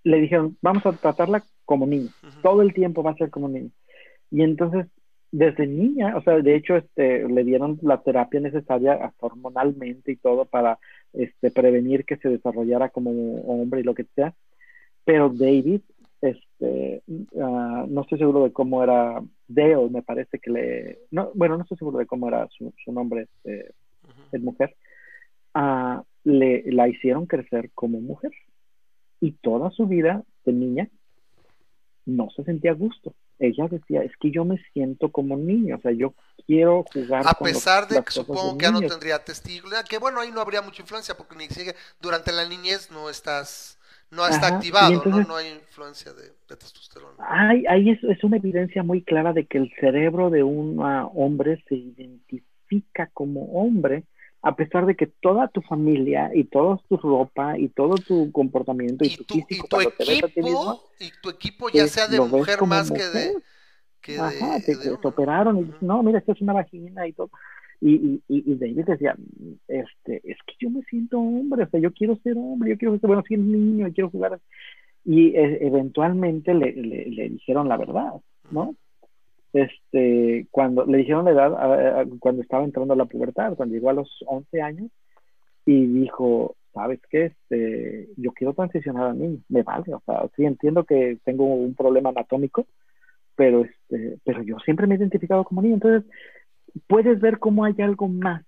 le 0.03 0.19
dijeron 0.21 0.57
vamos 0.61 0.85
a 0.85 0.93
tratarla 0.93 1.43
como 1.65 1.85
niño 1.85 2.09
Ujú. 2.23 2.41
todo 2.41 2.61
el 2.61 2.73
tiempo 2.73 3.03
va 3.03 3.11
a 3.11 3.15
ser 3.17 3.29
como 3.29 3.49
niño 3.49 3.71
y 4.31 4.43
entonces 4.43 4.85
desde 5.31 5.67
niña 5.67 6.15
o 6.17 6.21
sea 6.23 6.35
de 6.37 6.55
hecho 6.55 6.75
este 6.77 7.27
le 7.27 7.43
dieron 7.43 7.77
la 7.83 8.01
terapia 8.01 8.39
necesaria 8.39 8.93
hasta 8.93 9.25
hormonalmente 9.25 10.11
y 10.13 10.15
todo 10.15 10.45
para 10.45 10.79
este 11.13 11.51
prevenir 11.51 12.05
que 12.05 12.15
se 12.17 12.29
desarrollara 12.29 12.89
como 12.89 13.11
hombre 13.41 13.81
y 13.81 13.83
lo 13.83 13.93
que 13.93 14.05
sea 14.15 14.33
pero 15.03 15.29
David 15.29 15.81
este 16.21 17.01
ah, 17.41 17.85
no 17.87 18.01
estoy 18.01 18.17
seguro 18.19 18.43
de 18.45 18.53
cómo 18.53 18.81
era 18.83 19.21
Dale 19.47 19.89
me 19.89 20.01
parece 20.01 20.39
que 20.39 20.49
le 20.51 20.99
no 21.11 21.31
bueno 21.35 21.57
no 21.57 21.63
estoy 21.63 21.77
seguro 21.77 21.97
de 21.99 22.05
cómo 22.05 22.27
era 22.29 22.47
su, 22.57 22.73
su 22.83 22.91
nombre 22.91 23.23
este. 23.43 23.73
Es 24.37 24.41
mujer, 24.43 24.75
ah, 25.53 26.03
le, 26.23 26.63
la 26.71 26.87
hicieron 26.87 27.25
crecer 27.25 27.71
como 27.73 27.99
mujer. 28.01 28.31
Y 29.21 29.33
toda 29.33 29.69
su 29.71 29.85
vida 29.87 30.23
de 30.45 30.53
niña 30.53 30.87
no 32.05 32.29
se 32.35 32.43
sentía 32.43 32.71
a 32.71 32.75
gusto. 32.75 33.13
Ella 33.37 33.67
decía, 33.69 34.01
es 34.03 34.11
que 34.19 34.31
yo 34.31 34.43
me 34.43 34.57
siento 34.73 35.11
como 35.11 35.37
niño, 35.37 35.77
o 35.77 35.81
sea, 35.81 35.91
yo 35.91 36.13
quiero 36.45 36.83
jugar 36.93 37.25
A 37.27 37.33
con 37.33 37.47
los- 37.47 37.57
pesar 37.57 37.87
de 37.87 38.03
que 38.03 38.11
supongo 38.11 38.51
de 38.53 38.57
que 38.57 38.63
ya 38.65 38.71
no 38.71 38.79
niños". 38.79 38.91
tendría 38.91 39.19
testículos, 39.23 39.81
que 39.83 39.97
bueno, 39.97 40.19
ahí 40.19 40.29
no 40.31 40.41
habría 40.41 40.61
mucha 40.61 40.81
influencia 40.81 41.15
porque 41.15 41.35
ni 41.37 41.45
siquiera 41.47 41.77
durante 42.01 42.31
la 42.33 42.47
niñez 42.49 42.91
no 42.91 43.09
estás, 43.09 43.79
no 44.11 44.25
está 44.27 44.47
Ajá, 44.47 44.55
activado, 44.57 44.93
entonces- 44.93 45.21
¿no? 45.21 45.27
No 45.27 45.35
hay 45.37 45.49
influencia 45.53 46.11
de, 46.13 46.23
de 46.49 46.55
testosterona. 46.57 47.15
Hay, 47.19 47.65
ahí 47.67 47.91
es, 47.91 48.03
es 48.03 48.21
una 48.25 48.37
evidencia 48.37 48.83
muy 48.83 49.03
clara 49.03 49.31
de 49.31 49.45
que 49.45 49.57
el 49.57 49.71
cerebro 49.79 50.29
de 50.29 50.43
un 50.43 50.81
ah, 50.83 51.05
hombre 51.13 51.63
se 51.69 51.75
identifica 51.75 53.09
como 53.13 53.43
hombre, 53.61 54.03
a 54.41 54.55
pesar 54.55 54.85
de 54.85 54.95
que 54.95 55.07
toda 55.07 55.47
tu 55.49 55.61
familia 55.61 56.31
y 56.33 56.45
toda 56.45 56.79
tu 56.87 56.97
ropa 56.97 57.57
y 57.57 57.67
todo 57.69 57.95
tu 57.95 58.31
comportamiento 58.31 59.03
y, 59.03 59.09
Y 59.09 59.17
tu 59.17 59.23
tu, 59.25 59.33
físico 59.35 59.81
y 59.81 59.85
tu 59.85 59.89
a 60.25 60.29
ti 60.29 60.41
mismo, 60.41 60.71
equipo, 60.71 60.89
y 60.99 61.11
tu 61.21 61.29
equipo 61.29 61.69
ya 61.69 61.87
sea 61.87 62.07
de 62.07 62.19
mujer 62.21 62.61
más 62.63 62.91
que 62.91 63.03
de, 63.03 63.35
Ajá, 64.17 64.59
te, 64.65 64.75
de 64.75 64.81
te 64.81 64.89
hombre. 64.89 65.09
operaron 65.09 65.57
y 65.57 65.63
dices, 65.65 65.81
no, 65.81 66.01
mira, 66.03 66.19
esto 66.19 66.31
es 66.31 66.41
una 66.41 66.53
vagina 66.53 67.05
y 67.07 67.13
todo. 67.13 67.29
Y, 67.81 67.95
y, 67.95 68.21
y 68.27 68.55
David 68.55 68.85
decía, 68.85 69.15
este, 69.67 70.21
es 70.29 70.37
que 70.45 70.53
yo 70.59 70.69
me 70.69 70.81
siento 70.83 71.19
hombre, 71.19 71.63
o 71.63 71.69
sea, 71.69 71.79
yo 71.79 71.91
quiero 71.93 72.15
ser 72.23 72.35
hombre, 72.37 72.71
yo 72.71 72.77
quiero 72.77 72.97
ser, 72.99 73.07
bueno, 73.07 73.23
ser 73.27 73.39
niño, 73.39 73.87
y 73.87 73.93
quiero 73.93 74.09
jugar. 74.09 74.39
Y 75.05 75.35
eh, 75.35 75.59
eventualmente 75.61 76.53
le, 76.53 76.73
le, 76.73 77.05
le 77.05 77.29
dijeron 77.29 77.67
la 77.69 77.77
verdad, 77.77 78.13
¿no? 78.51 78.75
Este, 79.53 80.47
cuando 80.51 80.85
le 80.85 80.99
dijeron 80.99 81.25
la 81.25 81.31
edad, 81.31 81.53
a- 81.55 82.01
a- 82.01 82.05
cuando 82.19 82.41
estaba 82.41 82.63
entrando 82.63 82.93
a 82.93 82.97
la 82.97 83.05
pubertad, 83.05 83.55
cuando 83.55 83.75
llegó 83.75 83.89
a 83.89 83.93
los 83.93 84.23
11 84.27 84.61
años, 84.61 84.91
y 85.65 85.85
dijo, 85.87 86.55
¿sabes 86.73 86.99
qué? 87.09 87.25
Este, 87.27 88.09
yo 88.17 88.31
quiero 88.33 88.53
transicionar 88.53 89.07
a 89.07 89.13
niño, 89.13 89.39
me 89.49 89.63
vale, 89.63 89.93
o 89.93 90.01
sea, 90.05 90.27
sí 90.35 90.45
entiendo 90.45 90.83
que 90.85 91.19
tengo 91.23 91.45
un 91.45 91.75
problema 91.75 92.09
anatómico, 92.09 92.67
pero 93.35 93.65
este, 93.65 94.17
pero 94.25 94.43
yo 94.43 94.57
siempre 94.59 94.87
me 94.87 94.95
he 94.95 94.97
identificado 94.97 95.43
como 95.45 95.61
niño, 95.61 95.75
entonces 95.75 96.09
puedes 96.87 97.19
ver 97.19 97.39
cómo 97.39 97.65
hay 97.65 97.75
algo 97.79 98.07
más 98.07 98.43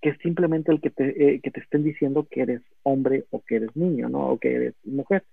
que 0.00 0.14
simplemente 0.16 0.70
el 0.72 0.80
que 0.80 0.90
te, 0.90 1.34
eh, 1.36 1.40
que 1.40 1.50
te 1.50 1.60
estén 1.60 1.82
diciendo 1.84 2.26
que 2.30 2.42
eres 2.42 2.62
hombre 2.84 3.24
o 3.30 3.42
que 3.42 3.56
eres 3.56 3.74
niño, 3.76 4.08
¿no? 4.08 4.28
O 4.30 4.38
que 4.38 4.54
eres 4.54 4.74
mujer. 4.84 5.24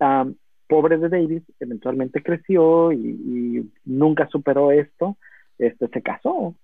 Am, 0.00 0.34
pobre 0.72 0.96
de 0.96 1.08
Davis, 1.10 1.42
eventualmente 1.60 2.22
creció 2.22 2.92
y, 2.92 2.96
y 2.96 3.72
nunca 3.84 4.26
superó 4.28 4.70
esto, 4.72 5.18
este, 5.58 5.88
se 5.88 6.00
casó, 6.02 6.54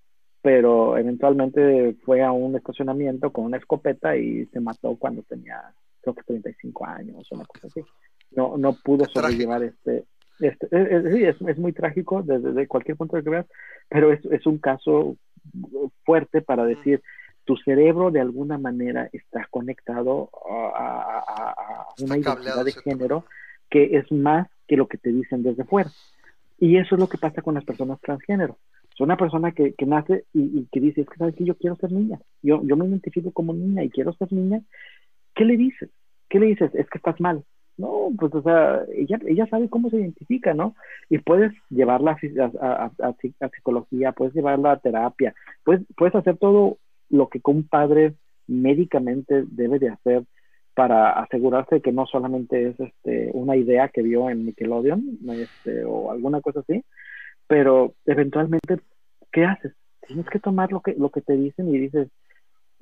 pero 0.41 0.97
eventualmente 0.97 1.95
fue 2.05 2.23
a 2.23 2.33
un 2.33 2.57
estacionamiento 2.57 3.31
con 3.33 3.45
una 3.45 3.59
escopeta 3.59 4.17
y 4.17 4.47
se 4.47 4.61
mató 4.61 4.97
cuando 4.97 5.23
tenía, 5.25 5.61
creo 6.01 6.15
que 6.15 6.23
35 6.23 6.87
años 6.87 7.29
o 7.31 7.35
una 7.35 7.45
cosa 7.45 7.67
así. 7.67 7.83
No, 8.31 8.57
no 8.57 8.73
pudo 8.83 9.05
Qué 9.05 9.13
trágico. 9.13 9.21
sobrellevar 9.21 9.63
este, 9.65 10.05
este 10.41 10.67
es, 10.71 11.05
es- 11.05 11.15
sí, 11.15 11.25
es, 11.25 11.37
es 11.47 11.59
muy 11.59 11.73
trágico 11.73 12.23
desde, 12.23 12.49
desde 12.49 12.67
cualquier 12.67 12.97
punto 12.97 13.17
de 13.17 13.23
vista, 13.23 13.47
pero 13.91 14.13
es, 14.13 14.25
es 14.27 14.47
un 14.47 14.59
caso 14.59 15.17
fuerte 16.05 16.41
para 16.41 16.65
decir, 16.65 17.03
tu 17.45 17.57
cerebro 17.59 18.11
de 18.11 18.21
alguna 18.21 18.59
manera 18.59 19.09
está 19.13 19.47
conectado 19.51 20.31
a, 20.51 21.25
a- 21.27 21.53
a- 21.53 21.87
Está 21.97 22.05
una 22.15 22.23
cableado, 22.23 22.63
identidad 22.63 22.65
de 22.65 22.73
género 22.91 23.25
que 23.71 23.97
es 23.97 24.11
más 24.13 24.49
que 24.67 24.77
lo 24.77 24.87
que 24.89 24.99
te 24.99 25.11
dicen 25.11 25.43
desde 25.43 25.65
fuera. 25.65 25.91
Y 26.59 26.77
eso 26.77 26.95
es 26.95 27.01
lo 27.01 27.09
que 27.09 27.19
pasa 27.19 27.43
con 27.43 27.55
las 27.55 27.65
personas 27.65 28.01
transgénero. 28.01 28.59
Es 28.93 29.01
una 29.01 29.17
persona 29.17 29.53
que, 29.53 29.75
que 29.75 29.87
nace 29.87 30.25
y, 30.33 30.41
y 30.61 30.69
que 30.73 30.81
dice, 30.81 31.03
es 31.03 31.09
que 31.09 31.17
sabes 31.17 31.35
que 31.37 31.45
yo 31.45 31.57
quiero 31.57 31.77
ser 31.77 31.93
niña, 31.93 32.19
yo, 32.43 32.61
yo 32.65 32.77
me 32.77 32.87
identifico 32.87 33.31
como 33.31 33.55
niña 33.55 33.85
y 33.85 33.91
quiero 33.91 34.13
ser 34.15 34.33
niña. 34.33 34.61
¿Qué 35.35 35.45
le 35.45 35.57
dices? 35.57 35.89
¿Qué 36.29 36.41
le 36.41 36.47
dices? 36.47 36.75
Es 36.75 36.89
que 36.91 36.99
estás 36.99 37.21
mal. 37.21 37.45
No, 37.77 38.11
pues 38.19 38.35
o 38.35 38.43
sea, 38.43 38.83
ella, 38.93 39.21
ella 39.25 39.47
sabe 39.47 39.69
cómo 39.71 39.89
se 39.89 39.99
identifica, 39.99 40.53
¿no? 40.53 40.75
Y 41.09 41.19
puedes 41.19 41.53
llevarla 41.71 42.17
a, 42.41 42.45
a- 42.67 42.91
a- 42.99 43.15
a 43.41 43.49
psicología, 43.51 44.11
puedes 44.11 44.35
llevarla 44.35 44.73
a 44.73 44.79
terapia, 44.81 45.33
puedes, 45.63 45.83
puedes 45.97 46.17
hacer 46.17 46.37
todo 46.39 46.79
lo 47.09 47.29
que 47.29 47.41
un 47.45 47.69
padre 47.69 48.15
médicamente 48.49 49.45
debe 49.47 49.79
de 49.79 49.91
hacer 49.91 50.25
para 50.79 51.11
asegurarse 51.25 51.83
que 51.83 51.93
no 51.93 52.07
solamente 52.07 52.69
es 52.71 52.81
este, 52.81 53.31
una 53.35 53.57
idea 53.57 53.89
que 53.89 54.03
vio 54.03 54.31
en 54.31 54.47
Nickelodeon 54.47 55.19
este, 55.33 55.85
o 55.85 56.13
alguna 56.13 56.41
cosa 56.41 56.61
así, 56.61 56.85
pero 57.49 57.95
eventualmente, 58.07 58.79
¿qué 59.33 59.45
haces? 59.47 59.75
Tienes 60.07 60.27
que 60.29 60.41
tomar 60.41 60.73
lo 60.73 60.81
que, 60.83 60.95
lo 60.95 61.11
que 61.11 61.23
te 61.23 61.35
dicen 61.37 61.69
y 61.75 61.79
dices, 61.79 62.09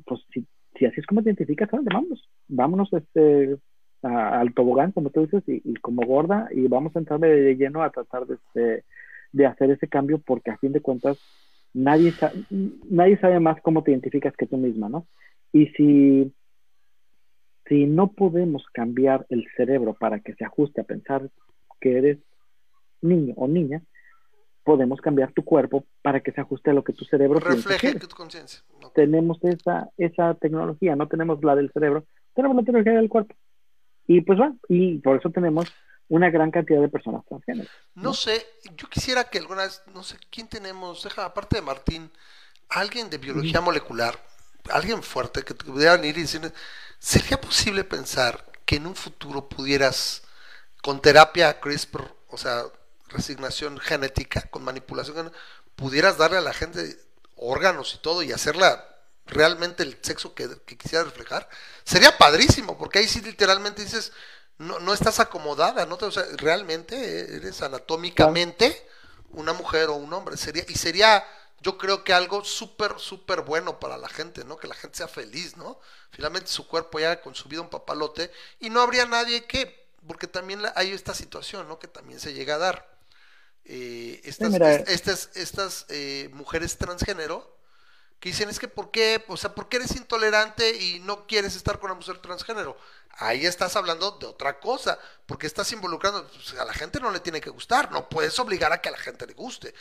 pues 0.07 0.21
si, 0.33 0.47
si 0.79 0.87
así 0.87 1.01
es 1.01 1.07
como 1.07 1.23
te 1.23 1.31
identificas, 1.31 1.73
órale, 1.73 1.89
vámonos, 1.93 2.31
vámonos 2.49 2.93
este, 2.93 3.59
a- 4.03 4.41
al 4.41 4.55
tobogán, 4.55 4.93
como 4.93 5.11
tú 5.11 5.23
dices, 5.23 5.43
y, 5.49 5.63
y 5.65 5.75
como 5.77 6.03
gorda, 6.07 6.49
y 6.53 6.69
vamos 6.69 6.97
a 6.97 7.01
entrar 7.01 7.21
de 7.21 7.57
lleno 7.57 7.83
a 7.83 7.91
tratar 7.91 8.27
de, 8.27 8.35
este, 8.37 8.85
de 9.33 9.47
hacer 9.47 9.71
ese 9.71 9.89
cambio, 9.89 10.21
porque 10.27 10.51
a 10.53 10.59
fin 10.59 10.73
de 10.73 10.81
cuentas, 10.83 11.19
nadie, 11.75 12.17
sa- 12.21 12.33
nadie 12.51 13.19
sabe 13.19 13.41
más 13.41 13.61
cómo 13.63 13.83
te 13.83 13.93
identificas 13.93 14.37
que 14.37 14.47
tú 14.47 14.57
misma, 14.59 14.89
¿no? 14.89 15.07
Y 15.53 15.67
si, 15.69 16.33
si 17.69 17.87
no 17.87 18.13
podemos 18.13 18.65
cambiar 18.73 19.27
el 19.29 19.47
cerebro 19.57 19.95
para 19.95 20.21
que 20.21 20.35
se 20.35 20.45
ajuste 20.45 20.81
a 20.81 20.85
pensar 20.85 21.31
que 21.81 21.99
eres 21.99 22.19
niño 23.01 23.35
o 23.37 23.49
niña, 23.49 23.83
podemos 24.65 25.01
cambiar 25.01 25.33
tu 25.33 25.45
cuerpo 25.45 25.85
para 26.03 26.21
que 26.21 26.33
se 26.33 26.41
ajuste 26.41 26.71
a 26.71 26.75
lo 26.75 26.83
que 26.83 26.93
tu 26.93 27.05
cerebro 27.05 27.39
Refleje 27.39 27.95
tu 27.95 28.09
conciencia. 28.09 28.61
Tenemos 28.95 29.39
esa, 29.45 29.91
esa 29.97 30.35
tecnología, 30.35 30.97
no 30.97 31.07
tenemos 31.07 31.43
la 31.45 31.55
del 31.55 31.71
cerebro, 31.73 32.05
tenemos 32.35 32.57
la 32.57 32.63
tecnología 32.65 32.95
del 32.95 33.09
cuerpo. 33.09 33.35
Y 34.09 34.21
pues 34.23 34.41
va, 34.41 34.53
y 34.69 34.99
por 34.99 35.19
eso 35.19 35.31
tenemos 35.31 35.73
una 36.09 36.31
gran 36.31 36.51
cantidad 36.51 36.81
de 36.81 36.89
personas 36.89 37.25
transgénero. 37.27 37.69
No 37.95 38.13
sé, 38.13 38.45
yo 38.77 38.89
quisiera 38.89 39.25
que 39.25 39.39
alguna 39.39 39.63
vez, 39.63 39.83
no 39.95 40.03
sé, 40.03 40.17
¿quién 40.31 40.49
tenemos? 40.49 41.03
Deja, 41.03 41.25
aparte 41.25 41.57
de 41.57 41.63
Martín, 41.63 42.11
alguien 42.69 43.11
de 43.11 43.19
biología 43.19 43.61
molecular, 43.61 44.15
alguien 44.71 45.03
fuerte 45.03 45.43
que 45.45 45.55
te 45.55 45.65
pudieran 45.65 46.05
ir 46.05 46.19
y 46.19 46.23
decir, 46.23 46.53
¿sería 46.99 47.41
posible 47.41 47.85
pensar 47.85 48.45
que 48.65 48.77
en 48.77 48.87
un 48.87 48.97
futuro 48.97 49.49
pudieras, 49.49 50.23
con 50.83 51.01
terapia 51.01 51.61
CRISPR, 51.61 52.15
o 52.29 52.39
sea, 52.39 52.65
resignación 53.09 53.79
genética, 53.79 54.43
con 54.51 54.65
manipulación, 54.65 55.33
pudieras 55.77 56.19
darle 56.19 56.39
a 56.39 56.43
la 56.43 56.53
gente 56.55 56.99
órganos 57.37 57.95
y 57.95 57.99
todo 57.99 58.23
y 58.23 58.33
hacerla 58.33 58.85
realmente 59.27 59.83
el 59.83 59.99
sexo 60.03 60.35
que, 60.35 60.49
que 60.67 60.77
quisiera 60.79 61.05
reflejar? 61.05 61.49
Sería 61.85 62.17
padrísimo, 62.19 62.79
porque 62.79 63.01
ahí 63.01 63.09
sí 63.09 63.21
literalmente 63.21 63.83
dices, 63.83 64.13
no, 64.59 64.79
no 64.79 64.95
estás 64.95 65.21
acomodada, 65.21 65.87
¿no? 65.87 65.97
Te- 65.99 66.07
o 66.07 66.11
sea, 66.11 66.25
realmente 66.37 67.37
eres 67.37 67.63
anatómicamente 67.63 68.87
una 69.31 69.53
mujer 69.53 69.89
o 69.89 69.95
un 69.95 70.13
hombre. 70.13 70.37
Sería, 70.37 70.65
y 70.69 70.75
sería, 70.75 71.25
yo 71.61 71.79
creo 71.79 72.05
que 72.05 72.13
algo 72.13 72.45
súper, 72.45 72.99
súper 72.99 73.43
bueno 73.43 73.81
para 73.81 73.97
la 73.99 74.09
gente, 74.09 74.45
¿no? 74.45 74.57
Que 74.57 74.69
la 74.69 74.75
gente 74.75 74.99
sea 74.99 75.09
feliz, 75.09 75.57
¿no? 75.57 75.81
Finalmente 76.11 76.49
su 76.51 76.67
cuerpo 76.69 76.99
ya 77.01 77.21
con 77.23 77.35
su 77.35 77.49
vida 77.49 77.61
un 77.63 77.71
papalote 77.71 78.31
y 78.61 78.71
no 78.71 78.81
habría 78.81 79.07
nadie 79.07 79.47
que, 79.47 79.89
porque 80.07 80.27
también 80.27 80.63
hay 80.77 80.93
esta 80.93 81.15
situación, 81.15 81.69
¿no? 81.69 81.79
Que 81.79 81.89
también 81.89 82.21
se 82.21 82.35
llega 82.35 82.57
a 82.57 82.59
dar. 82.59 82.97
Eh, 83.65 84.21
estas, 84.25 84.61
est- 84.65 84.89
estas, 84.89 85.31
estas 85.35 85.87
eh, 85.89 86.31
mujeres 86.33 86.79
transgénero 86.79 87.57
que 88.21 88.31
dicen 88.31 88.49
es 88.49 88.59
que 88.59 88.69
por 88.69 88.91
qué, 88.91 89.25
o 89.29 89.37
sea, 89.37 89.55
¿por 89.55 89.69
qué 89.69 89.77
eres 89.79 89.97
intolerante 89.97 90.77
y 90.77 91.01
no 91.01 91.27
quieres 91.27 91.57
estar 91.57 91.79
con 91.79 91.91
una 91.91 92.01
mujer 92.01 92.19
transgénero? 92.19 92.77
Ahí 93.19 93.47
estás 93.47 93.77
hablando 93.77 94.13
de 94.13 94.27
otra 94.27 94.61
cosa, 94.61 94.99
porque 95.27 95.47
estás 95.47 95.71
involucrando, 95.73 96.27
pues, 96.29 96.55
a 96.55 96.65
la 96.65 96.75
gente 96.75 97.01
no 97.01 97.11
le 97.11 97.21
tiene 97.21 97.41
que 97.41 97.51
gustar, 97.51 97.93
no 97.93 98.09
puedes 98.09 98.39
obligar 98.39 98.73
a 98.73 98.81
que 98.81 98.89
a 98.89 98.93
la 98.93 98.99
gente 98.99 99.27
le 99.27 99.35
guste. 99.35 99.75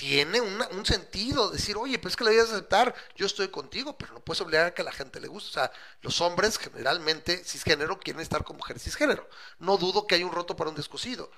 Tiene 0.00 0.40
un 0.40 0.86
sentido 0.86 1.50
decir, 1.50 1.76
oye, 1.76 1.98
pues 1.98 2.12
es 2.12 2.16
que 2.16 2.24
le 2.24 2.30
voy 2.30 2.40
a 2.40 2.44
aceptar, 2.44 2.94
yo 3.16 3.26
estoy 3.26 3.48
contigo, 3.48 3.98
pero 3.98 4.14
no 4.14 4.20
puedes 4.20 4.40
obligar 4.40 4.64
a 4.64 4.74
que 4.74 4.82
la 4.82 4.92
gente 4.92 5.20
le 5.20 5.28
guste. 5.28 5.50
O 5.50 5.52
sea, 5.52 5.70
los 6.00 6.22
hombres 6.22 6.56
generalmente 6.56 7.44
cisgénero 7.44 8.00
quieren 8.00 8.22
estar 8.22 8.42
con 8.42 8.56
mujeres 8.56 8.82
cisgénero. 8.82 9.28
No 9.58 9.76
dudo 9.76 10.06
que 10.06 10.14
hay 10.14 10.24
un 10.24 10.32
roto 10.32 10.56
para 10.56 10.70
un 10.70 10.76
descosido. 10.76 11.30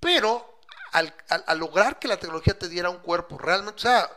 Pero 0.00 0.60
al, 0.92 1.14
lograr 1.58 1.98
que 1.98 2.08
la 2.08 2.18
tecnología 2.18 2.58
te 2.58 2.68
diera 2.68 2.90
un 2.90 2.98
cuerpo 2.98 3.38
realmente, 3.38 3.78
o 3.78 3.82
sea, 3.82 4.10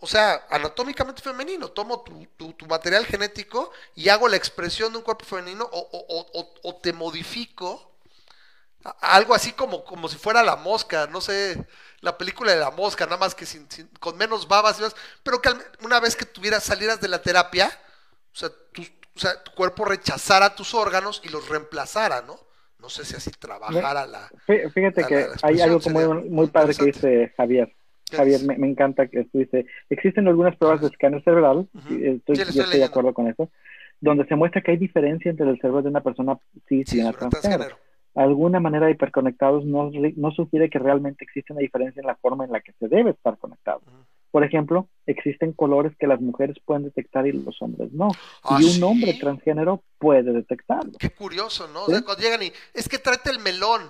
o 0.00 0.06
sea, 0.06 0.46
anatómicamente 0.50 1.22
femenino, 1.22 1.70
tomo 1.70 2.02
tu, 2.02 2.26
tu- 2.36 2.52
tu 2.54 2.66
material 2.66 3.06
genético 3.06 3.72
y 3.96 4.08
hago 4.10 4.28
la 4.28 4.36
expresión 4.36 4.92
de 4.92 4.98
un 4.98 5.04
cuerpo 5.04 5.24
femenino 5.24 5.68
o, 5.72 6.50
o- 6.62 6.76
te 6.80 6.92
modifico 6.92 7.87
algo 9.00 9.34
así 9.34 9.52
como, 9.52 9.84
como 9.84 10.08
si 10.08 10.16
fuera 10.16 10.42
la 10.42 10.56
mosca, 10.56 11.06
no 11.10 11.20
sé, 11.20 11.66
la 12.00 12.16
película 12.18 12.52
de 12.52 12.60
la 12.60 12.70
mosca, 12.70 13.04
nada 13.06 13.16
más 13.18 13.34
que 13.34 13.46
sin, 13.46 13.70
sin- 13.70 13.88
con 14.00 14.16
menos 14.16 14.46
babas 14.48 14.78
y 14.78 14.82
más, 14.82 14.94
pero 15.22 15.40
que 15.40 15.50
una 15.82 16.00
vez 16.00 16.16
que 16.16 16.24
tuvieras, 16.24 16.62
salieras 16.64 17.00
de 17.00 17.08
la 17.08 17.20
terapia, 17.22 17.70
o 18.32 18.36
sea, 18.36 18.50
tu, 18.72 18.82
o 18.82 19.18
sea, 19.18 19.42
tu 19.42 19.52
cuerpo 19.52 19.84
rechazara 19.84 20.54
tus 20.54 20.74
órganos 20.74 21.20
y 21.24 21.28
los 21.28 21.48
reemplazara, 21.48 22.22
¿no? 22.22 22.36
No 22.78 22.88
sé 22.88 23.04
si 23.04 23.16
así 23.16 23.30
trabajara 23.32 24.06
la... 24.06 24.28
Fí- 24.46 24.72
Fíjate 24.72 25.04
que 25.06 25.14
la 25.14 25.36
hay 25.42 25.60
algo 25.60 25.80
muy, 25.90 26.28
muy 26.30 26.46
padre 26.46 26.74
que 26.74 26.84
dice 26.84 27.32
Javier. 27.36 27.74
¿Qué 28.08 28.16
Javier, 28.16 28.42
me, 28.44 28.56
me 28.56 28.68
encanta 28.68 29.06
que 29.08 29.24
tú 29.24 29.38
dice, 29.38 29.66
existen 29.90 30.28
algunas 30.28 30.56
pruebas 30.56 30.80
de 30.80 30.86
escáner 30.86 31.22
cerebral, 31.24 31.68
y 31.90 32.06
estoy, 32.06 32.36
yo 32.36 32.62
estoy 32.62 32.78
de 32.78 32.84
acuerdo 32.84 33.12
con 33.12 33.28
eso, 33.28 33.50
donde 34.00 34.24
se 34.26 34.34
muestra 34.36 34.62
que 34.62 34.70
hay 34.70 34.76
diferencia 34.78 35.30
entre 35.30 35.46
el 35.50 35.56
cerebro 35.60 35.82
de 35.82 35.90
una 35.90 36.00
persona 36.00 36.38
cis 36.68 36.88
y 36.88 36.90
Sí, 36.92 37.00
una 37.00 37.12
sobre 37.12 37.28
transgénero. 37.28 37.78
Alguna 38.20 38.58
manera 38.58 38.86
de 38.86 38.92
hiperconectados 38.92 39.64
no, 39.64 39.90
no 40.16 40.30
sugiere 40.32 40.68
que 40.70 40.78
realmente 40.80 41.24
existe 41.24 41.52
una 41.52 41.60
diferencia 41.60 42.00
en 42.00 42.06
la 42.06 42.16
forma 42.16 42.44
en 42.44 42.50
la 42.50 42.60
que 42.60 42.72
se 42.72 42.88
debe 42.88 43.10
estar 43.10 43.38
conectado. 43.38 43.80
Por 44.32 44.42
ejemplo, 44.44 44.88
existen 45.06 45.52
colores 45.52 45.92
que 45.98 46.08
las 46.08 46.20
mujeres 46.20 46.56
pueden 46.64 46.82
detectar 46.82 47.26
y 47.28 47.32
los 47.32 47.62
hombres 47.62 47.92
no. 47.92 48.08
¿Ah, 48.42 48.58
y 48.60 48.64
un 48.64 48.70
sí? 48.72 48.82
hombre 48.82 49.14
transgénero 49.14 49.84
puede 49.98 50.32
detectarlo. 50.32 50.92
Qué 50.98 51.10
curioso, 51.10 51.68
¿no? 51.68 51.84
O 51.84 51.86
sea, 51.86 52.02
cuando 52.02 52.20
llegan 52.22 52.42
y 52.42 52.52
es 52.74 52.88
que 52.88 52.98
tráete 52.98 53.30
el 53.30 53.38
melón 53.38 53.82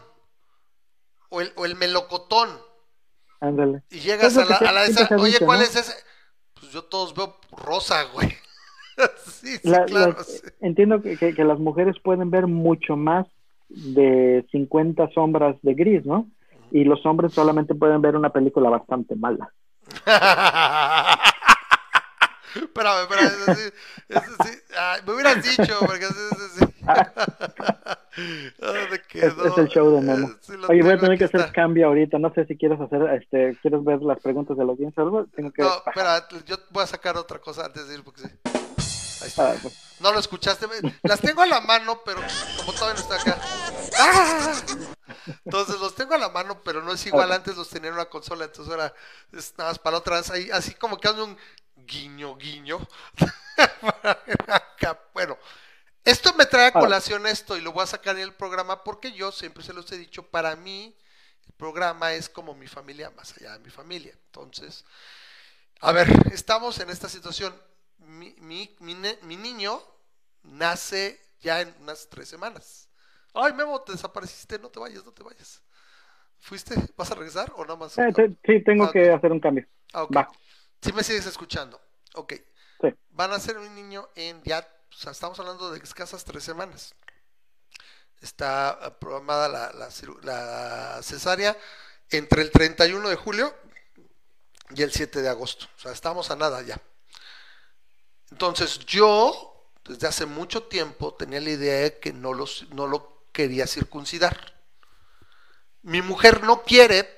o 1.31 1.41
el, 1.41 1.51
o 1.57 1.65
el 1.65 1.75
melocotón 1.77 2.51
Ándale. 3.41 3.83
y 3.91 4.01
llegas 4.01 4.37
a 4.37 4.45
la, 4.45 4.57
a 4.57 4.73
la 4.73 4.85
esa, 4.85 5.09
oye, 5.17 5.33
dicho, 5.33 5.47
¿cuál 5.47 5.59
¿no? 5.61 5.65
es 5.65 5.75
ese? 5.75 5.95
Pues 6.55 6.71
yo 6.73 6.85
todos 6.85 7.15
veo 7.15 7.37
rosa, 7.57 8.05
güey. 8.13 8.29
sí, 9.27 9.57
sí, 9.57 9.69
La- 9.69 9.85
claro. 9.87 10.13
las- 10.19 10.43
entiendo 10.61 11.01
que, 11.01 11.17
que- 11.17 11.35
que 11.35 11.45
las 11.45 11.59
mujeres 11.59 11.97
pueden 12.05 12.31
ver 12.31 12.47
mucho 12.47 12.95
más 12.97 13.27
de 13.69 14.47
50 14.51 15.09
sombras 15.11 15.57
de 15.63 15.75
gris, 15.75 16.05
¿no? 16.07 16.27
Y 16.71 16.85
los 16.85 17.05
hombres 17.07 17.33
solamente 17.33 17.75
pueden 17.75 18.01
ver 18.03 18.17
una 18.17 18.31
película 18.31 18.69
bastante 18.71 19.15
mala. 19.17 19.53
espérame, 22.55 23.03
espérame, 23.03 23.27
ese 23.27 23.55
sí, 23.55 23.73
ese 24.09 24.31
sí. 24.45 24.59
Ay, 24.79 25.01
me 25.07 25.13
hubieras 25.15 25.43
dicho, 25.43 25.75
porque 25.81 26.05
ese, 26.05 26.29
ese 26.31 26.49
sí. 26.59 26.65
¿Dónde 28.59 28.97
Es, 28.97 29.01
quedó? 29.09 29.45
es 29.47 29.59
el 29.59 29.69
show 29.69 29.91
de 29.95 30.01
Memo. 30.01 30.29
Sí 30.41 30.53
Oye, 30.69 30.83
voy 30.83 30.93
a 30.93 30.99
tener 30.99 31.19
que 31.19 31.25
hacer 31.25 31.41
está. 31.41 31.53
cambio 31.53 31.87
ahorita. 31.87 32.19
No 32.19 32.33
sé 32.35 32.47
si 32.47 32.57
quieres 32.57 32.81
hacer, 32.81 33.03
este, 33.15 33.57
quieres 33.63 33.85
ver 33.85 34.01
las 34.03 34.19
preguntas 34.21 34.57
de 34.57 34.65
la 34.65 34.73
audiencia 34.73 35.03
o 35.03 35.07
algo. 35.07 35.27
Tengo 35.35 35.51
que. 35.53 35.63
No, 35.63 35.71
espera, 35.87 36.27
yo 36.47 36.57
voy 36.71 36.83
a 36.83 36.87
sacar 36.87 37.17
otra 37.17 37.39
cosa 37.39 37.67
antes 37.67 37.89
de 37.89 37.95
ir, 37.95 38.03
porque 38.05 38.23
sí. 38.23 38.29
Ahí 39.23 39.29
está. 39.29 39.53
Ah, 39.53 39.55
pues, 39.63 39.88
No 40.01 40.13
lo 40.13 40.19
escuchaste. 40.21 40.67
Las 41.03 41.21
tengo 41.21 41.43
a 41.43 41.47
la 41.47 41.61
mano, 41.61 42.03
pero 42.05 42.21
como 42.57 42.73
todavía 42.73 43.03
no 43.03 43.15
está 43.15 43.33
acá. 43.33 43.41
¡Ah! 43.99 44.55
Entonces 45.45 45.81
los 45.81 45.95
tengo 45.95 46.15
a 46.15 46.19
la 46.19 46.29
mano, 46.29 46.61
pero 46.63 46.83
no 46.83 46.93
es 46.93 47.05
igual. 47.07 47.33
Antes 47.33 47.57
los 47.57 47.69
tenía 47.69 47.89
en 47.89 47.95
una 47.95 48.07
consola, 48.07 48.45
entonces 48.45 48.73
ahora 48.73 48.95
es 49.33 49.55
nada 49.57 49.71
más 49.71 49.79
para 49.79 49.99
otra 49.99 50.17
vez. 50.17 50.31
Ahí, 50.31 50.51
así 50.51 50.75
como 50.75 50.99
que 50.99 51.09
hace 51.09 51.23
un 51.23 51.37
guiño, 51.77 52.37
guiño. 52.37 52.87
Bueno, 55.13 55.37
esto 56.05 56.33
me 56.35 56.47
trae 56.47 56.69
a 56.69 56.73
colación 56.73 57.27
esto 57.27 57.57
y 57.57 57.61
lo 57.61 57.73
voy 57.73 57.83
a 57.83 57.87
sacar 57.87 58.17
en 58.17 58.23
el 58.23 58.33
programa 58.33 58.85
porque 58.85 59.13
yo 59.13 59.33
siempre 59.33 59.63
se 59.63 59.73
los 59.73 59.91
he 59.93 59.99
dicho, 59.99 60.23
para 60.23 60.57
mí 60.57 60.97
el 61.47 61.53
programa 61.55 62.13
es 62.13 62.29
como 62.29 62.55
mi 62.55 62.69
familia, 62.69 63.11
más 63.11 63.37
allá 63.37 63.55
de 63.55 63.59
mi 63.59 63.71
familia. 63.71 64.15
Entonces, 64.27 64.85
a 65.81 65.93
ver, 65.93 66.09
estamos 66.33 66.79
en 66.79 66.91
esta 66.91 67.09
situación. 67.09 67.55
Mi, 67.99 68.35
mi- 68.39 68.77
mi 68.81 68.95
mi 69.23 69.37
niño 69.37 69.83
nace 70.43 71.21
ya 71.41 71.61
en 71.61 71.75
unas 71.81 72.09
tres 72.09 72.29
semanas. 72.29 72.89
Ay, 73.35 73.53
Memo, 73.53 73.81
te 73.83 73.93
desapareciste, 73.93 74.59
no 74.59 74.71
te 74.71 74.81
vayas, 74.81 75.05
no 75.05 75.13
te 75.13 75.23
vayas. 75.23 75.63
¿Fuiste? 76.41 76.75
¿Vas 76.97 77.11
a 77.11 77.15
regresar 77.15 77.53
o 77.57 77.63
nada 77.65 77.77
más? 77.77 77.99
Eh, 77.99 78.13
sí, 78.45 78.63
tengo 78.65 78.85
Ah, 78.85 78.93
que 78.93 79.11
hacer 79.11 79.33
un 79.33 79.41
cambio. 79.41 79.67
Ah, 79.93 80.05
ok. 80.05 80.17
Va. 80.17 80.29
Sí 80.83 80.93
me 80.93 81.03
sigues 81.03 81.27
escuchando. 81.27 81.81
Ok. 82.15 82.35
Sí. 82.81 82.89
Van 83.11 83.33
a 83.33 83.41
ser 83.41 83.59
un 83.59 83.75
niño 83.75 84.09
en 84.15 84.43
ya, 84.45 84.61
o 84.61 84.95
sea, 84.97 85.13
estamos 85.13 85.39
hablando 85.41 85.71
de 85.71 85.79
escasas 85.79 86.25
tres 86.25 86.45
semanas. 86.45 86.95
Está 88.21 88.99
programada 89.01 89.49
la, 89.49 89.73
la 89.73 89.89
la 90.23 91.03
cesárea 91.03 91.57
entre 92.11 92.43
el 92.43 92.51
31 92.51 93.09
de 93.09 93.17
julio 93.17 93.55
y 94.75 94.83
el 94.83 94.93
7 94.93 95.23
de 95.23 95.29
agosto. 95.29 95.67
O 95.77 95.81
sea, 95.81 95.93
estamos 95.93 96.31
a 96.31 96.37
nada 96.37 96.63
ya. 96.63 96.81
Entonces 98.31 98.79
yo, 98.81 99.71
desde 99.85 100.07
hace 100.07 100.27
mucho 100.27 100.65
tiempo, 100.65 101.15
tenía 101.15 101.41
la 101.41 101.51
idea 101.51 101.79
de 101.81 101.99
que 101.99 102.13
no, 102.13 102.35
los, 102.35 102.69
no 102.71 102.87
lo 102.87 103.23
quería 103.33 103.67
circuncidar. 103.67 104.55
Mi 105.83 106.03
mujer 106.03 106.43
no 106.43 106.63
quiere, 106.63 107.09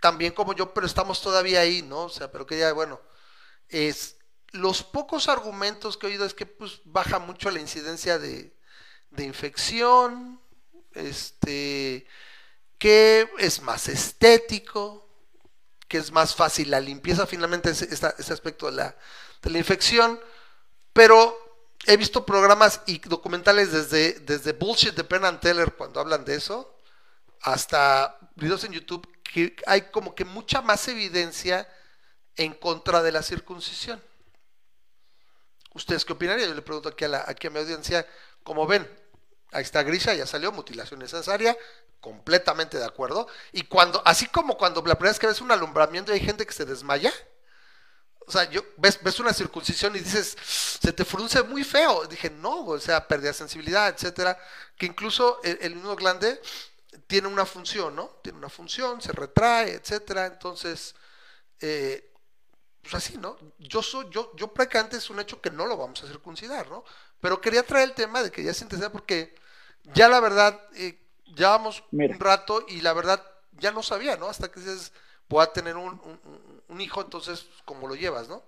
también 0.00 0.32
como 0.32 0.54
yo, 0.54 0.72
pero 0.72 0.86
estamos 0.86 1.20
todavía 1.20 1.60
ahí, 1.60 1.82
¿no? 1.82 2.04
O 2.04 2.08
sea, 2.08 2.30
pero 2.30 2.46
que 2.46 2.58
ya, 2.58 2.72
bueno, 2.72 3.00
es 3.68 4.16
los 4.52 4.82
pocos 4.82 5.28
argumentos 5.28 5.96
que 5.96 6.06
he 6.06 6.10
oído 6.10 6.24
es 6.24 6.34
que 6.34 6.46
pues 6.46 6.80
baja 6.84 7.18
mucho 7.18 7.50
la 7.50 7.60
incidencia 7.60 8.18
de, 8.18 8.56
de 9.10 9.24
infección, 9.24 10.40
este, 10.92 12.06
que 12.78 13.28
es 13.38 13.60
más 13.62 13.88
estético, 13.88 15.08
que 15.88 15.98
es 15.98 16.10
más 16.10 16.34
fácil 16.34 16.70
la 16.70 16.80
limpieza, 16.80 17.26
finalmente 17.26 17.70
ese, 17.70 17.88
ese 17.92 18.32
aspecto 18.32 18.66
de 18.66 18.72
la, 18.72 18.96
de 19.42 19.50
la 19.50 19.58
infección, 19.58 20.20
pero 20.96 21.36
he 21.84 21.98
visto 21.98 22.24
programas 22.24 22.80
y 22.86 22.98
documentales 23.00 23.70
desde, 23.70 24.14
desde 24.20 24.52
Bullshit 24.52 24.94
de 24.94 25.04
Penn 25.04 25.26
and 25.26 25.40
Teller 25.40 25.74
cuando 25.74 26.00
hablan 26.00 26.24
de 26.24 26.36
eso, 26.36 26.74
hasta 27.42 28.18
videos 28.34 28.64
en 28.64 28.72
YouTube, 28.72 29.06
que 29.22 29.54
hay 29.66 29.90
como 29.90 30.14
que 30.14 30.24
mucha 30.24 30.62
más 30.62 30.88
evidencia 30.88 31.68
en 32.34 32.54
contra 32.54 33.02
de 33.02 33.12
la 33.12 33.22
circuncisión. 33.22 34.02
¿Ustedes 35.74 36.06
qué 36.06 36.14
opinarían? 36.14 36.48
Yo 36.48 36.54
le 36.54 36.62
pregunto 36.62 36.88
aquí 36.88 37.04
a, 37.04 37.08
la, 37.08 37.24
aquí 37.28 37.46
a 37.46 37.50
mi 37.50 37.58
audiencia, 37.58 38.06
como 38.42 38.66
ven, 38.66 38.90
ahí 39.52 39.64
está 39.64 39.82
Grisha, 39.82 40.14
ya 40.14 40.26
salió, 40.26 40.50
mutilación 40.50 40.98
necesaria, 40.98 41.58
completamente 42.00 42.78
de 42.78 42.86
acuerdo. 42.86 43.28
Y 43.52 43.64
cuando, 43.64 44.00
así 44.06 44.28
como 44.28 44.56
cuando 44.56 44.80
la 44.80 44.94
primera 44.94 45.10
vez 45.10 45.18
que 45.18 45.26
ves 45.26 45.42
un 45.42 45.52
alumbramiento 45.52 46.10
y 46.10 46.14
hay 46.14 46.24
gente 46.24 46.46
que 46.46 46.54
se 46.54 46.64
desmaya, 46.64 47.12
o 48.26 48.32
sea, 48.32 48.44
yo 48.50 48.62
ves, 48.76 48.98
ves 49.02 49.20
una 49.20 49.32
circuncisión 49.32 49.94
y 49.96 50.00
dices, 50.00 50.36
se 50.80 50.92
te 50.92 51.04
frunce 51.04 51.42
muy 51.44 51.62
feo. 51.64 52.06
Dije, 52.06 52.30
no, 52.30 52.64
o 52.66 52.78
sea, 52.80 53.06
pérdida 53.06 53.28
de 53.28 53.34
sensibilidad, 53.34 53.88
etcétera. 53.88 54.38
Que 54.76 54.86
incluso 54.86 55.40
el, 55.44 55.58
el 55.62 55.80
nudo 55.80 55.96
glande 55.96 56.40
tiene 57.06 57.28
una 57.28 57.46
función, 57.46 57.94
¿no? 57.96 58.08
Tiene 58.22 58.38
una 58.38 58.48
función, 58.48 59.00
se 59.00 59.12
retrae, 59.12 59.72
etcétera. 59.74 60.26
Entonces, 60.26 60.94
eh, 61.60 62.12
pues 62.82 62.94
así, 62.94 63.18
¿no? 63.18 63.36
Yo 63.58 63.82
soy, 63.82 64.06
yo, 64.10 64.32
yo 64.36 64.48
prácticamente 64.52 64.96
es 64.98 65.10
un 65.10 65.20
hecho 65.20 65.40
que 65.40 65.50
no 65.50 65.66
lo 65.66 65.76
vamos 65.76 66.02
a 66.04 66.06
circuncidar, 66.06 66.68
¿no? 66.70 66.84
Pero 67.20 67.40
quería 67.40 67.64
traer 67.64 67.88
el 67.90 67.94
tema 67.94 68.22
de 68.22 68.30
que 68.30 68.44
ya 68.44 68.54
se 68.54 68.64
interesa 68.64 68.92
porque 68.92 69.34
ya 69.84 70.08
la 70.08 70.20
verdad, 70.20 70.60
eh, 70.74 71.00
llevamos 71.26 71.84
un 72.14 72.20
rato 72.20 72.64
y 72.68 72.80
la 72.80 72.92
verdad 72.92 73.24
ya 73.52 73.72
no 73.72 73.82
sabía, 73.82 74.16
¿no? 74.16 74.28
Hasta 74.28 74.50
que 74.50 74.60
dices, 74.60 74.92
voy 75.28 75.42
a 75.42 75.52
tener 75.52 75.76
un, 75.76 75.94
un- 76.04 76.20
un- 76.24 76.55
un 76.68 76.80
hijo, 76.80 77.00
entonces, 77.02 77.46
¿cómo 77.64 77.88
lo 77.88 77.94
llevas, 77.94 78.28
no? 78.28 78.42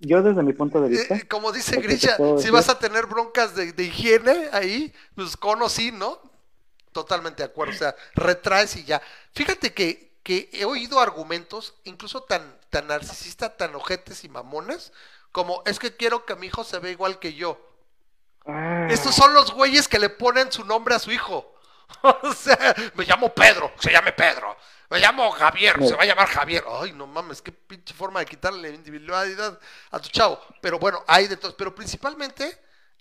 Yo 0.00 0.22
desde 0.22 0.42
mi 0.42 0.52
punto 0.54 0.80
de 0.80 0.88
Eh, 0.90 0.96
vista, 0.96 1.20
eh, 1.20 1.28
como 1.28 1.52
dice 1.52 1.76
Grisha, 1.78 2.22
si 2.34 2.50
vas 2.50 2.68
a 2.68 2.78
tener 2.78 3.06
broncas 3.06 3.54
de, 3.54 3.72
de 3.72 3.84
higiene 3.84 4.48
ahí, 4.52 4.92
pues 5.14 5.36
cono 5.36 5.68
sí, 5.68 5.92
¿no? 5.92 6.20
Totalmente 6.92 7.42
de 7.42 7.48
acuerdo, 7.50 7.72
o 7.72 7.76
sea, 7.76 7.96
retraes 8.14 8.76
y 8.76 8.84
ya. 8.84 9.02
Fíjate 9.34 9.74
que, 9.74 10.18
que 10.22 10.50
he 10.52 10.64
oído 10.64 11.00
argumentos, 11.00 11.74
incluso 11.84 12.22
tan, 12.24 12.58
tan 12.70 12.88
narcisistas, 12.88 13.56
tan 13.58 13.74
ojetes 13.76 14.24
y 14.24 14.28
mamones, 14.30 14.92
como 15.32 15.62
es 15.66 15.78
que 15.78 15.96
quiero 15.96 16.26
que 16.26 16.36
mi 16.36 16.48
hijo 16.48 16.64
se 16.64 16.78
vea 16.80 16.92
igual 16.92 17.18
que 17.20 17.34
yo. 17.34 17.60
ah, 18.46 18.88
Estos 18.88 19.14
son 19.14 19.34
los 19.34 19.52
güeyes 19.52 19.88
que 19.88 19.98
le 19.98 20.08
ponen 20.10 20.50
su 20.50 20.64
nombre 20.64 20.94
a 20.94 20.98
su 20.98 21.10
hijo. 21.12 21.54
O 22.02 22.32
sea, 22.34 22.74
me 22.94 23.04
llamo 23.06 23.32
Pedro, 23.34 23.72
se 23.80 23.90
llame 23.90 24.12
Pedro. 24.12 24.54
Me 24.90 24.98
llamo 25.00 25.30
Javier, 25.32 25.82
se 25.84 25.94
va 25.94 26.02
a 26.02 26.06
llamar 26.06 26.28
Javier. 26.28 26.64
Ay, 26.80 26.92
no 26.92 27.06
mames, 27.06 27.42
qué 27.42 27.52
pinche 27.52 27.92
forma 27.94 28.20
de 28.20 28.26
quitarle 28.26 28.74
individualidad 28.74 29.58
a 29.90 30.00
tu 30.00 30.08
chavo. 30.08 30.38
Pero 30.62 30.78
bueno, 30.78 30.98
hay 31.06 31.26
de 31.28 31.36
todos. 31.36 31.54
Pero 31.54 31.74
principalmente 31.74 32.50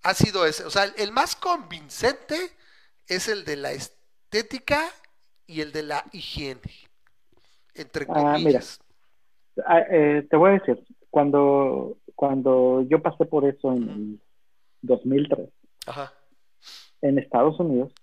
ha 0.04 0.14
sido 0.14 0.46
ese. 0.46 0.66
O 0.66 0.70
sea, 0.70 0.84
el, 0.84 1.12
más 1.14 1.36
convincente 1.36 2.52
es 3.08 3.30
el 3.30 3.46
de 3.46 3.56
la 3.56 3.72
estética 3.72 4.84
y 5.46 5.62
el 5.62 5.72
de 5.72 5.84
la 5.84 6.04
higiene. 6.12 6.60
Entre 7.74 8.06
Ah, 8.10 8.14
mira. 8.16 8.34
comillas. 8.34 8.80
ah, 9.66 9.80
eh, 9.90 10.28
te 10.30 10.36
voy 10.36 10.50
a 10.50 10.54
decir, 10.54 10.84
cuando, 11.10 11.98
cuando 12.16 12.82
yo 12.90 13.02
pasé 13.02 13.26
por 13.26 13.46
eso 13.48 13.72
en 13.72 13.84
el 13.90 14.22
2003, 14.82 15.48
Ajá. 15.86 16.12
en 17.02 17.18
Estados 17.20 17.58
Unidos, 17.60 17.94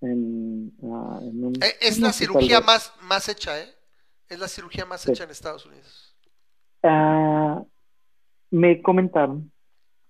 en, 0.00 0.72
ah, 0.84 1.18
en 1.22 1.44
un, 1.44 1.54
Eh, 1.56 1.74
Es 1.80 1.98
la 2.00 2.12
cirugía 2.12 2.60
de- 2.60 2.66
más, 2.66 2.92
más 3.02 3.28
hecha, 3.28 3.60
¿eh? 3.60 3.68
Es 4.28 4.38
la 4.38 4.48
cirugía 4.48 4.84
más 4.86 5.02
Sí. 5.02 5.10
hecha 5.10 5.24
en 5.24 5.30
Estados 5.30 5.66
Unidos. 5.66 6.16
Ah, 6.82 7.62
me 8.50 8.80
comentaron, 8.82 9.52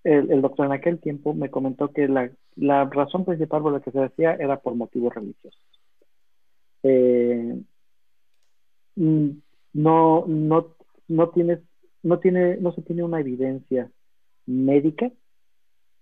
el, 0.04 0.30
el 0.30 0.40
doctor 0.42 0.66
en 0.66 0.72
aquel 0.72 0.98
tiempo 1.00 1.34
me 1.34 1.50
comentó 1.50 1.92
que 1.92 2.06
la, 2.08 2.30
la 2.56 2.84
razón 2.84 3.24
principal 3.24 3.62
por 3.62 3.72
la 3.72 3.80
que 3.80 3.90
se 3.90 4.02
hacía 4.02 4.34
era 4.34 4.60
por 4.60 4.74
motivos 4.74 5.14
religiosos. 5.14 5.60
Eh, 6.82 7.60
mm, 8.96 9.28
no, 9.74 10.24
no, 10.26 10.76
no 11.08 11.28
tienes, 11.30 11.60
no 12.02 12.18
tiene, 12.18 12.56
no 12.58 12.72
se 12.72 12.82
tiene 12.82 13.02
una 13.02 13.20
evidencia 13.20 13.90
médica 14.46 15.10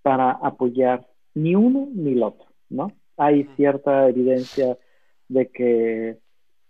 para 0.02 0.30
apoyar 0.32 1.06
ni 1.34 1.54
uno 1.54 1.88
ni 1.92 2.12
el 2.12 2.22
otro, 2.22 2.46
¿no? 2.68 2.92
Hay 3.18 3.44
cierta 3.56 4.08
evidencia 4.08 4.78
de 5.28 5.48
que 5.48 6.18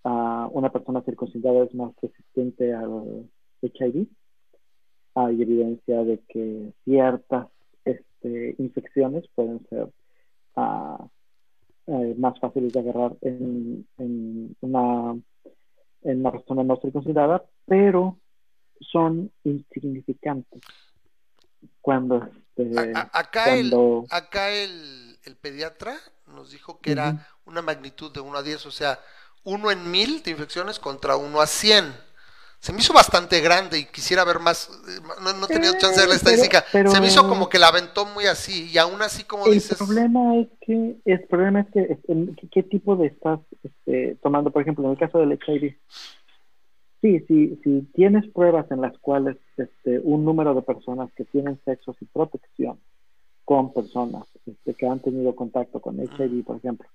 ah, 0.05 0.49
una 0.51 0.73
persona 0.73 1.03
circuncidada 1.03 1.65
es 1.65 1.75
más 1.75 1.93
resistente 2.01 2.73
al 2.75 3.29
HIV. 3.62 4.07
Hay 5.15 5.43
evidencia 5.43 6.05
de 6.05 6.20
que 6.29 6.73
ciertas 6.85 7.49
este, 7.85 8.55
infecciones 8.59 9.25
pueden 9.35 9.66
ser 9.69 9.89
ah, 10.57 11.07
eh, 11.87 12.15
más 12.19 12.39
fáciles 12.41 12.73
de 12.73 12.81
agarrar 12.81 13.16
en, 13.20 13.87
en 13.99 14.57
una, 14.61 15.19
en 16.03 16.20
una 16.20 16.33
persona 16.33 16.65
no 16.65 16.77
circuncidada, 16.77 17.45
pero 17.66 18.19
son 18.81 19.31
insignificantes. 19.45 20.62
Cuando, 21.81 22.29
este, 22.57 22.93
acá 22.95 23.57
el, 23.57 23.70
cuando 23.70 24.05
acá 24.11 24.51
el, 24.51 25.16
el 25.25 25.37
pediatra 25.37 25.97
nos 26.34 26.50
dijo 26.50 26.80
que 26.80 26.92
era 26.92 27.10
Ujú. 27.10 27.50
una 27.50 27.62
magnitud 27.62 28.12
de 28.12 28.20
1 28.20 28.38
a 28.38 28.42
10, 28.42 28.66
o 28.66 28.70
sea, 28.70 28.98
1 29.44 29.70
en 29.70 29.90
1000 29.90 30.22
de 30.22 30.30
infecciones 30.32 30.78
contra 30.78 31.16
1 31.16 31.40
a 31.40 31.46
100. 31.46 31.92
Se 32.60 32.72
me 32.72 32.80
hizo 32.80 32.92
bastante 32.92 33.40
grande 33.40 33.78
y 33.78 33.84
quisiera 33.84 34.24
ver 34.24 34.40
más, 34.40 34.68
eh, 34.88 35.00
no, 35.22 35.32
no 35.32 35.44
he 35.44 35.48
tenido 35.48 35.74
Eh, 35.74 35.78
chance 35.78 36.00
de 36.00 36.06
ver 36.09 36.16
la 36.16 36.20
pero- 36.20 36.30
estadística. 36.34 36.64
pero- 36.72 36.90
Se 36.90 37.00
me 37.00 37.06
hizo 37.06 37.28
como 37.28 37.48
que 37.48 37.59
la 37.59 37.68
aventó 37.68 38.05
muy 38.05 38.26
así 38.26 38.68
y 38.72 38.78
aún 38.78 39.00
así 39.00 39.22
como 39.22 39.46
el 39.46 39.52
dices, 39.55 39.78
problema 39.78 40.36
es 40.36 40.48
que 40.62 40.96
el 41.05 41.24
problema 41.28 41.60
es 41.60 41.66
que 41.72 41.98
¿qué, 42.06 42.48
qué 42.50 42.62
tipo 42.64 42.96
de 42.96 43.06
estás 43.06 43.38
este, 43.62 44.16
tomando 44.22 44.50
por 44.50 44.62
ejemplo 44.62 44.84
en 44.86 44.90
el 44.90 44.98
caso 44.98 45.18
del 45.18 45.32
HIV 45.34 45.78
sí 47.00 47.20
sí 47.28 47.60
si 47.62 47.82
tienes 47.94 48.26
pruebas 48.32 48.68
en 48.72 48.80
las 48.80 48.98
cuales 48.98 49.36
este, 49.56 50.00
un 50.02 50.24
número 50.24 50.52
de 50.55 50.62
personas 50.62 51.10
que 51.16 51.24
tienen 51.24 51.60
sexo 51.64 51.94
sin 51.96 52.09
protección 52.09 52.80
con 53.49 53.73
personas 53.73 54.27
este, 54.45 54.75
que 54.75 54.87
han 54.87 55.01
tenido 55.01 55.35
contacto 55.35 55.81
con 55.81 55.99
HIV 55.99 56.45
por 56.45 56.57
ejemplo. 56.59 56.87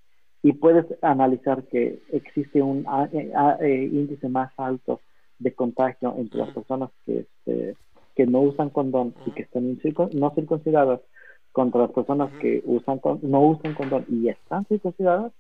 Y 0.44 0.54
puedes 0.54 0.86
analizar 1.02 1.64
que 1.64 2.04
existe 2.12 2.62
un 2.62 2.86
a- 2.88 3.10
eh, 3.12 3.32
a- 3.36 3.58
eh, 3.60 3.86
índice 3.92 4.30
más 4.30 4.52
alto 4.58 5.02
de 5.40 5.52
contagio 5.56 6.14
entre 6.16 6.38
las 6.38 6.50
Ujú. 6.50 6.60
personas 6.60 6.92
que 7.06 7.22
este, 7.26 7.76
que 8.16 8.28
no 8.28 8.42
usan 8.42 8.70
condón 8.70 9.16
y 9.26 9.32
que 9.32 9.42
están 9.42 9.64
incircun- 9.76 10.12
no 10.12 10.30
circuncidadas 10.36 11.02
contra 11.54 11.82
las 11.82 11.92
personas 11.92 12.30
que 12.40 12.62
usan 12.68 13.00
con- 13.00 13.20
no 13.24 13.42
usan 13.48 13.74
condón 13.74 14.06
y 14.08 14.30
están 14.30 14.66
circuncidadas, 14.66 15.34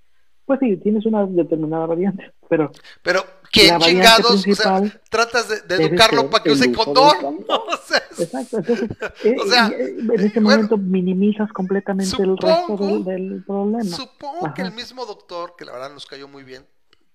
pues 0.45 0.59
sí, 0.59 0.77
tienes 0.77 1.05
una 1.05 1.25
determinada 1.25 1.85
variante, 1.85 2.31
pero 2.49 2.71
pero 3.01 3.23
¿quién 3.51 3.69
La 3.69 3.79
variante 3.79 4.09
chingados? 4.11 4.47
O 4.47 4.55
sea, 4.55 5.01
tratas 5.09 5.67
de, 5.67 5.75
educarlo 5.75 6.21
ser 6.21 6.29
para 6.29 6.43
que 6.43 6.51
use 6.51 6.71
condón. 6.71 7.15
condón. 7.21 7.45
O 7.49 7.77
sea, 7.85 8.03
Exacto, 8.17 8.57
entonces 8.59 8.89
eh, 9.23 9.35
O 9.39 9.47
sea, 9.47 9.69
y, 9.69 9.73
eh, 9.73 9.95
en 9.99 10.11
ese 10.19 10.39
bueno, 10.39 10.49
momento 10.49 10.77
minimizas 10.77 11.51
completamente 11.51 12.15
el 12.21 12.37
resto 12.37 12.77
del, 12.77 13.03
del 13.03 13.43
problema. 13.43 13.83
Supongo 13.83 14.53
que 14.53 14.61
el 14.61 14.71
mismo 14.71 15.05
doctor, 15.05 15.55
que 15.57 15.65
la 15.65 15.73
verdad 15.73 15.91
nos 15.91 16.05
cayó 16.05 16.27
muy 16.27 16.43
bien, 16.43 16.65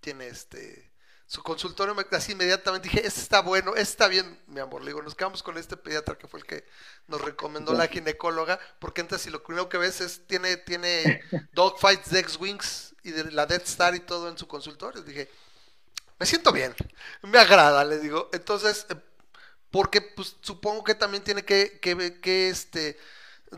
tiene 0.01 0.27
este 0.27 0.88
su 1.29 1.45
consultorio, 1.45 1.95
me- 1.95 2.07
así 2.13 2.33
inmediatamente 2.33 2.89
dije, 2.91 3.07
este 3.07 3.21
está 3.21 3.43
bueno, 3.43 3.73
este 3.73 3.83
está 3.83 4.09
bien, 4.09 4.41
mi 4.49 4.61
amor. 4.61 4.83
Le 4.83 4.89
digo, 4.89 5.03
nos 5.03 5.15
quedamos 5.17 5.45
con 5.45 5.59
este 5.59 5.77
pediatra 5.79 6.19
que 6.19 6.29
fue 6.29 6.41
el 6.41 6.47
que 6.47 6.67
nos 7.09 7.21
recomendó 7.23 7.75
la 7.75 7.89
ginecóloga, 7.89 8.61
porque 8.81 9.03
entonces 9.03 9.27
si 9.27 9.31
lo 9.31 9.45
primero 9.45 9.69
que 9.71 9.79
ves 9.79 10.01
es, 10.03 10.27
tiene, 10.27 10.59
tiene 10.59 11.21
dogfights 11.55 12.11
de 12.11 12.21
X-Wings 12.21 12.97
y 13.05 13.13
de 13.13 13.33
la 13.33 13.47
Death 13.47 13.65
Star 13.69 13.95
y 13.97 14.01
todo 14.01 14.29
en 14.31 14.39
su 14.39 14.49
consultorio. 14.49 15.03
Dije, 15.03 15.31
me 16.19 16.27
siento 16.27 16.53
bien, 16.53 16.75
me 17.23 17.39
agrada, 17.39 17.85
le 17.85 17.99
digo. 17.99 18.31
Entonces, 18.33 18.87
eh, 18.91 18.97
porque 19.71 20.01
pues 20.03 20.37
supongo 20.43 20.85
que 20.85 20.95
también 20.95 21.25
tiene 21.25 21.45
que, 21.45 21.79
que, 21.81 22.21
que, 22.21 22.51
este 22.51 22.99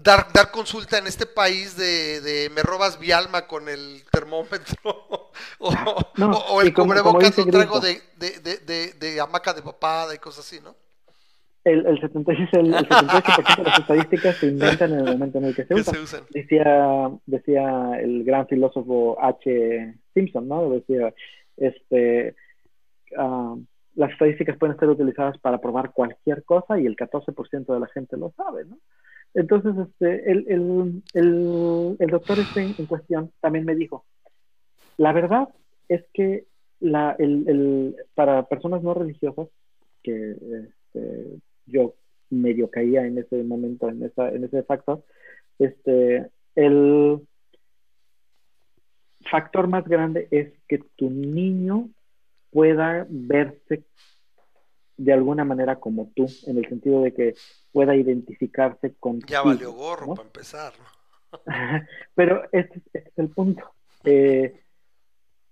dar, 0.03 0.27
dar 0.33 0.51
consulta 0.51 0.99
en 0.99 1.07
este 1.07 1.27
país 1.27 1.77
de, 1.77 2.21
de 2.21 2.51
me 2.51 2.63
robas 2.63 2.99
mi 3.01 3.11
alma 3.11 3.47
con 3.47 3.69
el 3.69 4.03
termómetro 4.13 4.77
o, 5.59 5.73
No, 6.17 6.31
o- 6.31 6.55
o 6.55 6.63
el 6.63 6.73
como- 6.73 6.89
cubrebocas 6.89 7.37
lo 7.39 7.47
traigo 7.47 7.81
de, 7.81 8.01
de, 8.17 8.39
de, 8.41 8.57
de, 8.59 8.93
de 8.95 9.21
hamaca 9.21 9.53
de 9.53 9.63
papada 9.63 10.15
y 10.15 10.19
cosas 10.19 10.47
así, 10.47 10.61
¿no? 10.63 10.75
El, 11.63 11.85
el 11.87 12.01
76, 12.01 12.49
el, 12.55 12.75
el 12.75 12.89
78% 12.89 13.57
de 13.59 13.63
las 13.65 13.79
estadísticas 13.81 14.37
se 14.39 14.47
inventan 14.47 14.93
en 14.95 15.01
el 15.01 15.13
momento 15.13 15.39
en 15.39 15.45
el 15.45 15.55
que 15.55 15.67
se 15.67 15.75
usan. 15.81 15.95
se 15.95 16.01
usan. 16.01 16.25
Decía, 16.31 17.11
decía 17.27 18.01
el 18.01 18.25
gran 18.25 18.47
filósofo 18.49 19.23
H. 19.23 19.95
Simpson, 20.15 20.49
¿no? 20.49 20.71
Decía, 20.71 21.13
este, 21.59 22.35
ah, 23.19 23.57
las 23.95 24.11
estadísticas 24.13 24.57
pueden 24.57 24.79
ser 24.79 24.89
utilizadas 24.89 25.37
para 25.39 25.59
probar 25.61 25.91
cualquier 25.93 26.45
cosa 26.45 26.79
y 26.81 26.87
el 26.87 26.97
14% 26.97 27.67
de 27.75 27.81
la 27.81 27.89
gente 27.89 28.17
lo 28.17 28.33
sabe, 28.39 28.65
¿no? 28.65 28.79
Entonces, 29.35 29.75
este, 29.89 30.31
el, 30.31 30.45
el, 30.49 31.03
el, 31.15 31.97
el 31.99 32.11
doctor 32.11 32.39
este 32.39 32.63
en 32.63 32.87
cuestión 32.87 33.31
también 33.41 33.65
me 33.65 33.75
dijo, 33.75 34.05
la 34.97 35.13
verdad 35.13 35.49
es 35.89 36.05
que 36.13 36.45
la, 36.81 37.17
para 38.15 38.45
personas 38.45 38.83
no 38.83 38.95
religiosas, 38.95 39.49
que 40.03 40.33
este, 40.33 41.39
yo 41.67 41.95
medio 42.31 42.71
caía 42.71 43.07
en 43.07 43.19
ese 43.19 43.43
momento, 43.43 43.89
en, 43.89 44.03
esa, 44.03 44.31
en 44.31 44.45
ese 44.45 44.63
factor, 44.63 45.05
este, 45.59 46.29
el 46.55 47.21
factor 49.31 49.69
más 49.69 49.87
grande 49.87 50.29
es 50.31 50.53
que 50.67 50.79
tu 50.97 51.11
niño 51.11 51.91
pueda 52.51 53.07
verse 53.09 53.85
de 55.03 55.13
alguna 55.15 55.45
manera 55.45 55.77
como 55.81 56.13
tú, 56.15 56.27
en 56.47 56.59
el 56.59 56.69
sentido 56.69 57.03
de 57.03 57.15
que 57.15 57.35
pueda 57.73 57.97
identificarse 57.97 58.95
con 59.01 59.21
Ya 59.23 59.43
valió 59.43 59.73
gorro 59.73 60.09
¿no? 60.09 60.15
para 60.15 60.27
empezar, 60.27 60.73
¿no? 60.79 61.41
Pero 62.15 62.43
este, 62.53 62.83
este 62.93 62.99
es 63.11 63.19
el 63.19 63.29
punto. 63.31 63.63
Eh, 64.05 64.53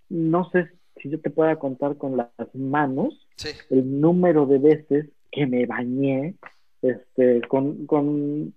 no 0.09 0.49
sé 0.51 0.69
si 0.97 1.09
yo 1.09 1.19
te 1.21 1.29
pueda 1.29 1.57
contar 1.57 1.97
con 1.97 2.17
las 2.17 2.29
manos 2.53 3.27
Sí, 3.37 3.49
el 3.69 4.01
número 4.01 4.45
de 4.45 4.57
veces 4.59 5.09
que 5.31 5.45
me 5.47 5.65
bañé 5.65 6.35
este, 6.81 7.41
con, 7.47 7.85
con, 7.85 8.53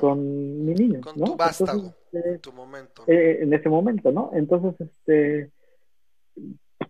con 0.00 0.64
mi 0.66 0.74
niño, 0.74 1.00
Con 1.02 1.18
¿no? 1.18 1.26
tu 1.26 1.36
vástago. 1.36 1.72
Entonces, 1.72 1.94
este, 2.12 2.30
en 2.34 2.40
tu 2.40 2.52
momento. 2.52 3.04
eh, 3.06 3.38
en 3.42 3.52
ese 3.54 3.68
momento, 3.68 4.10
¿no? 4.12 4.30
Entonces, 4.34 4.80
este, 4.80 5.50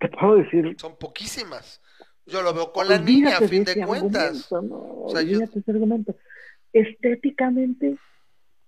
te 0.01 0.09
puedo 0.09 0.37
decir, 0.37 0.75
Son 0.79 0.97
poquísimas. 0.97 1.81
Yo 2.27 2.43
lo 2.43 2.55
veo 2.55 2.73
con 2.73 2.89
la 2.89 2.99
niña, 2.99 3.37
a 3.39 3.49
fin 3.49 3.65
de 3.65 3.85
cuentas. 3.87 4.51
¿no? 4.51 4.63
O 5.05 5.09
sea, 5.11 5.23
yo- 5.23 5.41
ese 5.43 5.63
argumento. 5.71 6.15
Estéticamente, 6.73 7.97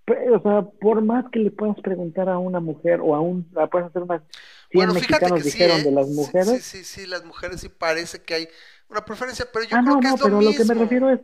pues, 0.05 0.19
o 0.31 0.41
sea, 0.43 0.63
por 0.81 1.03
más 1.03 1.25
que 1.33 1.41
le 1.41 1.51
puedas 1.51 1.77
preguntar 1.81 2.29
a 2.29 2.39
una 2.39 2.61
mujer 2.61 3.01
o 3.03 3.15
a 3.15 3.21
un, 3.21 3.51
a- 3.57 3.67
puedes 3.67 3.89
hacer 3.89 4.03
100 4.05 4.23
Bueno, 4.73 4.95
fíjate 4.95 5.33
que 5.33 5.41
sí, 5.41 5.51
dijeron 5.59 5.81
¿eh? 5.81 5.85
de 5.85 5.91
las 5.93 6.07
Sí, 6.09 6.15
mujeres. 6.15 6.49
Sí, 6.65 6.79
sí, 6.79 6.85
sí, 6.85 7.07
las 7.07 7.25
mujeres 7.25 7.61
sí 7.61 7.69
parece 7.69 8.23
que 8.23 8.35
hay 8.35 8.49
una 8.89 9.05
preferencia, 9.05 9.47
pero 9.53 9.65
yo 9.65 9.77
ah, 9.77 9.83
creo 9.83 9.95
no, 9.95 10.01
que 10.01 10.09
no, 10.09 10.15
es 10.15 10.21
lo 10.21 10.25
pero 10.27 10.41
lo 10.43 10.51
que 10.53 10.65
me 10.65 10.75
refiero 10.75 11.11
es, 11.11 11.21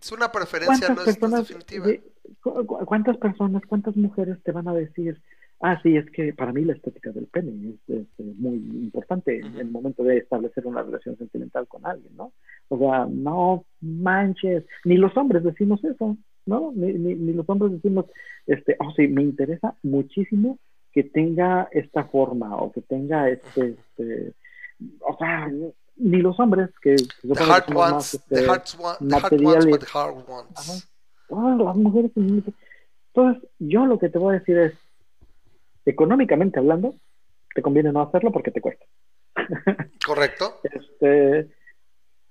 Es 0.00 0.12
una 0.12 0.30
preferencia, 0.32 0.86
¿Cuántas 0.88 0.96
no 0.96 1.02
es, 1.02 1.06
no 1.06 1.10
es 1.10 1.16
personas, 1.18 1.48
definitiva. 1.48 1.86
de- 1.86 2.02
cu- 2.42 2.66
cu- 2.66 2.84
cuántas 2.86 3.16
personas, 3.18 3.62
cuántas 3.68 3.96
mujeres 3.96 4.42
te 4.42 4.52
van 4.52 4.68
a 4.68 4.74
decir, 4.74 5.22
ah, 5.60 5.80
sí, 5.82 5.96
es 5.96 6.08
que 6.10 6.32
para 6.32 6.52
mí 6.52 6.64
la 6.64 6.74
estética 6.74 7.10
del 7.12 7.26
pene 7.26 7.70
es, 7.70 7.96
es, 7.96 8.06
eh, 8.18 8.34
muy 8.36 8.54
importante 8.54 9.38
en 9.38 9.56
el 9.56 9.70
momento 9.70 10.02
de 10.02 10.18
establecer 10.18 10.66
una 10.66 10.82
relación 10.82 11.16
sentimental 11.16 11.66
con 11.66 11.86
alguien, 11.86 12.16
¿no? 12.16 12.32
O 12.68 12.78
sea, 12.78 13.06
no 13.08 13.64
manches, 13.80 14.64
ni 14.84 14.96
los 14.96 15.16
hombres 15.16 15.44
decimos 15.44 15.82
eso, 15.84 16.16
¿no? 16.46 16.72
Ni, 16.74 16.92
ni, 16.92 17.14
ni 17.14 17.32
los 17.32 17.48
hombres 17.48 17.72
decimos, 17.72 18.06
este, 18.46 18.76
oh, 18.80 18.92
sí, 18.96 19.08
me 19.08 19.22
interesa 19.22 19.74
muchísimo 19.82 20.58
que 20.92 21.04
tenga 21.04 21.68
esta 21.72 22.04
forma 22.04 22.56
o 22.56 22.72
que 22.72 22.80
tenga 22.80 23.28
este, 23.28 23.76
este 23.78 24.34
o 25.00 25.16
sea, 25.18 25.50
ni 25.96 26.18
los 26.18 26.38
hombres 26.38 26.70
que 26.82 26.98
se 26.98 27.06
The 27.28 27.34
que 27.34 27.44
heart 27.44 27.70
wants, 27.74 28.14
este, 28.14 28.34
the 28.34 28.46
heart 28.46 28.74
wants, 28.78 28.98
the 28.98 29.14
heart 29.14 29.30
wants 29.38 29.40
materiales. 29.40 29.66
what 29.66 29.80
the 29.80 29.86
heart 29.86 30.28
wants. 30.28 30.88
Ajá. 31.30 31.56
las 31.56 31.76
mujeres. 31.76 32.10
Entonces, 32.14 33.48
yo 33.58 33.86
lo 33.86 33.98
que 33.98 34.08
te 34.08 34.18
voy 34.18 34.36
a 34.36 34.38
decir 34.38 34.58
es, 34.58 34.72
económicamente 35.86 36.58
hablando, 36.58 36.96
te 37.54 37.62
conviene 37.62 37.92
no 37.92 38.02
hacerlo 38.02 38.32
porque 38.32 38.50
te 38.50 38.60
cuesta. 38.60 38.84
¿Correcto? 40.04 40.60
Este, 40.64 41.48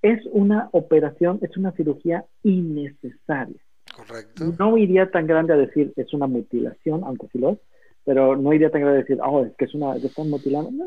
es 0.02 0.24
una 0.32 0.70
operación, 0.72 1.40
es 1.42 1.58
una 1.58 1.72
cirugía 1.72 2.26
innecesaria. 2.44 3.60
Correcto. 3.96 4.54
No 4.60 4.78
iría 4.78 5.10
tan 5.10 5.26
grande 5.26 5.54
a 5.54 5.58
decir 5.58 5.94
es 5.96 6.14
una 6.14 6.28
mutilación, 6.28 7.04
aunque 7.04 7.28
sí 7.32 7.40
lo 7.40 7.52
es, 7.52 7.60
pero 8.04 8.36
no 8.36 8.54
iría 8.54 8.70
tan 8.70 8.82
grande 8.82 9.00
a 9.00 9.02
decir, 9.02 9.20
oh, 9.24 9.46
es 9.46 9.56
que 9.56 9.66
es 9.66 9.74
una, 9.74 10.00
que 10.00 10.08
están 10.08 10.30
mutilando. 10.30 10.72
No, 10.72 10.86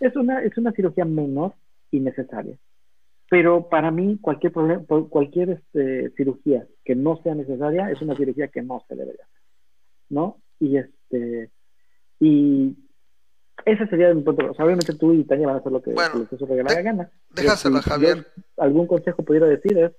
es 0.00 0.16
una, 0.16 0.42
es 0.42 0.56
una 0.56 0.72
cirugía 0.72 1.04
menor 1.04 1.52
y 1.90 2.00
necesaria. 2.00 2.56
Pero 3.30 3.68
para 3.68 3.90
mí, 3.90 4.18
cualquier 4.20 4.52
problema, 4.52 4.84
cualquier 5.08 5.50
este, 5.50 6.10
cirugía 6.16 6.66
que 6.84 6.94
no 6.94 7.20
sea 7.22 7.34
necesaria 7.34 7.90
es 7.90 8.02
una 8.02 8.16
cirugía 8.16 8.48
que 8.48 8.62
no 8.62 8.84
se 8.88 8.94
debería 8.94 9.24
hacer. 9.24 9.42
¿No? 10.10 10.38
Y 10.58 10.76
este, 10.76 11.50
y 12.24 12.76
ese 13.64 13.86
sería 13.88 14.12
mi 14.14 14.22
punto. 14.22 14.50
O 14.50 14.54
sea, 14.54 14.64
obviamente 14.64 14.94
tú 14.94 15.12
y 15.12 15.24
Tania 15.24 15.46
van 15.46 15.56
a 15.56 15.58
hacer 15.58 15.72
lo 15.72 15.82
que 15.82 15.92
Bueno, 15.92 16.26
su 16.38 16.46
regalada 16.46 16.76
de- 16.76 16.82
gana. 16.82 17.10
Déjaselo 17.30 17.82
si 17.82 17.90
Javier. 17.90 18.26
algún 18.56 18.86
consejo 18.86 19.22
pudiera 19.22 19.46
decir 19.46 19.76
es 19.78 19.92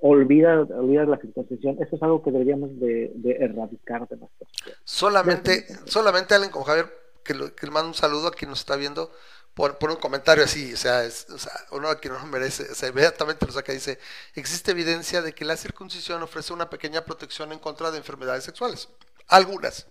olvida, 0.00 0.60
olvida 0.60 1.04
la 1.04 1.18
circuncisión. 1.18 1.76
Eso 1.80 1.96
es 1.96 2.02
algo 2.02 2.22
que 2.22 2.30
deberíamos 2.30 2.78
de, 2.78 3.12
de 3.14 3.32
erradicar 3.32 4.06
de 4.08 4.16
nuestra 4.16 4.46
sociedad. 4.48 4.78
Solamente, 4.84 5.66
solamente 5.86 6.34
alguien 6.34 6.52
como 6.52 6.64
Javier, 6.64 6.86
que, 7.24 7.34
lo- 7.34 7.54
que 7.54 7.66
le 7.66 7.72
manda 7.72 7.88
un 7.88 7.94
saludo 7.94 8.28
a 8.28 8.32
quien 8.32 8.50
nos 8.50 8.60
está 8.60 8.76
viendo, 8.76 9.10
por, 9.54 9.78
por 9.78 9.90
un 9.90 9.96
comentario 9.96 10.44
así, 10.44 10.74
o 10.74 10.76
sea, 10.76 11.04
es, 11.04 11.26
o 11.30 11.38
sea, 11.38 11.52
uno 11.72 11.88
a 11.88 11.98
quien 11.98 12.12
no 12.12 12.20
lo 12.20 12.26
merece, 12.26 12.64
o 12.70 12.74
sea, 12.74 12.90
inmediatamente 12.90 13.46
lo 13.46 13.52
saca 13.52 13.72
y 13.72 13.76
dice, 13.76 13.98
existe 14.34 14.72
evidencia 14.72 15.22
de 15.22 15.32
que 15.32 15.46
la 15.46 15.56
circuncisión 15.56 16.22
ofrece 16.22 16.52
una 16.52 16.68
pequeña 16.68 17.06
protección 17.06 17.52
en 17.52 17.58
contra 17.58 17.90
de 17.90 17.96
enfermedades 17.98 18.44
sexuales. 18.44 18.90
Algunas. 19.28 19.86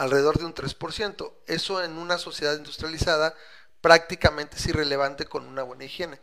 Alrededor 0.00 0.38
de 0.38 0.46
un 0.46 0.54
3%. 0.54 1.30
Eso 1.46 1.84
en 1.84 1.98
una 1.98 2.16
sociedad 2.16 2.56
industrializada 2.56 3.34
prácticamente 3.82 4.56
es 4.56 4.66
irrelevante 4.66 5.26
con 5.26 5.44
una 5.44 5.62
buena 5.62 5.84
higiene. 5.84 6.18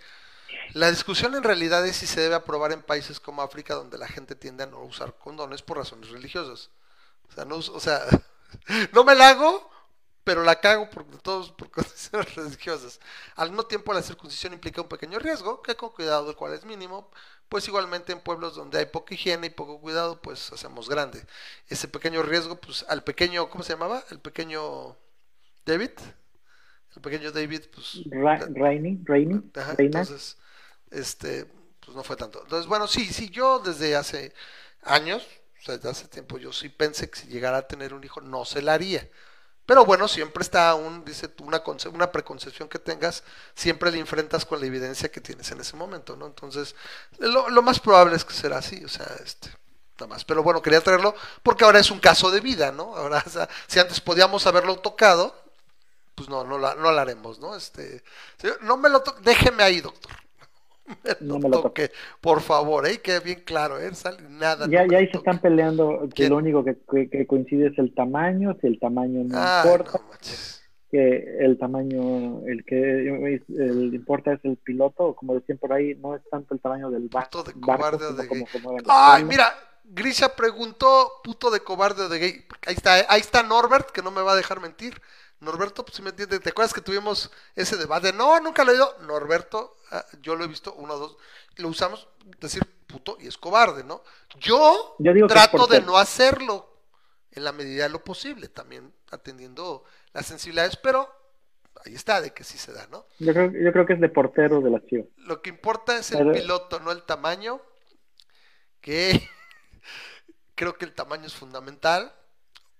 La 0.74 0.90
discusión 0.90 1.36
en 1.36 1.44
realidad 1.44 1.86
es 1.86 1.98
si 1.98 2.08
se 2.08 2.22
debe 2.22 2.34
aprobar 2.34 2.72
en 2.72 2.82
países 2.82 3.20
como 3.20 3.44
África, 3.44 3.76
donde 3.76 4.00
la 4.00 4.08
gente 4.08 4.34
tiende 4.34 4.64
a 4.64 4.66
no 4.66 4.80
usar 4.80 5.14
condones 5.20 5.62
por 5.62 5.78
razones 5.78 6.10
religiosas. 6.10 6.72
O 7.30 7.32
sea, 7.32 7.46
no, 7.46 7.58
o 7.58 7.80
sea, 7.80 8.02
no 8.94 9.04
me 9.04 9.14
la 9.14 9.30
hago, 9.30 9.70
pero 10.24 10.44
la 10.44 10.60
cago 10.60 10.90
por 10.90 11.06
todos 11.22 11.52
por 11.52 11.70
condiciones 11.72 12.34
religiosas. 12.34 13.00
Al 13.36 13.52
mismo 13.52 13.68
tiempo, 13.68 13.94
la 13.94 14.02
circuncisión 14.02 14.54
implica 14.54 14.82
un 14.82 14.90
pequeño 14.90 15.20
riesgo, 15.20 15.62
que 15.62 15.76
con 15.76 15.92
cuidado, 15.92 16.32
el 16.32 16.36
cual 16.36 16.54
es 16.54 16.66
mínimo, 16.66 17.12
pues 17.50 17.68
igualmente 17.68 18.12
en 18.12 18.20
pueblos 18.20 18.56
donde 18.56 18.80
hay 18.80 18.86
poca 18.86 19.14
higiene 19.14 19.48
y 19.48 19.50
poco 19.50 19.80
cuidado, 19.80 20.22
pues 20.22 20.52
hacemos 20.52 20.90
grande. 20.90 21.24
Ese 21.70 21.88
pequeño 21.88 22.22
riesgo, 22.24 22.60
pues 22.60 22.86
al 22.90 23.04
pequeño, 23.04 23.50
¿cómo 23.50 23.64
se 23.64 23.74
llamaba? 23.74 24.04
El 24.12 24.20
pequeño 24.20 24.98
David. 25.66 25.92
El 26.96 27.02
pequeño 27.02 27.32
David, 27.32 27.62
pues... 27.74 28.00
Ra 28.10 28.40
Rainy, 28.54 29.00
Rainy, 29.04 29.52
Ajá, 29.56 29.76
entonces, 29.78 30.38
este, 30.92 31.46
pues 31.80 31.96
no 31.96 32.04
fue 32.04 32.16
tanto. 32.16 32.42
Entonces, 32.44 32.68
bueno, 32.68 32.88
sí, 32.88 33.06
sí, 33.06 33.30
yo 33.30 33.60
desde 33.60 33.96
hace 33.96 34.34
años, 34.82 35.26
o 35.60 35.64
sea, 35.64 35.76
desde 35.78 35.90
hace 35.90 36.08
tiempo, 36.08 36.38
yo 36.38 36.52
sí 36.52 36.70
pensé 36.70 37.10
que 37.10 37.20
si 37.20 37.28
llegara 37.28 37.58
a 37.58 37.68
tener 37.68 37.94
un 37.94 38.04
hijo 38.04 38.22
no 38.22 38.46
se 38.46 38.62
la 38.62 38.74
haría. 38.74 39.08
Pero 39.68 39.84
bueno, 39.84 40.08
siempre 40.08 40.44
está 40.44 40.74
un, 40.76 41.04
dice 41.04 41.28
tú, 41.28 41.44
una, 41.44 41.62
una 41.92 42.10
preconcepción 42.10 42.70
que 42.70 42.80
tengas, 42.80 43.22
siempre 43.54 43.92
la 43.92 43.98
enfrentas 43.98 44.46
con 44.46 44.62
la 44.62 44.66
evidencia 44.66 45.12
que 45.12 45.20
tienes 45.20 45.52
en 45.52 45.60
ese 45.60 45.76
momento, 45.76 46.16
¿no? 46.16 46.26
Entonces, 46.26 46.74
lo, 47.20 47.50
lo 47.50 47.62
más 47.62 47.82
probable 47.82 48.16
es 48.16 48.24
que 48.24 48.34
será 48.34 48.60
así, 48.60 48.82
o 48.86 48.88
sea, 48.88 49.06
este, 49.22 49.50
nada 50.00 50.08
más. 50.08 50.24
Pero 50.24 50.42
bueno, 50.42 50.62
quería 50.62 50.80
traerlo 50.80 51.14
porque 51.44 51.66
ahora 51.66 51.80
es 51.80 51.92
un 51.92 52.00
caso 52.00 52.32
de 52.32 52.40
vida, 52.40 52.72
¿no? 52.72 52.96
Ahora, 52.96 53.22
o 53.28 53.30
sea, 53.30 53.50
si 53.68 53.78
antes 53.78 54.00
podíamos 54.00 54.48
haberlo 54.48 54.78
tocado, 54.78 55.36
pues 56.16 56.30
no, 56.30 56.46
no 56.46 56.58
la, 56.58 56.74
no 56.76 56.90
la 56.94 57.02
haremos, 57.02 57.40
¿no? 57.40 57.54
Este, 57.54 58.02
no 58.62 58.78
me 58.78 58.88
lo 58.88 59.04
déjeme 59.22 59.64
ahí, 59.64 59.82
doctor. 59.82 60.14
No 61.20 61.38
me 61.40 61.50
lo 61.50 61.60
toque. 61.60 61.92
por 62.22 62.42
favor, 62.42 62.88
¿eh? 62.88 63.02
Quede 63.02 63.20
bien 63.20 63.42
claro, 63.42 63.80
¿eh? 63.80 63.94
Sale 63.94 64.22
nada. 64.30 64.68
Ya, 64.72 64.86
no 64.86 64.88
ya 64.88 64.98
ahí 64.98 65.08
se 65.10 65.18
están 65.18 65.40
peleando 65.40 66.12
que 66.16 66.26
¿Quién? 66.26 66.32
lo 66.32 66.38
único 66.38 66.64
que, 66.64 66.78
que- 66.92 67.10
que 67.10 67.28
coincide 67.28 67.68
es 67.68 67.78
el 67.78 67.94
tamaño, 67.94 68.56
si 68.60 68.68
el 68.68 68.80
tamaño 68.80 69.24
no 69.24 69.38
Ay, 69.38 69.44
importa, 69.44 70.00
no 70.00 70.02
que 70.92 71.46
el 71.46 71.58
tamaño, 71.58 72.46
el 72.48 72.64
que 72.66 72.78
el 73.10 73.94
importa 73.94 74.34
es 74.34 74.40
el 74.46 74.58
piloto, 74.58 75.16
como 75.16 75.36
decían 75.36 75.58
por 75.58 75.74
ahí, 75.74 75.96
no 75.96 76.16
es 76.16 76.22
tanto 76.32 76.54
el 76.54 76.62
tamaño 76.62 76.90
del 76.92 77.10
ba- 77.10 77.30
de 77.54 77.54
barco, 77.54 78.14
de 78.14 78.28
como 78.28 78.48
los 78.82 78.84
Ay, 78.88 79.24
mira, 79.26 79.54
Grisha 79.84 80.36
preguntó, 80.36 81.12
puto 81.24 81.52
de 81.52 81.62
cobarde 81.62 82.04
o 82.04 82.10
de 82.10 82.20
gay. 82.20 82.46
Ahí 82.66 82.76
está, 82.76 83.00
¿eh? 83.00 83.06
ahí 83.10 83.22
está 83.22 83.44
Norbert, 83.44 83.92
que 83.92 84.02
no 84.02 84.12
me 84.12 84.22
va 84.22 84.34
a 84.34 84.36
dejar 84.36 84.60
mentir. 84.62 85.02
Norberto, 85.40 85.86
pues 85.86 85.96
si 85.96 86.02
me 86.02 86.10
entiendes, 86.10 86.42
¿te 86.42 86.50
acuerdas 86.50 86.74
que 86.74 86.82
tuvimos 86.82 87.32
ese 87.56 87.78
debate? 87.78 88.12
No, 88.12 88.40
nunca 88.40 88.64
lo 88.64 88.72
he 88.72 88.74
oído. 88.76 88.98
Norberto, 89.02 89.78
ah, 89.92 90.06
yo 90.22 90.36
lo 90.36 90.44
he 90.44 90.48
visto 90.48 90.74
uno 90.74 90.96
o 90.96 91.00
dos, 91.00 91.18
lo 91.58 91.68
usamos 91.70 92.08
decir 92.40 92.64
puto 92.88 93.18
y 93.20 93.28
es 93.28 93.38
cobarde, 93.38 93.84
¿no? 93.84 94.04
Yo, 94.40 94.96
digo 94.98 95.28
trato 95.28 95.68
de 95.68 95.82
no 95.82 95.98
hacerlo 95.98 96.74
en 97.32 97.44
la 97.44 97.52
medida 97.52 97.84
de 97.84 97.90
lo 97.90 98.04
posible, 98.04 98.48
también 98.48 98.92
atendiendo 99.12 99.84
las 100.14 100.26
sensibilidades, 100.26 100.76
pero 100.78 101.08
ahí 101.86 101.94
está, 101.94 102.20
de 102.22 102.32
que 102.34 102.44
sí 102.44 102.58
se 102.58 102.74
da, 102.74 102.88
¿no? 102.88 103.06
Yo 103.20 103.34
creo, 103.34 103.52
yo 103.52 103.72
creo 103.72 103.86
que 103.86 103.94
es 103.94 104.02
de 104.02 104.10
portero 104.10 104.62
de 104.62 104.72
las 104.72 104.86
chivas. 104.88 105.08
Lo 105.18 105.42
que 105.42 105.50
importa 105.52 105.98
es 105.98 106.12
el 106.12 106.20
Pero- 106.20 106.32
piloto, 106.34 106.80
no 106.80 106.92
el 106.92 107.04
tamaño. 107.04 107.62
Que 108.82 109.22
creo 110.56 110.78
que 110.78 110.86
el 110.86 110.94
tamaño 110.94 111.26
es 111.28 111.36
fundamental. 111.36 112.14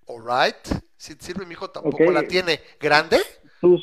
Alright. 0.08 0.68
Si 0.98 1.14
sirve, 1.20 1.46
mi 1.46 1.54
hijo 1.54 1.70
tampoco 1.70 2.04
la 2.12 2.24
tiene 2.24 2.62
grande. 2.80 3.22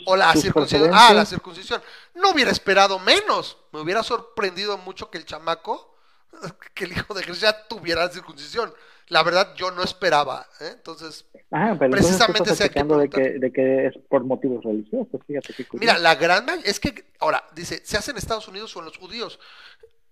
O 0.06 0.16
la 0.16 0.32
circuncisión. 0.34 0.90
Ah, 0.92 1.12
la 1.12 1.24
circuncisión. 1.24 1.82
No 2.14 2.30
hubiera 2.30 2.50
esperado 2.50 2.98
menos. 2.98 3.58
Me 3.72 3.80
hubiera 3.80 4.02
sorprendido 4.02 4.78
mucho 4.78 5.10
que 5.10 5.18
el 5.18 5.24
chamaco, 5.24 5.96
que 6.74 6.84
el 6.84 6.92
hijo 6.92 7.14
de 7.14 7.22
Grecia 7.22 7.66
tuviera 7.68 8.04
la 8.04 8.12
circuncisión. 8.12 8.72
La 9.08 9.22
verdad, 9.22 9.54
yo 9.54 9.70
no 9.70 9.82
esperaba. 9.82 10.46
¿eh? 10.60 10.70
Entonces, 10.72 11.26
Ah, 11.56 11.76
pero 11.78 11.96
entonces 11.96 12.18
tú 12.18 12.26
precisamente 12.26 12.50
estás 12.50 12.66
achacando 12.66 12.98
de 12.98 13.08
que, 13.08 13.38
de 13.38 13.52
que 13.52 13.86
es 13.86 13.94
por 14.08 14.24
motivos 14.24 14.64
religiosos, 14.64 15.20
fíjate. 15.24 15.54
Mira, 15.74 15.98
la 15.98 16.16
gran 16.16 16.48
es 16.64 16.80
que 16.80 17.12
ahora 17.20 17.44
dice, 17.54 17.80
se 17.84 17.96
hace 17.96 18.10
en 18.10 18.16
Estados 18.16 18.48
Unidos 18.48 18.74
o 18.74 18.80
en 18.80 18.86
los 18.86 18.98
judíos. 18.98 19.38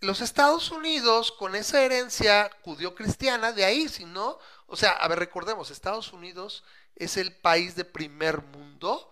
Los 0.00 0.20
Estados 0.20 0.70
Unidos 0.70 1.32
con 1.32 1.56
esa 1.56 1.82
herencia 1.82 2.48
judío-cristiana, 2.62 3.50
de 3.50 3.64
ahí, 3.64 3.88
si 3.88 4.04
no, 4.04 4.38
o 4.66 4.76
sea, 4.76 4.92
a 4.92 5.08
ver, 5.08 5.18
recordemos, 5.18 5.72
Estados 5.72 6.12
Unidos 6.12 6.62
es 6.96 7.16
el 7.16 7.34
país 7.36 7.76
de 7.76 7.84
primer 7.84 8.42
mundo 8.42 9.10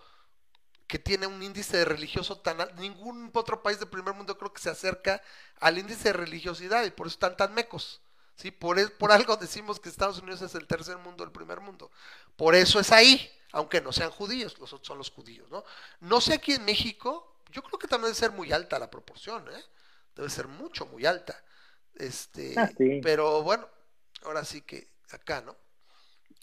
que 0.86 0.98
tiene 0.98 1.26
un 1.26 1.42
índice 1.42 1.76
de 1.78 1.84
religioso 1.84 2.38
tan 2.40 2.60
alto. 2.60 2.74
Ningún 2.80 3.30
otro 3.34 3.62
país 3.62 3.78
de 3.78 3.86
primer 3.86 4.14
mundo 4.14 4.36
creo 4.38 4.52
que 4.52 4.60
se 4.60 4.70
acerca 4.70 5.22
al 5.60 5.78
índice 5.78 6.08
de 6.08 6.12
religiosidad 6.14 6.84
y 6.84 6.90
por 6.90 7.06
eso 7.06 7.14
están 7.14 7.36
tan 7.36 7.54
mecos. 7.54 8.00
¿sí? 8.36 8.50
Por, 8.50 8.78
es- 8.78 8.90
por 8.90 9.12
algo 9.12 9.36
decimos 9.36 9.78
que 9.78 9.88
Estados 9.88 10.18
Unidos 10.20 10.42
es 10.42 10.54
el 10.56 10.66
tercer 10.66 10.98
mundo, 10.98 11.22
el 11.24 11.30
primer 11.32 11.60
mundo. 11.60 11.90
Por 12.36 12.54
eso 12.56 12.80
es 12.80 12.90
ahí, 12.92 13.30
aunque 13.52 13.80
no 13.80 13.92
sean 13.92 14.10
judíos, 14.10 14.58
los 14.58 14.72
otros 14.72 14.88
son 14.88 14.98
los 14.98 15.10
judíos, 15.10 15.48
¿no? 15.50 15.64
No 16.00 16.20
sé 16.20 16.34
aquí 16.34 16.52
en 16.54 16.64
México, 16.64 17.36
yo 17.50 17.62
creo 17.62 17.78
que 17.78 17.86
también 17.88 18.06
debe 18.12 18.18
ser 18.18 18.32
muy 18.32 18.50
alta 18.52 18.78
la 18.78 18.90
proporción, 18.90 19.46
¿eh? 19.48 19.64
Debe 20.16 20.28
ser 20.30 20.48
mucho, 20.48 20.86
muy 20.86 21.06
alta. 21.06 21.40
Este, 21.94 22.64
Ah, 22.64 22.68
sí. 22.76 23.00
pero 23.00 23.42
bueno, 23.42 23.68
ahora 24.24 24.44
sí 24.44 24.62
que 24.62 24.88
acá, 25.10 25.40
¿no? 25.42 25.56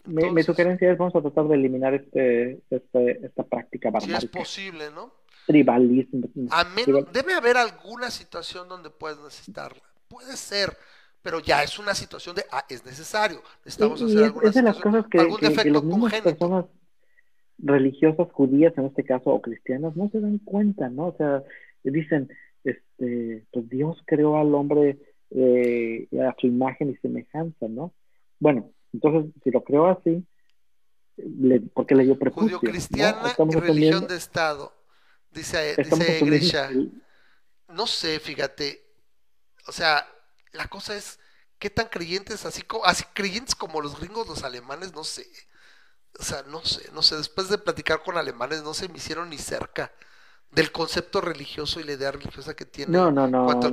Mi, 0.04 0.14
mi 0.14 0.22
Entonces, 0.22 0.46
sugerencia 0.46 0.92
es 0.92 0.98
vamos 0.98 1.14
a 1.16 1.20
tratar 1.20 1.48
de 1.48 1.54
eliminar 1.56 1.94
este, 1.94 2.60
este 2.70 3.26
esta 3.26 3.42
práctica 3.44 3.90
Si 4.00 4.12
es 4.12 4.24
posible, 4.26 4.90
¿no? 4.94 5.12
Tribalismo. 5.46 6.28
A 6.50 6.64
menos, 6.64 7.12
debe 7.12 7.34
haber 7.34 7.56
alguna 7.56 8.10
situación 8.10 8.68
donde 8.68 8.90
puedes 8.90 9.18
necesitarla. 9.18 9.82
Puede 10.08 10.36
ser, 10.36 10.76
pero 11.22 11.40
ya 11.40 11.62
es 11.62 11.78
una 11.78 11.94
situación 11.94 12.36
de, 12.36 12.44
ah, 12.52 12.64
es 12.68 12.84
necesario. 12.84 13.42
Necesitamos 13.64 14.00
Y- 14.00 14.04
y 14.04 14.06
hacer 14.08 14.18
es, 14.18 14.24
alguna 14.26 14.48
es 14.48 14.54
de 14.54 14.62
las 14.62 14.78
cosas 14.78 15.06
que, 15.10 15.18
algún 15.18 15.36
que, 15.36 15.42
que 15.46 15.48
defecto 15.50 15.72
las 15.74 15.84
mismas 15.84 16.00
congénito. 16.12 16.30
personas 16.30 16.64
religiosas 17.58 18.28
judías 18.32 18.72
en 18.76 18.86
este 18.86 19.04
caso 19.04 19.30
o 19.30 19.42
cristianas 19.42 19.96
no 19.96 20.08
se 20.10 20.20
dan 20.20 20.38
cuenta, 20.38 20.88
¿no? 20.88 21.08
O 21.08 21.16
sea, 21.16 21.42
dicen, 21.82 22.28
este, 22.64 23.44
pues 23.52 23.68
Dios 23.68 23.96
creó 24.06 24.36
al 24.38 24.54
hombre 24.54 24.98
eh, 25.30 26.08
a 26.26 26.34
su 26.40 26.46
imagen 26.46 26.90
y 26.90 26.96
semejanza, 26.96 27.66
¿no? 27.68 27.92
Bueno, 28.38 28.70
entonces 28.92 29.32
si 29.42 29.50
lo 29.50 29.62
creó 29.62 29.86
así, 29.86 30.24
le, 31.16 31.60
¿por 31.60 31.86
qué 31.86 31.94
le 31.94 32.04
dio 32.04 32.18
prepucio? 32.18 32.58
Judío 32.58 32.70
cristiana 32.72 33.22
¿no? 33.22 33.28
Estamos 33.28 33.54
y 33.56 33.60
religión 33.60 34.06
de 34.06 34.16
Estado. 34.16 34.72
Dice, 35.30 35.76
dice 35.76 36.20
Grisha. 36.24 36.70
No 37.68 37.86
sé, 37.86 38.18
fíjate. 38.20 38.84
O 39.66 39.72
sea, 39.72 40.06
la 40.52 40.68
cosa 40.68 40.96
es 40.96 41.18
qué 41.58 41.70
tan 41.70 41.88
creyentes, 41.88 42.46
así 42.46 42.62
como, 42.62 42.84
así 42.84 43.04
creyentes 43.12 43.54
como 43.54 43.80
los 43.80 43.98
gringos, 43.98 44.28
los 44.28 44.44
alemanes, 44.44 44.94
no 44.94 45.04
sé. 45.04 45.26
O 46.18 46.22
sea, 46.22 46.42
no 46.44 46.64
sé, 46.64 46.90
no 46.92 47.02
sé. 47.02 47.16
Después 47.16 47.48
de 47.48 47.58
platicar 47.58 48.02
con 48.02 48.16
alemanes, 48.16 48.62
no 48.62 48.74
se 48.74 48.88
me 48.88 48.96
hicieron 48.96 49.28
ni 49.28 49.38
cerca 49.38 49.92
del 50.50 50.72
concepto 50.72 51.20
religioso 51.20 51.78
y 51.78 51.84
la 51.84 51.92
idea 51.92 52.10
religiosa 52.10 52.54
que 52.56 52.64
tiene. 52.64 52.90
No, 52.92 53.10
no, 53.10 53.26
no, 53.28 53.44
Bueno, 53.44 53.66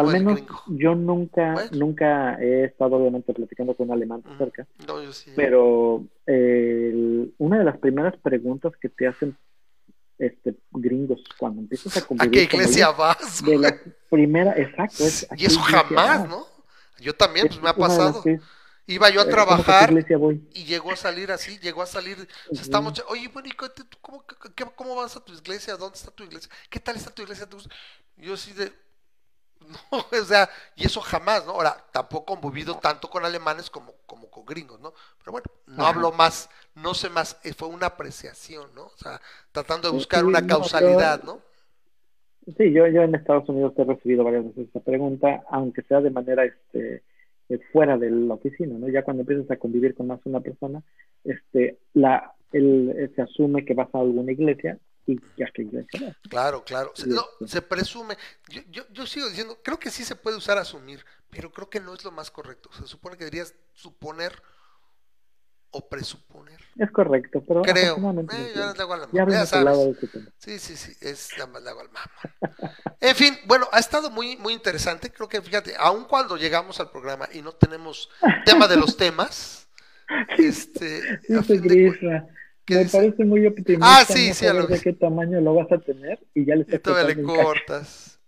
al 0.00 0.06
menos 0.06 0.34
gringo. 0.36 0.62
yo 0.68 0.94
nunca, 0.94 1.52
Bueno. 1.52 1.70
nunca 1.72 2.34
he 2.40 2.64
estado 2.64 2.96
obviamente 2.96 3.34
platicando 3.34 3.74
con 3.74 3.88
un 3.90 3.94
alemán 3.94 4.22
cerca, 4.38 4.66
No, 4.86 5.02
yo 5.02 5.12
sí. 5.12 5.30
pero 5.36 6.04
eh, 6.26 6.90
el- 6.92 7.34
una 7.38 7.58
de 7.58 7.64
las 7.64 7.76
primeras 7.78 8.16
preguntas 8.16 8.72
que 8.80 8.88
te 8.88 9.06
hacen 9.06 9.36
este 10.18 10.54
gringos 10.70 11.20
cuando 11.38 11.60
empiezas 11.60 11.96
a 11.96 12.00
¿A 12.04 12.06
convivir 12.06 12.32
qué 12.32 12.48
con 12.48 12.60
iglesia 12.60 12.86
ellos, 12.86 12.96
vas? 12.98 13.44
de 13.44 13.58
la 13.58 13.76
primera, 14.10 14.52
exacto, 14.56 15.04
es 15.04 15.26
¿a 15.30 15.34
Y 15.34 15.38
qué 15.38 15.46
eso 15.46 15.60
jamás, 15.60 16.20
vas? 16.20 16.28
¿no? 16.28 16.46
Yo 17.00 17.14
también, 17.14 17.48
pues 17.48 17.60
me 17.60 17.68
ha 17.68 17.74
pasado. 17.74 18.22
que- 18.22 18.40
Iba 18.86 19.10
yo 19.10 19.20
a 19.20 19.28
eh, 19.28 19.44
¿cómo 19.46 19.64
que 19.64 19.72
a 19.72 19.76
qué 19.76 19.84
trabajar 19.84 20.06
voy? 20.16 20.42
y 20.50 20.64
llegó 20.64 20.92
a 20.92 20.96
salir 20.96 21.32
así, 21.32 21.58
llegó 21.60 21.82
a 21.82 21.86
salir, 21.86 22.18
o 22.50 22.54
sea, 22.54 22.62
Ujú. 22.62 22.62
estamos, 22.62 23.02
oye, 23.08 23.28
bueno, 23.28 23.48
¿y 23.48 23.52
cómo, 24.00 24.24
cómo 24.76 24.96
vas 24.96 25.16
a 25.16 25.24
tu 25.24 25.32
iglesia? 25.32 25.76
¿Dónde 25.76 25.96
está 25.98 26.10
tu 26.10 26.24
iglesia? 26.24 26.50
¿Qué 26.68 26.80
tal 26.80 26.96
está 26.96 27.10
tu 27.10 27.22
iglesia? 27.22 27.48
Yo 28.16 28.34
así 28.34 28.52
de, 28.52 28.72
no, 29.92 29.98
o 30.22 30.24
sea, 30.24 30.48
y 30.76 30.86
eso 30.86 31.00
jamás, 31.00 31.46
¿no? 31.46 31.52
Ahora, 31.52 31.76
tampoco 31.92 32.34
he 32.34 32.40
convivido 32.40 32.76
tanto 32.78 33.08
con 33.10 33.24
alemanes 33.24 33.70
como, 33.70 33.94
como 34.06 34.30
con 34.30 34.44
gringos, 34.44 34.80
¿no? 34.80 34.92
Pero 35.18 35.32
bueno, 35.32 35.46
no 35.66 35.86
Ajá. 35.86 35.86
hablo 35.86 36.12
más, 36.12 36.50
no 36.74 36.94
sé 36.94 37.10
más, 37.10 37.38
eh, 37.44 37.54
fue 37.54 37.68
una 37.68 37.86
apreciación, 37.86 38.74
¿no? 38.74 38.84
O 38.86 38.96
sea, 38.98 39.20
tratando 39.52 39.88
de 39.88 39.94
Sí, 39.94 39.96
buscar 39.96 40.24
sí, 40.24 40.26
una 40.26 40.42
no, 40.42 40.46
causalidad, 40.46 41.22
yo- 41.22 41.24
¿no? 41.24 41.42
Sí, 42.56 42.72
yo, 42.72 42.86
yo 42.88 43.02
en 43.02 43.14
Estados 43.14 43.48
Unidos 43.48 43.72
he 43.76 43.84
recibido 43.84 44.24
varias 44.24 44.44
veces 44.46 44.66
esta 44.66 44.80
pregunta, 44.80 45.44
aunque 45.48 45.82
sea 45.82 46.00
de 46.00 46.10
manera 46.10 46.44
este, 46.44 47.04
eh, 47.48 47.58
fuera 47.72 47.98
de 47.98 48.10
la 48.10 48.34
oficina, 48.34 48.78
¿no? 48.78 48.88
Ya 48.88 49.02
cuando 49.02 49.22
empiezas 49.22 49.50
a 49.50 49.56
convivir 49.56 49.94
con 49.94 50.06
más 50.06 50.22
de 50.22 50.30
una 50.30 50.40
persona, 50.40 50.82
este, 51.24 51.78
la, 51.94 52.32
el, 52.52 52.90
eh, 52.90 53.10
se 53.14 53.22
asume 53.22 53.64
que 53.64 53.74
vas 53.74 53.88
a 53.94 53.98
alguna 53.98 54.32
iglesia 54.32 54.78
y 55.06 55.18
que 55.18 55.44
a 55.44 55.50
qué 55.52 55.62
iglesia 55.62 56.00
vas. 56.06 56.16
Claro, 56.28 56.62
claro. 56.64 56.92
No, 57.06 57.22
sí. 57.40 57.48
se 57.48 57.62
presume. 57.62 58.16
Yo, 58.48 58.62
yo, 58.70 58.82
yo 58.92 59.06
sigo 59.06 59.28
diciendo, 59.28 59.58
creo 59.62 59.78
que 59.78 59.90
sí 59.90 60.04
se 60.04 60.16
puede 60.16 60.36
usar 60.36 60.58
asumir, 60.58 61.04
pero 61.30 61.50
creo 61.50 61.68
que 61.68 61.80
no 61.80 61.94
es 61.94 62.04
lo 62.04 62.12
más 62.12 62.30
correcto. 62.30 62.70
Se 62.72 62.86
supone 62.86 63.16
que 63.16 63.24
deberías 63.24 63.54
suponer 63.74 64.32
o 65.72 65.88
presuponer. 65.88 66.60
Es 66.76 66.90
correcto, 66.90 67.44
pero 67.46 67.62
Creo. 67.62 67.96
Eh, 67.96 68.52
yo 68.54 68.66
no 68.66 68.72
le 68.74 68.80
hago 68.82 68.94
a 68.94 68.96
la 68.98 69.08
ya 69.12 69.26
ya 69.28 69.46
sabes. 69.46 69.98
tema. 70.10 70.26
Sí, 70.38 70.58
sí, 70.58 70.76
sí, 70.76 70.92
es 71.00 71.30
nada 71.36 71.46
más 71.50 71.62
le 71.62 71.70
hago 71.70 71.80
al 71.80 71.90
mamá. 71.90 72.10
En 73.00 73.14
fin, 73.16 73.36
bueno, 73.46 73.68
ha 73.72 73.78
estado 73.78 74.10
muy, 74.10 74.36
muy 74.38 74.54
interesante. 74.54 75.10
Creo 75.10 75.28
que, 75.28 75.42
fíjate, 75.42 75.74
aun 75.78 76.04
cuando 76.04 76.36
llegamos 76.36 76.80
al 76.80 76.90
programa 76.90 77.28
y 77.32 77.42
no 77.42 77.52
tenemos 77.52 78.08
tema 78.46 78.68
de 78.68 78.76
los 78.76 78.96
temas, 78.96 79.68
este, 80.38 81.20
a 81.36 81.42
fin 81.42 81.60
de 81.62 81.68
Grisha, 81.68 82.26
¿qué 82.64 82.76
me 82.76 82.84
dice? 82.84 82.96
parece 82.98 83.24
muy 83.24 83.46
optimista 83.46 83.98
Ah, 84.00 84.04
sí, 84.06 84.28
no 84.28 84.34
sí, 84.34 84.44
saber 84.46 84.62
lo 84.62 84.66
de 84.66 84.80
qué 84.80 84.92
tamaño 84.94 85.40
lo 85.40 85.54
vas 85.54 85.70
a 85.72 85.78
tener 85.78 86.20
y 86.34 86.46
ya 86.46 86.54
le 86.56 86.64
Y 86.68 86.76
estás 86.76 86.82
todavía 86.82 87.14
le 87.14 87.22
cortas. 87.22 88.20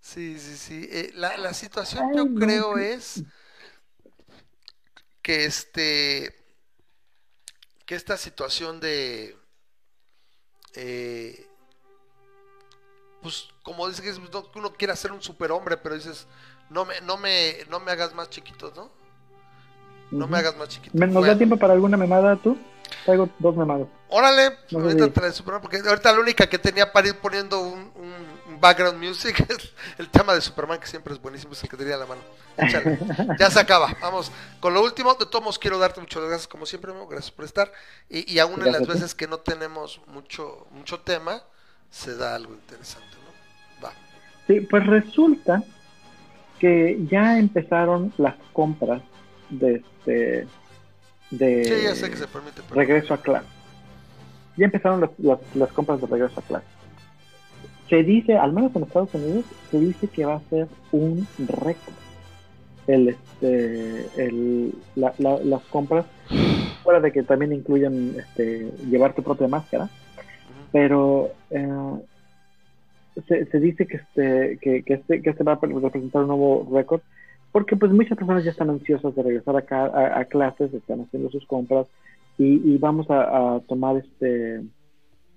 Sí, 0.00 0.38
sí, 0.38 0.56
sí. 0.56 0.88
Eh, 0.90 1.10
la, 1.14 1.36
la 1.38 1.54
situación 1.54 2.04
Ay, 2.10 2.16
yo 2.16 2.24
no, 2.26 2.40
creo 2.40 2.78
es 2.78 3.22
que 5.22 5.44
este 5.44 6.39
que 7.90 7.96
esta 7.96 8.16
situación 8.16 8.78
de 8.78 9.36
eh, 10.76 11.44
pues 13.20 13.48
como 13.64 13.88
dice 13.88 14.00
que 14.00 14.12
uno 14.54 14.72
quiere 14.74 14.92
hacer 14.92 15.10
un 15.10 15.20
superhombre, 15.20 15.76
pero 15.76 15.96
dices 15.96 16.28
no 16.68 16.84
me, 16.84 17.00
no 17.00 17.16
me, 17.16 17.56
no 17.68 17.80
me 17.80 17.90
hagas 17.90 18.14
más 18.14 18.30
chiquitos, 18.30 18.76
¿no? 18.76 18.92
No 20.12 20.28
me 20.28 20.38
hagas 20.38 20.56
más 20.56 20.68
chiquitos. 20.68 20.94
¿Me- 21.00 21.08
¿Nos 21.08 21.26
da 21.26 21.36
tiempo 21.36 21.56
para 21.56 21.72
alguna 21.72 21.96
memada 21.96 22.36
tú? 22.36 22.56
Traigo 23.04 23.28
dos 23.40 23.56
memadas. 23.56 23.88
Órale, 24.08 24.56
No 24.70 24.78
ahorita 24.84 25.06
si- 25.06 25.10
trae 25.10 25.32
superhombre, 25.32 25.68
porque 25.68 25.88
ahorita 25.88 26.12
la 26.12 26.20
única 26.20 26.48
que 26.48 26.60
tenía 26.60 26.92
para 26.92 27.08
ir 27.08 27.18
poniendo 27.18 27.58
un 27.60 27.90
background 28.60 29.02
music, 29.02 29.44
el 29.98 30.08
tema 30.10 30.34
de 30.34 30.40
Superman 30.40 30.78
que 30.78 30.86
siempre 30.86 31.12
es 31.14 31.20
buenísimo, 31.20 31.52
es 31.52 31.62
el 31.62 31.68
que 31.68 31.76
tenía 31.76 31.96
la 31.96 32.06
mano. 32.06 32.20
Échale. 32.56 32.98
Ya 33.38 33.50
se 33.50 33.58
acaba. 33.60 33.96
Vamos 34.00 34.30
con 34.60 34.74
lo 34.74 34.82
último. 34.82 35.14
De 35.14 35.26
todos 35.26 35.40
modos, 35.42 35.58
quiero 35.58 35.78
darte 35.78 36.00
muchas 36.00 36.22
gracias, 36.22 36.46
como 36.48 36.66
siempre, 36.66 36.92
Memo, 36.92 37.06
gracias 37.06 37.30
por 37.30 37.44
estar. 37.44 37.72
Y, 38.08 38.30
y 38.32 38.38
aún 38.38 38.60
en 38.66 38.72
las 38.72 38.86
veces 38.86 39.14
que 39.14 39.26
no 39.26 39.38
tenemos 39.38 40.00
mucho, 40.08 40.66
mucho 40.72 41.00
tema, 41.00 41.42
se 41.90 42.16
da 42.16 42.34
algo 42.34 42.52
interesante, 42.52 43.08
¿no? 43.24 43.86
Va. 43.86 43.92
Sí, 44.46 44.60
pues 44.60 44.86
resulta 44.86 45.62
que 46.58 46.98
ya 47.10 47.38
empezaron 47.38 48.12
las 48.18 48.34
compras 48.52 49.00
de 49.48 49.76
este 49.76 50.46
de 51.30 51.64
Sí, 51.64 51.84
ya 51.84 51.94
sé 51.94 52.10
que 52.10 52.16
se 52.16 52.26
permite. 52.26 52.60
pero- 52.68 52.74
regreso 52.80 53.14
a 53.14 53.22
clase. 53.22 53.46
Ya 54.56 54.66
empezaron 54.66 55.00
las, 55.00 55.10
las, 55.18 55.38
las 55.54 55.72
compras 55.72 56.00
de 56.00 56.06
regreso 56.08 56.40
a 56.40 56.42
clase. 56.42 56.66
Se 57.90 58.02
dice, 58.04 58.36
al 58.36 58.52
menos 58.52 58.74
en 58.76 58.84
Estados 58.84 59.12
Unidos, 59.14 59.44
se 59.70 59.78
dice 59.80 60.08
que 60.08 60.24
va 60.24 60.36
a 60.36 60.40
ser 60.50 60.68
un 60.92 61.26
récord 61.38 61.94
el 62.86 63.08
este 63.08 64.06
el, 64.16 64.72
la- 64.96 65.14
la- 65.18 65.38
las 65.44 65.62
compras 65.66 66.06
fuera 66.82 66.98
de 67.00 67.12
que 67.12 67.22
también 67.22 67.52
incluyan 67.52 68.14
este 68.18 68.70
llevar 68.88 69.14
tu 69.14 69.22
propia 69.22 69.46
máscara 69.48 69.88
pero 70.72 71.30
eh, 71.50 71.68
se, 73.28 73.44
se 73.46 73.60
dice 73.60 73.86
que 73.86 73.96
este 73.98 74.58
que, 74.62 74.82
que 74.82 74.94
este 74.94 75.20
que 75.22 75.30
este 75.30 75.44
va 75.44 75.52
a 75.52 75.58
representar 75.60 76.22
un 76.22 76.28
nuevo 76.28 76.68
récord 76.72 77.00
porque 77.52 77.76
pues 77.76 77.92
muchas 77.92 78.16
personas 78.16 78.44
ya 78.44 78.50
están 78.52 78.70
ansiosas 78.70 79.14
de 79.14 79.22
regresar 79.22 79.56
acá 79.56 79.84
a, 79.86 80.20
a 80.20 80.24
clases 80.24 80.72
están 80.72 81.02
haciendo 81.02 81.30
sus 81.30 81.46
compras 81.46 81.86
y, 82.38 82.74
y 82.74 82.78
vamos 82.78 83.08
a, 83.10 83.56
a 83.56 83.60
tomar 83.68 83.96
este 83.98 84.62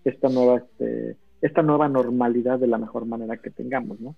esta 0.06 0.30
nueva 0.30 0.58
este 0.60 1.18
esta 1.44 1.62
nueva 1.62 1.88
normalidad 1.88 2.58
de 2.58 2.68
la 2.68 2.78
mejor 2.78 3.06
manera 3.06 3.38
que 3.38 3.52
tengamos 3.52 4.00
no 4.00 4.16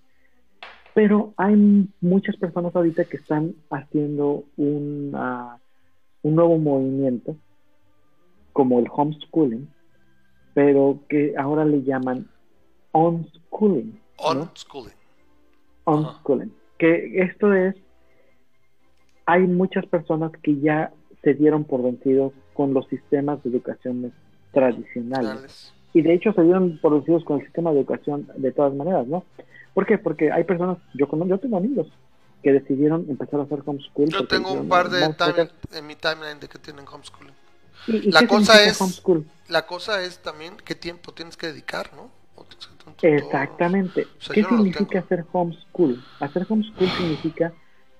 pero 0.94 1.34
hay 1.36 1.54
muchas 2.00 2.36
personas 2.36 2.74
ahorita 2.74 3.04
que 3.04 3.18
están 3.18 3.54
haciendo 3.68 4.44
una, 4.56 5.58
un 6.22 6.34
nuevo 6.34 6.56
movimiento 6.56 7.36
como 8.54 8.78
el 8.78 8.86
homeschooling 8.90 9.68
pero 10.56 11.00
que 11.10 11.34
ahora 11.36 11.66
le 11.66 11.82
llaman 11.82 12.26
unschooling. 12.92 14.00
¿no? 14.18 14.40
Unschooling. 14.40 14.94
Unschooling. 15.84 16.50
Que 16.78 17.20
esto 17.20 17.52
es, 17.52 17.76
hay 19.26 19.42
muchas 19.42 19.84
personas 19.84 20.32
que 20.42 20.58
ya 20.58 20.94
se 21.22 21.34
dieron 21.34 21.64
por 21.64 21.82
vencidos 21.82 22.32
con 22.54 22.72
los 22.72 22.86
sistemas 22.88 23.42
de 23.42 23.50
educación 23.50 24.14
tradicionales. 24.52 25.74
Y 25.96 26.02
de 26.02 26.12
hecho 26.12 26.32
se 26.34 26.42
dieron 26.42 26.78
por 26.82 26.92
vencidos 26.92 27.24
con 27.24 27.38
el 27.40 27.44
sistema 27.46 27.72
de 27.72 27.78
educación 27.80 28.28
de 28.36 28.52
todas 28.52 28.74
maneras, 28.74 29.06
¿no? 29.06 29.24
¿Por 29.72 29.86
qué? 29.86 29.96
Porque 29.96 30.30
hay 30.30 30.44
personas, 30.44 30.76
yo, 30.94 31.06
yo 31.26 31.38
tengo 31.38 31.56
amigos 31.56 31.86
que 32.42 32.52
decidieron 32.52 33.06
empezar 33.08 33.40
a 33.40 33.44
hacer 33.44 33.60
homeschool. 33.64 34.08
Yo 34.10 34.26
tengo 34.26 34.52
un 34.52 34.68
par 34.68 34.90
de 34.90 35.00
en 35.72 35.86
mi 35.86 35.94
timeline 35.96 36.38
de 36.38 36.48
que 36.48 36.58
tienen 36.58 36.84
homeschooling. 36.86 37.32
¿Y- 37.86 38.08
y 38.08 38.12
La 38.12 38.26
cosa 38.26 38.62
es- 38.62 38.78
homeschool? 38.80 39.24
La 39.48 39.66
cosa 39.66 40.02
es 40.02 40.18
también 40.18 40.52
qué 40.64 40.74
tiempo 40.74 41.12
tienes 41.12 41.36
que 41.36 41.46
dedicar, 41.46 41.90
¿no? 41.96 42.10
Exactamente. 43.02 44.06
O 44.18 44.22
sea, 44.22 44.34
¿Qué 44.34 44.44
significa 44.44 44.98
hacer 45.00 45.24
homeschool? 45.32 46.02
Hacer 46.20 46.46
homeschool 46.48 46.88
significa 46.90 47.52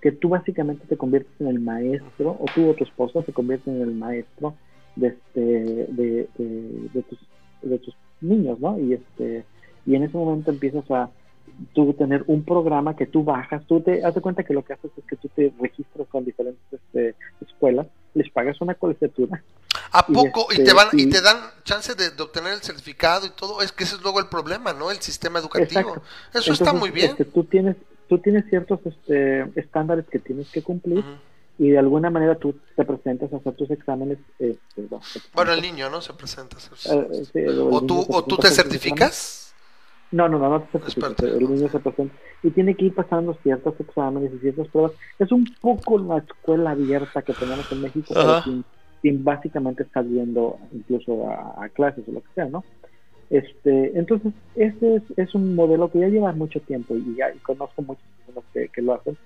que 0.03 0.13
tú 0.13 0.29
básicamente 0.29 0.87
te 0.87 0.97
conviertes 0.97 1.33
en 1.41 1.49
el 1.49 1.61
maestro, 1.61 2.37
o 2.39 2.45
tú 2.55 2.69
o 2.71 2.75
tu 2.75 2.85
esposa 2.85 3.23
se 3.23 3.33
convierten 3.33 3.77
en 3.77 3.83
el 3.83 3.95
maestro 3.95 4.55
de, 4.97 5.09
este, 5.09 5.41
de, 5.41 6.29
de, 6.39 6.89
de 6.93 7.03
tus, 7.03 7.19
de 7.63 7.79
tus 7.79 7.95
niños, 8.21 8.59
¿no? 8.61 8.79
Y, 8.79 8.95
este, 8.95 9.45
y 9.87 9.95
en 9.95 10.03
ese 10.05 10.17
momento 10.17 10.51
empiezas 10.51 10.91
a 10.91 11.11
tú 11.75 11.93
tener 11.95 12.25
un 12.27 12.45
programa 12.45 12.97
que 12.97 13.07
tú 13.07 13.25
bajas, 13.25 13.65
tú 13.67 13.81
te 13.81 14.01
das 14.01 14.15
cuenta 14.21 14.45
que 14.45 14.53
lo 14.53 14.65
que 14.65 14.75
haces 14.75 14.91
es 14.97 15.05
que 15.05 15.17
tú 15.17 15.29
te 15.35 15.53
registras 15.61 16.07
con 16.09 16.25
diferentes 16.25 16.61
este, 16.71 17.15
escuelas, 17.41 17.87
les 18.15 18.31
pagas 18.31 18.61
una 18.61 18.75
colegiatura 18.75 19.43
¿A 19.93 20.07
poco? 20.07 20.49
Y, 20.51 20.55
este, 20.55 20.65
te 20.65 20.73
van 20.75 20.89
y 20.93 21.03
y- 21.03 21.11
te 21.11 21.23
dan 21.23 21.39
chance 21.65 21.95
de, 21.95 22.11
de 22.11 22.23
obtener 22.23 22.53
el 22.53 22.61
certificado 22.61 23.27
y 23.27 23.31
todo. 23.31 23.63
Es 23.63 23.73
que 23.73 23.85
ese 23.85 23.97
es 23.97 24.03
luego 24.03 24.21
el 24.21 24.27
problema, 24.27 24.73
¿no? 24.73 24.91
El 24.91 25.01
sistema 25.01 25.39
educativo. 25.39 25.81
Exacto. 25.81 26.03
Eso 26.35 26.53
está 26.53 26.73
muy 26.73 26.91
bien. 26.91 27.11
este, 27.13 27.25
tú 27.25 27.45
tienes 27.45 27.77
tú 28.09 28.19
tienes 28.19 28.45
ciertos 28.49 28.81
este, 28.85 29.43
estándares 29.59 30.07
que 30.07 30.19
tienes 30.19 30.51
que 30.51 30.63
cumplir. 30.63 31.05
Y 31.59 31.71
de 31.71 31.79
alguna 31.79 32.11
manera 32.11 32.35
tú 32.37 32.55
te 32.77 32.85
presentas 32.85 33.33
a 33.33 33.37
hacer 33.37 33.55
tus 33.55 33.71
exámenes. 33.71 34.19
Este, 34.39 34.83
bueno, 34.89 35.05
te 35.13 35.21
Bueno, 35.35 35.53
el 35.53 35.59
presentas, 35.61 35.63
niño, 35.63 35.91
¿no? 35.91 36.01
Se 36.01 36.13
presenta. 36.13 36.57
eh, 36.57 37.25
sí, 37.33 37.41
o 37.47 37.83
tú, 37.83 38.03
se 38.03 38.13
o 38.13 38.25
tú 38.25 38.37
te 38.37 38.49
certificas. 38.49 39.55
No, 40.13 40.29
no, 40.29 40.39
no, 40.39 40.51
no 40.51 40.63
te 40.63 40.79
certificas. 40.79 41.23
El 41.23 41.51
niño 41.51 41.69
se 41.69 41.81
presenta 41.81 42.15
y 42.43 42.51
tiene 42.51 42.75
que 42.77 42.87
ir 42.87 42.95
pasando 42.95 43.35
ciertos 43.43 43.75
exámenes 43.81 44.33
y 44.35 44.39
ciertas 44.39 44.69
pruebas. 44.69 44.93
Es 45.19 45.33
un 45.33 45.45
poco 45.61 45.99
la 45.99 46.19
escuela 46.19 46.73
abierta 46.73 47.23
que 47.23 47.33
tenemos 47.33 47.71
en 47.73 47.83
México, 47.83 48.15
pero 48.15 48.43
sin, 48.43 48.65
sin 49.03 49.25
básicamente 49.25 49.83
estar 49.83 50.05
yendo 50.05 50.59
incluso 50.73 51.29
a, 51.29 51.65
a 51.65 51.69
clases 51.71 52.05
o 52.09 52.13
lo 52.13 52.21
que 52.21 52.29
sea, 52.35 52.47
¿no? 52.47 52.65
Este, 53.31 53.99
entonces, 53.99 54.33
ese 54.55 54.97
es, 54.97 55.03
es 55.17 55.35
un 55.35 55.57
modelo 55.57 55.91
que 55.91 55.99
ya 55.99 56.09
lleva 56.09 56.33
mucho 56.33 56.61
tiempo 56.61 56.95
y, 56.95 57.17
ya, 57.17 57.33
y 57.35 57.39
conozco 57.39 57.85
que, 58.53 58.69
que 58.69 58.83
lo 58.83 58.95
hacen 58.95 59.17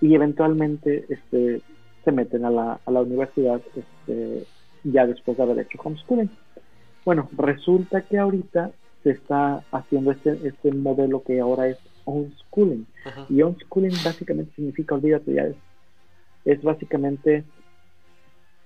y 0.00 0.14
eventualmente 0.14 1.04
este, 1.08 1.60
se 2.04 2.12
meten 2.12 2.44
a 2.44 2.50
la, 2.50 2.80
a 2.84 2.90
la 2.90 3.00
universidad 3.00 3.60
este, 3.74 4.44
ya 4.84 5.06
después 5.06 5.36
de 5.36 5.42
haber 5.42 5.58
hecho 5.60 5.78
homeschooling. 5.82 6.30
Bueno, 7.04 7.28
resulta 7.36 8.02
que 8.02 8.18
ahorita 8.18 8.70
se 9.02 9.10
está 9.10 9.62
haciendo 9.72 10.12
este, 10.12 10.38
este 10.46 10.72
modelo 10.72 11.22
que 11.22 11.40
ahora 11.40 11.68
es 11.68 11.78
homeschooling. 12.04 12.86
Y 13.28 13.42
homeschooling 13.42 13.94
básicamente 14.04 14.54
significa, 14.54 14.94
olvídate, 14.94 15.32
ya 15.32 15.42
es, 15.42 15.56
es 16.44 16.62
básicamente 16.62 17.44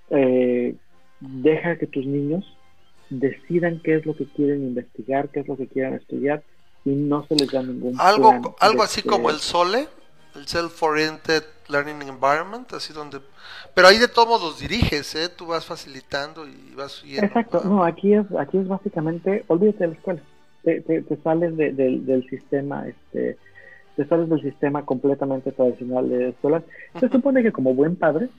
eh, 0.09 0.75
deja 1.19 1.77
que 1.77 1.87
tus 1.87 2.05
niños 2.05 2.45
decidan 3.09 3.79
qué 3.83 3.95
es 3.95 4.05
lo 4.05 4.15
que 4.15 4.25
quieren 4.25 4.63
investigar, 4.63 5.29
qué 5.29 5.41
es 5.41 5.47
lo 5.47 5.57
que 5.57 5.67
quieren 5.67 5.93
estudiar 5.93 6.43
y 6.85 6.89
no 6.89 7.25
se 7.27 7.35
les 7.35 7.51
da 7.51 7.63
ningún 7.63 7.95
Algo, 7.99 8.29
plan 8.29 8.53
algo 8.59 8.83
así 8.83 9.01
como 9.01 9.29
el 9.29 9.37
SOLE, 9.37 9.87
el 10.35 10.47
Self-Oriented 10.47 11.43
Learning 11.69 12.01
Environment, 12.07 12.71
así 12.73 12.93
donde... 12.93 13.19
Pero 13.73 13.87
ahí 13.87 13.97
de 13.97 14.07
todos 14.07 14.27
modos 14.27 14.59
diriges, 14.59 15.15
¿eh? 15.15 15.29
Tú 15.29 15.47
vas 15.47 15.65
facilitando 15.65 16.47
y 16.47 16.73
vas 16.75 16.93
siguiendo. 16.93 17.25
Exacto, 17.27 17.61
no, 17.63 17.83
aquí 17.83 18.13
es, 18.13 18.25
aquí 18.39 18.57
es 18.57 18.67
básicamente, 18.67 19.43
olvídate 19.47 19.79
de 19.79 19.87
la 19.87 19.93
escuela, 19.93 20.19
te, 20.63 20.81
te, 20.81 21.01
te 21.01 21.17
sales 21.17 21.55
de- 21.57 21.73
del- 21.73 22.05
del 22.05 22.27
sistema, 22.29 22.87
este, 22.87 23.37
te 23.95 24.05
sales 24.07 24.29
del 24.29 24.41
sistema 24.41 24.85
completamente 24.85 25.51
tradicional 25.51 26.09
de 26.09 26.29
escuelas. 26.29 26.63
Se 26.99 27.09
supone 27.09 27.41
que 27.43 27.51
como 27.51 27.73
buen 27.73 27.95
padre 27.95 28.29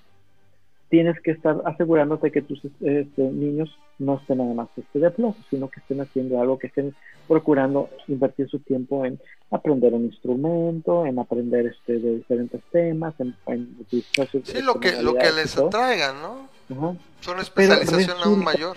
tienes 0.94 1.20
que 1.22 1.32
estar 1.32 1.60
asegurándote 1.64 2.30
que 2.30 2.40
tus 2.42 2.64
este, 2.64 3.22
niños 3.22 3.68
no 3.98 4.18
estén 4.18 4.38
nada 4.38 4.54
más 4.54 4.68
este, 4.76 5.00
de 5.00 5.10
flojo, 5.10 5.36
sino 5.50 5.68
que 5.68 5.80
estén 5.80 6.00
haciendo 6.00 6.40
algo, 6.40 6.56
que 6.56 6.68
estén 6.68 6.94
procurando 7.26 7.90
invertir 8.06 8.48
su 8.48 8.60
tiempo 8.60 9.04
en 9.04 9.18
aprender 9.50 9.92
un 9.92 10.04
instrumento, 10.04 11.04
en 11.04 11.18
aprender 11.18 11.66
este, 11.66 11.98
de 11.98 12.18
diferentes 12.18 12.60
temas, 12.70 13.12
en, 13.18 13.34
en 13.46 13.76
utilizar 13.80 14.28
sus 14.28 14.44
Sí, 14.46 14.62
lo 14.62 14.78
que, 14.78 15.02
lo 15.02 15.14
que 15.14 15.32
les 15.32 15.52
todo. 15.56 15.66
atraigan, 15.66 16.14
¿no? 16.22 16.48
Ajá. 16.70 16.96
Son 17.22 17.40
especialización 17.40 18.16
aún 18.22 18.38
resulta- 18.38 18.44
mayor. 18.44 18.76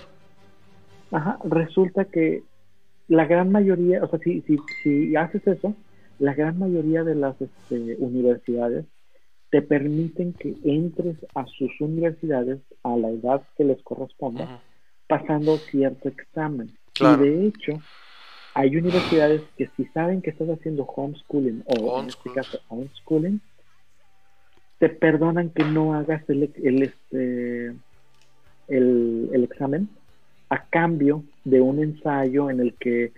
Ajá, 1.12 1.38
resulta 1.44 2.06
que 2.06 2.42
la 3.10 3.26
gran 3.28 3.52
mayoría, 3.52 4.04
o 4.04 4.08
sea, 4.10 4.18
si, 4.20 4.42
si, 4.42 4.58
si 4.82 5.16
haces 5.16 5.46
eso, 5.46 5.76
la 6.18 6.34
gran 6.34 6.58
mayoría 6.58 7.04
de 7.04 7.14
las 7.14 7.36
este, 7.40 7.96
universidades 8.00 8.86
te 9.50 9.62
permiten 9.62 10.34
que 10.34 10.56
entres 10.64 11.18
a 11.36 11.46
sus 11.46 11.72
universidades 11.80 12.60
a 12.84 12.96
la 12.98 13.10
edad 13.10 13.42
que 13.58 13.64
les 13.64 13.82
corresponda, 13.84 14.62
pasando 15.08 15.58
cierto 15.58 16.10
examen. 16.10 16.72
Claro. 16.94 17.26
Y 17.26 17.30
de 17.30 17.48
hecho, 17.48 17.82
hay 18.54 18.76
universidades 18.76 19.42
que 19.58 19.70
si 19.78 19.86
saben 19.86 20.22
que 20.22 20.32
estás 20.32 20.50
haciendo 20.50 20.84
homeschooling 20.84 21.64
o 21.68 22.02
en 22.02 22.08
este 22.08 22.32
caso 22.34 22.60
homeschooling, 22.70 23.40
te 24.80 24.90
perdonan 24.90 25.50
que 25.52 25.64
no 25.64 25.94
hagas 25.94 26.28
el, 26.30 26.52
el, 26.64 26.84
este, 26.84 27.68
el, 28.68 29.30
el 29.32 29.44
examen 29.44 29.90
a 30.50 30.66
cambio 30.66 31.24
de 31.44 31.62
un 31.62 31.80
ensayo 31.80 32.50
en 32.50 32.60
el 32.60 32.74
que 32.76 33.12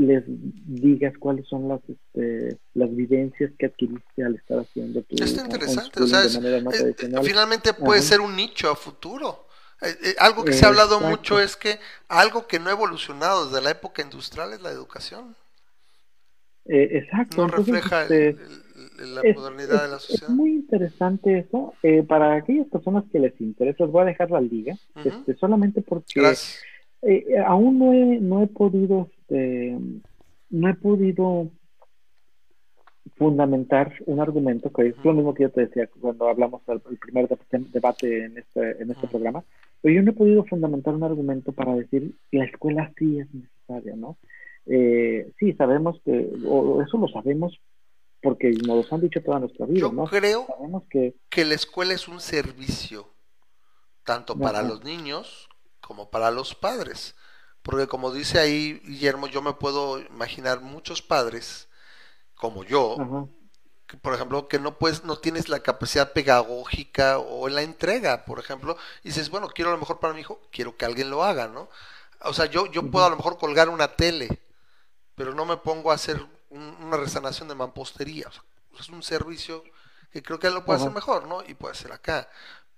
les 0.00 0.24
digas 0.26 1.12
cuáles 1.18 1.46
son 1.46 1.68
las 1.68 1.80
este, 1.88 2.56
las 2.74 2.94
vivencias 2.94 3.50
que 3.58 3.66
adquiriste 3.66 4.24
al 4.24 4.34
estar 4.36 4.58
haciendo 4.58 5.02
tu 5.02 5.14
Está 5.22 5.42
interesante, 5.44 6.02
o 6.02 6.06
sea, 6.06 6.24
es- 6.24 6.38
tradicional. 6.40 7.24
finalmente 7.24 7.74
puede 7.74 8.00
Ajá. 8.00 8.08
ser 8.08 8.20
un 8.20 8.34
nicho 8.34 8.70
a 8.70 8.76
futuro. 8.76 9.46
Eh, 9.82 9.88
eh, 10.02 10.14
algo 10.18 10.44
que 10.44 10.52
se 10.52 10.64
ha 10.64 10.68
hablado 10.68 10.96
Exacto. 10.96 11.16
mucho 11.16 11.40
es 11.40 11.56
que 11.56 11.78
algo 12.08 12.46
que 12.46 12.58
no 12.58 12.68
ha 12.70 12.72
evolucionado 12.72 13.46
desde 13.46 13.62
la 13.62 13.70
época 13.70 14.02
industrial 14.02 14.52
es 14.52 14.60
la 14.62 14.70
educación. 14.70 15.34
Eh, 16.66 16.88
exacto. 16.98 17.36
No 17.38 17.44
entonces, 17.44 17.74
refleja 17.74 18.02
este, 18.02 18.28
el- 18.28 18.38
el- 19.00 19.14
la 19.14 19.20
es, 19.22 19.36
modernidad 19.36 19.82
de 19.82 19.88
la 19.88 19.98
sociedad. 19.98 20.30
es 20.30 20.36
muy 20.36 20.50
interesante 20.50 21.38
eso. 21.38 21.72
Eh, 21.82 22.02
para 22.02 22.34
aquellas 22.36 22.66
personas 22.68 23.04
que 23.10 23.18
les 23.18 23.38
interesa, 23.40 23.84
les 23.84 23.92
voy 23.92 24.02
a 24.02 24.06
dejar 24.06 24.30
la 24.30 24.40
liga, 24.40 24.76
este, 25.04 25.34
solamente 25.36 25.80
porque 25.82 26.20
Gracias. 26.20 26.62
Eh, 27.02 27.24
eh, 27.28 27.38
aún 27.38 27.78
no 27.78 27.92
he, 27.92 28.18
no 28.20 28.42
he 28.42 28.46
podido, 28.46 29.08
este, 29.20 29.76
no 30.50 30.68
he 30.68 30.74
podido 30.74 31.50
fundamentar 33.16 33.92
un 34.06 34.20
argumento, 34.20 34.72
que 34.72 34.88
es 34.88 34.96
lo 35.04 35.12
mismo 35.12 35.34
que 35.34 35.44
yo 35.44 35.50
te 35.50 35.62
decía 35.66 35.88
cuando 36.00 36.28
hablamos 36.28 36.64
del 36.66 36.80
el 36.90 36.98
primer 36.98 37.28
de- 37.28 37.36
debate 37.72 38.24
en 38.24 38.38
este, 38.38 38.82
en 38.82 38.90
este 38.90 39.06
programa, 39.08 39.44
pero 39.82 39.94
yo 39.94 40.02
no 40.02 40.10
he 40.10 40.14
podido 40.14 40.44
fundamentar 40.44 40.94
un 40.94 41.02
argumento 41.04 41.52
para 41.52 41.74
decir 41.74 42.14
la 42.30 42.44
escuela 42.44 42.92
sí 42.98 43.18
es 43.18 43.26
necesaria, 43.34 43.96
¿no? 43.96 44.16
Eh, 44.66 45.32
sí, 45.38 45.52
sabemos 45.54 46.00
que, 46.04 46.30
o 46.46 46.82
eso 46.82 46.98
lo 46.98 47.08
sabemos 47.08 47.58
porque 48.22 48.50
nos 48.50 48.86
lo 48.90 48.94
han 48.94 49.00
dicho 49.00 49.22
toda 49.22 49.40
nuestra 49.40 49.64
vida, 49.66 49.80
Yo 49.80 49.92
¿no? 49.92 50.04
creo 50.04 50.46
Sabemos 50.46 50.84
que 50.90 51.14
que 51.30 51.44
la 51.44 51.54
escuela 51.54 51.94
es 51.94 52.06
un 52.08 52.20
servicio, 52.20 53.06
tanto 54.04 54.38
para 54.38 54.62
los 54.62 54.84
niños 54.84 55.48
como 55.90 56.08
para 56.10 56.30
los 56.30 56.54
padres. 56.54 57.16
Porque 57.62 57.88
como 57.88 58.12
dice 58.12 58.38
ahí 58.38 58.80
Guillermo, 58.84 59.26
yo 59.26 59.42
me 59.42 59.54
puedo 59.54 59.98
imaginar 60.00 60.60
muchos 60.60 61.02
padres, 61.02 61.68
como 62.36 62.64
yo, 62.64 63.06
que, 63.86 63.96
por 63.98 64.14
ejemplo, 64.14 64.48
que 64.48 64.58
no 64.60 64.78
puedes, 64.78 65.04
no 65.04 65.16
tienes 65.18 65.48
la 65.48 65.60
capacidad 65.62 66.12
pedagógica 66.12 67.18
o 67.18 67.48
en 67.48 67.54
la 67.56 67.62
entrega, 67.62 68.24
por 68.24 68.38
ejemplo, 68.40 68.76
y 69.04 69.08
dices, 69.10 69.30
bueno, 69.30 69.48
quiero 69.50 69.72
lo 69.72 69.78
mejor 69.78 70.00
para 70.00 70.14
mi 70.14 70.20
hijo, 70.20 70.40
quiero 70.52 70.76
que 70.76 70.86
alguien 70.86 71.10
lo 71.10 71.24
haga, 71.24 71.48
¿no? 71.48 71.68
O 72.22 72.34
sea, 72.34 72.46
yo, 72.46 72.66
yo 72.66 72.90
puedo 72.90 73.06
a 73.06 73.10
lo 73.10 73.16
mejor 73.16 73.38
colgar 73.38 73.68
una 73.70 73.96
tele, 73.96 74.40
pero 75.14 75.34
no 75.34 75.44
me 75.44 75.56
pongo 75.58 75.90
a 75.90 75.94
hacer 75.96 76.20
un- 76.50 76.76
una 76.82 76.96
resanación 76.96 77.48
de 77.48 77.54
mampostería. 77.54 78.28
O 78.28 78.32
sea, 78.32 78.42
es 78.80 78.88
un 78.90 79.02
servicio 79.02 79.64
que 80.12 80.22
creo 80.22 80.38
que 80.38 80.48
él 80.48 80.54
lo 80.54 80.64
puede 80.64 80.78
hacer 80.78 80.92
mejor, 80.92 81.26
¿no? 81.26 81.42
Y 81.46 81.54
puede 81.54 81.72
hacer 81.72 81.92
acá. 81.92 82.28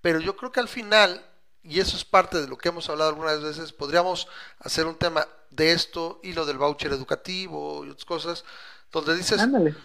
Pero 0.01 0.21
yo 0.21 0.37
creo 0.37 0.53
que 0.53 0.61
al 0.61 0.69
final, 0.69 1.25
y 1.63 1.81
eso 1.81 1.97
es 1.97 2.05
parte 2.05 2.41
de 2.41 2.49
lo 2.49 2.59
que 2.59 2.69
hemos 2.71 2.89
hablado 2.89 3.11
algunas 3.11 3.43
veces, 3.43 3.73
podríamos 3.73 4.29
hacer 4.61 4.87
un 4.87 4.97
tema 4.97 5.27
de 5.51 5.73
esto 5.73 6.21
y 6.23 6.33
lo 6.33 6.47
del 6.47 6.59
voucher 6.59 6.93
educativo 6.93 7.85
y 7.85 7.91
otras 7.91 8.05
cosas, 8.05 8.45
donde 8.93 9.17
dices, 9.17 9.49
ándale, 9.49 9.77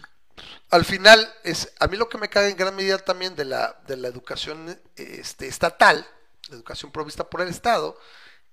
al 0.70 0.84
final 0.84 1.32
es 1.44 1.72
a 1.78 1.86
mí 1.88 1.96
lo 1.96 2.08
que 2.08 2.18
me 2.18 2.28
caga 2.28 2.48
en 2.48 2.56
gran 2.56 2.74
medida 2.76 2.98
también 2.98 3.34
de 3.36 3.44
la 3.44 3.80
de 3.86 3.96
la 3.96 4.08
educación 4.08 4.80
este, 4.96 5.48
estatal 5.48 6.06
la 6.48 6.56
educación 6.56 6.92
provista 6.92 7.28
por 7.28 7.40
el 7.42 7.48
estado 7.48 7.98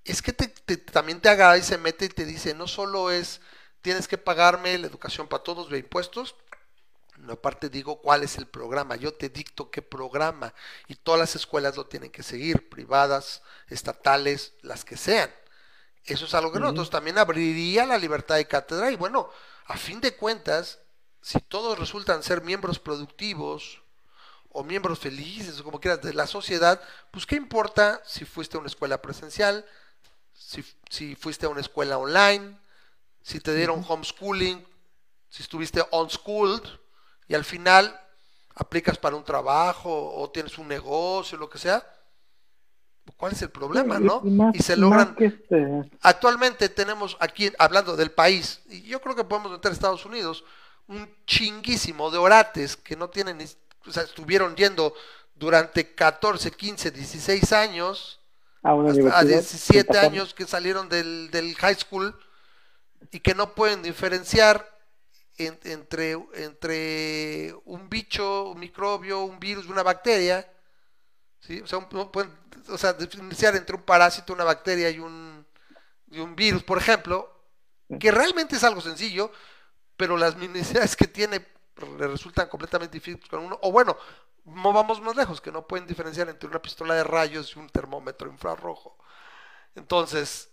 es 0.04 0.22
que 0.22 0.32
te, 0.32 0.48
te- 0.48 0.76
también 0.78 1.20
te 1.20 1.28
agarra 1.28 1.58
y 1.58 1.62
se 1.62 1.78
mete 1.78 2.06
y 2.06 2.08
te 2.08 2.24
dice 2.24 2.54
no 2.54 2.68
solo 2.68 3.10
es 3.10 3.40
tienes 3.82 4.08
que 4.08 4.18
pagarme 4.18 4.78
la 4.78 4.86
educación 4.86 5.28
para 5.28 5.42
todos 5.42 5.70
de 5.70 5.78
impuestos 5.78 6.36
aparte 7.28 7.68
digo 7.68 8.00
cuál 8.00 8.22
es 8.22 8.36
el 8.38 8.46
programa 8.46 8.96
yo 8.96 9.14
te 9.14 9.28
dicto 9.28 9.70
qué 9.70 9.82
programa 9.82 10.52
y 10.86 10.94
todas 10.94 11.20
las 11.20 11.36
escuelas 11.36 11.76
lo 11.76 11.86
tienen 11.86 12.10
que 12.10 12.22
seguir 12.22 12.68
privadas 12.68 13.42
estatales 13.68 14.54
las 14.62 14.84
que 14.84 14.96
sean. 14.96 15.30
Eso 16.04 16.24
es 16.26 16.34
algo 16.34 16.52
que 16.52 16.60
no. 16.60 16.68
Entonces 16.68 16.90
también 16.90 17.18
abriría 17.18 17.84
la 17.84 17.98
libertad 17.98 18.36
de 18.36 18.46
cátedra 18.46 18.90
y 18.90 18.96
bueno, 18.96 19.28
a 19.66 19.76
fin 19.76 20.00
de 20.00 20.14
cuentas, 20.14 20.78
si 21.20 21.40
todos 21.40 21.78
resultan 21.78 22.22
ser 22.22 22.42
miembros 22.42 22.78
productivos 22.78 23.82
o 24.50 24.62
miembros 24.62 25.00
felices 25.00 25.58
o 25.60 25.64
como 25.64 25.80
quieras 25.80 26.00
de 26.02 26.14
la 26.14 26.26
sociedad, 26.28 26.80
pues 27.10 27.26
qué 27.26 27.34
importa 27.34 28.00
si 28.04 28.24
fuiste 28.24 28.56
a 28.56 28.60
una 28.60 28.68
escuela 28.68 29.02
presencial, 29.02 29.66
si, 30.32 30.64
si 30.88 31.16
fuiste 31.16 31.46
a 31.46 31.48
una 31.48 31.60
escuela 31.60 31.98
online, 31.98 32.56
si 33.22 33.40
te 33.40 33.54
dieron 33.54 33.84
homeschooling, 33.86 34.64
si 35.28 35.42
estuviste 35.42 35.84
on-schooled 35.90 36.62
y 37.28 37.34
al 37.34 37.44
final 37.44 37.98
aplicas 38.54 38.96
para 38.98 39.16
un 39.16 39.24
trabajo 39.24 40.14
o 40.14 40.30
tienes 40.30 40.56
un 40.58 40.68
negocio, 40.68 41.36
lo 41.38 41.48
que 41.50 41.58
sea. 41.58 41.84
¿Cuál 43.16 43.32
es 43.32 43.42
el 43.42 43.50
problema, 43.50 43.98
no? 44.00 44.20
y 44.24 44.30
más- 44.30 44.54
Y 44.54 44.62
se 44.62 44.76
logran 44.76 45.14
este, 45.18 45.90
Actualmente 46.00 46.68
tenemos 46.68 47.16
aquí, 47.20 47.52
hablando 47.58 47.96
del 47.96 48.10
país, 48.10 48.60
y 48.68 48.82
yo 48.82 49.00
creo 49.00 49.14
que 49.14 49.24
podemos 49.24 49.52
meter 49.52 49.70
a 49.70 49.74
Estados 49.74 50.04
Unidos, 50.04 50.44
un 50.88 51.08
chinguísimo 51.26 52.10
de 52.10 52.18
orates 52.18 52.76
que 52.76 52.96
no 52.96 53.08
tienen, 53.08 53.38
o 53.86 53.92
sea, 53.92 54.02
estuvieron 54.02 54.56
yendo 54.56 54.92
durante 55.34 55.94
14, 55.94 56.50
15, 56.50 56.90
16 56.90 57.52
años, 57.52 58.20
a 58.62 58.70
hasta 58.70 58.70
a 58.70 58.74
universidad, 58.74 59.24
17 59.24 59.92
sin 59.94 59.96
años 60.04 60.34
que 60.34 60.46
salieron 60.46 60.88
del, 60.88 61.30
del 61.30 61.54
high 61.56 61.76
school 61.76 62.18
y 63.12 63.20
que 63.20 63.34
no 63.34 63.54
pueden 63.54 63.82
diferenciar 63.82 64.75
en- 65.38 65.58
entre, 65.64 66.12
entre 66.34 67.54
un 67.64 67.88
bicho, 67.88 68.50
un 68.50 68.60
microbio, 68.60 69.22
un 69.24 69.38
virus, 69.40 69.66
una 69.66 69.82
bacteria. 69.82 70.50
¿sí? 71.40 71.60
O 71.60 71.66
sea, 71.66 71.78
un- 71.78 71.88
no 71.92 72.10
pueden 72.12 72.32
o 72.68 72.78
sea, 72.78 72.92
diferenciar 72.94 73.54
entre 73.56 73.76
un 73.76 73.82
parásito, 73.82 74.32
una 74.32 74.44
bacteria 74.44 74.90
y 74.90 74.98
un, 74.98 75.46
y 76.10 76.20
un 76.20 76.36
virus, 76.36 76.62
por 76.64 76.78
ejemplo, 76.78 77.32
que 78.00 78.10
realmente 78.12 78.56
es 78.56 78.64
algo 78.64 78.80
sencillo, 78.80 79.32
pero 79.96 80.16
las 80.16 80.36
necesidades 80.36 80.96
que 80.96 81.06
tiene 81.08 81.46
le 81.98 82.08
resultan 82.08 82.48
completamente 82.48 82.94
difíciles 82.98 83.28
con 83.28 83.40
uno. 83.44 83.58
O 83.62 83.72
bueno, 83.72 83.96
no 84.46 84.72
vamos 84.72 85.00
más 85.02 85.16
lejos, 85.16 85.40
que 85.40 85.52
no 85.52 85.66
pueden 85.66 85.86
diferenciar 85.86 86.28
entre 86.28 86.48
una 86.48 86.62
pistola 86.62 86.94
de 86.94 87.04
rayos 87.04 87.54
y 87.56 87.58
un 87.58 87.68
termómetro 87.70 88.28
infrarrojo. 88.30 88.98
Entonces, 89.74 90.50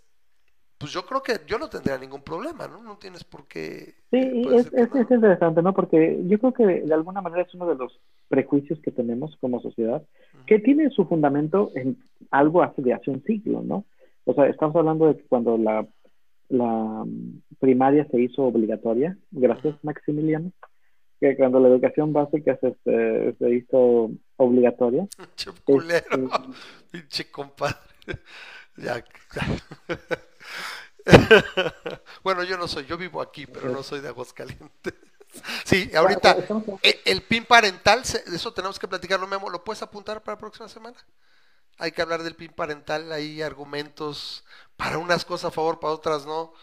pues 0.83 0.91
yo 0.91 1.05
creo 1.05 1.23
que 1.23 1.39
yo 1.47 1.57
no 1.57 1.69
tendría 1.69 1.97
ningún 1.97 2.23
problema, 2.23 2.67
¿no? 2.67 2.83
No 2.83 2.97
tienes 2.97 3.23
por 3.23 3.47
qué... 3.47 3.93
Sí, 4.11 4.17
eh, 4.17 4.43
es, 4.51 4.65
es, 4.73 4.93
no. 4.93 4.99
es 4.99 5.11
interesante, 5.11 5.61
¿no? 5.61 5.73
Porque 5.73 6.19
yo 6.25 6.37
creo 6.39 6.53
que 6.53 6.65
de 6.81 6.93
alguna 6.93 7.21
manera 7.21 7.43
es 7.43 7.53
uno 7.53 7.67
de 7.67 7.75
los 7.75 8.01
prejuicios 8.27 8.81
que 8.81 8.91
tenemos 8.91 9.33
como 9.39 9.61
sociedad, 9.61 10.03
que 10.45 10.59
tiene 10.59 10.89
su 10.89 11.05
fundamento 11.05 11.71
en 11.75 12.03
algo 12.31 12.63
hace 12.63 12.81
de 12.81 12.91
hace 12.91 13.11
un 13.11 13.23
siglo, 13.23 13.61
¿no? 13.63 13.85
O 14.25 14.33
sea, 14.33 14.47
estamos 14.47 14.75
hablando 14.75 15.07
de 15.07 15.15
que 15.15 15.23
cuando 15.23 15.57
la, 15.57 15.87
la 16.49 17.05
mm, 17.05 17.43
primaria 17.59 18.05
se 18.11 18.19
hizo 18.19 18.43
obligatoria, 18.43 19.17
gracias 19.31 19.81
Maximiliano, 19.83 20.51
que 21.21 21.37
cuando 21.37 21.61
la 21.61 21.69
educación 21.69 22.11
básica 22.11 22.59
se, 22.59 22.75
se, 22.83 23.35
se 23.39 23.55
hizo 23.55 24.11
obligatoria, 24.35 25.07
Pinche 25.17 25.51
culero, 25.63 26.25
este, 26.25 26.39
pinche 26.91 27.31
compadre. 27.31 27.77
Ya, 28.75 29.03
bueno, 32.23 32.43
yo 32.43 32.57
no 32.57 32.67
soy, 32.67 32.85
yo 32.85 32.97
vivo 32.97 33.21
aquí, 33.21 33.45
pero 33.45 33.69
no 33.69 33.83
soy 33.83 34.01
de 34.01 34.09
Aguascalientes. 34.09 34.93
Sí, 35.65 35.89
ahorita, 35.95 36.37
e- 36.83 37.01
el 37.05 37.23
PIN 37.23 37.45
parental, 37.45 38.03
eso 38.03 38.53
tenemos 38.53 38.77
que 38.77 38.87
platicarlo, 38.87 39.25
Memo. 39.25 39.49
¿Lo 39.49 39.63
puedes 39.63 39.81
apuntar 39.81 40.21
para 40.21 40.35
la 40.35 40.39
próxima 40.39 40.69
semana? 40.69 40.95
Hay 41.79 41.91
que 41.91 42.03
hablar 42.03 42.23
del 42.23 42.35
PIN 42.35 42.53
parental, 42.53 43.11
hay 43.11 43.41
argumentos 43.41 44.45
para 44.77 44.99
unas 44.99 45.25
cosas 45.25 45.45
a 45.49 45.51
favor, 45.51 45.79
para 45.79 45.93
otras 45.93 46.27
no. 46.27 46.53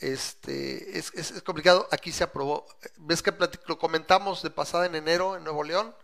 Este, 0.00 0.98
es, 0.98 1.12
es- 1.14 1.30
es 1.32 1.42
complicado. 1.42 1.88
Aquí 1.92 2.12
se 2.12 2.24
aprobó. 2.24 2.66
¿Ves 2.98 3.22
que 3.22 3.32
lo 3.66 3.78
comentamos 3.78 4.42
de 4.42 4.50
pasada 4.50 4.86
en 4.86 4.96
enero 4.96 5.36
en 5.36 5.44
Nuevo 5.44 5.62
León? 5.64 5.94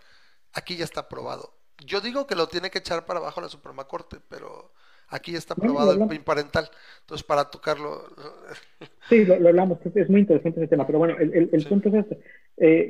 Aquí 0.52 0.76
ya 0.76 0.84
está 0.84 1.00
aprobado. 1.02 1.56
Yo 1.78 2.00
digo 2.00 2.26
que 2.28 2.36
lo 2.36 2.48
tiene 2.48 2.70
que 2.70 2.78
echar 2.78 3.04
para 3.06 3.18
abajo 3.20 3.40
la 3.40 3.48
Suprema 3.48 3.84
Corte, 3.88 4.20
pero 4.28 4.72
aquí 5.12 5.32
ya 5.32 5.38
está 5.38 5.54
aprobado 5.54 5.92
el. 5.92 6.08
PIN 6.08 6.22
parental. 6.24 6.64
Entonces, 7.00 7.26
para 7.26 7.44
tocarlo, 7.50 8.02
Sí, 9.08 9.24
lo, 9.24 9.38
lo 9.38 9.48
hablamos, 9.48 9.78
es, 9.94 10.08
muy 10.10 10.20
interesante 10.20 10.60
ese 10.60 10.68
tema, 10.68 10.86
pero 10.86 10.98
bueno, 10.98 11.16
el, 11.18 11.32
el, 11.34 11.50
el 11.52 11.62
Sí. 11.62 11.68
punto 11.68 11.88
es 11.90 11.94
este. 11.96 12.14
Eh, 12.14 12.20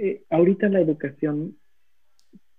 eh, 0.09 0.23
ahorita 0.31 0.69
la 0.69 0.81
educación 0.81 1.57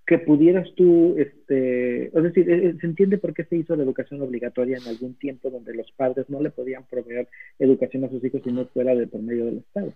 que 0.06 0.20
pudieras 0.20 0.68
tú, 0.76 1.16
este, 1.18 2.08
es 2.08 2.24
decir, 2.24 2.50
eh, 2.52 2.76
se 2.82 2.86
entiende 2.86 3.18
por 3.18 3.34
qué 3.34 3.46
se 3.46 3.56
hizo 3.56 3.74
la 3.78 3.84
educación 3.84 4.22
obligatoria 4.22 4.76
en 4.78 4.86
algún 4.88 5.14
tiempo 5.16 5.50
donde 5.50 5.74
los 5.74 5.90
padres 5.94 6.30
no 6.30 6.42
le 6.42 6.50
podían 6.50 6.84
proveer 6.90 7.30
educación 7.58 8.04
a 8.04 8.10
sus 8.10 8.22
hijos 8.24 8.42
si 8.44 8.52
no 8.52 8.66
fuera 8.66 8.94
de 8.96 9.08
por 9.08 9.22
medio 9.22 9.46
del 9.46 9.60
Estado. 9.60 9.94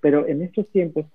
Pero 0.00 0.26
en 0.26 0.42
estos 0.42 0.68
tiempos, 0.70 1.06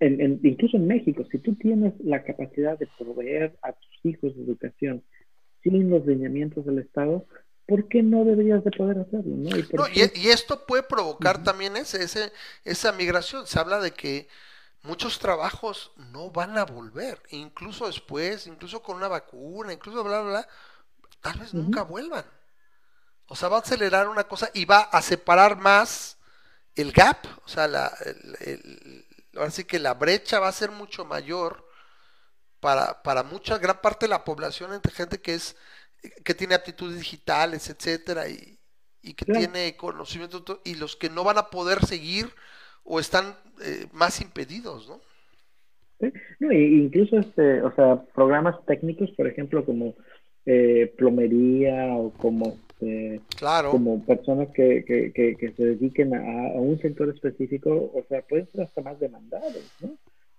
en, 0.00 0.20
en- 0.20 0.40
incluso 0.42 0.76
en 0.76 0.86
México, 0.86 1.24
si 1.32 1.38
tú 1.38 1.54
tienes 1.54 1.94
la 2.04 2.24
capacidad 2.24 2.78
de 2.78 2.88
proveer 2.98 3.54
a 3.62 3.72
tus 3.72 4.04
hijos 4.04 4.36
de 4.36 4.42
educación 4.42 5.02
sin 5.62 5.90
los 5.90 6.06
lineamientos 6.06 6.64
del 6.66 6.78
Estado, 6.78 7.26
¿por 7.66 7.88
qué 7.88 8.02
no 8.02 8.24
deberías 8.24 8.64
de 8.64 8.70
poder 8.72 8.98
hacerlo? 8.98 9.36
¿no? 9.36 9.56
¿Y 9.56 9.62
No, 9.74 9.88
y 10.14 10.28
esto 10.28 10.66
puede 10.66 10.82
provocar 10.82 11.42
también 11.42 11.76
ese, 11.76 12.02
ese, 12.02 12.32
esa 12.64 12.92
migración. 12.92 13.46
Se 13.46 13.58
habla 13.58 13.80
de 13.80 13.92
que 13.92 14.28
muchos 14.82 15.18
trabajos 15.18 15.92
no 16.12 16.30
van 16.30 16.58
a 16.58 16.64
volver, 16.64 17.22
incluso 17.30 17.86
después, 17.86 18.46
incluso 18.46 18.82
con 18.82 18.96
una 18.96 19.08
vacuna, 19.08 19.72
incluso 19.72 20.02
bla, 20.02 20.22
bla, 20.22 20.30
bla, 20.30 20.48
tal 21.20 21.38
vez 21.38 21.54
nunca 21.54 21.82
vuelvan. 21.82 22.24
O 23.26 23.36
sea, 23.36 23.48
va 23.48 23.58
a 23.58 23.60
acelerar 23.60 24.08
una 24.08 24.24
cosa 24.24 24.50
y 24.54 24.64
va 24.64 24.80
a 24.80 25.02
separar 25.02 25.56
más 25.56 26.18
el 26.74 26.92
gap, 26.92 27.18
o 27.44 27.48
sea, 27.48 27.68
la, 27.68 27.92
el- 28.04 28.36
el- 28.40 29.06
ahora 29.36 29.50
sí 29.50 29.64
que 29.64 29.78
la 29.78 29.94
brecha 29.94 30.40
va 30.40 30.48
a 30.48 30.52
ser 30.52 30.70
mucho 30.72 31.04
mayor 31.04 31.68
para, 32.60 33.02
para 33.02 33.22
mucha 33.22 33.58
gran 33.58 33.80
parte 33.80 34.06
de 34.06 34.10
la 34.10 34.24
población 34.24 34.72
entre 34.74 34.92
gente 34.92 35.20
que 35.20 35.34
es 35.34 35.56
que 36.24 36.34
tiene 36.34 36.54
aptitudes 36.54 36.98
digitales, 36.98 37.68
etcétera, 37.68 38.28
y, 38.28 38.58
y 39.02 39.14
que 39.14 39.24
Claro. 39.24 39.40
tiene 39.40 39.76
conocimiento 39.76 40.42
to- 40.42 40.60
y 40.64 40.74
los 40.76 40.96
que 40.96 41.10
no 41.10 41.24
van 41.24 41.38
a 41.38 41.50
poder 41.50 41.84
seguir 41.84 42.30
o 42.84 43.00
están 43.00 43.36
eh, 43.62 43.86
más 43.92 44.20
impedidos, 44.20 44.88
¿no? 44.88 45.00
Sí, 46.00 46.12
No, 46.40 46.52
incluso 46.52 47.18
este, 47.18 47.62
o 47.62 47.74
sea, 47.74 48.02
programas 48.14 48.56
técnicos, 48.66 49.10
por 49.12 49.26
ejemplo, 49.26 49.64
como 49.64 49.94
eh, 50.46 50.92
plomería 50.96 51.94
o 51.94 52.10
como 52.12 52.48
este, 52.48 53.20
Claro. 53.36 53.72
como 53.72 54.04
personas 54.06 54.48
que, 54.54 54.84
que, 54.86 55.12
que, 55.12 55.36
que 55.36 55.52
se 55.52 55.64
dediquen 55.64 56.14
a, 56.14 56.18
a 56.56 56.60
un 56.60 56.78
sector 56.80 57.10
específico, 57.10 57.70
o 57.70 58.02
sea, 58.08 58.22
pueden 58.22 58.50
ser 58.52 58.62
hasta 58.62 58.80
más 58.80 58.98
demandados, 58.98 59.54
¿no? 59.80 59.90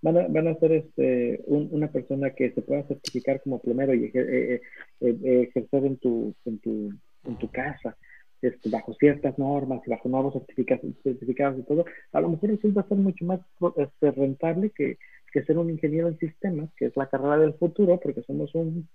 Van 0.01 0.17
a, 0.17 0.27
van 0.27 0.47
a 0.47 0.55
ser 0.55 0.71
este, 0.71 1.41
un- 1.45 1.69
una 1.71 1.91
persona 1.91 2.31
que 2.31 2.51
se 2.51 2.61
pueda 2.61 2.83
certificar 2.87 3.41
como 3.41 3.59
plomero 3.61 3.93
y 3.93 4.11
ejer- 4.11 4.29
eh, 4.29 4.61
eh, 5.01 5.17
eh, 5.23 5.41
ejercer 5.49 5.85
en 5.85 5.97
tu, 5.97 6.33
en 6.45 6.59
tu, 6.59 6.89
en 7.25 7.35
tu 7.37 7.49
casa 7.51 7.95
este, 8.41 8.69
bajo 8.69 8.93
ciertas 8.95 9.37
normas 9.37 9.81
y 9.85 9.91
bajo 9.91 10.09
nuevos 10.09 10.33
certificados, 10.33 10.83
certificados 11.03 11.59
y 11.59 11.63
todo, 11.63 11.85
a 12.11 12.21
lo 12.21 12.29
mejor 12.29 12.49
resulta 12.49 12.83
ser 12.87 12.97
mucho 12.97 13.23
más 13.25 13.39
este, 13.77 14.11
rentable 14.11 14.71
que, 14.71 14.97
que 15.31 15.43
ser 15.43 15.57
un 15.59 15.69
ingeniero 15.69 16.07
en 16.07 16.17
sistemas, 16.17 16.69
que 16.75 16.85
es 16.85 16.97
la 16.97 17.07
carrera 17.07 17.37
del 17.37 17.53
futuro, 17.53 17.99
porque 17.99 18.23
somos 18.23 18.53
un 18.55 18.87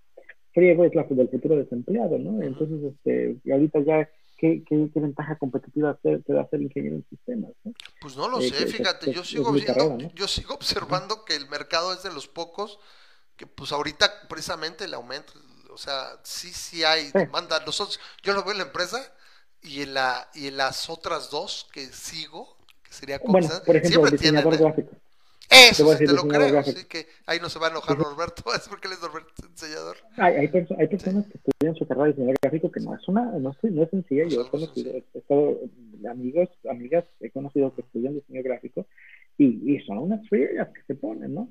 friego, 0.53 0.85
es 0.85 0.95
la 0.95 1.05
del 1.05 1.29
futuro 1.29 1.57
desempleado, 1.57 2.19
¿no? 2.19 2.43
Entonces, 2.43 2.93
este, 2.95 3.37
y 3.45 3.51
ahorita 3.53 3.81
ya, 3.81 4.09
¿qué, 4.37 4.63
qué, 4.67 4.89
qué 4.93 5.01
ventaja 5.01 5.37
competitiva 5.37 5.95
te, 6.03 6.19
te 6.19 6.33
da 6.33 6.49
ser 6.49 6.63
ingeniero 6.63 6.97
en 6.97 7.07
sistemas? 7.09 7.51
¿no? 7.65 7.73
Pues 8.01 8.17
no 8.17 8.29
lo 8.29 8.41
Eh, 8.41 8.49
sé, 8.51 8.57
que- 8.65 8.67
fíjate, 8.67 9.07
que- 9.07 9.13
yo 9.13 9.25
sigo 9.25 9.53
viendo, 9.53 9.75
carrera, 9.75 9.97
¿no? 9.97 10.13
yo 10.15 10.29
sigo 10.29 10.55
observando 10.55 11.25
que 11.25 11.35
el 11.37 11.49
mercado 11.49 11.93
es 11.93 12.03
de 12.03 12.13
los 12.13 12.29
pocos 12.29 12.79
que 13.37 13.47
pues 13.47 13.73
ahorita 13.73 14.29
precisamente 14.29 14.85
el 14.85 14.95
aumento, 14.95 15.33
o 15.71 15.77
sea, 15.79 16.19
sí 16.23 16.51
sí 16.53 16.85
hay 16.85 17.07
Sí. 17.07 17.13
demanda. 17.19 17.61
Nosotros, 17.67 18.01
yo 18.23 18.33
lo 18.33 18.43
veo 18.43 18.53
en 18.53 18.59
la 18.59 18.65
empresa 18.65 18.99
y 19.63 19.83
en 19.83 19.93
la 19.95 20.31
y 20.35 20.47
en 20.49 20.57
las 20.57 20.89
otras 20.89 21.29
dos 21.31 21.67
que 21.73 21.87
sigo, 21.87 22.57
que 22.83 22.93
sería 22.95 23.19
Bueno, 23.19 23.33
Cognizant, 23.47 23.65
por 23.65 23.77
ejemplo, 23.77 24.07
el 24.07 24.19
tienen 24.19 24.43
diseñador 24.45 24.57
gráfico. 24.59 24.97
Eso 25.51 25.89
te 25.97 26.07
sí 26.07 26.13
lo 26.15 26.27
creo, 26.27 26.63
que 26.89 27.07
ahí 27.27 27.39
no 27.41 27.49
se 27.49 27.59
va 27.59 27.69
a 27.69 27.71
enojar 27.71 27.99
Norberto, 27.99 28.43
es 28.55 28.69
porque 28.69 28.89
él 28.89 28.95
es 28.95 29.01
Norberto 29.03 29.31
diseñador. 29.49 29.97
Hay, 30.17 30.35
hay, 30.35 30.49
perso- 30.49 30.77
hay 30.79 30.89
personas 30.89 31.27
que 31.27 31.39
estudian 31.39 31.75
su 31.77 31.87
carrera 31.87 32.07
de 32.07 32.13
diseñador 32.13 32.37
gráfico 32.43 32.71
que 32.73 32.81
no 32.81 32.95
es 32.95 33.09
una, 33.09 33.25
no 33.39 33.51
es, 33.51 33.71
no 33.73 33.83
es 33.83 33.91
sencilla. 33.91 34.25
No 34.25 34.31
Yo 34.31 34.43
he 34.43 34.49
conocido, 34.51 34.91
he 34.93 35.19
estado, 35.19 35.61
amigos, 36.11 36.49
amigas, 36.69 37.05
he 37.21 37.31
conocido 37.31 37.75
que 37.75 37.83
estudian 37.83 38.15
diseño 38.15 38.43
gráfico 38.43 38.87
y, 39.39 39.73
y 39.75 39.81
son 39.87 39.99
unas 39.99 40.29
friegas 40.29 40.69
que 40.71 40.83
se 40.87 40.95
ponen, 40.95 41.35
¿no? 41.35 41.49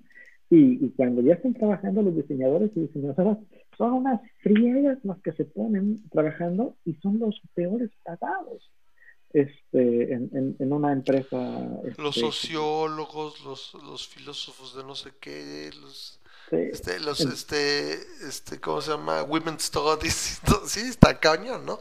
Y, 0.50 0.86
y 0.86 0.90
cuando 0.96 1.22
ya 1.22 1.34
están 1.34 1.54
trabajando 1.56 2.04
los 2.04 2.16
diseñadores 2.16 2.70
y 2.76 2.82
diseñadoras, 2.82 3.38
son 3.78 3.94
unas 3.94 4.22
friegas 4.44 5.00
las 5.04 5.20
que 5.22 5.32
se 5.34 5.46
ponen 5.46 6.08
trabajando 6.12 6.76
y 6.86 6.94
son 6.96 7.18
los 7.20 7.42
peores 7.56 7.90
pagados 8.04 8.70
este, 9.36 10.14
en, 10.14 10.30
en, 10.34 10.56
en 10.60 10.74
una 10.74 10.92
empresa. 10.94 11.38
Los 11.98 12.18
este, 12.18 12.20
sociólogos, 12.22 13.42
los, 13.42 13.74
los 13.84 14.08
filósofos 14.08 14.76
de 14.76 14.84
no 14.84 14.96
sé 14.96 15.12
qué, 15.20 15.72
los 15.82 16.20
sí. 16.50 16.58
este, 16.72 17.00
los 17.00 17.20
En- 17.22 17.32
este, 17.32 17.94
este, 18.28 18.60
¿cómo 18.60 18.82
se 18.82 18.92
llama? 18.92 19.24
Women's 19.24 19.64
Studies, 19.64 20.42
sí, 20.68 20.82
está 20.82 21.20
cañón, 21.20 21.66
¿no? 21.66 21.80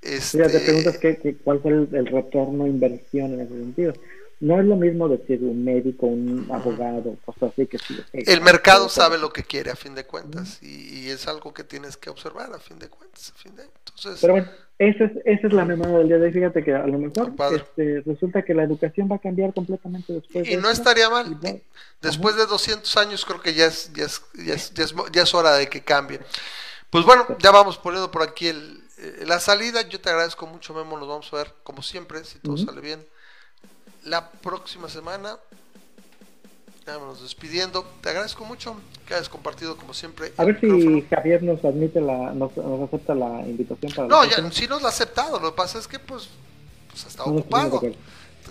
Este, 0.00 0.38
Ya 0.38 0.48
te 0.50 0.60
preguntas 0.60 0.98
qué, 0.98 1.18
qué- 1.18 1.36
cuál 1.38 1.60
fue 1.60 1.72
el, 1.72 1.88
el 1.94 2.06
retorno 2.06 2.66
inversión 2.66 3.34
en 3.34 3.40
ese 3.40 3.54
sentido. 3.54 3.92
No 4.40 4.58
es 4.58 4.66
lo 4.66 4.74
mismo 4.76 5.08
decir 5.08 5.40
un 5.44 5.64
médico, 5.64 6.06
un 6.06 6.48
abogado, 6.50 7.16
cosas 7.24 7.52
así 7.52 7.66
que 7.68 7.78
sí. 7.78 7.96
el 8.12 8.40
mercado 8.40 8.88
sabe 8.88 9.16
lo 9.18 9.32
que 9.32 9.44
quiere 9.44 9.70
a 9.70 9.76
fin 9.76 9.94
de 9.94 10.04
cuentas 10.04 10.60
y, 10.62 11.00
y 11.00 11.10
es 11.10 11.28
algo 11.28 11.54
que 11.54 11.62
tienes 11.64 11.96
que 11.96 12.10
observar 12.10 12.52
a 12.52 12.58
fin 12.58 12.78
de 12.80 12.88
cuentas, 12.88 13.30
a 13.30 13.38
fin 13.38 13.54
de 13.54 13.62
entonces 13.62 14.20
Pero 14.20 14.32
bueno, 14.34 14.48
esa 14.88 15.04
es, 15.04 15.12
esa 15.24 15.46
es 15.46 15.52
la 15.52 15.64
memoria 15.64 15.98
del 15.98 16.08
día 16.08 16.18
de 16.18 16.26
hoy. 16.26 16.32
Fíjate 16.32 16.62
que 16.64 16.72
a 16.74 16.86
lo 16.86 16.98
mejor 16.98 17.32
este, 17.54 18.02
resulta 18.04 18.42
que 18.42 18.54
la 18.54 18.64
educación 18.64 19.08
va 19.10 19.16
a 19.16 19.18
cambiar 19.18 19.52
completamente 19.54 20.12
después. 20.12 20.46
y 20.46 20.56
de 20.56 20.60
no 20.62 20.68
esto. 20.70 20.82
estaría 20.82 21.08
mal. 21.10 21.34
Va- 21.44 21.54
Después 22.00 22.36
de 22.36 22.46
200 22.46 22.96
años 22.96 23.24
creo 23.24 23.40
que 23.40 23.54
ya 23.54 23.66
es, 23.66 23.92
ya 23.92 24.04
es, 24.06 24.22
ya 24.34 24.54
es, 24.54 24.74
ya 24.74 24.84
es, 24.84 24.92
mo- 24.94 25.06
ya 25.12 25.22
es 25.22 25.34
hora 25.34 25.52
de 25.54 25.68
que 25.68 25.82
cambie. 25.82 26.18
Pues 26.90 27.04
bueno, 27.04 27.26
ya 27.38 27.50
vamos 27.50 27.78
poniendo 27.78 28.10
por 28.10 28.22
aquí 28.22 28.48
el, 28.48 28.82
eh, 28.98 29.24
la 29.26 29.38
salida. 29.40 29.82
Yo 29.88 30.00
te 30.00 30.10
agradezco 30.10 30.46
mucho, 30.46 30.74
Memo. 30.74 30.98
Nos 30.98 31.08
vamos 31.08 31.32
a 31.32 31.36
ver 31.36 31.54
como 31.62 31.80
siempre, 31.82 32.24
si 32.24 32.38
todo 32.40 32.56
sale 32.56 32.80
bien. 32.80 33.04
La 34.04 34.30
próxima 34.30 34.88
semana. 34.88 35.38
Vámonos 36.86 37.22
despidiendo. 37.22 37.84
Te 38.00 38.08
agradezco 38.08 38.44
mucho 38.44 38.74
que 39.06 39.14
hayas 39.14 39.28
compartido 39.28 39.76
como 39.76 39.94
siempre. 39.94 40.32
A 40.36 40.44
ver 40.44 40.58
si 40.58 40.66
micrófono. 40.66 41.06
Javier 41.10 41.42
nos 41.42 41.64
admite 41.64 42.00
la, 42.00 42.32
nos, 42.32 42.56
nos 42.56 42.88
acepta 42.88 43.14
la 43.14 43.40
invitación 43.42 43.92
para 43.92 44.08
la 44.08 44.14
No, 44.14 44.24
ya, 44.24 44.50
sí 44.50 44.66
nos 44.66 44.80
lo 44.80 44.88
ha 44.88 44.90
aceptado. 44.90 45.38
Lo 45.38 45.52
que 45.52 45.56
pasa 45.56 45.78
es 45.78 45.86
que 45.86 45.98
pues, 46.00 46.28
pues 46.90 47.06
está 47.06 47.24
No 47.24 47.32
ocupado. 47.32 47.80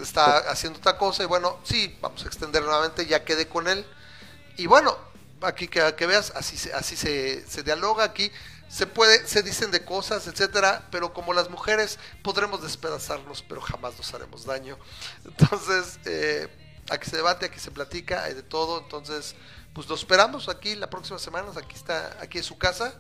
está 0.01 0.37
haciendo 0.49 0.79
otra 0.79 0.97
cosa 0.97 1.23
y 1.23 1.25
bueno, 1.25 1.57
sí, 1.63 1.97
vamos 2.01 2.23
a 2.23 2.27
extender 2.27 2.63
nuevamente, 2.63 3.05
ya 3.05 3.25
quedé 3.25 3.47
con 3.47 3.67
él. 3.67 3.85
Y 4.57 4.67
bueno, 4.67 4.95
aquí 5.41 5.67
que, 5.67 5.93
que 5.97 6.05
veas, 6.05 6.31
así, 6.35 6.57
se, 6.57 6.73
así 6.73 6.95
se, 6.95 7.45
se 7.47 7.63
dialoga 7.63 8.05
aquí, 8.05 8.31
se 8.69 8.87
puede, 8.87 9.27
se 9.27 9.43
dicen 9.43 9.71
de 9.71 9.83
cosas, 9.83 10.27
etcétera, 10.27 10.87
pero 10.89 11.11
como 11.13 11.33
las 11.33 11.49
mujeres 11.49 11.99
podremos 12.23 12.61
despedazarnos, 12.61 13.43
pero 13.43 13.59
jamás 13.59 13.97
nos 13.97 14.13
haremos 14.13 14.45
daño. 14.45 14.77
Entonces, 15.25 15.99
eh, 16.05 16.47
aquí 16.91 17.09
se 17.09 17.17
debate, 17.17 17.45
aquí 17.47 17.59
se 17.59 17.71
platica, 17.71 18.23
hay 18.23 18.33
de 18.33 18.43
todo, 18.43 18.79
entonces, 18.79 19.35
pues 19.73 19.87
lo 19.87 19.95
esperamos 19.95 20.49
aquí 20.49 20.75
la 20.75 20.89
próxima 20.89 21.17
semana, 21.19 21.49
aquí 21.55 21.75
está, 21.75 22.17
aquí 22.21 22.37
es 22.37 22.45
su 22.45 22.57
casa. 22.57 22.93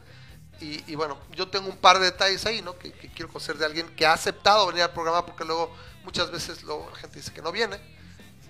Y, 0.59 0.83
y 0.91 0.95
bueno, 0.95 1.17
yo 1.31 1.49
tengo 1.49 1.67
un 1.67 1.77
par 1.77 1.97
de 1.97 2.05
detalles 2.05 2.45
ahí, 2.45 2.61
¿no? 2.61 2.77
Que, 2.77 2.91
que 2.91 3.07
quiero 3.09 3.29
conocer 3.29 3.57
de 3.57 3.65
alguien 3.65 3.87
que 3.95 4.05
ha 4.05 4.13
aceptado 4.13 4.67
venir 4.67 4.83
al 4.83 4.91
programa 4.91 5.25
porque 5.25 5.43
luego 5.43 5.75
muchas 6.03 6.29
veces 6.29 6.61
luego 6.61 6.87
la 6.91 6.97
gente 6.97 7.17
dice 7.17 7.33
que 7.33 7.41
no 7.41 7.51
viene. 7.51 7.79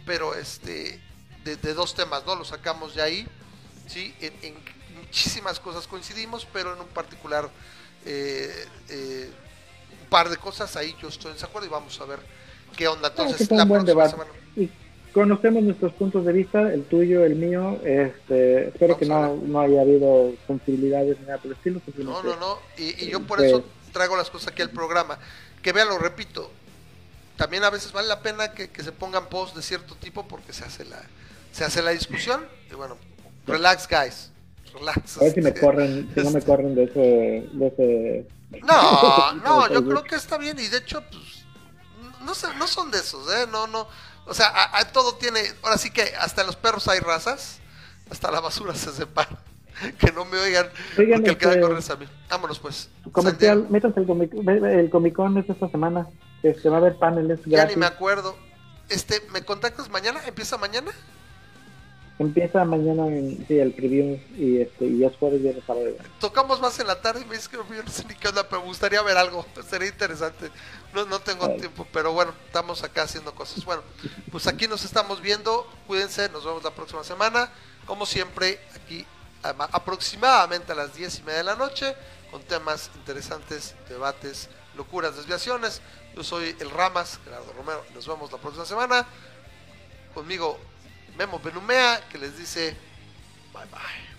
Pero 0.05 0.35
este, 0.35 1.01
de, 1.45 1.55
de 1.55 1.73
dos 1.73 1.95
temas, 1.95 2.25
¿no? 2.25 2.35
Lo 2.35 2.43
sacamos 2.43 2.95
de 2.95 3.01
ahí, 3.01 3.27
¿sí? 3.87 4.13
En, 4.19 4.33
en 4.41 4.55
muchísimas 4.97 5.59
cosas 5.59 5.87
coincidimos, 5.87 6.45
pero 6.51 6.73
en 6.73 6.81
un 6.81 6.87
particular, 6.87 7.49
eh, 8.05 8.67
eh, 8.89 9.31
un 10.01 10.09
par 10.09 10.29
de 10.29 10.37
cosas 10.37 10.75
ahí 10.75 10.95
yo 11.01 11.07
estoy 11.07 11.31
en 11.31 11.35
desacuerdo 11.35 11.67
y 11.67 11.71
vamos 11.71 11.99
a 12.01 12.05
ver 12.05 12.19
qué 12.75 12.89
onda. 12.89 13.07
Entonces, 13.07 13.37
que 13.37 13.45
fue 13.45 13.57
la 13.57 13.65
próxima 13.65 13.85
debate. 13.85 14.11
semana. 14.11 14.31
Y 14.57 14.69
conocemos 15.13 15.63
nuestros 15.63 15.93
puntos 15.93 16.25
de 16.25 16.33
vista, 16.33 16.73
el 16.73 16.83
tuyo, 16.85 17.23
el 17.25 17.35
mío. 17.35 17.79
Este, 17.83 18.67
espero 18.69 18.95
Vamos 18.95 18.99
que 18.99 19.05
no, 19.05 19.35
no 19.35 19.61
haya 19.61 19.81
habido 19.81 20.33
sensibilidades 20.47 21.19
ni 21.19 21.25
nada 21.25 21.37
por 21.37 21.47
el 21.47 21.57
estilo. 21.57 21.81
No, 21.97 22.23
no, 22.23 22.35
no. 22.37 22.59
Y, 22.77 23.05
y 23.05 23.09
yo 23.09 23.21
por 23.21 23.37
Pues- 23.39 23.51
eso 23.51 23.63
traigo 23.91 24.15
las 24.15 24.29
cosas 24.29 24.49
aquí 24.49 24.61
al 24.61 24.69
programa. 24.69 25.19
Que 25.61 25.73
vean, 25.73 25.89
lo 25.89 25.97
repito. 25.97 26.51
También 27.37 27.63
a 27.63 27.69
veces 27.69 27.91
vale 27.91 28.07
la 28.07 28.21
pena 28.21 28.51
que, 28.51 28.69
que 28.69 28.83
se 28.83 28.91
pongan 28.91 29.27
posts 29.27 29.55
de 29.55 29.61
cierto 29.61 29.95
tipo 29.95 30.27
porque 30.27 30.53
se 30.53 30.63
hace 30.63 30.85
la 30.85 31.01
se 31.51 31.65
hace 31.65 31.81
la 31.81 31.91
discusión. 31.91 32.45
Y 32.71 32.75
bueno, 32.75 32.97
relax, 33.47 33.87
guys. 33.87 34.31
Relax. 34.73 35.17
A 35.17 35.23
ver 35.25 35.33
si 35.33 35.41
me 35.41 35.49
este, 35.49 35.61
corren, 35.65 36.11
si 36.13 36.21
no 36.21 36.31
me 36.31 36.41
corren 36.41 36.75
de 36.75 36.83
ese, 36.85 37.49
de 37.51 37.67
ese 37.67 38.27
No, 38.63 39.33
no, 39.43 39.69
yo 39.69 39.83
creo 39.85 40.03
que 40.03 40.15
está 40.15 40.37
bien. 40.37 40.57
Y 40.59 40.67
de 40.67 40.77
hecho, 40.77 41.03
pues, 41.11 41.45
no, 42.21 42.53
no 42.57 42.67
son 42.67 42.91
de 42.91 42.99
esos, 42.99 43.31
¿eh? 43.33 43.47
No, 43.51 43.67
no. 43.67 43.87
O 44.25 44.33
sea, 44.33 44.47
a- 44.47 44.79
a 44.79 44.91
todo 44.91 45.15
tiene. 45.15 45.41
Ahora 45.63 45.77
sí 45.77 45.91
que 45.91 46.03
hasta 46.19 46.41
en 46.41 46.47
los 46.47 46.55
perros 46.55 46.87
hay 46.87 46.99
razas. 46.99 47.59
Hasta 48.09 48.29
la 48.31 48.39
basura 48.39 48.75
se 48.75 48.91
separa. 48.91 49.29
Que 49.97 50.11
no 50.11 50.25
me 50.25 50.37
oigan. 50.37 50.69
Oigan, 50.97 51.23
porque 51.23 51.29
el 51.31 51.37
que 51.37 51.45
va 51.45 51.51
a 51.51 51.55
este, 51.55 51.61
correr 51.61 51.79
es 51.79 51.89
a 51.89 51.95
mí. 51.95 52.05
Vámonos, 52.29 52.59
pues. 52.59 52.89
comercial, 53.13 53.65
métanse 53.69 53.99
el, 54.01 54.05
comic, 54.05 54.31
el 54.33 54.89
Comic 54.91 55.15
Con 55.15 55.37
es 55.39 55.49
esta 55.49 55.69
semana. 55.69 56.07
Este, 56.43 56.69
va 56.69 56.75
a 56.75 56.79
haber 56.79 56.97
paneles 56.99 57.39
Ya 57.45 57.57
gratis. 57.59 57.75
ni 57.75 57.79
me 57.79 57.85
acuerdo. 57.87 58.37
Este, 58.89 59.21
¿me 59.31 59.43
contactas 59.43 59.89
mañana? 59.89 60.19
¿Empieza 60.27 60.57
mañana? 60.57 60.91
Empieza 62.21 62.63
mañana 62.65 63.07
en, 63.07 63.43
sí, 63.47 63.57
el 63.57 63.73
preview 63.73 64.19
y, 64.37 64.61
este, 64.61 64.85
y 64.85 64.99
ya 64.99 65.07
es 65.07 65.17
jueves, 65.17 65.41
viernes, 65.41 65.63
sábado. 65.65 65.87
Tocamos 66.19 66.61
más 66.61 66.79
en 66.79 66.85
la 66.85 67.01
tarde 67.01 67.21
y 67.21 67.25
me 67.25 67.33
dices 67.33 67.49
que 67.49 67.57
yo 67.57 67.63
no 67.83 67.91
sé 67.91 68.05
ni 68.05 68.13
qué 68.13 68.27
onda, 68.27 68.47
pero 68.47 68.61
me 68.61 68.67
gustaría 68.67 69.01
ver 69.01 69.17
algo. 69.17 69.43
Sería 69.67 69.87
interesante. 69.87 70.51
No, 70.93 71.05
no 71.05 71.19
tengo 71.19 71.49
tiempo, 71.55 71.87
pero 71.91 72.13
bueno, 72.13 72.31
estamos 72.45 72.83
acá 72.83 73.01
haciendo 73.03 73.33
cosas. 73.33 73.65
Bueno, 73.65 73.81
pues 74.31 74.45
aquí 74.45 74.67
nos 74.67 74.85
estamos 74.85 75.19
viendo. 75.19 75.67
Cuídense, 75.87 76.29
nos 76.29 76.45
vemos 76.45 76.63
la 76.63 76.69
próxima 76.69 77.03
semana. 77.03 77.49
Como 77.87 78.05
siempre, 78.05 78.59
aquí 78.75 79.03
aproximadamente 79.41 80.73
a 80.73 80.75
las 80.75 80.93
10 80.93 81.19
y 81.19 81.23
media 81.23 81.37
de 81.39 81.43
la 81.45 81.55
noche, 81.55 81.95
con 82.29 82.43
temas 82.43 82.91
interesantes, 82.97 83.73
debates, 83.89 84.47
locuras, 84.77 85.15
desviaciones. 85.15 85.81
Yo 86.15 86.23
soy 86.23 86.55
el 86.59 86.69
Ramas, 86.69 87.19
Gerardo 87.23 87.51
Romero. 87.53 87.83
Nos 87.95 88.07
vemos 88.07 88.31
la 88.31 88.37
próxima 88.37 88.65
semana. 88.65 89.07
Conmigo, 90.13 90.59
Memo 91.17 91.39
Benumea, 91.39 92.01
que 92.09 92.17
les 92.17 92.37
dice 92.37 92.75
bye 93.53 93.65
bye. 93.65 94.10